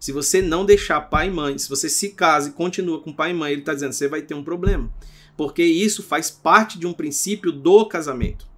Se 0.00 0.12
você 0.12 0.40
não 0.40 0.64
deixar 0.64 0.98
pai 1.02 1.28
e 1.28 1.30
mãe, 1.30 1.58
se 1.58 1.68
você 1.68 1.90
se 1.90 2.08
casa 2.12 2.48
e 2.48 2.52
continua 2.52 3.02
com 3.02 3.12
pai 3.12 3.32
e 3.32 3.34
mãe, 3.34 3.52
ele 3.52 3.60
está 3.60 3.74
dizendo, 3.74 3.92
você 3.92 4.08
vai 4.08 4.22
ter 4.22 4.32
um 4.32 4.42
problema. 4.42 4.90
Porque 5.36 5.62
isso 5.62 6.02
faz 6.02 6.30
parte 6.30 6.78
de 6.78 6.86
um 6.86 6.94
princípio 6.94 7.52
do 7.52 7.84
casamento. 7.84 8.48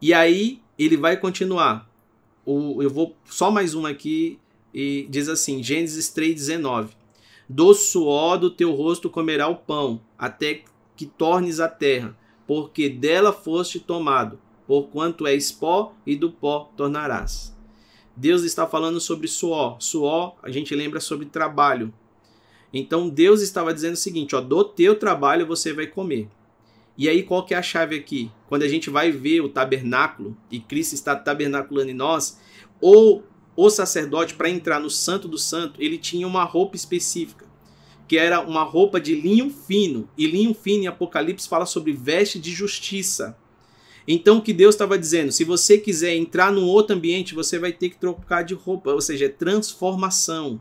E 0.00 0.14
aí 0.14 0.62
ele 0.78 0.96
vai 0.96 1.18
continuar. 1.18 1.86
Eu 2.46 2.88
vou 2.88 3.14
só 3.26 3.50
mais 3.50 3.74
uma 3.74 3.90
aqui 3.90 4.38
e 4.72 5.06
diz 5.10 5.28
assim, 5.28 5.62
Gênesis 5.62 6.08
3,19. 6.08 6.92
Do 7.46 7.74
suor 7.74 8.38
do 8.38 8.48
teu 8.48 8.72
rosto 8.72 9.10
comerá 9.10 9.46
o 9.48 9.56
pão, 9.56 10.00
até 10.16 10.62
que 10.96 11.04
tornes 11.04 11.60
a 11.60 11.68
terra, 11.68 12.16
porque 12.46 12.88
dela 12.88 13.32
foste 13.32 13.80
tomado, 13.80 14.38
porquanto 14.66 15.26
és 15.26 15.50
pó 15.50 15.94
e 16.06 16.16
do 16.16 16.30
pó 16.30 16.70
tornarás. 16.76 17.56
Deus 18.16 18.42
está 18.42 18.66
falando 18.66 19.00
sobre 19.00 19.28
suor. 19.28 19.76
Suor, 19.78 20.36
a 20.42 20.50
gente 20.50 20.74
lembra 20.74 21.00
sobre 21.00 21.26
trabalho. 21.26 21.92
Então 22.72 23.08
Deus 23.08 23.42
estava 23.42 23.74
dizendo 23.74 23.94
o 23.94 23.98
seguinte, 23.98 24.34
ó, 24.34 24.40
do 24.40 24.64
teu 24.64 24.98
trabalho 24.98 25.46
você 25.46 25.72
vai 25.72 25.86
comer. 25.86 26.28
E 26.96 27.08
aí 27.08 27.22
qual 27.22 27.44
que 27.44 27.52
é 27.52 27.58
a 27.58 27.62
chave 27.62 27.96
aqui? 27.96 28.30
Quando 28.48 28.62
a 28.62 28.68
gente 28.68 28.88
vai 28.88 29.10
ver 29.10 29.40
o 29.42 29.48
tabernáculo 29.48 30.36
e 30.50 30.58
Cristo 30.58 30.94
está 30.94 31.14
tabernaculando 31.14 31.90
em 31.90 31.94
nós, 31.94 32.40
ou 32.80 33.22
o 33.54 33.70
sacerdote 33.70 34.34
para 34.34 34.50
entrar 34.50 34.80
no 34.80 34.90
santo 34.90 35.28
do 35.28 35.38
santo, 35.38 35.82
ele 35.82 35.98
tinha 35.98 36.26
uma 36.26 36.44
roupa 36.44 36.76
específica, 36.76 37.45
que 38.06 38.16
era 38.16 38.40
uma 38.40 38.62
roupa 38.62 39.00
de 39.00 39.14
linho 39.14 39.50
fino. 39.50 40.08
E 40.16 40.26
linho 40.26 40.54
fino 40.54 40.84
em 40.84 40.86
Apocalipse 40.86 41.48
fala 41.48 41.66
sobre 41.66 41.92
veste 41.92 42.38
de 42.38 42.52
justiça. 42.52 43.36
Então, 44.08 44.38
o 44.38 44.42
que 44.42 44.52
Deus 44.52 44.74
estava 44.74 44.96
dizendo, 44.96 45.32
se 45.32 45.42
você 45.42 45.78
quiser 45.78 46.14
entrar 46.14 46.52
num 46.52 46.66
outro 46.66 46.94
ambiente, 46.94 47.34
você 47.34 47.58
vai 47.58 47.72
ter 47.72 47.90
que 47.90 47.98
trocar 47.98 48.42
de 48.42 48.54
roupa, 48.54 48.92
ou 48.92 49.00
seja, 49.00 49.24
é 49.24 49.28
transformação. 49.28 50.60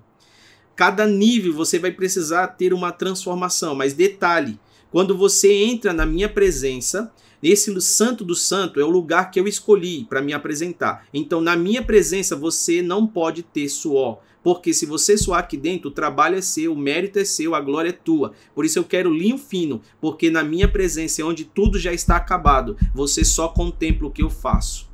Cada 0.76 1.05
nível 1.05 1.53
você 1.53 1.77
vai 1.77 1.91
precisar 1.91 2.47
ter 2.47 2.73
uma 2.73 2.91
transformação, 2.91 3.76
mas 3.76 3.93
detalhe, 3.93 4.59
quando 4.91 5.15
você 5.15 5.53
entra 5.53 5.93
na 5.93 6.05
minha 6.05 6.27
presença, 6.27 7.13
Esse 7.47 7.80
santo 7.80 8.23
do 8.23 8.34
santo 8.34 8.80
é 8.80 8.84
o 8.84 8.89
lugar 8.89 9.30
que 9.30 9.39
eu 9.39 9.47
escolhi 9.47 10.05
para 10.05 10.19
me 10.19 10.34
apresentar. 10.34 11.05
Então, 11.13 11.39
na 11.39 11.55
minha 11.55 11.84
presença, 11.84 12.35
você 12.35 12.81
não 12.81 13.05
pode 13.05 13.43
ter 13.43 13.69
suor. 13.69 14.17
Porque 14.45 14.76
se 14.76 14.85
você 14.85 15.17
suar 15.17 15.39
aqui 15.39 15.57
dentro, 15.57 15.89
o 15.89 15.91
trabalho 15.91 16.38
é 16.38 16.41
seu, 16.41 16.73
o 16.73 16.77
mérito 16.77 17.17
é 17.17 17.26
seu, 17.26 17.55
a 17.55 17.59
glória 17.59 17.89
é 17.89 17.91
tua. 17.91 18.34
Por 18.53 18.63
isso 18.63 18.77
eu 18.77 18.84
quero 18.84 19.11
linho 19.11 19.39
fino, 19.39 19.81
porque 19.99 20.30
na 20.30 20.43
minha 20.43 20.67
presença, 20.67 21.23
é 21.23 21.26
onde 21.26 21.45
tudo 21.45 21.80
já 21.80 21.91
está 21.91 22.15
acabado, 22.15 22.77
você 22.93 23.26
só 23.26 23.47
contempla 23.47 24.07
o 24.07 24.11
que 24.11 24.22
eu 24.22 24.30
faço. 24.30 24.88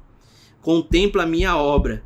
Contempla 0.62 1.24
a 1.24 1.26
minha 1.26 1.58
obra. 1.58 2.02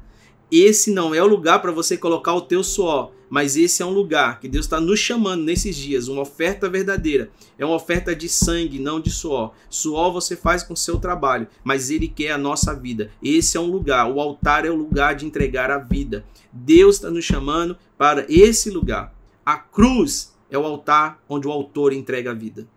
Esse 0.52 0.90
não 0.90 1.14
é 1.14 1.22
o 1.22 1.28
lugar 1.28 1.62
para 1.62 1.72
você 1.72 1.96
colocar 1.96 2.34
o 2.34 2.42
teu 2.42 2.64
suor, 2.64 3.12
mas 3.30 3.56
esse 3.56 3.82
é 3.82 3.86
um 3.86 3.92
lugar 3.92 4.40
que 4.40 4.48
Deus 4.48 4.66
está 4.66 4.80
nos 4.80 5.00
chamando 5.00 5.44
nesses 5.44 5.76
dias, 5.76 6.08
uma 6.08 6.22
oferta 6.22 6.70
verdadeira. 6.70 7.30
É 7.58 7.66
uma 7.66 7.76
oferta 7.76 8.16
de 8.16 8.30
sangue, 8.30 8.80
não 8.80 9.00
de 9.00 9.10
suor. 9.10 9.54
Suor 9.70 10.12
você 10.12 10.36
faz 10.36 10.64
com 10.64 10.76
seu 10.76 11.00
trabalho, 11.00 11.48
mas 11.64 11.90
Ele 11.90 12.08
quer 12.08 12.32
a 12.32 12.38
nossa 12.38 12.74
vida. 12.74 13.12
Esse 13.24 13.58
é 13.58 13.60
um 13.60 13.70
lugar, 13.70 14.10
o 14.10 14.20
altar 14.20 14.66
é 14.66 14.70
o 14.70 14.76
lugar 14.76 15.16
de 15.16 15.26
entregar 15.26 15.72
a 15.72 15.78
vida. 15.78 16.26
Deus 16.52 16.96
está 16.96 17.10
nos 17.10 17.26
chamando 17.26 17.78
para 17.98 18.26
esse 18.30 18.70
lugar. 18.70 19.14
A 19.46 19.58
cruz 19.58 20.34
é 20.50 20.58
o 20.58 20.66
altar 20.66 21.20
onde 21.28 21.48
o 21.48 21.52
autor 21.52 21.94
entrega 21.94 22.32
a 22.32 22.34
vida. 22.34 22.68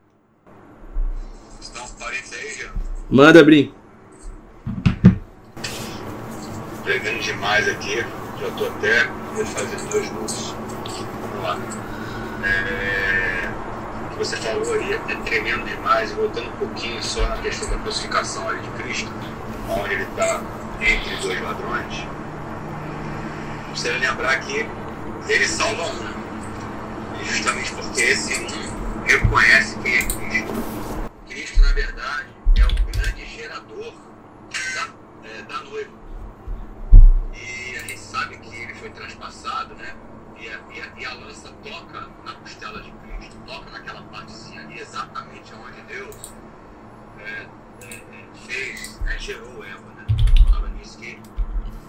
Estão 1.61 1.87
parentes 1.99 2.33
aí? 2.33 2.71
Manda, 3.11 3.43
Brim. 3.45 3.73
Pegando 6.85 7.21
demais 7.21 7.69
aqui. 7.69 8.05
Já 8.41 8.51
tô 8.53 8.67
até 8.67 9.11
refazendo 9.37 9.91
dois 9.91 10.11
números. 10.13 10.55
Vamos 11.23 11.43
lá. 11.43 11.59
É, 12.47 13.49
O 14.05 14.11
que 14.11 14.19
você 14.19 14.37
falou 14.37 14.75
aí 14.75 14.93
é 14.93 15.15
tremendo 15.25 15.65
demais. 15.65 16.13
Voltando 16.13 16.49
um 16.49 16.57
pouquinho 16.57 17.03
só 17.03 17.27
na 17.29 17.39
questão 17.39 17.69
da 17.69 17.79
crucificação 17.79 18.49
ali 18.49 18.61
de 18.61 18.71
Cristo, 18.83 19.11
onde 19.69 19.95
ele 19.95 20.05
está 20.05 20.41
entre 20.81 21.17
dois 21.17 21.41
ladrões. 21.43 22.07
Você 23.75 23.91
lembrar 23.93 24.39
que 24.41 24.69
ele 25.29 25.47
salva 25.49 25.83
um. 25.85 27.25
justamente 27.25 27.73
porque 27.73 28.01
esse 28.01 28.41
um 28.45 29.03
reconhece 29.05 29.77
quem 29.81 29.97
é 29.97 30.03
Cristo. 30.03 30.55
Cristo, 31.29 31.61
na 31.63 31.73
verdade, 31.73 32.29
é 32.57 32.65
o 32.65 32.93
grande 32.93 33.25
gerador 33.27 33.93
da, 34.75 35.29
é, 35.29 35.43
da 35.43 35.59
noiva. 35.65 36.08
A 37.77 37.81
gente 37.81 37.99
sabe 37.99 38.39
que 38.39 38.55
ele 38.55 38.75
foi 38.75 38.91
transpassado, 38.91 39.75
né? 39.75 39.95
E 40.39 40.49
a, 40.49 40.61
e 40.73 40.81
a- 40.81 40.93
e 40.99 41.05
a 41.05 41.15
lança 41.15 41.49
toca 41.63 42.09
na 42.25 42.33
costela 42.35 42.81
de 42.83 42.91
Cristo, 42.93 43.37
toca 43.47 43.71
naquela 43.71 44.03
partezinha 44.03 44.63
ali, 44.63 44.79
exatamente 44.79 45.53
onde 45.55 45.81
Deus 45.83 46.33
é, 47.19 47.47
é, 47.83 47.95
é, 47.95 48.29
fez, 48.47 49.01
né? 49.01 49.19
gerou 49.19 49.65
Eva, 49.65 49.91
né? 49.95 50.07
A 50.41 50.45
palavra 50.45 50.71
diz 50.81 50.95
que 50.97 51.19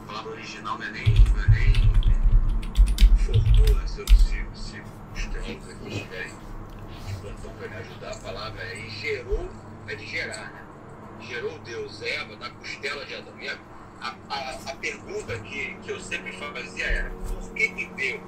a 0.03 0.07
palavra 0.07 0.31
original 0.31 0.77
não 0.79 0.85
é 0.85 0.91
nem, 0.91 1.05
não 1.13 1.43
é 1.43 1.49
nem 1.49 1.73
formou, 3.17 3.75
né? 3.75 3.87
Se, 3.87 4.05
se, 4.07 4.45
se 4.55 4.81
os 5.13 5.25
teólogos 5.27 5.69
aqui 5.69 5.87
estiverem 5.89 6.33
de 7.07 7.13
plantão 7.21 7.53
para 7.53 7.67
me 7.67 7.75
ajudar, 7.77 8.11
a 8.11 8.17
palavra 8.17 8.61
é 8.63 8.89
gerou, 8.89 9.49
é 9.87 9.95
de 9.95 10.05
gerar, 10.07 10.51
né? 10.51 10.65
Gerou 11.21 11.59
Deus 11.59 12.01
Eva 12.01 12.35
da 12.37 12.49
costela 12.49 13.05
de 13.05 13.15
Adão. 13.15 13.33
E 13.39 13.49
a, 13.49 13.57
a, 14.01 14.15
a, 14.29 14.71
a 14.71 14.75
pergunta 14.75 15.37
que, 15.39 15.75
que 15.75 15.91
eu 15.91 15.99
sempre 15.99 16.31
fazia 16.33 16.85
era, 16.85 17.09
por 17.09 17.53
que 17.53 17.69
que 17.69 17.85
Deus, 17.85 18.21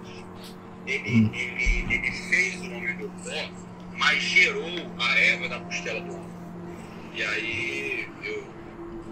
ele, 0.85 1.31
ele, 1.33 1.93
ele 1.93 2.11
fez 2.29 2.61
o 2.61 2.65
homem 2.65 2.97
do 2.97 3.09
pó, 3.23 3.49
mas 3.97 4.21
gerou 4.21 4.65
a 4.99 5.19
Eva 5.19 5.49
da 5.49 5.59
costela 5.59 6.01
do 6.01 6.13
homem? 6.13 6.31
E 7.13 7.23
aí, 7.23 8.09
eu 8.23 8.47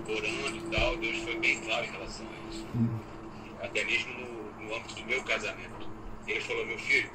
orando 0.07 0.57
e 0.57 0.61
tal, 0.71 0.97
Deus 0.97 1.17
foi 1.19 1.37
bem 1.39 1.59
claro 1.61 1.85
em 1.85 1.91
relação 1.91 2.25
a 2.25 2.49
isso. 2.49 2.67
Até 3.61 3.83
mesmo 3.83 4.13
no, 4.13 4.63
no 4.63 4.75
âmbito 4.75 4.95
do 4.95 5.05
meu 5.05 5.23
casamento. 5.23 5.89
Ele 6.27 6.41
falou, 6.41 6.65
meu 6.65 6.79
filho, 6.79 7.11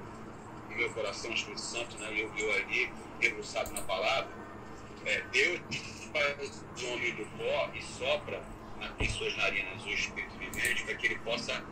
no 0.71 0.77
meu 0.77 0.91
coração, 0.91 1.31
o 1.31 1.35
Espírito 1.35 1.61
Santo, 1.61 1.99
né, 1.99 2.09
eu, 2.11 2.31
eu 2.37 2.53
ali, 2.53 2.91
debruçado 3.21 3.73
na 3.73 3.83
palavra, 3.83 4.29
é, 5.07 5.23
Deus 5.33 5.61
faz 6.13 6.63
o 6.83 6.87
homem 6.93 7.15
do 7.15 7.25
pó 7.37 7.71
e 7.75 7.83
sopra 7.83 8.43
em 8.99 9.09
suas 9.09 9.37
narinas 9.37 9.85
o 9.85 9.89
Espírito 9.89 10.39
vivente 10.39 10.85
para 10.85 10.95
que 10.95 11.07
ele 11.07 11.19
possa, 11.19 11.63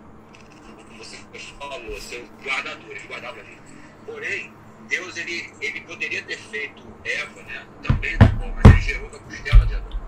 como 0.76 0.98
você 0.98 1.18
falou, 1.58 2.00
ser 2.00 2.28
guardador, 2.42 2.90
ele 2.90 3.06
guardava 3.06 3.40
ali. 3.40 3.58
Porém, 4.06 4.52
Deus 4.88 5.16
ele, 5.16 5.52
ele 5.60 5.80
poderia 5.82 6.22
ter 6.22 6.38
feito 6.38 6.82
Eva, 7.04 7.42
né, 7.42 7.66
também 7.82 8.16
do 8.18 8.28
pó, 8.38 8.46
mas 8.54 8.72
ele 8.72 8.80
gerou 8.80 9.10
da 9.10 9.18
costela 9.20 9.66
de 9.66 9.74
Adão. 9.74 10.02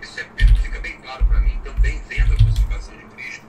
Isso 0.00 0.20
é, 0.20 0.24
fica 0.62 0.80
bem 0.80 1.00
claro 1.00 1.24
para 1.26 1.40
mim, 1.40 1.58
também 1.64 2.00
vendo 2.08 2.34
a 2.34 2.36
crucificação 2.36 2.96
de 2.96 3.04
Cristo, 3.06 3.46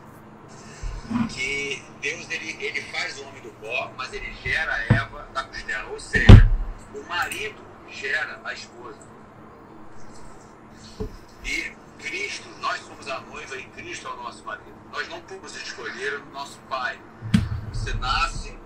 que 1.29 1.83
Deus 2.01 2.29
ele, 2.29 2.63
ele 2.63 2.81
faz 2.83 3.19
o 3.19 3.25
homem 3.25 3.41
do 3.41 3.49
pó, 3.53 3.91
mas 3.97 4.13
ele 4.13 4.31
gera 4.43 4.85
Eva 4.89 5.27
da 5.33 5.43
costela. 5.43 5.89
Ou 5.89 5.99
seja, 5.99 6.49
o 6.93 7.03
marido 7.03 7.61
gera 7.89 8.39
a 8.43 8.53
esposa. 8.53 8.99
E 11.43 11.71
Cristo, 12.05 12.47
nós 12.61 12.79
somos 12.81 13.07
a 13.07 13.19
noiva 13.21 13.55
e 13.57 13.63
Cristo 13.69 14.07
é 14.07 14.11
o 14.11 14.17
nosso 14.17 14.43
marido. 14.45 14.73
Nós 14.91 15.07
não 15.09 15.19
podemos 15.21 15.55
escolher 15.55 16.19
o 16.21 16.25
nosso 16.31 16.59
pai. 16.69 16.99
Você 17.73 17.93
nasce 17.95 18.57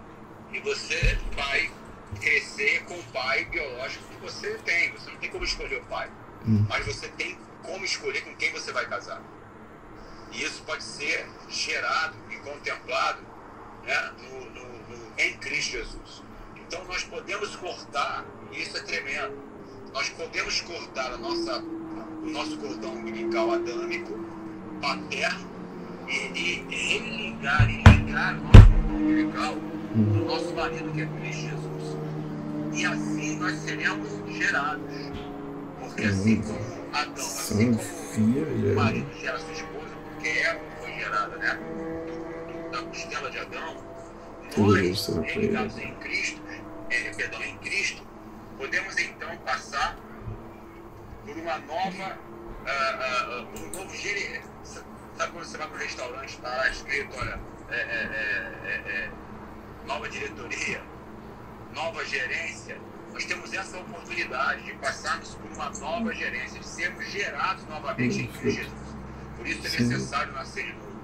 e 0.52 0.60
você 0.60 1.18
vai 1.36 1.72
crescer 2.20 2.84
com 2.86 2.96
o 3.00 3.04
pai 3.14 3.46
biológico 3.46 4.04
que 4.10 4.18
você 4.22 4.58
tem. 4.66 4.92
Você 4.92 5.10
não 5.10 5.18
tem 5.18 5.30
como 5.30 5.44
escolher 5.46 5.82
o 5.82 5.86
pai. 5.86 6.12
Mas 6.68 6.86
você 6.86 7.08
tem 7.10 7.38
como 7.64 7.84
escolher 7.86 8.22
com 8.24 8.36
quem 8.36 8.52
você 8.52 8.72
vai 8.72 8.86
casar. 8.88 9.22
E 10.32 10.44
isso 10.44 10.62
pode 10.64 10.84
ser 10.84 11.28
gerado 11.48 12.16
e 12.30 12.36
contemplado 12.38 13.22
né, 13.84 14.12
no, 14.20 14.50
no- 14.52 14.80
no- 14.90 15.14
em 15.18 15.38
Cristo 15.38 15.72
Jesus. 15.72 16.24
Então 16.58 16.84
nós 16.86 17.04
podemos 17.04 17.56
cortar, 17.56 18.24
e 18.52 18.62
isso 18.62 18.78
é 18.78 18.82
tremendo, 18.82 19.36
nós 19.94 20.08
podemos 20.10 20.62
cortar 20.62 21.14
a 21.14 21.18
nossa, 21.18 21.64
o 22.24 22.30
nosso 22.30 22.58
cordão 22.58 22.94
umbilical 22.94 23.52
adâmico, 23.52 24.20
paterno, 24.82 25.50
e, 26.08 26.66
religar 26.70 27.70
e 27.70 27.84
ligar 27.84 28.36
o 28.36 28.44
nosso 28.44 28.72
cordão 28.72 28.96
umbilical 28.96 29.56
no 29.96 30.26
nosso 30.26 30.54
marido 30.54 30.92
que 30.92 31.02
é 31.02 31.06
Cristo 31.06 31.42
Jesus. 31.42 31.98
E 32.74 32.86
assim 32.86 33.38
nós 33.38 33.56
seremos 33.60 34.10
gerados. 34.28 34.84
Porque 35.80 36.04
assim 36.04 36.42
como 36.42 36.60
Adão, 36.94 37.26
assim 37.26 37.74
como 37.74 38.72
o 38.72 38.76
marido 38.76 39.08
gera 39.20 39.40
sua 39.40 39.54
esposa, 39.54 39.90
porque 40.14 40.30
Eva 40.30 40.60
foi 40.80 40.94
gerada, 40.94 41.38
né? 41.38 41.60
Da 42.72 42.82
costela 42.84 43.32
de 43.32 43.40
Adão, 43.40 43.78
nós, 44.56 45.08
religados 45.08 45.78
em 45.78 45.94
Cristo, 45.96 46.42
é, 46.90 47.12
perdão, 47.16 47.42
em 47.44 47.58
Cristo, 47.58 48.04
podemos 48.58 48.98
então 48.98 49.36
passar 49.46 49.98
por 51.30 51.38
uma 51.38 51.58
nova, 51.60 52.18
ah, 52.66 52.70
ah, 52.70 53.46
por 53.52 53.62
um 53.62 53.72
novo 53.72 53.96
gerente. 53.96 54.48
Sabe 54.64 55.32
quando 55.34 55.46
você 55.46 55.58
vai 55.58 55.68
para 55.68 55.76
o 55.76 55.80
restaurante, 55.80 56.30
está 56.30 56.50
lá 56.50 56.70
escrito, 56.70 57.16
olha, 57.18 57.40
é, 57.70 57.76
é, 57.76 57.80
é, 57.80 58.70
é, 58.70 58.92
é, 58.92 59.12
nova 59.86 60.10
diretoria, 60.10 60.82
nova 61.74 62.06
gerência, 62.06 62.80
nós 63.12 63.26
temos 63.26 63.54
essa 63.54 63.78
oportunidade 63.78 64.64
de 64.64 64.74
passarmos 64.74 65.36
por 65.36 65.52
uma 65.52 65.70
nova 65.72 66.14
gerência, 66.14 66.60
de 66.60 66.66
sermos 66.66 67.06
gerados 67.12 67.66
novamente 67.68 68.22
em 68.22 68.28
Cristo 68.28 68.62
Jesus. 68.62 68.90
Por 69.36 69.48
isso 69.48 69.68
é 69.68 69.70
necessário 69.70 70.34
nascer 70.34 70.66
de 70.66 70.74
novo. 70.74 71.00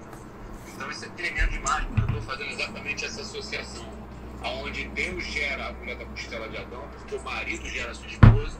Então 0.73 0.89
isso 0.91 1.05
é 1.05 1.09
tremendo 1.09 1.51
demais, 1.51 1.85
porque 1.85 2.01
eu 2.01 2.05
estou 2.05 2.21
fazendo 2.21 2.51
exatamente 2.51 3.05
essa 3.05 3.21
associação. 3.21 4.05
Aonde 4.43 4.85
Deus 4.89 5.23
gera 5.25 5.69
a 5.69 5.73
mulher 5.73 5.97
da 5.97 6.05
costela 6.05 6.47
de 6.47 6.57
Adão, 6.57 6.87
porque 6.93 7.15
o 7.15 7.23
marido 7.23 7.67
gera 7.67 7.91
a 7.91 7.95
sua 7.95 8.07
esposa, 8.07 8.57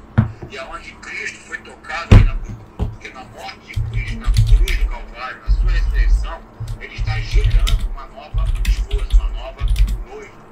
e 0.52 0.58
aonde 0.58 0.94
Cristo 0.96 1.38
foi 1.40 1.58
tocado 1.60 2.16
na 2.26 2.36
porque 2.78 3.10
na 3.10 3.24
morte 3.26 3.74
de 3.74 3.82
Cristo, 3.90 4.20
na 4.20 4.32
cruz 4.32 4.78
do 4.78 4.86
Calvário, 4.90 5.40
na 5.42 5.52
sua 5.52 5.72
ressurreição, 5.72 6.40
ele 6.82 6.94
está 6.96 7.20
gerando 7.20 7.86
uma 7.92 8.08
nova 8.08 8.46
esposa, 8.68 9.08
uma 9.16 9.30
nova 9.30 9.66
noiva, 10.08 10.46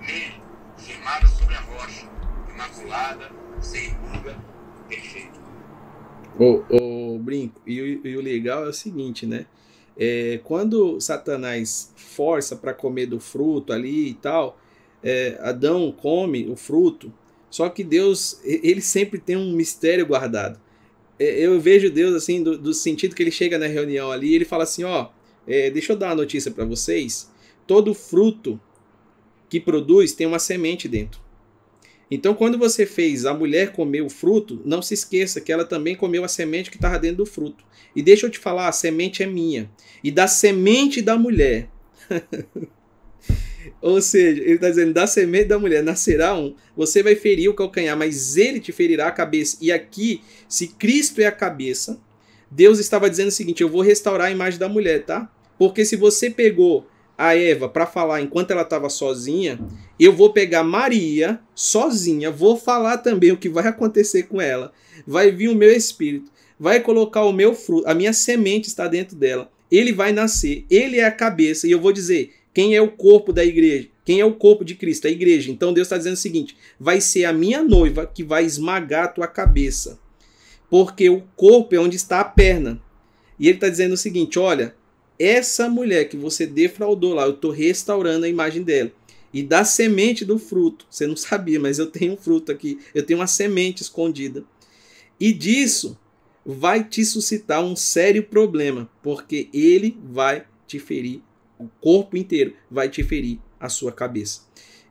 nele, 0.00 0.34
firmada 0.78 1.26
sobre 1.26 1.54
a 1.54 1.60
rocha, 1.60 2.06
imaculada, 2.52 3.30
sem 3.60 3.90
ruga, 3.90 4.36
perfeita. 4.88 5.40
O, 6.38 7.14
o 7.14 7.18
brinco. 7.18 7.60
E, 7.66 7.80
o- 7.80 8.06
e 8.06 8.16
o 8.16 8.20
legal 8.20 8.64
é 8.64 8.68
o 8.68 8.72
seguinte, 8.72 9.24
né? 9.26 9.46
É, 9.96 10.40
quando 10.42 11.00
Satanás 11.00 11.92
força 11.96 12.56
para 12.56 12.74
comer 12.74 13.06
do 13.06 13.20
fruto 13.20 13.72
ali 13.72 14.08
e 14.10 14.14
tal, 14.14 14.58
é, 15.02 15.38
Adão 15.40 15.92
come 15.92 16.48
o 16.48 16.56
fruto. 16.56 17.12
Só 17.54 17.68
que 17.68 17.84
Deus, 17.84 18.40
ele 18.42 18.80
sempre 18.80 19.16
tem 19.16 19.36
um 19.36 19.52
mistério 19.52 20.04
guardado. 20.04 20.58
É, 21.16 21.46
Eu 21.46 21.60
vejo 21.60 21.88
Deus 21.88 22.12
assim, 22.12 22.42
do, 22.42 22.58
do 22.58 22.74
sentido 22.74 23.14
que 23.14 23.22
ele 23.22 23.30
chega 23.30 23.56
na 23.56 23.68
reunião 23.68 24.10
ali 24.10 24.30
e 24.30 24.34
ele 24.34 24.44
fala 24.44 24.64
assim: 24.64 24.82
ó, 24.82 25.10
é, 25.46 25.70
deixa 25.70 25.92
eu 25.92 25.96
dar 25.96 26.08
uma 26.08 26.16
notícia 26.16 26.50
para 26.50 26.64
vocês. 26.64 27.30
Todo 27.64 27.94
fruto 27.94 28.60
que 29.48 29.60
produz 29.60 30.12
tem 30.12 30.26
uma 30.26 30.40
semente 30.40 30.88
dentro. 30.88 31.20
Então, 32.10 32.34
quando 32.34 32.58
você 32.58 32.84
fez 32.84 33.24
a 33.24 33.32
mulher 33.32 33.70
comer 33.70 34.02
o 34.02 34.10
fruto, 34.10 34.60
não 34.64 34.82
se 34.82 34.94
esqueça 34.94 35.40
que 35.40 35.52
ela 35.52 35.64
também 35.64 35.94
comeu 35.94 36.24
a 36.24 36.28
semente 36.28 36.72
que 36.72 36.76
estava 36.76 36.98
dentro 36.98 37.18
do 37.18 37.26
fruto. 37.26 37.64
E 37.94 38.02
deixa 38.02 38.26
eu 38.26 38.30
te 38.30 38.38
falar, 38.40 38.66
a 38.66 38.72
semente 38.72 39.22
é 39.22 39.26
minha. 39.26 39.70
E 40.02 40.10
da 40.10 40.26
semente 40.26 41.00
da 41.00 41.16
mulher. 41.16 41.70
Ou 43.84 44.00
seja, 44.00 44.40
ele 44.40 44.54
está 44.54 44.70
dizendo, 44.70 44.94
da 44.94 45.06
semente 45.06 45.44
da 45.44 45.58
mulher 45.58 45.82
nascerá 45.82 46.34
um. 46.34 46.54
Você 46.74 47.02
vai 47.02 47.14
ferir 47.14 47.50
o 47.50 47.54
calcanhar, 47.54 47.94
mas 47.94 48.34
ele 48.34 48.58
te 48.58 48.72
ferirá 48.72 49.08
a 49.08 49.12
cabeça. 49.12 49.58
E 49.60 49.70
aqui, 49.70 50.22
se 50.48 50.68
Cristo 50.68 51.20
é 51.20 51.26
a 51.26 51.30
cabeça, 51.30 52.00
Deus 52.50 52.78
estava 52.78 53.10
dizendo 53.10 53.28
o 53.28 53.32
seguinte: 53.32 53.62
eu 53.62 53.68
vou 53.68 53.82
restaurar 53.82 54.28
a 54.28 54.30
imagem 54.30 54.58
da 54.58 54.70
mulher, 54.70 55.04
tá? 55.04 55.30
Porque 55.58 55.84
se 55.84 55.96
você 55.96 56.30
pegou 56.30 56.86
a 57.18 57.36
Eva 57.36 57.68
para 57.68 57.84
falar 57.84 58.22
enquanto 58.22 58.52
ela 58.52 58.62
estava 58.62 58.88
sozinha, 58.88 59.60
eu 60.00 60.14
vou 60.14 60.32
pegar 60.32 60.64
Maria 60.64 61.38
sozinha, 61.54 62.30
vou 62.30 62.56
falar 62.56 62.96
também 62.96 63.32
o 63.32 63.36
que 63.36 63.50
vai 63.50 63.66
acontecer 63.66 64.22
com 64.22 64.40
ela. 64.40 64.72
Vai 65.06 65.30
vir 65.30 65.50
o 65.50 65.54
meu 65.54 65.70
espírito, 65.70 66.32
vai 66.58 66.80
colocar 66.80 67.22
o 67.24 67.34
meu 67.34 67.54
fruto, 67.54 67.86
a 67.86 67.92
minha 67.92 68.14
semente 68.14 68.66
está 68.66 68.88
dentro 68.88 69.14
dela. 69.14 69.52
Ele 69.70 69.92
vai 69.92 70.10
nascer, 70.10 70.64
ele 70.70 71.00
é 71.00 71.04
a 71.04 71.12
cabeça, 71.12 71.66
e 71.66 71.70
eu 71.70 71.80
vou 71.80 71.92
dizer 71.92 72.32
quem 72.54 72.76
é 72.76 72.80
o 72.80 72.92
corpo 72.92 73.32
da 73.32 73.44
igreja, 73.44 73.88
quem 74.04 74.20
é 74.20 74.24
o 74.24 74.34
corpo 74.34 74.64
de 74.64 74.76
Cristo, 74.76 75.08
a 75.08 75.10
igreja. 75.10 75.50
Então 75.50 75.72
Deus 75.72 75.86
está 75.86 75.98
dizendo 75.98 76.14
o 76.14 76.18
seguinte: 76.18 76.56
vai 76.78 77.00
ser 77.00 77.24
a 77.24 77.32
minha 77.32 77.62
noiva 77.62 78.06
que 78.06 78.22
vai 78.22 78.44
esmagar 78.44 79.04
a 79.04 79.08
tua 79.08 79.26
cabeça, 79.26 79.98
porque 80.70 81.10
o 81.10 81.22
corpo 81.36 81.74
é 81.74 81.78
onde 81.78 81.96
está 81.96 82.20
a 82.20 82.24
perna. 82.24 82.80
E 83.38 83.48
ele 83.48 83.56
está 83.56 83.68
dizendo 83.68 83.94
o 83.94 83.98
seguinte: 83.98 84.38
olha, 84.38 84.74
essa 85.18 85.68
mulher 85.68 86.08
que 86.08 86.16
você 86.16 86.46
defraudou 86.46 87.14
lá, 87.14 87.24
eu 87.24 87.32
estou 87.32 87.50
restaurando 87.50 88.24
a 88.24 88.28
imagem 88.28 88.62
dela. 88.62 88.92
E 89.32 89.42
da 89.42 89.64
semente 89.64 90.24
do 90.24 90.38
fruto, 90.38 90.86
você 90.88 91.08
não 91.08 91.16
sabia, 91.16 91.58
mas 91.58 91.80
eu 91.80 91.86
tenho 91.86 92.12
um 92.12 92.16
fruto 92.16 92.52
aqui, 92.52 92.78
eu 92.94 93.04
tenho 93.04 93.18
uma 93.18 93.26
semente 93.26 93.82
escondida. 93.82 94.44
E 95.18 95.32
disso 95.32 95.98
vai 96.46 96.84
te 96.84 97.04
suscitar 97.04 97.64
um 97.64 97.74
sério 97.74 98.22
problema, 98.22 98.88
porque 99.02 99.48
ele 99.52 99.98
vai 100.04 100.44
te 100.68 100.78
ferir, 100.78 101.20
o 101.58 101.68
corpo 101.80 102.16
inteiro 102.16 102.54
vai 102.70 102.88
te 102.88 103.02
ferir 103.02 103.38
a 103.58 103.68
sua 103.68 103.92
cabeça. 103.92 104.42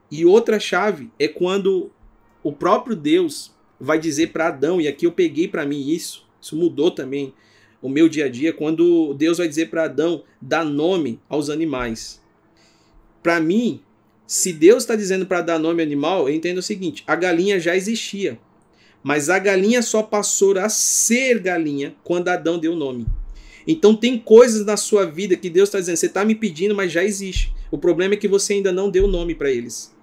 E 0.10 0.26
outra 0.26 0.60
chave 0.60 1.12
é 1.18 1.28
quando 1.28 1.92
o 2.44 2.52
próprio 2.52 2.96
Deus 2.96 3.52
vai 3.80 4.00
dizer 4.00 4.32
para 4.32 4.48
Adão, 4.48 4.80
e 4.80 4.88
aqui 4.88 5.06
eu 5.06 5.12
peguei 5.12 5.48
para 5.48 5.66
mim 5.66 5.90
isso, 5.90 6.26
isso 6.42 6.56
mudou 6.56 6.92
também 6.92 7.34
o 7.82 7.90
meu 7.90 8.08
dia 8.08 8.26
a 8.26 8.30
dia, 8.30 8.54
quando 8.54 9.14
Deus 9.14 9.40
vai 9.40 9.48
dizer 9.48 9.70
para 9.70 9.86
Adão 9.86 10.24
dar 10.42 10.64
nome 10.64 11.20
aos 11.28 11.50
animais. 11.50 12.22
Para 13.22 13.40
mim, 13.40 13.82
se 14.26 14.54
Deus 14.54 14.84
está 14.84 14.96
dizendo 14.96 15.26
para 15.26 15.42
dar 15.42 15.60
nome 15.60 15.82
ao 15.82 15.86
animal, 15.86 16.30
eu 16.30 16.36
entendo 16.36 16.60
o 16.60 16.64
seguinte: 16.64 17.04
a 17.06 17.16
galinha 17.16 17.60
já 17.60 17.76
existia, 17.76 18.40
mas 19.02 19.30
a 19.30 19.38
galinha 19.38 19.82
só 19.82 20.02
passou 20.02 20.58
a 20.58 20.70
ser 20.70 21.40
galinha 21.40 21.96
quando 22.04 22.30
Adão 22.30 22.58
deu 22.58 22.76
nome. 22.76 23.06
Então 23.68 23.96
tem 23.96 24.18
coisas 24.18 24.66
na 24.66 24.76
sua 24.76 25.06
vida 25.06 25.36
que 25.36 25.50
Deus 25.50 25.70
está 25.70 25.80
dizendo, 25.80 25.98
você 25.98 26.08
está 26.08 26.26
me 26.26 26.36
pedindo, 26.36 26.76
mas 26.76 26.92
já 26.92 27.04
existe. 27.04 27.54
O 27.72 27.78
problema 27.78 28.14
é 28.14 28.18
que 28.18 28.28
você 28.28 28.54
ainda 28.54 28.72
não 28.72 28.90
deu 28.90 29.08
nome 29.08 29.34
para 29.34 29.50
eles. 29.50 29.94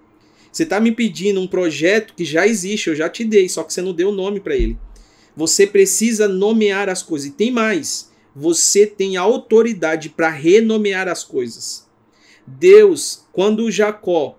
Você 0.50 0.64
está 0.64 0.80
me 0.80 0.90
pedindo 0.92 1.40
um 1.40 1.46
projeto 1.46 2.14
que 2.14 2.24
já 2.24 2.46
existe, 2.46 2.88
eu 2.88 2.96
já 2.96 3.08
te 3.08 3.24
dei, 3.24 3.48
só 3.48 3.62
que 3.62 3.72
você 3.72 3.80
não 3.80 3.92
deu 3.92 4.10
nome 4.10 4.40
para 4.40 4.56
ele. 4.56 4.76
Você 5.36 5.66
precisa 5.66 6.26
nomear 6.26 6.88
as 6.88 7.02
coisas. 7.02 7.28
E 7.28 7.32
tem 7.32 7.50
mais. 7.50 8.10
Você 8.34 8.86
tem 8.86 9.16
autoridade 9.16 10.08
para 10.08 10.28
renomear 10.28 11.08
as 11.08 11.22
coisas. 11.22 11.86
Deus, 12.46 13.24
quando 13.32 13.70
Jacó 13.70 14.36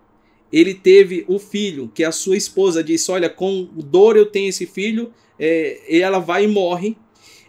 ele 0.52 0.73
teve 0.73 1.23
o 1.27 1.39
filho, 1.39 1.89
que 1.93 2.03
a 2.03 2.11
sua 2.11 2.35
esposa 2.35 2.84
disse: 2.84 3.10
Olha, 3.10 3.30
com 3.30 3.69
dor 3.73 4.18
eu 4.18 4.26
tenho 4.26 4.49
esse 4.49 4.65
filho, 4.65 5.14
é, 5.39 5.98
ela 5.99 6.19
vai 6.19 6.43
e 6.43 6.48
morre. 6.48 6.98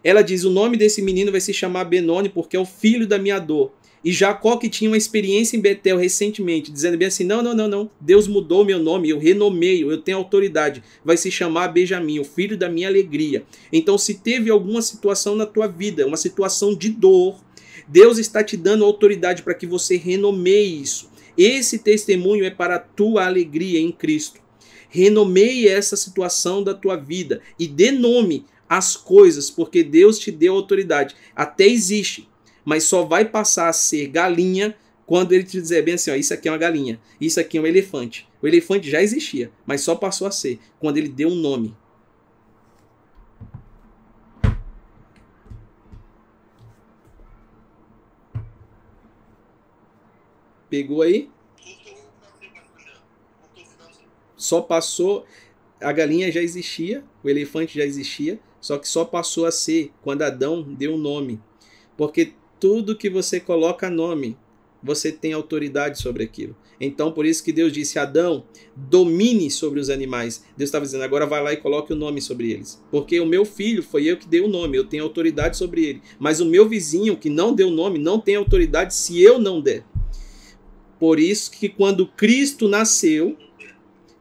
Ela 0.05 0.23
diz: 0.23 0.45
O 0.45 0.51
nome 0.51 0.77
desse 0.77 1.03
menino 1.03 1.31
vai 1.31 1.41
se 1.41 1.53
chamar 1.53 1.85
Benoni, 1.85 2.29
porque 2.29 2.57
é 2.57 2.61
o 2.61 2.67
filho 2.67 3.07
da 3.07 3.19
minha 3.19 3.39
dor. 3.39 3.73
E 4.05 4.11
Jacó, 4.13 4.57
que 4.57 4.69
tinha 4.69 4.91
uma 4.91 4.97
experiência 4.97 5.57
em 5.57 5.61
Betel 5.61 5.97
recentemente, 5.97 6.73
dizendo 6.73 6.99
bem 6.99 7.09
assim: 7.09 7.25
não, 7.25 7.41
não, 7.41 7.55
não, 7.55 7.69
não, 7.69 7.91
Deus 8.01 8.27
mudou 8.27 8.65
meu 8.65 8.79
nome, 8.79 9.11
eu 9.11 9.19
renomeio, 9.19 9.93
eu 9.93 9.99
tenho 9.99 10.19
autoridade, 10.19 10.83
vai 11.05 11.17
se 11.17 11.31
chamar 11.31 11.69
Benjamim, 11.69 12.19
o 12.19 12.25
filho 12.25 12.57
da 12.57 12.69
minha 12.69 12.89
alegria. 12.89 13.45
Então, 13.73 13.97
se 13.97 14.15
teve 14.15 14.51
alguma 14.51 14.83
situação 14.83 15.37
na 15.37 15.47
tua 15.47 15.69
vida, 15.69 16.07
uma 16.07 16.17
situação 16.17 16.75
de 16.75 16.89
dor, 16.89 17.41
Deus 17.87 18.19
está 18.19 18.43
te 18.43 18.57
dando 18.57 18.85
autoridade 18.85 19.43
para 19.43 19.55
que 19.55 19.67
você 19.67 19.97
renomeie 19.97 20.83
isso. 20.83 21.11
Esse 21.39 21.79
testemunho 21.79 22.45
é 22.45 22.51
para 22.51 22.77
a 22.77 22.81
tua 22.81 23.25
alegria 23.25 23.81
em 23.81 23.93
Cristo. 23.93 24.41
Renomeie 24.91 25.69
essa 25.69 25.97
situação 25.97 26.63
da 26.63 26.75
tua 26.75 26.97
vida 26.97 27.41
e 27.59 27.67
dê 27.67 27.91
nome 27.91 28.45
às 28.77 28.97
coisas, 28.97 29.51
porque 29.51 29.83
Deus 29.83 30.19
te 30.19 30.31
deu 30.31 30.55
autoridade. 30.55 31.15
Até 31.35 31.67
existe 31.67 32.29
mas 32.65 32.85
só 32.85 33.05
vai 33.05 33.25
passar 33.25 33.69
a 33.69 33.73
ser 33.73 34.07
galinha 34.09 34.77
quando 35.05 35.33
ele 35.33 35.45
te 35.45 35.61
dizer 35.61 35.83
bem 35.83 35.95
assim, 35.95 36.11
ó, 36.11 36.15
isso 36.15 36.33
aqui 36.33 36.49
é 36.49 36.53
uma 36.53 36.59
galinha, 36.59 37.01
isso 37.21 37.41
aqui 37.41 37.59
é 37.59 37.61
um 37.61 37.67
elefante. 37.67 38.29
O 38.41 38.47
elefante 38.47 38.89
já 38.89 39.03
existia, 39.03 39.51
mas 39.67 39.81
só 39.81 39.95
passou 39.95 40.27
a 40.27 40.31
ser 40.31 40.59
quando 40.79 40.97
ele 40.97 41.09
deu 41.09 41.29
um 41.29 41.35
nome. 41.35 41.77
Pegou 50.71 51.03
aí? 51.03 51.29
Só 54.35 54.63
passou. 54.63 55.27
A 55.79 55.93
galinha 55.93 56.33
já 56.33 56.41
existia, 56.41 57.05
o 57.23 57.29
elefante 57.29 57.77
já 57.77 57.85
existia, 57.85 58.41
só 58.63 58.79
que 58.79 58.89
só 58.89 59.05
passou 59.05 59.45
a 59.45 59.51
ser 59.51 59.93
quando 60.01 60.23
Adão 60.23 60.63
deu 60.63 60.97
nome. 60.97 61.41
Porque 61.97 62.33
tudo 62.61 62.97
que 62.97 63.11
você 63.11 63.41
coloca 63.41 63.91
nome, 63.91 64.39
você 64.81 65.11
tem 65.11 65.33
autoridade 65.33 66.01
sobre 66.01 66.23
aquilo. 66.23 66.57
Então, 66.81 67.13
por 67.13 67.27
isso 67.27 67.43
que 67.43 67.53
Deus 67.53 67.73
disse: 67.73 67.99
Adão, 67.99 68.45
domine 68.75 69.51
sobre 69.51 69.81
os 69.81 69.91
animais. 69.91 70.45
Deus 70.57 70.69
estava 70.69 70.85
dizendo: 70.85 71.03
agora 71.03 71.27
vai 71.27 71.43
lá 71.43 71.53
e 71.53 71.57
coloque 71.57 71.93
o 71.93 71.97
nome 71.97 72.23
sobre 72.23 72.53
eles. 72.53 72.83
Porque 72.91 73.19
o 73.21 73.27
meu 73.27 73.45
filho 73.45 73.83
foi 73.83 74.05
eu 74.05 74.17
que 74.17 74.29
dei 74.29 74.41
o 74.41 74.49
nome, 74.49 74.79
eu 74.79 74.85
tenho 74.85 75.03
autoridade 75.03 75.57
sobre 75.57 75.85
ele. 75.85 76.03
Mas 76.19 76.41
o 76.41 76.47
meu 76.47 76.69
vizinho, 76.69 77.17
que 77.17 77.29
não 77.29 77.53
deu 77.53 77.69
nome, 77.69 77.99
não 77.99 78.21
tem 78.21 78.37
autoridade 78.37 78.95
se 78.95 79.21
eu 79.21 79.39
não 79.39 79.61
der. 79.61 79.85
Por 81.01 81.19
isso 81.19 81.51
que 81.51 81.69
quando 81.69 82.07
Cristo 82.07 82.69
nasceu, 82.69 83.37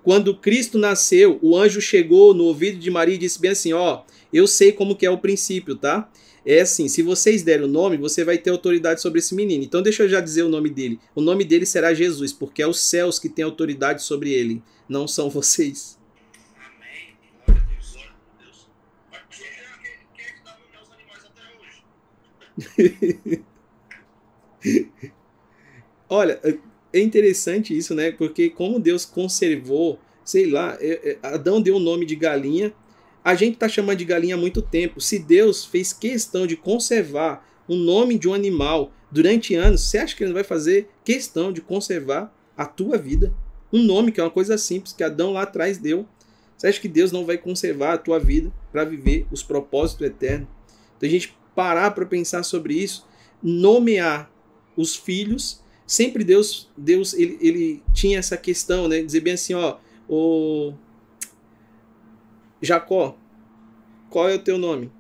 quando 0.04 0.36
Cristo 0.36 0.80
nasceu, 0.80 1.38
o 1.44 1.56
anjo 1.56 1.80
chegou 1.80 2.34
no 2.34 2.46
ouvido 2.46 2.80
de 2.80 2.90
Maria 2.90 3.16
e 3.16 3.20
disse 3.20 3.40
bem 3.40 3.52
assim: 3.52 3.72
Ó, 3.74 4.02
eu 4.34 4.48
sei 4.48 4.72
como 4.72 4.96
que 4.96 5.06
é 5.06 5.10
o 5.10 5.18
princípio, 5.18 5.76
tá? 5.76 6.10
é 6.46 6.62
assim: 6.62 6.88
se 6.88 7.02
vocês 7.02 7.42
derem 7.44 7.66
o 7.66 7.70
nome, 7.70 7.98
você 7.98 8.24
vai 8.24 8.38
ter 8.38 8.52
autoridade 8.52 9.02
sobre 9.02 9.20
esse 9.20 9.36
menino. 9.36 9.64
Então, 9.64 9.82
deixa 9.82 10.04
eu 10.04 10.10
já 10.10 10.22
dizer 10.22 10.44
o 10.44 10.50
nome 10.50 10.70
dele. 10.70 11.00
O 11.16 11.22
nome 11.22 11.44
dele 11.44 11.66
será 11.66 11.94
Jesus, 11.94 12.34
porque 12.34 12.62
é 12.62 12.68
os 12.68 12.80
céus 12.80 13.18
que 13.20 13.30
têm 13.30 13.46
autoridade 13.46 14.04
sobre 14.04 14.32
ele, 14.32 14.62
não 14.88 15.08
são 15.08 15.30
vocês. 15.32 16.00
Olha, 26.10 26.40
é 26.94 27.00
interessante 27.00 27.76
isso, 27.76 27.96
né? 27.96 28.12
Porque 28.12 28.50
como 28.50 28.80
Deus 28.80 29.06
conservou, 29.06 29.98
sei 30.26 30.50
lá, 30.50 30.78
é, 30.80 31.12
é, 31.12 31.18
Adão 31.24 31.62
deu 31.62 31.78
o 31.78 31.80
nome 31.80 32.06
de 32.06 32.16
galinha 32.16 32.74
a 33.24 33.36
gente 33.36 33.54
está 33.54 33.70
chamando 33.70 33.98
de 33.98 34.06
galinha 34.06 34.36
há 34.36 34.38
muito 34.38 34.62
tempo. 34.62 35.00
Se 35.00 35.20
Deus 35.20 35.66
fez 35.66 35.94
questão 35.94 36.48
de 36.48 36.56
conservar 36.56 37.46
o 37.68 37.76
nome 37.76 38.18
de 38.18 38.28
um 38.28 38.34
animal 38.34 38.92
durante 39.12 39.54
anos, 39.56 39.82
você 39.82 40.00
acha 40.00 40.16
que 40.16 40.24
ele 40.24 40.30
não 40.30 40.36
vai 40.36 40.44
fazer 40.44 40.90
questão 41.04 41.52
de 41.54 41.62
conservar 41.62 42.34
a 42.58 42.66
tua 42.66 42.98
vida? 42.98 43.34
Um 43.72 43.84
nome 43.84 44.12
que 44.12 44.20
é 44.20 44.24
uma 44.24 44.30
coisa 44.30 44.58
simples 44.58 44.94
que 44.94 45.04
Adão 45.04 45.34
lá 45.34 45.44
atrás 45.44 45.78
deu. 45.78 46.06
Você 46.58 46.68
acha 46.68 46.80
que 46.80 46.88
Deus 46.88 47.12
não 47.12 47.26
vai 47.26 47.38
conservar 47.38 47.94
a 47.94 47.98
tua 47.98 48.20
vida 48.20 48.52
para 48.72 48.84
viver 48.84 49.26
os 49.32 49.44
propósitos 49.44 50.06
eternos? 50.06 50.48
Então 50.98 51.08
a 51.08 51.12
gente 51.12 51.36
parar 51.56 51.92
para 51.92 52.06
pensar 52.06 52.44
sobre 52.44 52.74
isso, 52.74 53.08
nomear 53.42 54.32
os 54.76 54.96
filhos. 54.96 55.62
Sempre 55.86 56.24
Deus, 56.24 56.70
Deus 56.76 57.14
ele, 57.14 57.38
ele 57.42 57.84
tinha 57.94 58.20
essa 58.20 58.38
questão, 58.38 58.88
né? 58.88 59.02
Dizer 59.02 59.22
bem 59.22 59.34
assim, 59.34 59.54
ó, 59.54 59.78
o 60.08 60.74
Jacó, 62.62 63.18
qual 64.10 64.30
é 64.30 64.36
o 64.36 64.40
teu 64.40 64.58
nome? 64.58 64.92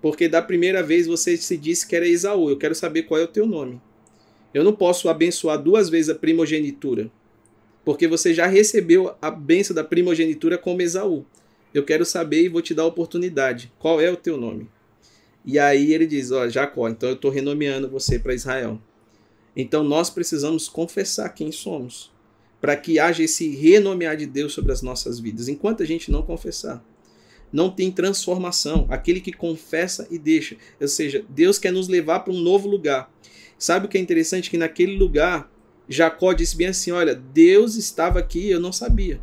Porque 0.00 0.28
da 0.28 0.42
primeira 0.42 0.82
vez 0.82 1.06
você 1.06 1.36
se 1.36 1.56
disse 1.56 1.86
que 1.86 1.94
era 1.94 2.06
Esaú. 2.06 2.50
Eu 2.50 2.56
quero 2.56 2.74
saber 2.74 3.04
qual 3.04 3.20
é 3.20 3.24
o 3.24 3.28
teu 3.28 3.46
nome. 3.46 3.80
Eu 4.52 4.64
não 4.64 4.72
posso 4.72 5.08
abençoar 5.08 5.60
duas 5.60 5.88
vezes 5.88 6.10
a 6.10 6.14
primogenitura. 6.14 7.10
Porque 7.84 8.06
você 8.06 8.34
já 8.34 8.46
recebeu 8.46 9.14
a 9.20 9.30
benção 9.30 9.74
da 9.74 9.84
primogenitura 9.84 10.58
como 10.58 10.82
Esaú. 10.82 11.24
Eu 11.72 11.84
quero 11.84 12.04
saber 12.04 12.44
e 12.44 12.48
vou 12.48 12.62
te 12.62 12.74
dar 12.74 12.82
a 12.82 12.86
oportunidade. 12.86 13.72
Qual 13.78 14.00
é 14.00 14.10
o 14.10 14.16
teu 14.16 14.36
nome? 14.36 14.68
E 15.44 15.58
aí 15.58 15.92
ele 15.92 16.06
diz: 16.06 16.30
Ó, 16.30 16.48
Jacó, 16.48 16.88
então 16.88 17.08
eu 17.08 17.14
estou 17.14 17.30
renomeando 17.30 17.88
você 17.88 18.18
para 18.18 18.34
Israel. 18.34 18.80
Então 19.56 19.82
nós 19.82 20.10
precisamos 20.10 20.68
confessar 20.68 21.28
quem 21.30 21.50
somos. 21.50 22.10
Para 22.60 22.76
que 22.76 22.98
haja 22.98 23.22
esse 23.22 23.48
renomear 23.54 24.16
de 24.16 24.26
Deus 24.26 24.52
sobre 24.52 24.72
as 24.72 24.82
nossas 24.82 25.20
vidas. 25.20 25.48
Enquanto 25.48 25.82
a 25.82 25.86
gente 25.86 26.10
não 26.10 26.22
confessar, 26.22 26.84
não 27.52 27.70
tem 27.70 27.90
transformação. 27.90 28.86
Aquele 28.90 29.20
que 29.20 29.32
confessa 29.32 30.06
e 30.10 30.18
deixa. 30.18 30.56
Ou 30.80 30.88
seja, 30.88 31.24
Deus 31.28 31.58
quer 31.58 31.72
nos 31.72 31.88
levar 31.88 32.20
para 32.20 32.32
um 32.32 32.40
novo 32.40 32.68
lugar. 32.68 33.12
Sabe 33.58 33.86
o 33.86 33.88
que 33.88 33.98
é 33.98 34.00
interessante? 34.00 34.50
Que 34.50 34.58
naquele 34.58 34.96
lugar, 34.96 35.50
Jacó 35.88 36.32
disse 36.32 36.56
bem 36.56 36.68
assim: 36.68 36.90
Olha, 36.90 37.14
Deus 37.14 37.76
estava 37.76 38.18
aqui, 38.18 38.48
eu 38.48 38.60
não 38.60 38.72
sabia. 38.72 39.20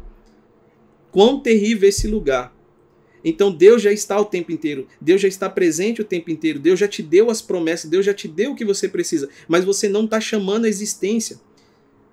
Quão 1.11 1.39
terrível 1.39 1.87
esse 1.87 2.07
lugar. 2.07 2.53
Então 3.23 3.51
Deus 3.51 3.81
já 3.81 3.91
está 3.91 4.19
o 4.19 4.25
tempo 4.25 4.51
inteiro, 4.51 4.87
Deus 5.01 5.19
já 5.19 5.27
está 5.27 5.49
presente 5.49 5.99
o 5.99 6.05
tempo 6.05 6.29
inteiro, 6.29 6.59
Deus 6.59 6.79
já 6.79 6.87
te 6.87 7.01
deu 7.01 7.31
as 7.31 7.41
promessas, 7.41 7.89
Deus 7.89 8.05
já 8.05 8.13
te 8.13 8.27
deu 8.27 8.51
o 8.51 8.55
que 8.55 8.63
você 8.63 8.87
precisa, 8.87 9.27
mas 9.47 9.65
você 9.65 9.89
não 9.89 10.05
está 10.05 10.21
chamando 10.21 10.65
a 10.65 10.69
existência. 10.69 11.39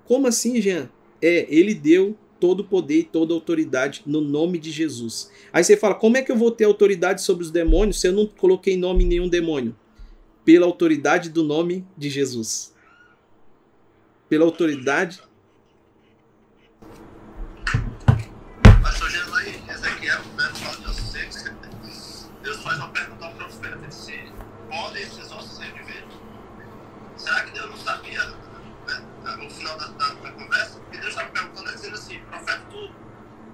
Como 0.06 0.26
assim, 0.26 0.58
Jean? 0.58 0.88
É, 1.22 1.46
ele 1.48 1.74
deu 1.74 2.16
todo 2.40 2.60
o 2.60 2.64
poder 2.64 2.98
e 2.98 3.04
toda 3.04 3.32
a 3.32 3.36
autoridade 3.36 4.02
no 4.04 4.20
nome 4.20 4.58
de 4.58 4.72
Jesus. 4.72 5.30
Aí 5.52 5.62
você 5.62 5.76
fala, 5.76 5.94
como 5.94 6.16
é 6.16 6.22
que 6.22 6.32
eu 6.32 6.36
vou 6.36 6.50
ter 6.50 6.64
autoridade 6.64 7.22
sobre 7.22 7.44
os 7.44 7.52
demônios 7.52 8.00
se 8.00 8.08
eu 8.08 8.12
não 8.12 8.26
coloquei 8.26 8.76
nome 8.76 9.04
em 9.04 9.06
nenhum 9.06 9.28
demônio? 9.28 9.76
Pela 10.44 10.66
autoridade 10.66 11.30
do 11.30 11.44
nome 11.44 11.86
de 11.96 12.10
Jesus. 12.10 12.74
Pela 14.28 14.44
autoridade 14.44 15.22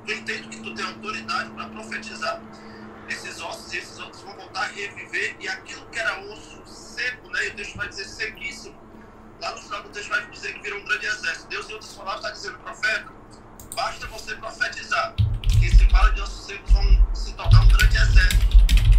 tu 0.09 0.13
entende 0.15 0.49
que 0.49 0.63
tu 0.63 0.75
tem 0.75 0.87
autoridade 0.87 1.51
para 1.51 1.69
profetizar 1.69 2.41
esses 3.11 3.41
ossos 3.43 3.75
e 3.75 3.79
esses 3.79 3.99
outros 3.99 4.23
vão 4.23 4.35
voltar 4.37 4.63
a 4.63 4.67
reviver 4.69 5.37
e 5.39 5.47
aquilo 5.47 5.85
que 5.87 5.99
era 5.99 6.19
osso 6.21 6.63
seco, 6.67 7.29
né, 7.29 7.47
e 7.47 7.49
o 7.51 7.55
texto 7.57 7.77
vai 7.77 7.89
dizer 7.89 8.07
sequíssimo. 8.07 8.75
Lá 9.39 9.55
no 9.55 9.61
final 9.61 9.83
do 9.83 9.91
texto 9.91 10.09
vai 10.09 10.27
dizer 10.31 10.55
que 10.55 10.63
virou 10.63 10.81
um 10.81 10.85
grande 10.87 11.07
exército. 11.07 11.49
Deus, 11.49 11.69
em 11.69 11.75
outras 11.75 11.93
palavras, 11.93 12.25
está 12.25 12.31
dizendo, 12.31 12.59
profeta, 12.59 13.13
basta 13.75 14.07
você 14.07 14.35
profetizar 14.37 15.15
que 15.43 15.67
esse 15.67 15.85
vale 15.89 16.15
de 16.15 16.23
ossos 16.23 16.47
secos 16.47 16.73
vão 16.73 17.15
se 17.15 17.35
tornar 17.35 17.61
um 17.61 17.69
grande 17.69 17.97
exército. 17.99 18.47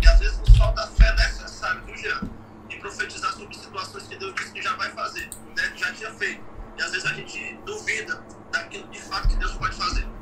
E 0.02 0.08
às 0.08 0.20
vezes 0.20 0.38
nos 0.38 0.58
falta 0.58 0.84
a 0.84 0.88
fé 0.90 1.12
necessária, 1.16 1.82
viu, 1.82 1.98
Jean? 1.98 2.22
E 2.70 2.76
profetizar 2.78 3.34
sobre 3.34 3.56
situações 3.58 4.04
que 4.04 4.16
Deus 4.16 4.36
disse 4.36 4.52
que 4.52 4.62
já 4.62 4.76
vai 4.76 4.92
fazer, 4.92 5.28
né? 5.58 5.70
que 5.72 5.80
já 5.80 5.92
tinha 5.92 6.14
feito. 6.14 6.44
E 6.78 6.82
às 6.84 6.92
vezes 6.92 7.06
a 7.08 7.14
gente 7.14 7.60
duvida 7.66 8.24
daquilo 8.52 8.88
de 8.90 9.02
fato 9.02 9.28
que 9.28 9.36
Deus 9.38 9.54
pode 9.54 9.76
fazer. 9.76 10.19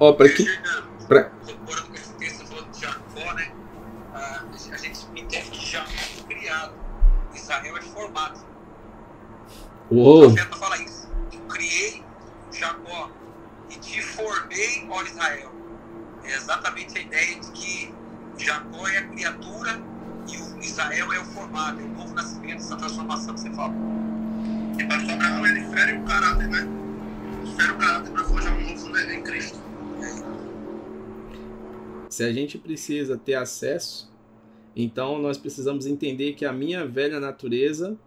Ó, 0.00 0.14
para 0.14 0.30
que 0.30 0.46
pra- 1.06 1.30
né? 3.34 3.52
Ah, 4.14 4.44
a 4.72 4.76
gente 4.78 5.06
entende 5.14 5.50
que 5.50 5.66
Jacó 5.66 5.90
foi 5.90 6.34
criado. 6.34 6.72
Israel 7.34 7.76
é 7.76 7.82
formado. 7.82 8.40
O 9.90 9.96
Uou, 9.96 10.32
profeta 10.32 10.56
fala 10.56 10.78
isso. 10.78 11.06
Eu 11.30 11.40
criei 11.40 12.02
Jacó 12.50 13.10
e 13.68 13.74
te 13.76 14.00
formei, 14.00 14.86
ó 14.88 15.02
Israel. 15.02 15.52
É 16.24 16.34
exatamente 16.34 16.96
a 16.96 17.02
ideia 17.02 17.38
de 17.38 17.50
que 17.52 17.94
Jacó 18.38 18.88
é 18.88 18.98
a 18.98 19.06
criatura 19.08 19.82
e 20.26 20.36
o 20.38 20.60
Israel 20.60 21.12
é 21.12 21.20
o 21.20 21.24
formado, 21.26 21.78
é 21.78 21.84
o 21.84 21.88
novo 21.88 22.14
nascimento, 22.14 22.60
essa 22.60 22.76
transformação 22.76 23.34
que 23.34 23.40
você 23.40 23.50
fala. 23.50 23.74
E 24.78 24.84
pastor 24.84 25.12
Abraão, 25.12 25.46
ele 25.46 25.62
fere 25.74 25.98
o 25.98 26.04
caráter, 26.04 26.48
né? 26.48 26.66
Fere 27.56 27.72
o 27.72 27.76
caráter 27.76 28.10
para 28.12 28.24
forjar 28.24 28.54
um 28.54 28.60
novo 28.70 28.88
né, 28.88 29.14
em 29.14 29.22
Cristo. 29.22 29.69
Se 32.08 32.24
a 32.24 32.32
gente 32.32 32.58
precisa 32.58 33.16
ter 33.16 33.34
acesso, 33.34 34.10
então 34.74 35.20
nós 35.22 35.38
precisamos 35.38 35.86
entender 35.86 36.34
que 36.34 36.44
a 36.44 36.52
minha 36.52 36.86
velha 36.86 37.20
natureza 37.20 37.98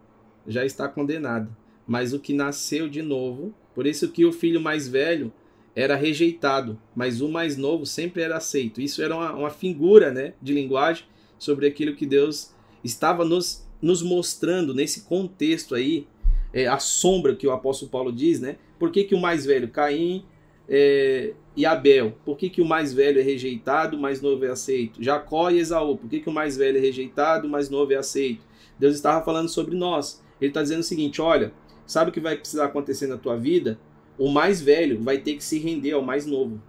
já 0.46 0.64
está 0.64 0.86
condenada. 0.86 1.50
Mas 1.86 2.12
o 2.12 2.20
que 2.20 2.32
nasceu 2.32 2.88
de 2.88 3.02
novo, 3.02 3.54
por 3.74 3.86
isso 3.86 4.08
que 4.08 4.24
o 4.24 4.32
filho 4.32 4.60
mais 4.60 4.88
velho 4.88 5.32
era 5.74 5.96
rejeitado, 5.96 6.78
mas 6.94 7.20
o 7.20 7.28
mais 7.28 7.56
novo 7.56 7.84
sempre 7.84 8.22
era 8.22 8.36
aceito. 8.36 8.80
Isso 8.80 9.02
era 9.02 9.14
uma, 9.16 9.32
uma 9.32 9.50
figura 9.50 10.12
né, 10.12 10.34
de 10.40 10.52
linguagem 10.52 11.04
sobre 11.38 11.66
aquilo 11.66 11.96
que 11.96 12.06
Deus 12.06 12.54
estava 12.84 13.24
nos, 13.24 13.66
nos 13.82 14.02
mostrando 14.02 14.72
nesse 14.72 15.02
contexto 15.02 15.74
aí, 15.74 16.06
é, 16.52 16.66
a 16.66 16.78
sombra 16.78 17.34
que 17.34 17.46
o 17.46 17.50
apóstolo 17.50 17.90
Paulo 17.90 18.12
diz, 18.12 18.40
né? 18.40 18.56
Por 18.78 18.92
que, 18.92 19.02
que 19.02 19.14
o 19.14 19.20
mais 19.20 19.44
velho, 19.44 19.68
Caim, 19.68 20.24
é, 20.68 21.34
e 21.56 21.64
Abel, 21.64 22.14
por 22.24 22.36
que, 22.36 22.50
que 22.50 22.60
o 22.60 22.64
mais 22.64 22.92
velho 22.92 23.20
é 23.20 23.22
rejeitado, 23.22 23.96
o 23.96 24.00
mais 24.00 24.20
novo 24.20 24.44
é 24.44 24.48
aceito? 24.48 25.02
Jacó 25.02 25.50
e 25.50 25.58
Esaú, 25.58 25.96
por 25.96 26.10
que, 26.10 26.20
que 26.20 26.28
o 26.28 26.32
mais 26.32 26.56
velho 26.56 26.78
é 26.78 26.80
rejeitado, 26.80 27.46
o 27.46 27.50
mais 27.50 27.70
novo 27.70 27.92
é 27.92 27.96
aceito? 27.96 28.44
Deus 28.78 28.96
estava 28.96 29.24
falando 29.24 29.48
sobre 29.48 29.76
nós. 29.76 30.20
Ele 30.40 30.50
está 30.50 30.62
dizendo 30.62 30.80
o 30.80 30.84
seguinte: 30.84 31.22
olha, 31.22 31.52
sabe 31.86 32.10
o 32.10 32.12
que 32.12 32.20
vai 32.20 32.36
precisar 32.36 32.64
acontecer 32.64 33.06
na 33.06 33.16
tua 33.16 33.36
vida? 33.36 33.78
O 34.18 34.28
mais 34.28 34.60
velho 34.60 35.00
vai 35.00 35.18
ter 35.18 35.34
que 35.34 35.44
se 35.44 35.58
render 35.58 35.92
ao 35.92 36.02
mais 36.02 36.26
novo. 36.26 36.60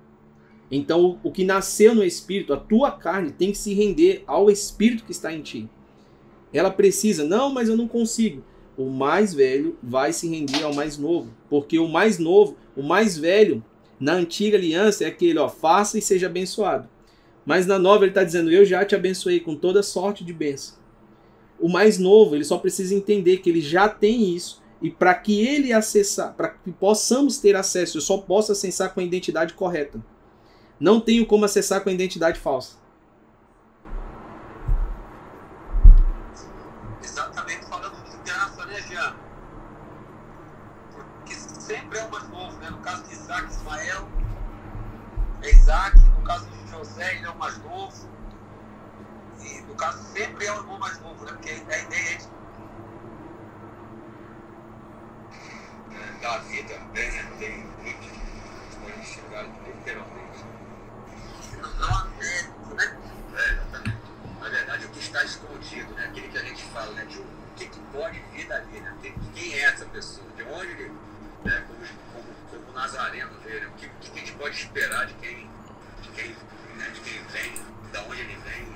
Então, 0.70 1.20
o 1.24 1.32
que 1.32 1.44
nasceu 1.44 1.94
no 1.94 2.04
espírito, 2.04 2.54
a 2.54 2.58
tua 2.58 2.92
carne, 2.92 3.32
tem 3.32 3.52
que 3.52 3.58
se 3.58 3.74
render 3.74 4.24
ao 4.26 4.50
espírito 4.50 5.04
que 5.04 5.12
está 5.12 5.34
em 5.34 5.42
ti. 5.42 5.70
Ela 6.52 6.72
precisa, 6.72 7.24
não, 7.24 7.52
mas 7.54 7.70
eu 7.70 7.78
não 7.78 7.88
consigo. 7.88 8.44
O 8.78 8.90
mais 8.90 9.34
velho 9.34 9.78
vai 9.82 10.12
se 10.12 10.28
render 10.28 10.64
ao 10.64 10.74
mais 10.74 10.98
novo, 10.98 11.32
porque 11.50 11.78
o 11.80 11.88
mais 11.88 12.18
novo, 12.18 12.58
o 12.76 12.84
mais 12.84 13.18
velho, 13.18 13.64
na 14.00 14.14
antiga 14.14 14.58
aliança 14.58 15.04
é 15.04 15.08
aquele, 15.08 15.40
ó, 15.40 15.48
faça 15.48 15.98
e 15.98 16.02
seja 16.02 16.28
abençoado. 16.28 16.90
Mas 17.46 17.66
na 17.66 17.78
nova 17.78 18.04
ele 18.04 18.12
está 18.12 18.24
dizendo, 18.24 18.52
eu 18.52 18.66
já 18.66 18.84
te 18.84 18.96
abençoei 18.96 19.40
com 19.40 19.56
toda 19.56 19.84
sorte 19.84 20.24
de 20.24 20.34
bênção. 20.34 20.78
O 21.60 21.70
mais 21.70 21.98
novo, 21.98 22.36
ele 22.36 22.44
só 22.44 22.58
precisa 22.58 22.94
entender 22.94 23.38
que 23.38 23.50
ele 23.50 23.62
já 23.62 23.88
tem 23.88 24.36
isso 24.36 24.62
e 24.82 24.92
para 24.92 25.14
que 25.14 25.46
ele 25.46 25.72
acessar, 25.72 26.34
para 26.34 26.50
que 26.50 26.72
possamos 26.72 27.38
ter 27.38 27.56
acesso, 27.56 27.98
eu 27.98 28.02
só 28.02 28.18
posso 28.18 28.52
acessar 28.52 28.94
com 28.94 29.00
a 29.00 29.04
identidade 29.04 29.54
correta. 29.54 30.04
Não 30.80 31.00
tenho 31.00 31.26
como 31.26 31.46
acessar 31.46 31.82
com 31.82 31.90
a 31.90 31.94
identidade 31.94 32.40
falsa. 32.40 32.78
Exatamente 37.02 37.66
falando 37.66 37.96
de 38.12 38.18
graça, 38.30 38.66
né, 38.66 38.82
Jean? 38.90 39.16
Porque 40.94 41.34
sempre 41.34 42.00
é 42.00 42.04
o 42.04 42.12
mais 42.12 42.30
novo, 42.30 42.58
né? 42.58 42.70
No 42.70 42.80
caso 42.80 43.04
de 43.06 43.16
Isaac, 43.36 43.52
Ismael, 43.52 44.08
é 45.42 45.50
Isaac. 45.50 46.00
No 46.00 46.22
caso 46.24 46.46
de 46.46 46.72
José, 46.72 47.16
ele 47.16 47.26
é 47.26 47.30
o 47.30 47.38
mais 47.38 47.58
novo. 47.58 48.10
E 49.42 49.62
no 49.62 49.76
caso, 49.76 50.02
sempre 50.14 50.46
é 50.46 50.52
o 50.54 50.58
irmão 50.58 50.80
mais 50.80 51.00
novo, 51.02 51.26
né? 51.26 51.34
Porque 51.34 51.50
a 51.50 51.58
ideia 51.58 52.14
é 52.14 52.16
de 52.16 52.36
da 56.22 56.38
vida 56.40 56.74
também, 56.76 57.12
né? 57.12 57.32
Tem 57.38 57.68
que 57.84 58.10
foram 58.80 59.04
xingados 59.04 59.54
literalmente. 59.68 60.46
não, 61.80 61.96
há 61.96 62.06
mérito, 62.18 62.76
né? 62.76 62.98
É, 63.36 63.52
exatamente. 63.52 63.98
Na 64.40 64.50
verdade, 64.50 64.86
o 64.86 64.90
que 64.90 65.00
está 65.00 65.24
escondido, 65.24 65.94
né? 65.94 66.06
Aquele 66.06 66.30
que 66.30 66.38
a 66.38 66.44
gente 66.44 66.64
fala, 66.66 66.92
né? 66.94 67.06
De 67.06 67.20
o 67.20 67.26
que, 67.56 67.68
que 67.68 67.80
pode 67.92 68.20
vir 68.32 68.48
dali, 68.48 68.80
né? 68.80 68.96
Quem 69.34 69.54
é 69.54 69.64
essa 69.64 69.86
pessoa? 69.86 70.28
De 70.36 70.44
onde 70.44 70.72
ele, 70.72 70.92
né? 71.44 71.66
Como, 71.68 71.86
como, 72.14 72.36
como 72.60 72.74
Nazareno 72.74 73.32
vê, 73.44 73.60
né? 73.60 73.68
O 73.68 73.72
que, 73.74 73.88
que 73.88 74.12
a 74.12 74.20
gente 74.20 74.32
pode 74.34 74.56
esperar 74.56 75.06
de 75.06 75.14
quem, 75.16 75.50
de 76.02 76.10
quem, 76.10 76.36
né? 76.76 76.90
de 76.94 77.00
quem 77.02 77.24
vem, 77.26 77.54
da 77.92 78.02
onde 78.04 78.22
ele 78.22 78.38
vem, 78.38 78.68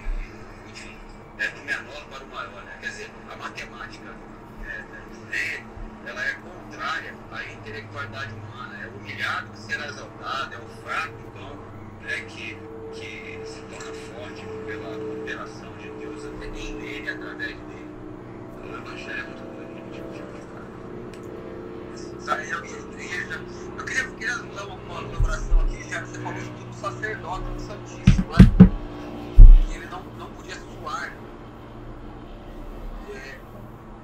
enfim, 0.69 0.97
é 1.37 1.47
do 1.47 1.61
menor 1.61 2.05
para 2.05 2.23
o 2.23 2.27
maior, 2.27 2.63
né? 2.63 2.77
Quer 2.81 2.87
dizer, 2.87 3.11
a 3.31 3.35
matemática 3.35 4.09
né, 4.61 4.85
né, 5.29 5.65
ela 6.05 6.25
é 6.25 6.33
contrária 6.33 7.13
à 7.31 7.43
intelectualidade 7.43 8.33
humana. 8.33 8.77
É 8.83 8.87
humilhado 8.87 9.51
que 9.51 9.59
será 9.59 9.87
exaltado, 9.87 10.55
é 10.55 10.57
o 10.57 10.69
fraco, 10.83 11.15
então, 11.27 11.55
né, 12.01 12.21
que, 12.27 12.57
que 12.93 13.41
se 13.45 13.61
torna 13.61 13.93
forte 13.93 14.45
pela 14.65 15.21
operação 15.21 15.75
de 15.77 15.89
Deus 15.91 16.25
até 16.25 16.45
em 16.45 16.73
nele, 16.75 17.09
através 17.09 17.57
dele. 17.57 17.89
Então, 18.57 18.71
o 18.71 18.77
Evangelho 18.77 19.19
é 19.19 19.23
muito 19.23 19.49
Sabe, 22.29 22.47
eu, 22.47 22.63
igreja. 22.63 23.41
Eu 23.75 23.85
queria, 23.85 24.03
queria 24.11 24.37
dar 24.37 24.67
uma, 24.67 24.77
colaboração 24.77 25.61
aqui, 25.61 25.89
já 25.89 26.05
você 26.05 26.19
falou 26.19 26.37
isso 26.37 26.51
do 26.51 26.75
sacerdote 26.75 27.49
do 27.49 27.59
Santíssimo, 27.59 28.27
né? 28.27 28.67
Que 29.65 29.73
ele 29.73 29.87
não, 29.87 30.03
não 30.19 30.31
podia 30.33 30.55
suar. 30.55 31.11
É, 33.15 33.39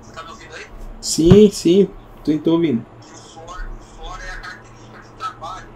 você 0.02 0.12
tá 0.12 0.24
me 0.24 0.30
ouvindo 0.32 0.56
aí? 0.56 0.66
Sim, 1.00 1.52
sim, 1.52 1.94
estou 2.26 2.54
ouvindo. 2.56 2.84
que 3.00 3.14
o 3.14 3.16
suor, 3.16 3.70
o 3.80 3.96
suor 3.96 4.20
a 4.20 4.38
característica 4.38 5.00
de 5.02 5.10
trabalho, 5.20 5.68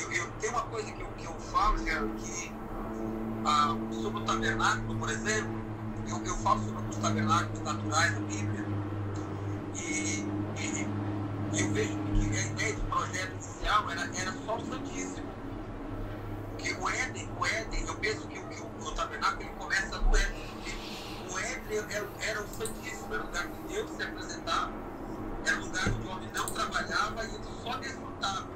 eu, 0.00 0.12
eu, 0.12 0.30
tem 0.40 0.50
uma 0.50 0.62
coisa 0.62 0.92
que 0.92 1.02
eu, 1.02 1.08
que 1.08 1.24
eu 1.24 1.34
falo, 1.34 1.76
Jean, 1.78 2.08
que 2.18 2.52
sobre 4.00 4.22
o 4.22 4.24
tabernáculo, 4.24 4.96
por 4.96 5.10
exemplo, 5.10 5.60
eu, 6.06 6.24
eu 6.24 6.36
falo 6.36 6.62
sobre 6.62 6.88
os 6.88 6.96
tabernáculos 6.98 7.60
naturais 7.62 8.14
da 8.14 8.20
Bíblia, 8.20 8.67
e, 9.98 10.88
eu 11.60 11.72
vejo 11.72 11.98
que 12.12 12.36
a 12.38 12.42
ideia 12.42 12.74
de 12.74 12.80
projeto 12.82 13.32
inicial 13.32 13.90
era, 13.90 14.02
era 14.16 14.32
só 14.44 14.56
o 14.56 14.66
Santíssimo. 14.66 15.26
Porque 16.50 16.72
o 16.74 16.88
Éden, 16.90 17.28
o 17.38 17.46
Éden, 17.46 17.86
eu 17.86 17.94
penso 17.96 18.26
que, 18.28 18.38
o- 18.38 18.48
que 18.48 18.62
o, 18.62 18.92
tabernáculo 18.92 19.48
começa 19.58 19.98
no 19.98 20.16
Éden. 20.16 20.48
O 21.30 21.38
Éden 21.38 21.78
era, 21.90 22.08
era 22.20 22.42
o 22.42 22.48
Santíssimo, 22.48 23.14
era 23.14 23.22
o 23.22 23.26
lugar 23.26 23.46
que 23.48 23.74
Deus 23.74 23.90
se 23.90 24.02
apresentava, 24.02 24.72
era 25.46 25.56
o 25.56 25.60
lugar 25.60 25.88
onde 25.88 26.06
o 26.06 26.10
homem 26.10 26.30
não 26.34 26.46
trabalhava 26.46 27.24
e 27.24 27.34
ele 27.34 27.44
só 27.62 27.76
desfrutava. 27.78 28.48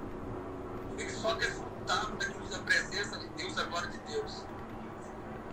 Ele 0.98 1.10
só 1.10 1.34
desfrutava 1.34 2.16
daquilo 2.16 2.48
da 2.50 2.58
presença 2.58 3.18
de 3.18 3.28
Deus, 3.28 3.54
da 3.54 3.64
glória 3.64 3.88
de 3.88 3.98
Deus. 3.98 4.44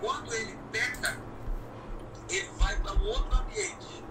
Quando 0.02 0.34
ele 0.34 0.58
peca, 0.72 1.18
ele 2.30 2.50
vai 2.58 2.76
para 2.78 2.94
um 2.94 3.06
outro 3.06 3.38
ambiente. 3.38 4.04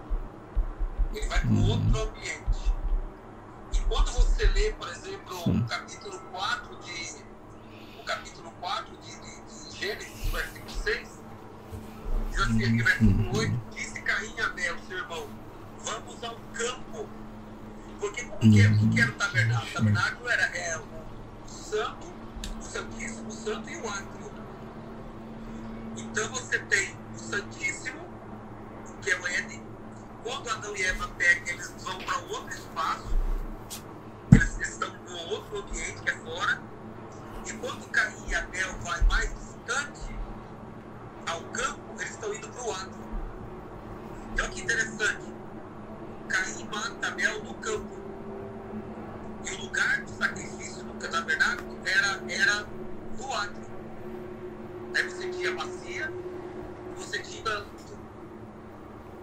Ele 1.13 1.25
vai 1.27 1.39
para 1.39 1.49
um 1.49 1.69
outro 1.69 2.01
ambiente. 2.01 2.73
E 3.73 3.79
quando 3.87 4.11
você 4.11 4.45
lê, 4.47 4.71
por 4.73 4.87
exemplo, 4.87 5.51
o 5.51 5.67
capítulo 5.67 6.19
4 6.31 6.75
de. 6.77 7.23
O 7.99 8.03
capítulo 8.05 8.51
4 8.59 8.97
de, 8.97 9.15
de, 9.19 9.69
de 9.69 9.77
Gênesis, 9.77 10.31
versículo 10.31 10.71
6, 10.71 11.09
diz 12.29 12.41
assim, 12.41 12.63
aqui, 12.63 12.83
versículo 12.83 13.37
8, 13.37 13.61
disse 13.71 14.01
Caim 14.01 14.39
a 14.39 14.45
Abel, 14.45 14.77
seu 14.87 14.97
irmão, 14.97 15.29
vamos 15.83 16.23
ao 16.23 16.35
campo. 16.53 17.09
Porque 17.99 18.21
o 18.21 18.37
que, 18.37 18.47
o 18.47 18.89
que 18.89 19.01
era 19.01 19.11
o 19.11 19.15
tabernáculo? 19.15 19.69
O 19.69 19.73
tabernáculo 19.73 20.29
era 20.29 20.57
é, 20.57 20.77
o 20.77 21.47
santo, 21.47 22.07
o 22.59 22.63
santíssimo, 22.63 23.27
o 23.27 23.31
santo 23.31 23.69
e 23.69 23.77
o 23.77 23.89
átrio. 23.89 24.31
Então 25.97 26.29
você 26.29 26.59
tem 26.59 26.95
o 27.13 27.17
santíssimo, 27.17 27.99
que 29.01 29.11
é 29.11 29.19
o 29.19 29.27
Éden. 29.27 29.68
Quando 30.23 30.49
Adão 30.49 30.75
e 30.75 30.83
Eva 30.83 31.07
pegam, 31.17 31.47
eles 31.47 31.73
vão 31.83 31.97
para 31.99 32.17
outro 32.17 32.49
espaço. 32.49 33.17
Eles 34.33 34.59
estão 34.59 34.89
em 34.89 35.31
outro 35.31 35.59
ambiente 35.59 36.01
que 36.01 36.09
é 36.09 36.17
fora. 36.17 36.61
E 37.45 37.53
quando 37.53 37.89
Caim 37.89 38.27
e 38.27 38.35
Abel 38.35 38.73
vai 38.79 39.01
mais 39.03 39.29
distante 39.29 40.15
ao 41.25 41.41
campo, 41.51 41.79
eles 41.97 42.11
estão 42.11 42.33
indo 42.33 42.49
para 42.49 42.63
o 42.63 42.71
átrio. 42.71 43.09
E 44.35 44.41
olha 44.41 44.49
que 44.49 44.61
interessante. 44.61 45.33
Caim 46.27 46.63
mata 46.65 47.07
Abel 47.07 47.43
no 47.43 47.53
campo. 47.55 47.99
E 49.45 49.51
o 49.55 49.61
lugar 49.61 50.01
do 50.01 50.11
sacrifício 50.11 50.83
do 50.83 50.93
tabernáculo 51.07 51.79
era, 51.85 52.21
era 52.29 52.67
no 53.17 53.33
átrio. 53.33 53.69
Aí 54.95 55.03
você 55.03 55.29
tinha 55.29 55.55
bacia, 55.55 56.11
você 56.97 57.19
tinha 57.19 57.65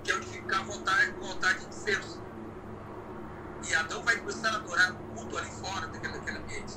âmbito, 0.07 0.11
que 0.11 0.11
é 0.11 0.17
onde 0.17 0.27
ficava 0.27 0.63
a 0.63 0.67
vontade, 0.67 1.11
vontade 1.13 1.67
de 1.67 1.85
Deus. 1.85 2.19
E 3.69 3.75
Adão 3.75 4.03
vai 4.05 4.17
começar 4.17 4.51
a 4.51 4.57
adorar 4.57 4.93
o 4.93 4.97
culto 5.15 5.39
ali 5.39 5.51
fora 5.51 5.87
daquele, 5.89 6.13
daquele 6.13 6.39
ambiente. 6.39 6.75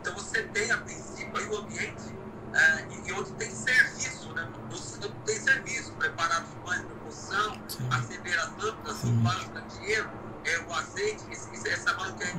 Então 0.00 0.14
você 0.14 0.42
tem 0.44 0.70
a 0.70 0.78
princípio 0.78 1.36
aí 1.36 1.46
o 1.46 1.58
ambiente 1.58 2.14
ah, 2.54 2.82
e, 3.06 3.12
onde 3.12 3.32
tem 3.32 3.50
serviço, 3.50 4.32
né? 4.32 4.48
Você 4.70 4.98
tem 5.24 5.40
serviço, 5.40 5.92
preparar 5.92 6.42
os 6.42 6.54
pães 6.64 6.82
para 6.82 6.96
poção, 6.96 7.62
acender 7.90 8.38
as 8.38 8.56
lâmpadas, 8.56 9.04
o 9.04 9.52
candeeiro, 9.52 10.10
é, 10.44 10.58
o 10.60 10.74
azeite, 10.74 11.24
esse, 11.30 11.68
essa 11.68 11.94
que 11.94 12.24
é 12.24 12.34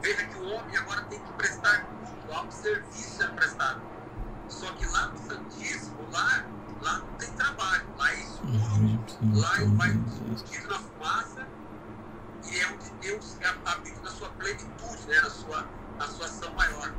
Veja 0.00 0.24
que 0.26 0.38
o 0.38 0.48
homem 0.48 0.76
agora 0.76 1.02
tem 1.04 1.20
que 1.20 1.32
prestar 1.34 1.86
culto, 2.26 2.46
um 2.46 2.50
serviço 2.50 3.24
a 3.24 3.28
prestar. 3.28 3.80
Só 4.48 4.72
que 4.72 4.86
lá 4.86 5.08
no 5.08 5.18
Santíssimo, 5.18 6.08
lá, 6.10 6.44
lá 6.82 6.98
não 6.98 7.14
tem 7.14 7.30
trabalho, 7.32 7.86
lá 7.96 8.12
é 8.12 8.20
escuro, 8.20 9.04
lá 9.34 9.52
vai 9.76 9.92
discutido 9.92 10.68
na 10.68 10.78
fumaça, 10.78 11.48
e 12.44 12.58
é 12.58 12.66
onde 12.68 12.90
Deus 13.00 13.38
habita 13.64 14.00
na 14.02 14.10
sua 14.10 14.28
plenitude, 14.30 15.06
né, 15.06 15.20
na, 15.20 15.30
sua, 15.30 15.68
na 15.98 16.06
sua 16.06 16.26
ação 16.26 16.52
maior. 16.54 16.92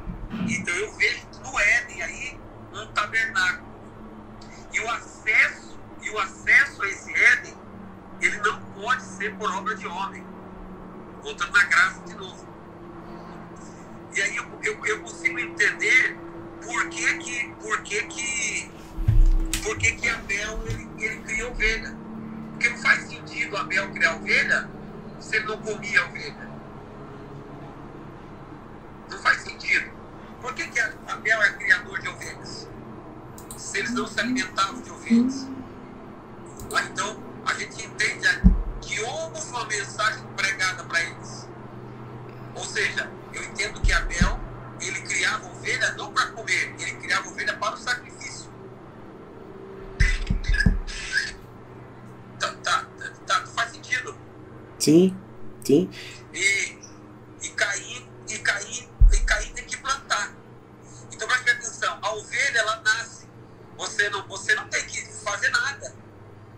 Então 0.47 0.73
eu 0.73 0.91
vejo 0.95 1.27
no 1.43 1.59
Éden 1.59 2.01
aí 2.01 2.39
um 2.73 2.87
tabernáculo. 2.93 3.73
E 4.71 4.79
o 4.79 4.89
acesso, 4.89 5.79
e 6.01 6.09
o 6.09 6.19
acesso 6.19 6.81
a 6.81 6.87
esse 6.87 7.13
Éden, 7.13 7.55
ele 8.21 8.37
não 8.37 8.59
pode 8.73 9.03
ser 9.03 9.35
por 9.35 9.51
obra 9.51 9.75
de 9.75 9.85
homem. 9.85 10.25
Voltando 11.21 11.51
na 11.51 11.63
graça 11.65 12.01
de 12.01 12.15
novo. 12.15 12.47
E 14.15 14.21
aí 14.21 14.35
eu, 14.35 14.45
eu, 14.63 14.85
eu 14.85 15.01
consigo 15.01 15.39
entender 15.39 16.17
por 16.63 16.89
que 16.89 17.17
que, 17.17 17.53
por 17.61 17.81
que, 17.83 18.03
que, 18.03 18.71
por 19.63 19.77
que, 19.77 19.93
que 19.93 20.09
Abel 20.09 20.61
ele, 20.67 20.89
ele 20.97 21.21
cria 21.23 21.47
ovelha. 21.49 21.95
Porque 22.51 22.69
não 22.69 22.77
faz 22.77 23.07
sentido 23.07 23.57
Abel 23.57 23.91
criar 23.91 24.15
ovelha 24.15 24.69
se 25.19 25.37
ele 25.37 25.45
não 25.45 25.57
comia 25.57 26.05
ovelha. 26.05 26.49
Não 29.09 29.17
faz 29.19 29.41
sentido. 29.41 29.91
Por 30.41 30.53
que, 30.53 30.67
que 30.67 30.79
Abel 30.79 31.41
é 31.41 31.53
criador 31.53 31.99
de 32.01 32.09
ovelhas? 32.09 32.67
Se 33.57 33.79
eles 33.79 33.91
não 33.91 34.05
se 34.05 34.19
alimentavam 34.19 34.81
de 34.81 34.91
ovelhas. 34.91 35.47
Ah, 36.75 36.83
Então, 36.83 37.23
a 37.45 37.53
gente 37.53 37.85
entende 37.85 38.27
que 38.81 38.99
houve 39.01 39.39
uma 39.47 39.65
mensagem 39.65 40.25
pregada 40.35 40.83
para 40.83 41.01
eles. 41.01 41.47
Ou 42.55 42.65
seja, 42.65 43.09
eu 43.33 43.43
entendo 43.43 43.79
que 43.81 43.93
Abel, 43.93 44.39
ele 44.81 45.01
criava 45.01 45.47
ovelha 45.47 45.93
não 45.93 46.11
para 46.11 46.27
comer, 46.27 46.75
ele 46.79 46.93
criava 46.97 47.29
ovelha 47.29 47.55
para 47.57 47.75
o 47.75 47.77
sacrifício. 47.77 48.22
Tá, 52.43 52.51
tá, 52.61 52.85
tá, 53.25 53.47
faz 53.47 53.71
sentido? 53.71 54.17
Sim, 54.77 55.17
sim. 55.65 55.89
E, 56.33 56.77
e 57.41 57.49
Caim, 57.51 58.09
e 58.27 58.37
Caim, 58.39 58.89
e 59.13 59.19
Caim 59.19 59.53
tem 59.53 59.65
que 59.65 59.77
plantar. 59.77 60.33
Então 61.09 61.25
preste 61.25 61.49
atenção, 61.51 61.97
a 62.01 62.13
ovelha 62.13 62.59
ela 62.59 62.81
nasce. 62.81 63.29
Você 63.77 64.09
não, 64.09 64.27
você 64.27 64.53
não 64.55 64.67
tem 64.67 64.85
que 64.85 65.05
fazer 65.23 65.49
nada. 65.51 65.95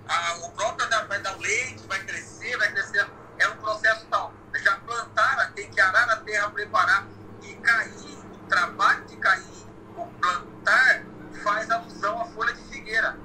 A, 0.07 0.37
o 0.37 0.51
próprio 0.53 0.89
vai 1.07 1.21
dar 1.21 1.37
o 1.37 1.39
leite, 1.39 1.85
vai 1.87 2.03
crescer, 2.03 2.57
vai 2.57 2.71
crescer. 2.71 3.07
É 3.37 3.47
um 3.49 3.57
processo 3.57 4.07
tal. 4.07 4.33
Já 4.63 4.77
plantaram, 4.77 5.51
tem 5.53 5.69
que 5.69 5.79
arar 5.79 6.09
a 6.09 6.15
terra, 6.17 6.49
preparar. 6.49 7.07
E 7.43 7.53
Caim, 7.57 8.23
o 8.33 8.47
trabalho 8.47 9.05
de 9.05 9.17
Caim, 9.17 9.67
o 9.97 10.07
plantar, 10.19 11.03
faz 11.43 11.69
alusão 11.69 12.21
à 12.21 12.25
folha 12.25 12.53
de 12.53 12.63
figueira. 12.69 13.15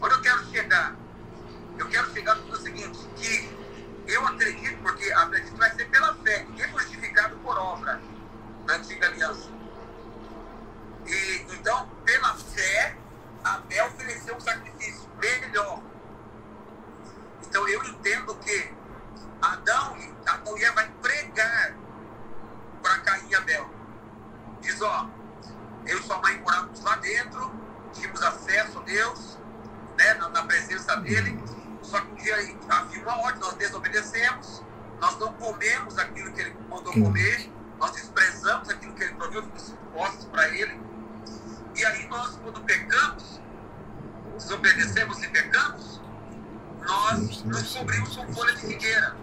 Onde 0.00 0.14
eu 0.14 0.20
quero 0.20 0.44
chegar? 0.50 0.96
Eu 1.78 1.88
quero 1.88 2.12
chegar 2.12 2.34
no 2.36 2.56
seguinte, 2.56 2.98
que 3.16 3.50
eu 4.06 4.26
acredito, 4.26 4.82
porque 4.82 5.10
acredito 5.12 5.52
que 5.52 5.58
vai 5.58 5.70
ser 5.74 5.84
pela 5.90 6.14
fé, 6.16 6.44
ninguém 6.48 6.68
justificado 6.70 7.36
por 7.38 7.56
obra 7.56 8.00
na 8.66 8.74
antiga 8.74 9.06
aliança. 9.08 9.50
E, 11.06 11.46
então, 11.52 11.88
pela 12.04 12.34
fé, 12.34 12.96
Abel 13.44 13.86
ofereceu 13.86 14.36
um 14.36 14.40
sacrifício 14.40 15.08
melhor. 15.20 15.80
Então 17.42 17.68
eu 17.68 17.82
entendo 17.84 18.34
que 18.36 18.74
Adão, 19.40 19.96
e- 19.98 20.14
Adão 20.26 20.58
e 20.58 20.64
Eva 20.64 20.74
vai 20.74 20.90
pregar 21.00 21.76
para 22.82 22.98
Caim 23.00 23.28
e 23.28 23.34
Abel. 23.34 23.70
Diz, 24.60 24.80
ó, 24.82 25.08
eu 25.86 25.98
e 25.98 26.02
sua 26.02 26.18
mãe 26.18 26.40
morávamos 26.40 26.80
lá 26.82 26.96
dentro, 26.96 27.52
tínhamos 27.92 28.22
acesso 28.22 28.78
a 28.78 28.82
Deus, 28.82 29.35
né, 29.96 30.14
na, 30.14 30.28
na 30.28 30.42
presença 30.44 30.96
dele, 30.96 31.38
só 31.82 32.00
que 32.00 32.12
um 32.12 32.14
dia 32.16 32.34
aí 32.36 32.58
havia 32.68 33.02
uma 33.02 33.18
ordem, 33.18 33.40
nós 33.40 33.54
desobedecemos, 33.54 34.62
nós 35.00 35.18
não 35.18 35.32
comemos 35.34 35.98
aquilo 35.98 36.32
que 36.32 36.40
ele 36.40 36.56
mandou 36.68 36.92
comer, 36.92 37.50
nós 37.78 37.92
desprezamos 37.92 38.68
aquilo 38.68 38.94
que 38.94 39.04
ele 39.04 39.14
proveu, 39.14 39.42
ficamos 39.42 39.74
postos 39.92 40.24
para 40.26 40.48
ele. 40.48 40.80
E 41.74 41.84
aí 41.84 42.08
nós, 42.08 42.38
quando 42.42 42.60
pecamos, 42.62 43.40
desobedecemos 44.36 45.22
e 45.22 45.28
pecamos, 45.28 46.00
nós 46.80 47.42
nos 47.44 47.74
cobrimos 47.74 48.16
com 48.16 48.32
folha 48.32 48.54
de 48.54 48.62
figueira. 48.62 49.16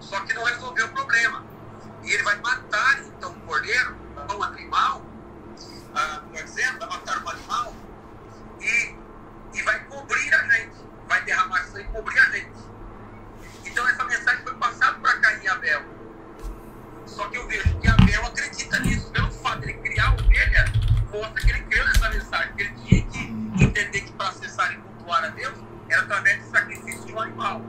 Só 0.00 0.20
que 0.20 0.32
não 0.32 0.44
resolveu 0.44 0.86
o 0.86 0.90
problema. 0.90 1.44
E 2.02 2.12
ele 2.12 2.22
vai 2.22 2.36
matar 2.40 3.02
então 3.04 3.30
o 3.32 3.40
cordeiro, 3.40 3.96
um 4.34 4.42
animal, 4.42 5.02
ah, 5.94 6.22
por 6.28 6.40
exemplo, 6.40 6.78
vai 6.80 6.88
matar 6.88 7.22
um 7.22 7.28
animal 7.28 7.74
e, 8.60 8.94
e 9.54 9.62
vai 9.62 9.78
cobrir 9.84 10.34
a 10.34 10.42
gente. 10.50 10.76
Vai 11.08 11.22
derramar 11.22 11.64
sangue 11.64 11.82
e 11.88 11.92
cobrir 11.92 12.18
a 12.18 12.30
gente. 12.30 12.52
Então 13.64 13.88
essa 13.88 14.04
mensagem 14.04 14.42
foi 14.42 14.54
passada 14.54 14.98
para 14.98 15.18
Caim 15.18 15.42
e 15.42 15.48
Abel. 15.48 15.82
Só 17.06 17.28
que 17.28 17.36
eu 17.36 17.46
vejo 17.46 17.78
que 17.78 17.88
Abel 17.88 18.26
acredita 18.26 18.78
nisso. 18.80 19.10
Pelo 19.12 19.30
fato 19.30 19.60
de 19.60 19.70
ele 19.70 19.74
criar 19.74 20.08
a 20.08 20.14
ovelha, 20.14 20.72
mostra 21.12 21.40
que 21.40 21.50
ele 21.50 21.62
creu 21.62 21.86
nessa 21.86 22.10
mensagem. 22.10 22.54
Que 22.54 22.62
ele 22.62 22.74
tinha 22.74 23.06
que 23.06 23.64
entender 23.64 24.00
que 24.00 24.12
para 24.12 24.28
acessar 24.28 24.72
e 24.72 24.76
cultuar 24.76 25.24
a 25.24 25.28
Deus 25.28 25.58
era 25.88 26.02
através 26.02 26.42
do 26.42 26.50
sacrifício 26.50 27.04
de 27.06 27.12
um 27.12 27.20
animal. 27.20 27.62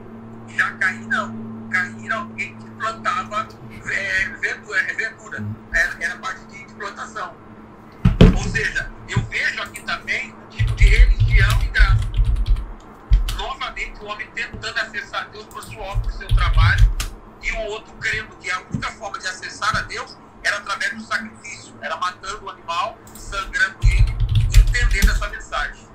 Já 0.50 0.72
Caim 0.78 1.08
não. 1.08 1.70
Caim 1.70 2.06
era 2.06 2.16
alguém 2.16 2.58
que 2.58 2.70
plantava 2.72 3.48
é, 3.92 4.26
verdura. 4.40 5.44
é. 5.74 5.80
Era, 5.80 6.04
era 6.04 6.18
parte 6.18 6.46
de 6.46 6.74
plantação 6.74 7.36
seja, 8.56 8.90
eu 9.10 9.22
vejo 9.24 9.62
aqui 9.62 9.82
também 9.82 10.34
um 10.34 10.48
tipo 10.48 10.74
de 10.76 10.86
religião 10.86 11.62
e 11.62 11.68
graça. 11.68 12.06
Novamente, 13.38 14.02
o 14.02 14.06
homem 14.06 14.28
tentando 14.34 14.80
acessar 14.80 15.30
Deus 15.30 15.46
por 15.48 15.62
sua 15.62 15.82
obra, 15.82 16.04
por 16.04 16.12
seu 16.14 16.28
trabalho, 16.30 16.84
e 17.44 17.52
o 17.52 17.60
outro 17.72 17.94
crendo 17.96 18.34
que 18.38 18.50
a 18.50 18.62
única 18.62 18.90
forma 18.94 19.20
de 19.20 19.28
acessar 19.28 19.76
a 19.76 19.82
Deus 19.82 20.18
era 20.42 20.58
através 20.58 20.94
do 20.94 21.02
sacrifício, 21.02 21.76
era 21.82 21.98
matando 21.98 22.46
o 22.46 22.50
animal, 22.50 22.98
sangrando 23.14 23.78
ele, 23.84 24.16
entendendo 24.48 25.12
essa 25.12 25.30
mensagem. 25.30 25.86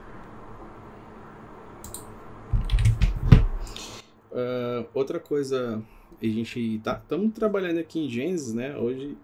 Uh, 4.31 4.87
outra 4.93 5.19
coisa, 5.19 5.83
a 6.23 6.27
gente 6.27 6.79
tá 6.85 7.01
estamos 7.03 7.33
trabalhando 7.33 7.79
aqui 7.79 8.05
em 8.05 8.11
Gênesis, 8.11 8.53
né? 8.53 8.77
Hoje 8.77 9.17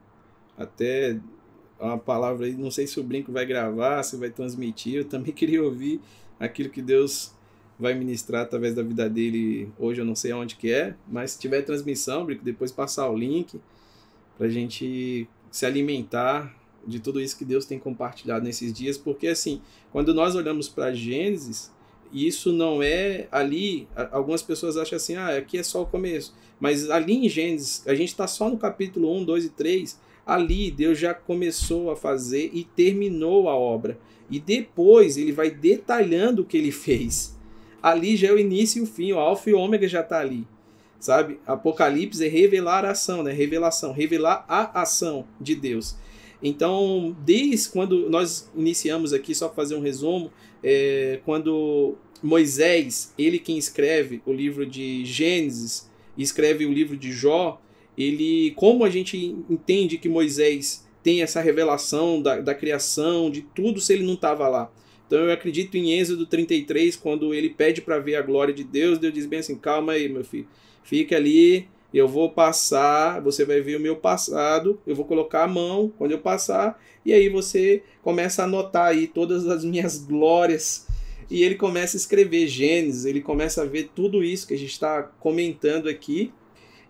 até 0.56 1.20
uma 1.78 1.98
palavra 1.98 2.46
aí, 2.46 2.52
não 2.52 2.70
sei 2.70 2.86
se 2.86 2.98
o 2.98 3.02
Brinco 3.02 3.32
vai 3.32 3.44
gravar, 3.44 4.02
se 4.02 4.16
vai 4.16 4.30
transmitir, 4.30 4.94
eu 4.94 5.04
também 5.04 5.32
queria 5.34 5.62
ouvir 5.62 6.00
aquilo 6.38 6.70
que 6.70 6.82
Deus 6.82 7.32
vai 7.78 7.94
ministrar 7.94 8.42
através 8.42 8.74
da 8.74 8.82
vida 8.82 9.08
dele 9.08 9.70
hoje, 9.78 10.00
eu 10.00 10.04
não 10.04 10.14
sei 10.14 10.32
aonde 10.32 10.56
que 10.56 10.72
é, 10.72 10.94
mas 11.06 11.32
se 11.32 11.38
tiver 11.38 11.62
transmissão, 11.62 12.24
Brinco, 12.24 12.44
depois 12.44 12.72
passar 12.72 13.08
o 13.10 13.16
link 13.16 13.60
pra 14.38 14.48
gente 14.48 15.28
se 15.50 15.66
alimentar 15.66 16.54
de 16.86 17.00
tudo 17.00 17.20
isso 17.20 17.36
que 17.36 17.44
Deus 17.44 17.66
tem 17.66 17.78
compartilhado 17.78 18.44
nesses 18.44 18.72
dias, 18.72 18.96
porque 18.96 19.26
assim, 19.26 19.60
quando 19.90 20.14
nós 20.14 20.34
olhamos 20.34 20.68
para 20.68 20.94
Gênesis, 20.94 21.70
isso 22.12 22.52
não 22.52 22.82
é 22.82 23.26
ali, 23.32 23.88
algumas 24.12 24.42
pessoas 24.42 24.76
acham 24.76 24.96
assim, 24.96 25.16
ah, 25.16 25.36
aqui 25.36 25.58
é 25.58 25.62
só 25.62 25.82
o 25.82 25.86
começo, 25.86 26.34
mas 26.60 26.88
ali 26.88 27.26
em 27.26 27.28
Gênesis, 27.28 27.82
a 27.86 27.94
gente 27.94 28.08
está 28.08 28.26
só 28.26 28.48
no 28.48 28.56
capítulo 28.56 29.12
1, 29.18 29.24
2 29.24 29.44
e 29.46 29.48
3, 29.50 30.00
ali 30.26 30.70
Deus 30.72 30.98
já 30.98 31.14
começou 31.14 31.90
a 31.90 31.96
fazer 31.96 32.50
e 32.52 32.64
terminou 32.64 33.48
a 33.48 33.54
obra. 33.54 33.96
E 34.28 34.40
depois 34.40 35.16
ele 35.16 35.30
vai 35.30 35.50
detalhando 35.50 36.42
o 36.42 36.44
que 36.44 36.56
ele 36.56 36.72
fez. 36.72 37.36
Ali 37.80 38.16
já 38.16 38.28
é 38.28 38.32
o 38.32 38.38
início 38.38 38.80
e 38.80 38.82
o 38.82 38.86
fim, 38.86 39.12
o 39.12 39.18
alfa 39.18 39.48
e 39.48 39.54
o 39.54 39.58
ômega 39.58 39.86
já 39.86 40.00
está 40.00 40.18
ali. 40.18 40.44
Sabe? 40.98 41.38
Apocalipse 41.46 42.24
é 42.24 42.28
revelar 42.28 42.84
a 42.84 42.90
ação, 42.90 43.22
né? 43.22 43.30
Revelação, 43.32 43.92
revelar 43.92 44.44
a 44.48 44.82
ação 44.82 45.24
de 45.40 45.54
Deus. 45.54 45.96
Então, 46.42 47.16
desde 47.24 47.68
quando 47.68 48.10
nós 48.10 48.50
iniciamos 48.56 49.12
aqui, 49.12 49.34
só 49.34 49.48
fazer 49.50 49.76
um 49.76 49.80
resumo, 49.80 50.32
é, 50.62 51.20
quando 51.24 51.96
Moisés, 52.22 53.12
ele 53.16 53.38
quem 53.38 53.56
escreve 53.56 54.22
o 54.26 54.32
livro 54.32 54.66
de 54.66 55.04
Gênesis, 55.04 55.88
escreve 56.16 56.66
o 56.66 56.72
livro 56.72 56.96
de 56.96 57.12
Jó, 57.12 57.60
ele, 57.96 58.52
como 58.56 58.84
a 58.84 58.90
gente 58.90 59.36
entende 59.48 59.98
que 59.98 60.08
Moisés 60.08 60.86
tem 61.02 61.22
essa 61.22 61.40
revelação 61.40 62.20
da, 62.20 62.40
da 62.40 62.54
criação, 62.54 63.30
de 63.30 63.42
tudo, 63.42 63.80
se 63.80 63.92
ele 63.92 64.04
não 64.04 64.14
estava 64.14 64.48
lá? 64.48 64.70
Então 65.06 65.20
eu 65.20 65.32
acredito 65.32 65.76
em 65.76 65.92
Êxodo 65.92 66.26
33, 66.26 66.96
quando 66.96 67.32
ele 67.32 67.50
pede 67.50 67.80
para 67.80 67.98
ver 67.98 68.16
a 68.16 68.22
glória 68.22 68.52
de 68.52 68.64
Deus, 68.64 68.98
Deus 68.98 69.14
diz 69.14 69.26
bem 69.26 69.38
assim: 69.38 69.56
calma 69.56 69.92
aí, 69.92 70.08
meu 70.08 70.24
filho, 70.24 70.48
fica 70.82 71.16
ali, 71.16 71.68
eu 71.94 72.08
vou 72.08 72.30
passar, 72.30 73.20
você 73.22 73.44
vai 73.44 73.60
ver 73.60 73.76
o 73.76 73.80
meu 73.80 73.96
passado, 73.96 74.80
eu 74.86 74.94
vou 74.94 75.04
colocar 75.04 75.44
a 75.44 75.48
mão 75.48 75.92
quando 75.96 76.10
eu 76.10 76.18
passar, 76.18 76.82
e 77.04 77.12
aí 77.12 77.28
você 77.28 77.82
começa 78.02 78.42
a 78.42 78.44
anotar 78.46 78.88
aí 78.88 79.06
todas 79.06 79.46
as 79.46 79.64
minhas 79.64 79.98
glórias. 79.98 80.86
E 81.28 81.42
ele 81.42 81.56
começa 81.56 81.96
a 81.96 81.98
escrever 81.98 82.46
Gênesis, 82.46 83.04
ele 83.04 83.20
começa 83.20 83.62
a 83.62 83.64
ver 83.64 83.90
tudo 83.94 84.22
isso 84.22 84.46
que 84.46 84.54
a 84.54 84.58
gente 84.58 84.70
está 84.70 85.02
comentando 85.02 85.88
aqui. 85.88 86.32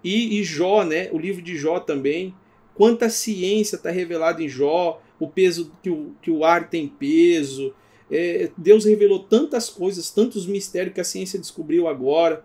E, 0.02 0.38
e 0.38 0.44
Jó, 0.44 0.84
né? 0.84 1.08
O 1.12 1.18
livro 1.18 1.42
de 1.42 1.56
Jó 1.56 1.80
também. 1.80 2.34
Quanta 2.74 3.08
ciência 3.08 3.76
está 3.76 3.90
revelada 3.90 4.42
em 4.42 4.48
Jó, 4.48 5.00
o 5.18 5.28
peso 5.28 5.72
que 5.82 5.90
o, 5.90 6.14
que 6.20 6.30
o 6.30 6.44
ar 6.44 6.68
tem 6.68 6.86
peso. 6.86 7.74
É, 8.10 8.50
Deus 8.56 8.84
revelou 8.84 9.20
tantas 9.20 9.68
coisas, 9.68 10.10
tantos 10.10 10.46
mistérios 10.46 10.94
que 10.94 11.00
a 11.00 11.04
ciência 11.04 11.38
descobriu 11.38 11.88
agora 11.88 12.44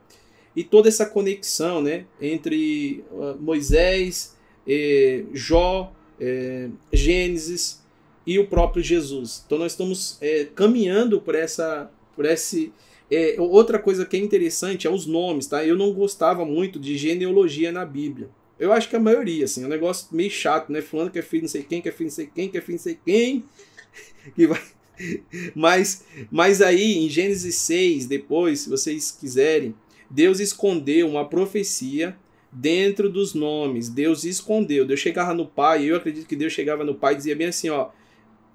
e 0.55 0.63
toda 0.63 0.89
essa 0.89 1.05
conexão 1.05 1.81
né, 1.81 2.05
entre 2.19 3.03
uh, 3.11 3.37
Moisés, 3.39 4.35
eh, 4.67 5.23
Jó, 5.33 5.91
eh, 6.19 6.69
Gênesis 6.91 7.81
e 8.27 8.37
o 8.37 8.47
próprio 8.47 8.83
Jesus. 8.83 9.43
Então 9.45 9.57
nós 9.57 9.71
estamos 9.71 10.17
eh, 10.21 10.47
caminhando 10.53 11.19
por 11.19 11.35
essa, 11.35 11.89
por 12.15 12.25
esse 12.25 12.71
é, 13.11 13.35
outra 13.37 13.77
coisa 13.77 14.05
que 14.05 14.15
é 14.15 14.19
interessante 14.19 14.87
é 14.87 14.89
os 14.89 15.05
nomes, 15.05 15.45
tá? 15.45 15.65
Eu 15.65 15.75
não 15.75 15.93
gostava 15.93 16.45
muito 16.45 16.79
de 16.79 16.97
genealogia 16.97 17.71
na 17.71 17.85
Bíblia. 17.85 18.29
Eu 18.57 18.71
acho 18.71 18.87
que 18.87 18.95
a 18.95 18.99
maioria, 18.99 19.45
assim, 19.45 19.63
é 19.63 19.65
um 19.65 19.69
negócio 19.69 20.07
meio 20.11 20.29
chato, 20.29 20.71
né? 20.71 20.81
Fulano 20.81 21.11
que 21.11 21.19
é 21.19 21.21
filho 21.21 21.43
não 21.43 21.49
sei 21.49 21.63
quem, 21.63 21.81
que 21.81 21.89
é 21.89 21.91
filho 21.91 22.09
não 22.09 22.15
sei 22.15 22.29
quem, 22.33 22.49
que 22.49 22.57
é 22.57 22.61
filho 22.61 22.77
não 22.77 22.83
sei 22.83 22.97
quem, 23.03 23.43
que 24.35 24.47
vai... 24.47 24.61
Mas, 25.55 26.05
mas 26.29 26.61
aí, 26.61 26.97
em 26.99 27.09
Gênesis 27.09 27.55
6, 27.55 28.05
depois, 28.05 28.59
se 28.61 28.69
vocês 28.69 29.11
quiserem, 29.11 29.73
Deus 30.07 30.39
escondeu 30.39 31.07
uma 31.07 31.27
profecia 31.27 32.15
dentro 32.51 33.09
dos 33.09 33.33
nomes. 33.33 33.89
Deus 33.89 34.23
escondeu. 34.23 34.85
Deus 34.85 34.99
chegava 34.99 35.33
no 35.33 35.47
pai, 35.47 35.85
eu 35.85 35.95
acredito 35.95 36.27
que 36.27 36.35
Deus 36.35 36.53
chegava 36.53 36.83
no 36.83 36.93
pai 36.93 37.13
e 37.13 37.17
dizia 37.17 37.35
bem 37.35 37.47
assim, 37.47 37.69
ó, 37.69 37.89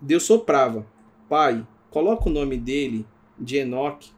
Deus 0.01 0.23
soprava. 0.23 0.87
Pai, 1.29 1.67
coloca 1.91 2.29
o 2.29 2.33
nome 2.33 2.57
dele 2.57 3.05
de 3.39 3.57
Enoque. 3.57 4.11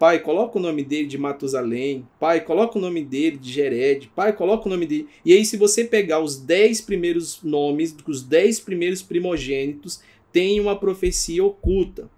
Pai, 0.00 0.18
coloca 0.20 0.58
o 0.58 0.62
nome 0.62 0.82
dele 0.82 1.06
de 1.06 1.18
Matusalém. 1.18 2.08
Pai, 2.18 2.40
coloca 2.40 2.78
o 2.78 2.80
nome 2.80 3.04
dele 3.04 3.36
de 3.36 3.52
Gered. 3.52 4.10
Pai, 4.16 4.32
coloca 4.32 4.66
o 4.66 4.70
nome 4.70 4.86
dele. 4.86 5.06
E 5.22 5.34
aí, 5.34 5.44
se 5.44 5.58
você 5.58 5.84
pegar 5.84 6.20
os 6.20 6.38
dez 6.38 6.80
primeiros 6.80 7.42
nomes, 7.42 7.94
os 8.08 8.22
dez 8.22 8.58
primeiros 8.58 9.02
primogênitos, 9.02 10.00
tem 10.32 10.58
uma 10.58 10.74
profecia 10.74 11.44
oculta 11.44 12.08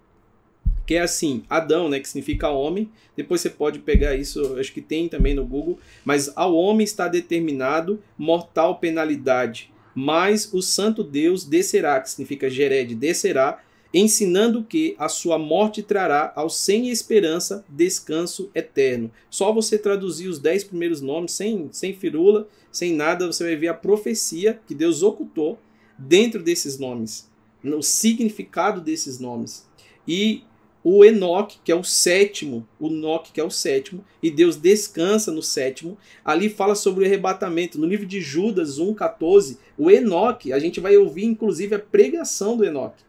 que 0.87 0.95
é 0.95 1.01
assim, 1.01 1.43
Adão, 1.49 1.89
né, 1.89 1.99
que 1.99 2.09
significa 2.09 2.51
homem. 2.51 2.89
Depois 3.17 3.41
você 3.41 3.51
pode 3.51 3.81
pegar 3.81 4.15
isso, 4.15 4.59
acho 4.59 4.73
que 4.73 4.81
tem 4.81 5.09
também 5.09 5.35
no 5.35 5.45
Google, 5.45 5.79
mas 6.05 6.31
ao 6.37 6.55
homem 6.55 6.85
está 6.85 7.09
determinado 7.09 8.03
mortal 8.19 8.79
penalidade, 8.79 9.73
mas 9.95 10.53
o 10.53 10.61
santo 10.61 11.03
Deus 11.03 11.45
descerá, 11.45 12.01
que 12.01 12.11
significa 12.11 12.51
Gered, 12.51 12.95
descerá, 12.95 13.61
ensinando 13.93 14.65
que 14.65 14.95
a 14.99 15.09
sua 15.09 15.39
morte 15.39 15.83
trará 15.83 16.33
ao 16.35 16.49
sem 16.49 16.89
esperança 16.89 17.65
descanso 17.69 18.51
eterno. 18.55 19.11
Só 19.29 19.53
você 19.53 19.79
traduzir 19.79 20.29
os 20.29 20.39
dez 20.39 20.65
primeiros 20.65 21.01
nomes 21.01 21.33
sem, 21.33 21.69
sem 21.73 21.95
firula, 21.95 22.49
sem 22.71 22.95
nada, 22.95 23.27
você 23.27 23.45
vai 23.45 23.57
ver 23.57 23.69
a 23.69 23.75
profecia 23.75 24.61
que 24.67 24.75
Deus 24.75 25.03
ocultou 25.03 25.59
dentro 25.99 26.43
desses 26.43 26.79
nomes, 26.79 27.31
no 27.63 27.83
significado 27.83 28.81
desses 28.81 29.19
nomes. 29.19 29.67
E 30.09 30.43
o 30.85 31.05
Enoque, 31.05 31.59
que 31.63 31.71
é 31.71 31.77
o 31.77 31.85
sétimo, 31.85 32.67
o 32.81 32.89
Enoque, 32.89 33.31
que 33.31 33.41
é 33.41 33.45
o 33.45 33.51
sétimo, 33.51 34.05
e 34.21 34.31
Deus 34.31 34.57
descansa 34.57 35.31
no 35.31 35.43
sétimo. 35.43 35.97
Ali 36.25 36.49
fala 36.49 36.75
sobre 36.75 37.05
o 37.05 37.07
arrebatamento. 37.07 37.79
No 37.79 37.87
livro 37.87 38.05
de 38.05 38.21
Judas 38.21 38.81
1,14, 38.81 39.59
o 39.79 39.91
Enoque, 39.91 40.53
a 40.53 40.59
gente 40.59 40.81
vai 40.81 40.97
ouvir 40.97 41.25
inclusive 41.25 41.75
a 41.75 41.79
pregação 41.79 42.57
do 42.57 42.65
Enoque. 42.65 43.05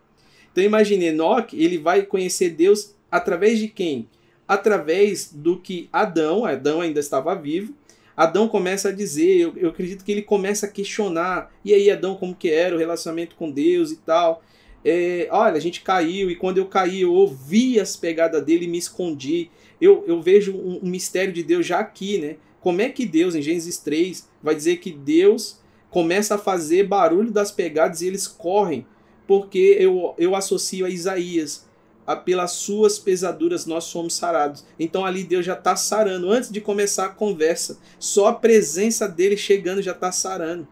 Então 0.53 0.63
imagine, 0.63 1.07
Enoque, 1.07 1.61
ele 1.61 1.77
vai 1.77 2.03
conhecer 2.03 2.51
Deus 2.51 2.95
através 3.11 3.59
de 3.59 3.67
quem? 3.67 4.07
Através 4.47 5.33
do 5.33 5.59
que 5.59 5.89
Adão, 5.91 6.45
Adão 6.45 6.79
ainda 6.79 7.01
estava 7.01 7.35
vivo, 7.35 7.73
Adão 8.15 8.47
começa 8.47 8.89
a 8.89 8.91
dizer, 8.93 9.39
eu, 9.39 9.53
eu 9.57 9.69
acredito 9.69 10.05
que 10.05 10.11
ele 10.11 10.21
começa 10.21 10.67
a 10.67 10.69
questionar, 10.69 11.51
e 11.65 11.73
aí 11.73 11.91
Adão 11.91 12.15
como 12.15 12.35
que 12.35 12.49
era 12.49 12.73
o 12.73 12.79
relacionamento 12.79 13.35
com 13.35 13.51
Deus 13.51 13.91
e 13.91 13.97
tal 13.97 14.41
é, 14.85 15.27
olha, 15.31 15.55
a 15.55 15.59
gente 15.59 15.81
caiu 15.81 16.29
e 16.29 16.35
quando 16.35 16.57
eu 16.57 16.65
caí 16.65 17.01
eu 17.01 17.13
ouvi 17.13 17.79
as 17.79 17.95
pegadas 17.95 18.43
dele 18.43 18.65
e 18.65 18.67
me 18.67 18.77
escondi. 18.77 19.49
Eu, 19.79 20.03
eu 20.05 20.21
vejo 20.21 20.53
um, 20.53 20.79
um, 20.83 20.89
mistério 20.89 21.31
de 21.31 21.41
Deus 21.41 21.65
já 21.65 21.79
aqui, 21.79 22.17
né? 22.17 22.35
Como 22.59 22.81
é 22.81 22.89
que 22.89 23.05
Deus, 23.05 23.35
em 23.35 23.41
Gênesis 23.41 23.77
3, 23.77 24.27
vai 24.41 24.55
dizer 24.55 24.77
que 24.77 24.91
Deus 24.91 25.59
começa 25.89 26.35
a 26.35 26.37
fazer 26.37 26.83
barulho 26.83 27.31
das 27.31 27.51
pegadas 27.51 28.01
e 28.01 28.07
eles 28.07 28.27
correm? 28.27 28.85
Porque 29.27 29.77
eu, 29.79 30.13
eu 30.17 30.35
associo 30.35 30.85
a 30.85 30.89
Isaías, 30.89 31.65
a, 32.05 32.15
pelas 32.15 32.51
suas 32.51 32.99
pesaduras 32.99 33.65
nós 33.65 33.85
somos 33.85 34.13
sarados. 34.13 34.65
Então 34.79 35.05
ali 35.05 35.23
Deus 35.23 35.45
já 35.45 35.53
está 35.53 35.75
sarando. 35.75 36.29
Antes 36.29 36.51
de 36.51 36.59
começar 36.59 37.05
a 37.05 37.09
conversa, 37.09 37.77
só 37.99 38.27
a 38.27 38.33
presença 38.33 39.07
dele 39.07 39.37
chegando 39.37 39.81
já 39.81 39.91
está 39.91 40.11
sarando 40.11 40.67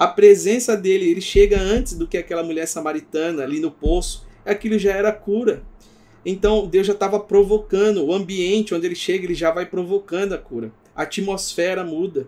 a 0.00 0.06
presença 0.06 0.74
dele, 0.78 1.10
ele 1.10 1.20
chega 1.20 1.60
antes 1.60 1.92
do 1.92 2.06
que 2.06 2.16
aquela 2.16 2.42
mulher 2.42 2.66
samaritana 2.66 3.42
ali 3.42 3.60
no 3.60 3.70
poço, 3.70 4.26
aquilo 4.46 4.78
já 4.78 4.92
era 4.92 5.12
cura. 5.12 5.62
Então 6.24 6.66
Deus 6.66 6.86
já 6.86 6.94
estava 6.94 7.20
provocando, 7.20 8.06
o 8.06 8.14
ambiente 8.14 8.74
onde 8.74 8.86
ele 8.86 8.94
chega, 8.94 9.26
ele 9.26 9.34
já 9.34 9.50
vai 9.50 9.66
provocando 9.66 10.32
a 10.32 10.38
cura. 10.38 10.72
A 10.96 11.02
atmosfera 11.02 11.84
muda. 11.84 12.26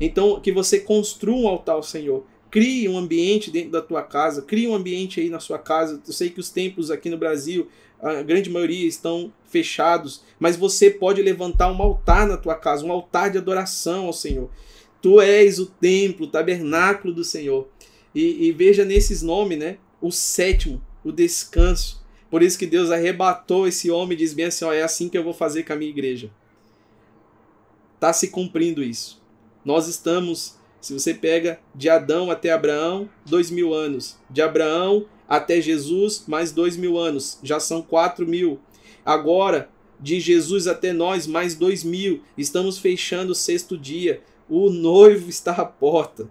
Então, 0.00 0.40
que 0.40 0.50
você 0.50 0.80
construa 0.80 1.36
um 1.36 1.46
altar 1.46 1.74
ao 1.74 1.82
Senhor. 1.82 2.24
Crie 2.54 2.88
um 2.88 2.96
ambiente 2.96 3.50
dentro 3.50 3.72
da 3.72 3.82
tua 3.82 4.00
casa, 4.00 4.40
crie 4.40 4.68
um 4.68 4.76
ambiente 4.76 5.20
aí 5.20 5.28
na 5.28 5.40
sua 5.40 5.58
casa. 5.58 6.00
Eu 6.06 6.12
sei 6.12 6.30
que 6.30 6.38
os 6.38 6.50
templos 6.50 6.88
aqui 6.88 7.10
no 7.10 7.18
Brasil, 7.18 7.66
a 8.00 8.22
grande 8.22 8.48
maioria 8.48 8.86
estão 8.86 9.32
fechados, 9.42 10.22
mas 10.38 10.54
você 10.54 10.88
pode 10.88 11.20
levantar 11.20 11.72
um 11.72 11.82
altar 11.82 12.28
na 12.28 12.36
tua 12.36 12.54
casa, 12.54 12.86
um 12.86 12.92
altar 12.92 13.32
de 13.32 13.38
adoração 13.38 14.06
ao 14.06 14.12
Senhor. 14.12 14.48
Tu 15.02 15.20
és 15.20 15.58
o 15.58 15.66
templo, 15.66 16.26
o 16.26 16.30
tabernáculo 16.30 17.12
do 17.12 17.24
Senhor. 17.24 17.66
E, 18.14 18.46
e 18.46 18.52
veja 18.52 18.84
nesses 18.84 19.20
nomes, 19.20 19.58
né? 19.58 19.78
O 20.00 20.12
sétimo, 20.12 20.80
o 21.02 21.10
descanso. 21.10 22.06
Por 22.30 22.40
isso 22.40 22.56
que 22.56 22.66
Deus 22.66 22.92
arrebatou 22.92 23.66
esse 23.66 23.90
homem 23.90 24.12
e 24.12 24.20
diz 24.20 24.32
bem 24.32 24.44
assim: 24.44 24.64
ó, 24.64 24.72
é 24.72 24.84
assim 24.84 25.08
que 25.08 25.18
eu 25.18 25.24
vou 25.24 25.34
fazer 25.34 25.64
com 25.64 25.72
a 25.72 25.76
minha 25.76 25.90
igreja. 25.90 26.30
Está 27.96 28.12
se 28.12 28.28
cumprindo 28.28 28.80
isso. 28.80 29.20
Nós 29.64 29.88
estamos, 29.88 30.56
se 30.84 30.92
você 30.92 31.14
pega 31.14 31.58
de 31.74 31.88
Adão 31.88 32.30
até 32.30 32.52
Abraão, 32.52 33.08
dois 33.24 33.50
mil 33.50 33.72
anos. 33.72 34.18
De 34.28 34.42
Abraão 34.42 35.06
até 35.26 35.58
Jesus, 35.58 36.24
mais 36.26 36.52
dois 36.52 36.76
mil 36.76 36.98
anos. 36.98 37.38
Já 37.42 37.58
são 37.58 37.80
quatro 37.80 38.26
mil. 38.26 38.60
Agora, 39.02 39.70
de 39.98 40.20
Jesus 40.20 40.66
até 40.66 40.92
nós, 40.92 41.26
mais 41.26 41.54
dois 41.54 41.82
mil. 41.82 42.20
Estamos 42.36 42.76
fechando 42.76 43.32
o 43.32 43.34
sexto 43.34 43.78
dia. 43.78 44.20
O 44.46 44.68
noivo 44.68 45.30
está 45.32 45.52
à 45.52 45.64
porta. 45.64 46.28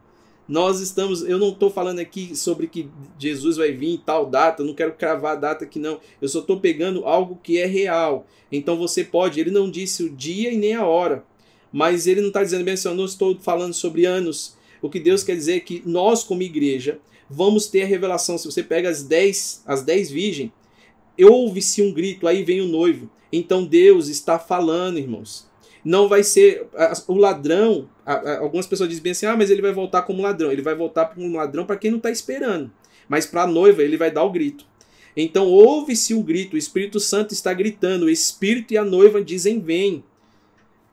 Nós 0.47 0.81
estamos, 0.81 1.23
eu 1.23 1.39
não 1.39 1.49
estou 1.49 1.71
falando 1.71 1.97
aqui 1.97 2.35
sobre 2.35 2.67
que 2.67 2.87
Jesus 3.17 3.57
vai 3.57 3.71
vir 3.71 3.95
em 3.95 3.97
tal 3.97 4.27
data, 4.27 4.63
não 4.63 4.75
quero 4.75 4.93
cravar 4.93 5.31
a 5.31 5.39
data 5.39 5.65
aqui 5.65 5.79
não. 5.79 5.99
Eu 6.21 6.29
só 6.29 6.41
estou 6.41 6.59
pegando 6.59 7.05
algo 7.05 7.39
que 7.41 7.57
é 7.57 7.65
real. 7.65 8.27
Então 8.51 8.77
você 8.77 9.03
pode, 9.03 9.39
ele 9.39 9.49
não 9.49 9.67
disse 9.67 10.03
o 10.03 10.15
dia 10.15 10.51
e 10.51 10.57
nem 10.57 10.75
a 10.75 10.85
hora, 10.85 11.25
mas 11.73 12.05
ele 12.05 12.21
não 12.21 12.27
está 12.27 12.43
dizendo 12.43 12.63
bem 12.63 12.75
assim, 12.75 12.87
eu 12.87 12.93
não 12.93 13.05
estou 13.05 13.35
falando 13.39 13.73
sobre 13.73 14.05
anos. 14.05 14.55
O 14.79 14.89
que 14.89 14.99
Deus 14.99 15.23
quer 15.23 15.35
dizer 15.35 15.55
é 15.55 15.59
que 15.59 15.81
nós, 15.83 16.23
como 16.23 16.43
igreja, 16.43 16.99
vamos 17.27 17.65
ter 17.65 17.81
a 17.81 17.87
revelação. 17.87 18.37
Se 18.37 18.45
você 18.45 18.61
pega 18.61 18.87
as 18.87 19.01
dez, 19.01 19.63
as 19.65 19.81
dez 19.81 20.11
virgens, 20.11 20.51
ouve-se 21.19 21.81
um 21.81 21.91
grito, 21.91 22.27
aí 22.27 22.43
vem 22.43 22.61
o 22.61 22.67
noivo. 22.67 23.09
Então 23.31 23.65
Deus 23.65 24.07
está 24.07 24.37
falando, 24.37 24.99
irmãos. 24.99 25.51
Não 25.83 26.07
vai 26.07 26.23
ser 26.23 26.67
o 27.07 27.15
ladrão. 27.15 27.89
Algumas 28.39 28.67
pessoas 28.67 28.87
dizem 28.87 29.03
bem 29.03 29.11
assim: 29.11 29.25
ah, 29.25 29.35
mas 29.35 29.49
ele 29.49 29.61
vai 29.61 29.73
voltar 29.73 30.03
como 30.03 30.21
ladrão. 30.21 30.51
Ele 30.51 30.61
vai 30.61 30.75
voltar 30.75 31.07
como 31.07 31.35
ladrão 31.35 31.65
para 31.65 31.75
quem 31.75 31.89
não 31.89 31.97
está 31.97 32.11
esperando. 32.11 32.71
Mas 33.09 33.25
para 33.25 33.43
a 33.43 33.47
noiva 33.47 33.81
ele 33.81 33.97
vai 33.97 34.11
dar 34.11 34.23
o 34.23 34.31
grito. 34.31 34.65
Então 35.17 35.47
ouve-se 35.47 36.13
o 36.13 36.21
grito, 36.23 36.55
o 36.55 36.57
Espírito 36.57 36.99
Santo 36.99 37.33
está 37.33 37.53
gritando, 37.53 38.05
o 38.05 38.09
Espírito 38.09 38.73
e 38.73 38.77
a 38.77 38.85
noiva 38.85 39.23
dizem 39.23 39.59
vem. 39.59 40.03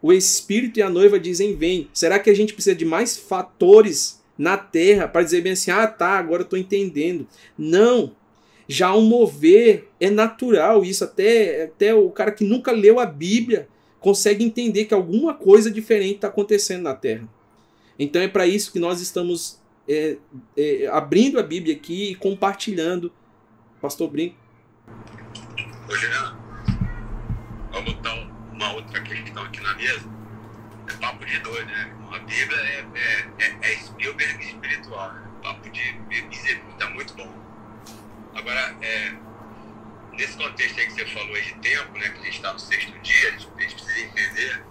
O 0.02 0.12
Espírito 0.12 0.78
e 0.78 0.82
a 0.82 0.88
noiva 0.88 1.20
dizem 1.20 1.54
vem. 1.56 1.88
Será 1.92 2.18
que 2.18 2.30
a 2.30 2.34
gente 2.34 2.54
precisa 2.54 2.74
de 2.74 2.84
mais 2.84 3.16
fatores 3.16 4.20
na 4.38 4.56
terra 4.56 5.06
para 5.06 5.22
dizer 5.22 5.42
bem 5.42 5.52
assim: 5.52 5.70
ah, 5.70 5.86
tá, 5.86 6.18
agora 6.18 6.42
estou 6.42 6.58
entendendo? 6.58 7.26
Não. 7.56 8.16
Já 8.66 8.94
um 8.94 9.02
mover 9.02 9.88
é 9.98 10.08
natural, 10.08 10.84
isso 10.84 11.02
até, 11.02 11.64
até 11.64 11.92
o 11.92 12.08
cara 12.10 12.30
que 12.30 12.44
nunca 12.44 12.70
leu 12.70 13.00
a 13.00 13.04
Bíblia 13.04 13.68
consegue 13.98 14.44
entender 14.44 14.84
que 14.84 14.94
alguma 14.94 15.34
coisa 15.34 15.70
diferente 15.70 16.16
está 16.16 16.28
acontecendo 16.28 16.82
na 16.82 16.94
Terra. 16.94 17.28
Então 17.98 18.22
é 18.22 18.28
para 18.28 18.46
isso 18.46 18.72
que 18.72 18.78
nós 18.78 19.00
estamos 19.00 19.60
é, 19.88 20.16
é, 20.56 20.86
abrindo 20.86 21.38
a 21.38 21.42
Bíblia 21.42 21.74
aqui 21.74 22.12
e 22.12 22.14
compartilhando. 22.14 23.12
Pastor 23.80 24.08
Brinco. 24.08 24.36
Ô, 25.88 25.96
Jean, 25.96 26.38
vamos 27.72 27.92
botar 27.94 28.19
uma 28.60 28.74
outra 28.74 29.00
questão 29.00 29.42
aqui 29.42 29.60
na 29.60 29.74
mesa. 29.74 30.06
É 30.86 30.92
papo 30.94 31.24
de 31.24 31.38
doido, 31.40 31.66
né? 31.66 31.96
A 32.12 32.18
Bíblia 32.18 32.60
é, 32.60 32.86
é, 32.94 33.32
é, 33.38 33.58
é 33.62 33.76
Spielberg 33.78 34.44
espiritual. 34.44 35.12
Né? 35.12 35.30
Papo 35.42 35.70
de 35.70 35.96
executa 36.30 36.90
muito 36.90 37.14
bom. 37.14 37.32
Agora, 38.34 38.76
é, 38.82 39.14
nesse 40.12 40.36
contexto 40.36 40.78
aí 40.78 40.86
que 40.86 40.92
você 40.92 41.06
falou 41.06 41.34
aí 41.34 41.42
de 41.42 41.54
tempo, 41.54 41.98
né, 41.98 42.08
que 42.10 42.18
a 42.18 42.24
gente 42.24 42.36
está 42.36 42.52
no 42.52 42.58
sexto 42.58 42.92
dia, 42.98 43.28
a 43.28 43.30
gente, 43.32 43.48
a 43.56 43.60
gente 43.62 43.74
precisa 43.74 44.00
entender 44.00 44.64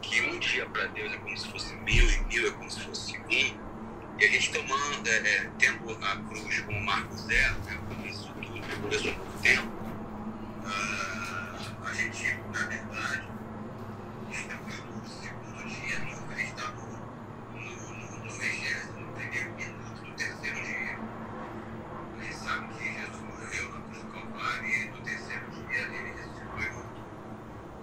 que 0.00 0.20
um 0.22 0.38
dia 0.38 0.66
para 0.66 0.86
Deus 0.86 1.12
é 1.12 1.16
como 1.16 1.36
se 1.36 1.50
fosse 1.50 1.74
mil 1.76 2.08
e 2.08 2.24
mil 2.26 2.48
é 2.48 2.50
como 2.52 2.70
se 2.70 2.80
fosse 2.80 3.18
um. 3.18 3.64
E 4.16 4.24
a 4.24 4.28
gente 4.28 4.52
tomando, 4.52 5.08
é, 5.08 5.16
é, 5.16 5.50
tendo 5.58 5.90
a 6.04 6.16
cruz 6.16 6.60
como 6.60 6.80
marco 6.84 7.16
zero, 7.16 7.58
né, 7.64 7.80
como 7.88 8.06
isso 8.06 8.32
tudo, 8.34 8.80
começou 8.80 9.10
um 9.10 9.18
novo 9.18 9.42
tempo, 9.42 9.66
uh, 10.64 11.03
verdade, 11.94 13.22
estamos 14.32 14.78
no 14.80 15.08
segundo 15.08 15.68
dia, 15.68 15.98
não, 16.00 16.28
a 16.28 16.34
gente 16.34 16.50
está 16.50 16.68
no, 16.72 18.30
vigésimo, 18.32 19.12
primeiro 19.14 19.52
minuto 19.54 20.02
do 20.02 20.12
terceiro 20.16 20.56
dia. 20.56 20.98
A 22.18 22.22
gente 22.24 22.34
sabe 22.34 22.74
que 22.74 22.84
Jesus 22.94 23.22
morreu 23.22 23.70
na 23.70 23.80
cruz 23.82 24.02
do 24.02 24.10
Calvário 24.10 24.66
e 24.66 24.88
no 24.88 25.02
terceiro 25.02 25.50
dia 25.52 25.78
ele 25.82 26.12
ressuscitou 26.14 26.58
e 26.58 26.68
voltou. 26.70 27.04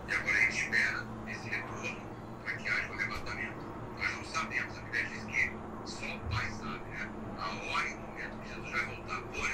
E 0.09 0.13
agora 0.13 0.38
a 0.38 0.41
gente 0.41 0.57
espera 0.57 1.07
esse 1.29 1.49
retorno 1.49 2.01
para 2.43 2.53
que 2.57 2.67
haja 2.67 2.89
o 2.89 2.93
arrebatamento. 2.93 3.65
Nós 3.97 4.15
não 4.17 4.25
sabemos, 4.25 4.77
a 4.77 4.81
Bíblia 4.81 5.05
diz 5.05 5.23
que 5.23 5.51
só 5.85 6.05
o 6.05 6.19
Pai 6.29 6.51
sabe, 6.51 6.83
né? 6.89 7.09
A 7.39 7.47
hora 7.47 7.88
e 7.88 7.93
o 7.93 7.99
momento 8.01 8.38
que 8.41 8.49
Jesus 8.49 8.71
vai 8.71 8.85
voltar. 8.88 9.21
Porém, 9.21 9.50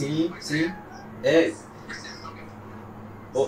Sim, 0.00 0.32
sim. 0.40 0.72
é 1.22 1.52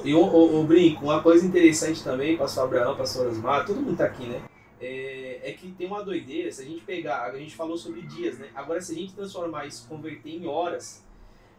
E 0.04 0.14
o 0.14 0.64
Brinco, 0.64 1.06
uma 1.06 1.22
coisa 1.22 1.46
interessante 1.46 2.04
também, 2.04 2.36
pastor 2.36 2.64
Abraão, 2.64 2.94
pastor 2.94 3.26
Osmar, 3.28 3.64
todo 3.64 3.80
mundo 3.80 3.96
tá 3.96 4.04
aqui, 4.04 4.26
né? 4.26 4.42
É, 4.78 5.40
é 5.44 5.52
que 5.52 5.70
tem 5.72 5.86
uma 5.86 6.04
doideira, 6.04 6.52
se 6.52 6.60
a 6.60 6.64
gente 6.66 6.82
pegar, 6.82 7.22
a 7.22 7.38
gente 7.38 7.56
falou 7.56 7.78
sobre 7.78 8.02
dias, 8.02 8.38
né? 8.38 8.48
Agora, 8.54 8.82
se 8.82 8.92
a 8.92 8.94
gente 8.94 9.14
transformar 9.14 9.64
isso, 9.64 9.88
converter 9.88 10.28
em 10.28 10.46
horas, 10.46 11.02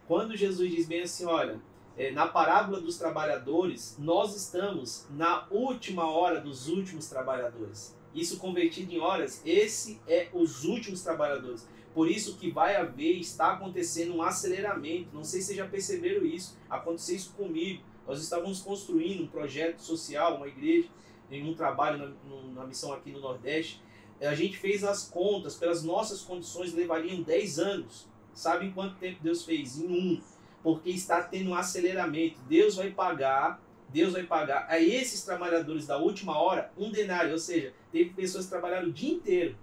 quando 0.06 0.36
Jesus 0.36 0.70
diz 0.70 0.86
bem 0.86 1.02
assim, 1.02 1.26
olha, 1.26 1.58
é, 1.96 2.10
na 2.10 2.26
parábola 2.26 2.80
dos 2.80 2.98
trabalhadores, 2.98 3.96
nós 3.98 4.34
estamos 4.34 5.06
na 5.10 5.46
última 5.50 6.10
hora 6.10 6.40
dos 6.40 6.68
últimos 6.68 7.08
trabalhadores. 7.08 7.96
Isso 8.14 8.38
convertido 8.38 8.92
em 8.92 9.00
horas, 9.00 9.42
esse 9.44 10.00
é 10.06 10.28
os 10.32 10.64
últimos 10.64 11.02
trabalhadores. 11.02 11.66
Por 11.94 12.10
isso 12.10 12.36
que 12.36 12.50
vai 12.50 12.74
haver, 12.74 13.18
está 13.18 13.52
acontecendo 13.52 14.16
um 14.16 14.22
aceleramento. 14.22 15.14
Não 15.14 15.22
sei 15.22 15.40
se 15.40 15.46
vocês 15.46 15.58
já 15.58 15.66
perceberam 15.66 16.26
isso. 16.26 16.58
Aconteceu 16.68 17.14
isso 17.14 17.32
comigo. 17.34 17.82
Nós 18.06 18.20
estávamos 18.20 18.60
construindo 18.60 19.22
um 19.22 19.28
projeto 19.28 19.78
social, 19.78 20.36
uma 20.36 20.48
igreja, 20.48 20.88
em 21.30 21.48
um 21.48 21.54
trabalho 21.54 21.98
na, 21.98 22.42
na 22.52 22.66
missão 22.66 22.92
aqui 22.92 23.12
no 23.12 23.20
Nordeste. 23.20 23.80
A 24.20 24.34
gente 24.34 24.58
fez 24.58 24.82
as 24.82 25.08
contas, 25.08 25.54
pelas 25.54 25.82
nossas 25.84 26.20
condições 26.22 26.74
levariam 26.74 27.22
10 27.22 27.58
anos. 27.60 28.08
Sabe 28.32 28.66
em 28.66 28.72
quanto 28.72 28.96
tempo 28.96 29.22
Deus 29.22 29.44
fez? 29.44 29.78
Em 29.78 29.86
um. 29.86 30.20
Porque 30.64 30.90
está 30.90 31.22
tendo 31.22 31.50
um 31.50 31.54
aceleramento. 31.54 32.40
Deus 32.48 32.74
vai 32.74 32.90
pagar, 32.90 33.62
Deus 33.90 34.14
vai 34.14 34.24
pagar 34.24 34.66
a 34.68 34.80
esses 34.80 35.22
trabalhadores 35.22 35.86
da 35.86 35.96
última 35.96 36.36
hora 36.36 36.72
um 36.76 36.90
denário. 36.90 37.30
Ou 37.30 37.38
seja, 37.38 37.72
teve 37.92 38.10
pessoas 38.10 38.46
que 38.46 38.50
trabalharam 38.50 38.88
o 38.88 38.92
dia 38.92 39.12
inteiro. 39.12 39.56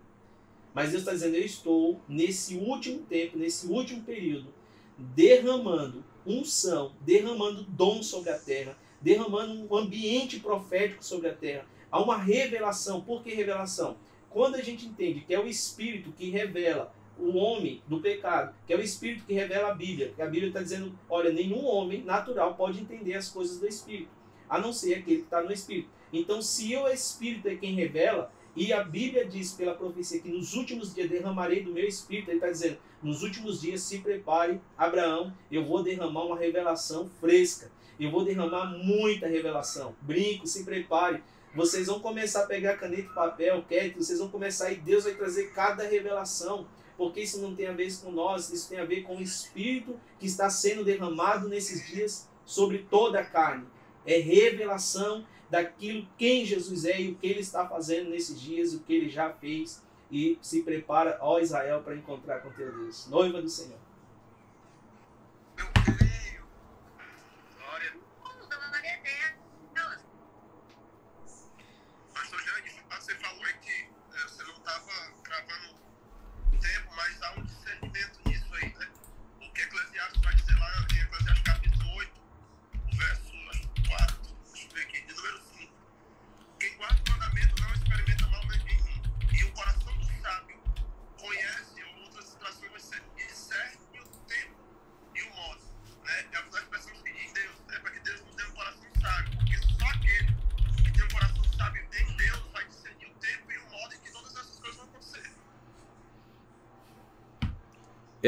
Mas 0.73 0.91
Deus 0.91 1.01
está 1.01 1.11
dizendo, 1.11 1.35
eu 1.35 1.43
estou 1.43 1.99
nesse 2.07 2.55
último 2.55 2.99
tempo, 2.99 3.37
nesse 3.37 3.67
último 3.67 4.03
período, 4.03 4.53
derramando 4.97 6.05
unção, 6.25 6.93
derramando 7.01 7.63
dom 7.63 8.01
sobre 8.01 8.29
a 8.29 8.39
terra, 8.39 8.77
derramando 9.01 9.67
um 9.69 9.75
ambiente 9.75 10.39
profético 10.39 11.03
sobre 11.03 11.27
a 11.27 11.33
terra. 11.33 11.65
Há 11.91 12.01
uma 12.01 12.15
revelação. 12.15 13.01
Por 13.01 13.21
que 13.21 13.33
revelação? 13.33 13.97
quando 14.31 14.55
a 14.55 14.61
gente 14.61 14.87
entende 14.87 15.21
que 15.21 15.33
é 15.33 15.39
o 15.39 15.47
Espírito 15.47 16.11
que 16.11 16.29
revela 16.29 16.93
o 17.21 17.37
homem 17.37 17.81
do 17.87 17.99
pecado, 17.99 18.53
que 18.65 18.73
é 18.73 18.75
o 18.75 18.81
Espírito 18.81 19.25
que 19.25 19.33
revela 19.33 19.69
a 19.69 19.73
Bíblia, 19.73 20.11
que 20.15 20.21
a 20.21 20.25
Bíblia 20.25 20.47
está 20.47 20.61
dizendo, 20.61 20.97
olha, 21.07 21.31
nenhum 21.31 21.63
homem 21.65 22.03
natural 22.03 22.55
pode 22.55 22.79
entender 22.79 23.13
as 23.13 23.29
coisas 23.29 23.59
do 23.59 23.67
Espírito, 23.67 24.09
a 24.49 24.59
não 24.59 24.73
ser 24.73 24.95
aquele 24.95 25.17
que 25.17 25.23
está 25.23 25.41
no 25.41 25.51
Espírito. 25.51 25.89
Então, 26.11 26.41
se 26.41 26.75
o 26.75 26.87
Espírito 26.87 27.47
é 27.47 27.55
quem 27.55 27.75
revela, 27.75 28.31
e 28.55 28.73
a 28.73 28.83
Bíblia 28.83 29.25
diz 29.25 29.53
pela 29.53 29.73
profecia 29.73 30.19
que 30.19 30.27
nos 30.27 30.55
últimos 30.55 30.93
dias 30.93 31.09
derramarei 31.09 31.63
do 31.63 31.71
meu 31.71 31.87
Espírito, 31.87 32.29
ele 32.29 32.37
está 32.37 32.49
dizendo, 32.49 32.77
nos 33.01 33.23
últimos 33.23 33.61
dias 33.61 33.81
se 33.81 33.99
prepare, 33.99 34.59
Abraão, 34.77 35.33
eu 35.49 35.63
vou 35.63 35.81
derramar 35.81 36.25
uma 36.25 36.37
revelação 36.37 37.09
fresca, 37.19 37.71
eu 37.99 38.11
vou 38.11 38.25
derramar 38.25 38.65
muita 38.77 39.27
revelação. 39.27 39.95
Brinco, 40.01 40.47
se 40.47 40.65
prepare, 40.65 41.23
vocês 41.55 41.87
vão 41.87 41.99
começar 41.99 42.43
a 42.43 42.47
pegar 42.47 42.77
caneta 42.77 43.03
e 43.03 43.13
papel, 43.13 43.63
quer 43.67 43.93
vocês 43.93 44.19
vão 44.19 44.29
começar 44.29 44.71
e 44.71 44.75
Deus 44.75 45.03
vai 45.03 45.13
trazer 45.13 45.51
cada 45.51 45.83
revelação 45.83 46.67
porque 46.97 47.21
isso 47.21 47.41
não 47.41 47.55
tem 47.55 47.67
a 47.67 47.73
ver 47.73 47.93
com 47.97 48.11
nós, 48.11 48.49
isso 48.49 48.69
tem 48.69 48.79
a 48.79 48.85
ver 48.85 49.03
com 49.03 49.17
o 49.17 49.21
Espírito 49.21 49.99
que 50.19 50.25
está 50.25 50.49
sendo 50.49 50.83
derramado 50.83 51.47
nesses 51.47 51.87
dias 51.87 52.29
sobre 52.45 52.79
toda 52.89 53.19
a 53.19 53.25
carne. 53.25 53.65
É 54.05 54.17
revelação 54.17 55.25
daquilo 55.49 56.07
quem 56.17 56.45
Jesus 56.45 56.85
é 56.85 57.01
e 57.01 57.11
o 57.11 57.15
que 57.15 57.27
ele 57.27 57.41
está 57.41 57.67
fazendo 57.67 58.09
nesses 58.09 58.39
dias, 58.39 58.73
o 58.73 58.79
que 58.79 58.93
ele 58.93 59.09
já 59.09 59.31
fez 59.33 59.83
e 60.11 60.37
se 60.41 60.63
prepara, 60.63 61.17
ó 61.21 61.39
Israel, 61.39 61.81
para 61.81 61.95
encontrar 61.95 62.41
com 62.41 62.51
teu 62.51 62.71
Deus, 62.71 63.07
noiva 63.07 63.41
do 63.41 63.49
Senhor. 63.49 63.79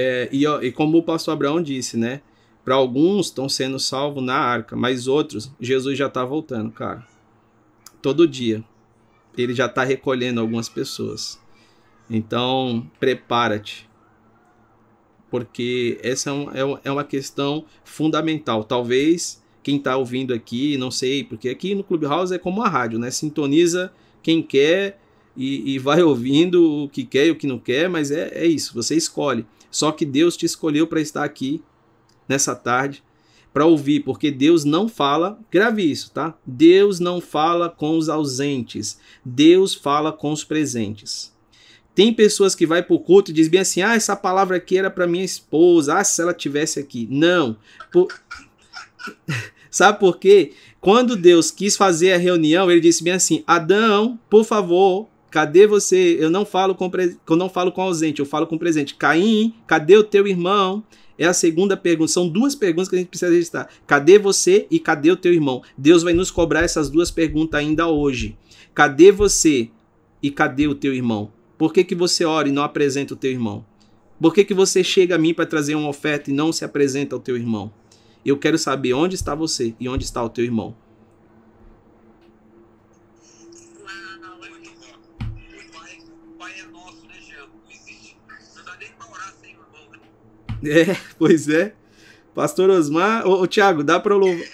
É, 0.04 0.30
e, 0.32 0.46
e 0.46 0.72
como 0.72 0.98
o 0.98 1.04
pastor 1.04 1.34
Abraão 1.34 1.62
disse, 1.62 1.96
né? 1.98 2.22
Para 2.66 2.76
alguns 2.76 3.28
estão 3.28 3.48
sendo 3.48 3.80
salvos 3.80 4.24
na 4.24 4.36
arca, 4.36 4.76
mas 4.76 5.08
outros, 5.08 5.52
Jesus 5.60 5.98
já 5.98 6.08
está 6.08 6.24
voltando, 6.26 6.72
cara. 6.72 7.06
Todo 8.02 8.28
dia. 8.28 8.64
Ele 9.38 9.54
já 9.54 9.66
está 9.66 9.84
recolhendo 9.84 10.40
algumas 10.42 10.70
pessoas. 10.70 11.40
Então, 12.10 12.86
prepara-te. 13.00 13.90
Porque 15.30 16.00
essa 16.04 16.30
é, 16.30 16.34
um- 16.34 16.76
é 16.76 16.80
é 16.86 16.92
uma 16.92 17.04
questão 17.04 17.66
fundamental. 17.84 18.64
Talvez 18.64 19.42
quem 19.64 19.78
está 19.78 19.98
ouvindo 19.98 20.34
aqui, 20.34 20.78
não 20.78 20.92
sei, 20.92 21.24
porque 21.24 21.50
aqui 21.50 21.74
no 21.74 21.84
Clubhouse 21.84 22.34
é 22.34 22.38
como 22.38 22.62
a 22.62 22.70
rádio, 22.70 23.00
né? 23.00 23.10
Sintoniza 23.10 23.92
quem 24.22 24.44
quer 24.44 25.00
e, 25.36 25.74
e 25.74 25.80
vai 25.80 26.02
ouvindo 26.04 26.84
o 26.84 26.90
que 26.90 27.04
quer 27.04 27.28
e 27.28 27.32
o 27.32 27.36
que 27.36 27.48
não 27.48 27.58
quer, 27.58 27.90
mas 27.90 28.12
é, 28.12 28.30
é 28.34 28.46
isso, 28.46 28.74
você 28.74 28.96
escolhe. 28.96 29.46
Só 29.74 29.92
que 29.92 30.06
Deus 30.06 30.38
te 30.38 30.46
escolheu 30.46 30.86
para 30.86 31.02
estar 31.02 31.24
aqui 31.24 31.64
nessa 32.30 32.56
tarde 32.56 33.04
para 33.52 33.66
ouvir, 33.66 34.02
porque 34.02 34.30
Deus 34.30 34.64
não 34.64 34.88
fala, 34.88 35.40
grave 35.52 35.84
isso, 35.84 36.12
tá? 36.12 36.36
Deus 36.46 37.00
não 37.00 37.20
fala 37.20 37.70
com 37.70 37.98
os 37.98 38.08
ausentes, 38.08 39.00
Deus 39.26 39.74
fala 39.74 40.14
com 40.14 40.32
os 40.32 40.44
presentes. 40.44 41.34
Tem 41.96 42.14
pessoas 42.14 42.54
que 42.54 42.68
vai 42.68 42.84
para 42.84 42.96
o 42.96 43.00
culto 43.00 43.32
e 43.32 43.34
diz 43.34 43.48
bem 43.48 43.62
assim: 43.62 43.82
"Ah, 43.82 43.96
essa 43.96 44.16
palavra 44.16 44.58
aqui 44.58 44.78
era 44.78 44.90
para 44.90 45.08
minha 45.08 45.26
esposa, 45.26 45.98
ah, 45.98 46.04
se 46.04 46.22
ela 46.22 46.34
tivesse 46.34 46.80
aqui". 46.80 47.08
Não. 47.10 47.58
Por... 47.92 48.08
Sabe 49.70 50.00
por 50.00 50.18
quê? 50.18 50.54
Quando 50.80 51.16
Deus 51.16 51.50
quis 51.50 51.76
fazer 51.76 52.14
a 52.14 52.18
reunião, 52.18 52.70
ele 52.70 52.82
disse 52.82 53.04
bem 53.04 53.14
assim: 53.14 53.44
"Adão, 53.46 54.20
por 54.30 54.44
favor, 54.44 55.08
Cadê 55.34 55.66
você? 55.66 56.16
Eu 56.20 56.30
não 56.30 56.46
falo 56.46 56.76
com 56.76 56.92
eu 57.28 57.36
não 57.36 57.50
falo 57.50 57.72
com 57.72 57.82
ausente, 57.82 58.20
eu 58.20 58.26
falo 58.26 58.46
com 58.46 58.56
presente. 58.56 58.94
Caim, 58.94 59.52
cadê 59.66 59.98
o 59.98 60.04
teu 60.04 60.28
irmão? 60.28 60.84
É 61.18 61.26
a 61.26 61.34
segunda 61.34 61.76
pergunta. 61.76 62.12
São 62.12 62.30
duas 62.30 62.54
perguntas 62.54 62.88
que 62.88 62.96
a 62.96 63.00
gente 63.00 63.08
precisa 63.08 63.32
registrar. 63.32 63.68
Cadê 63.88 64.20
você 64.20 64.68
e 64.70 64.80
cadê 64.80 65.10
o 65.10 65.18
teu 65.18 65.34
irmão? 65.34 65.64
Deus 65.76 66.04
vai 66.04 66.14
nos 66.14 66.30
cobrar 66.30 66.62
essas 66.62 66.88
duas 66.88 67.10
perguntas 67.10 67.60
ainda 67.60 67.88
hoje. 67.88 68.38
Cadê 68.76 69.12
você 69.12 69.72
e 70.22 70.30
cadê 70.30 70.68
o 70.68 70.76
teu 70.76 70.94
irmão? 70.94 71.32
Por 71.58 71.74
que, 71.74 71.84
que 71.84 71.96
você 71.96 72.24
ora 72.24 72.48
e 72.48 72.52
não 72.52 72.62
apresenta 72.62 73.16
o 73.16 73.18
teu 73.18 73.32
irmão? 73.32 73.66
Por 74.22 74.36
que, 74.36 74.44
que 74.44 74.54
você 74.54 74.84
chega 74.84 75.16
a 75.16 75.18
mim 75.18 75.34
para 75.34 75.48
trazer 75.48 75.74
uma 75.74 75.90
oferta 75.90 76.30
e 76.30 76.34
não 76.34 76.54
se 76.54 76.64
apresenta 76.64 77.16
ao 77.16 77.20
teu 77.20 77.36
irmão? 77.36 77.74
Eu 78.24 78.38
quero 78.38 78.60
saber 78.60 78.94
onde 78.94 79.16
está 79.16 79.34
você 79.34 79.74
e 79.80 79.90
onde 79.90 80.04
está 80.04 80.24
o 80.24 80.30
teu 80.30 80.46
irmão. 80.46 80.76
É, 90.66 90.96
pois 91.18 91.50
é. 91.50 91.74
Pastor 92.34 92.70
Osmar, 92.70 93.28
ô, 93.28 93.42
ô 93.42 93.48
Tiago, 93.48 93.84
dá 93.84 94.00
para 94.00 94.16
louvar. 94.16 94.46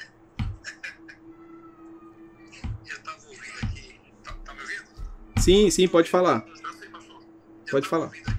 Eu 2.87 2.99
tava 3.03 3.17
ouvindo 3.27 3.57
aqui. 3.63 3.95
Tá, 4.23 4.33
tá 4.43 4.53
me 4.53 4.61
ouvindo? 4.61 4.83
Sim, 5.39 5.69
sim, 5.69 5.87
pode 5.87 6.09
falar. 6.09 6.45
Eu 6.47 6.55
sei, 6.77 6.89
pastor. 6.89 7.21
Eu 7.65 7.71
Pode 7.71 7.87
falar. 7.87 8.05
ouvindo 8.07 8.29
aqui 8.29 8.38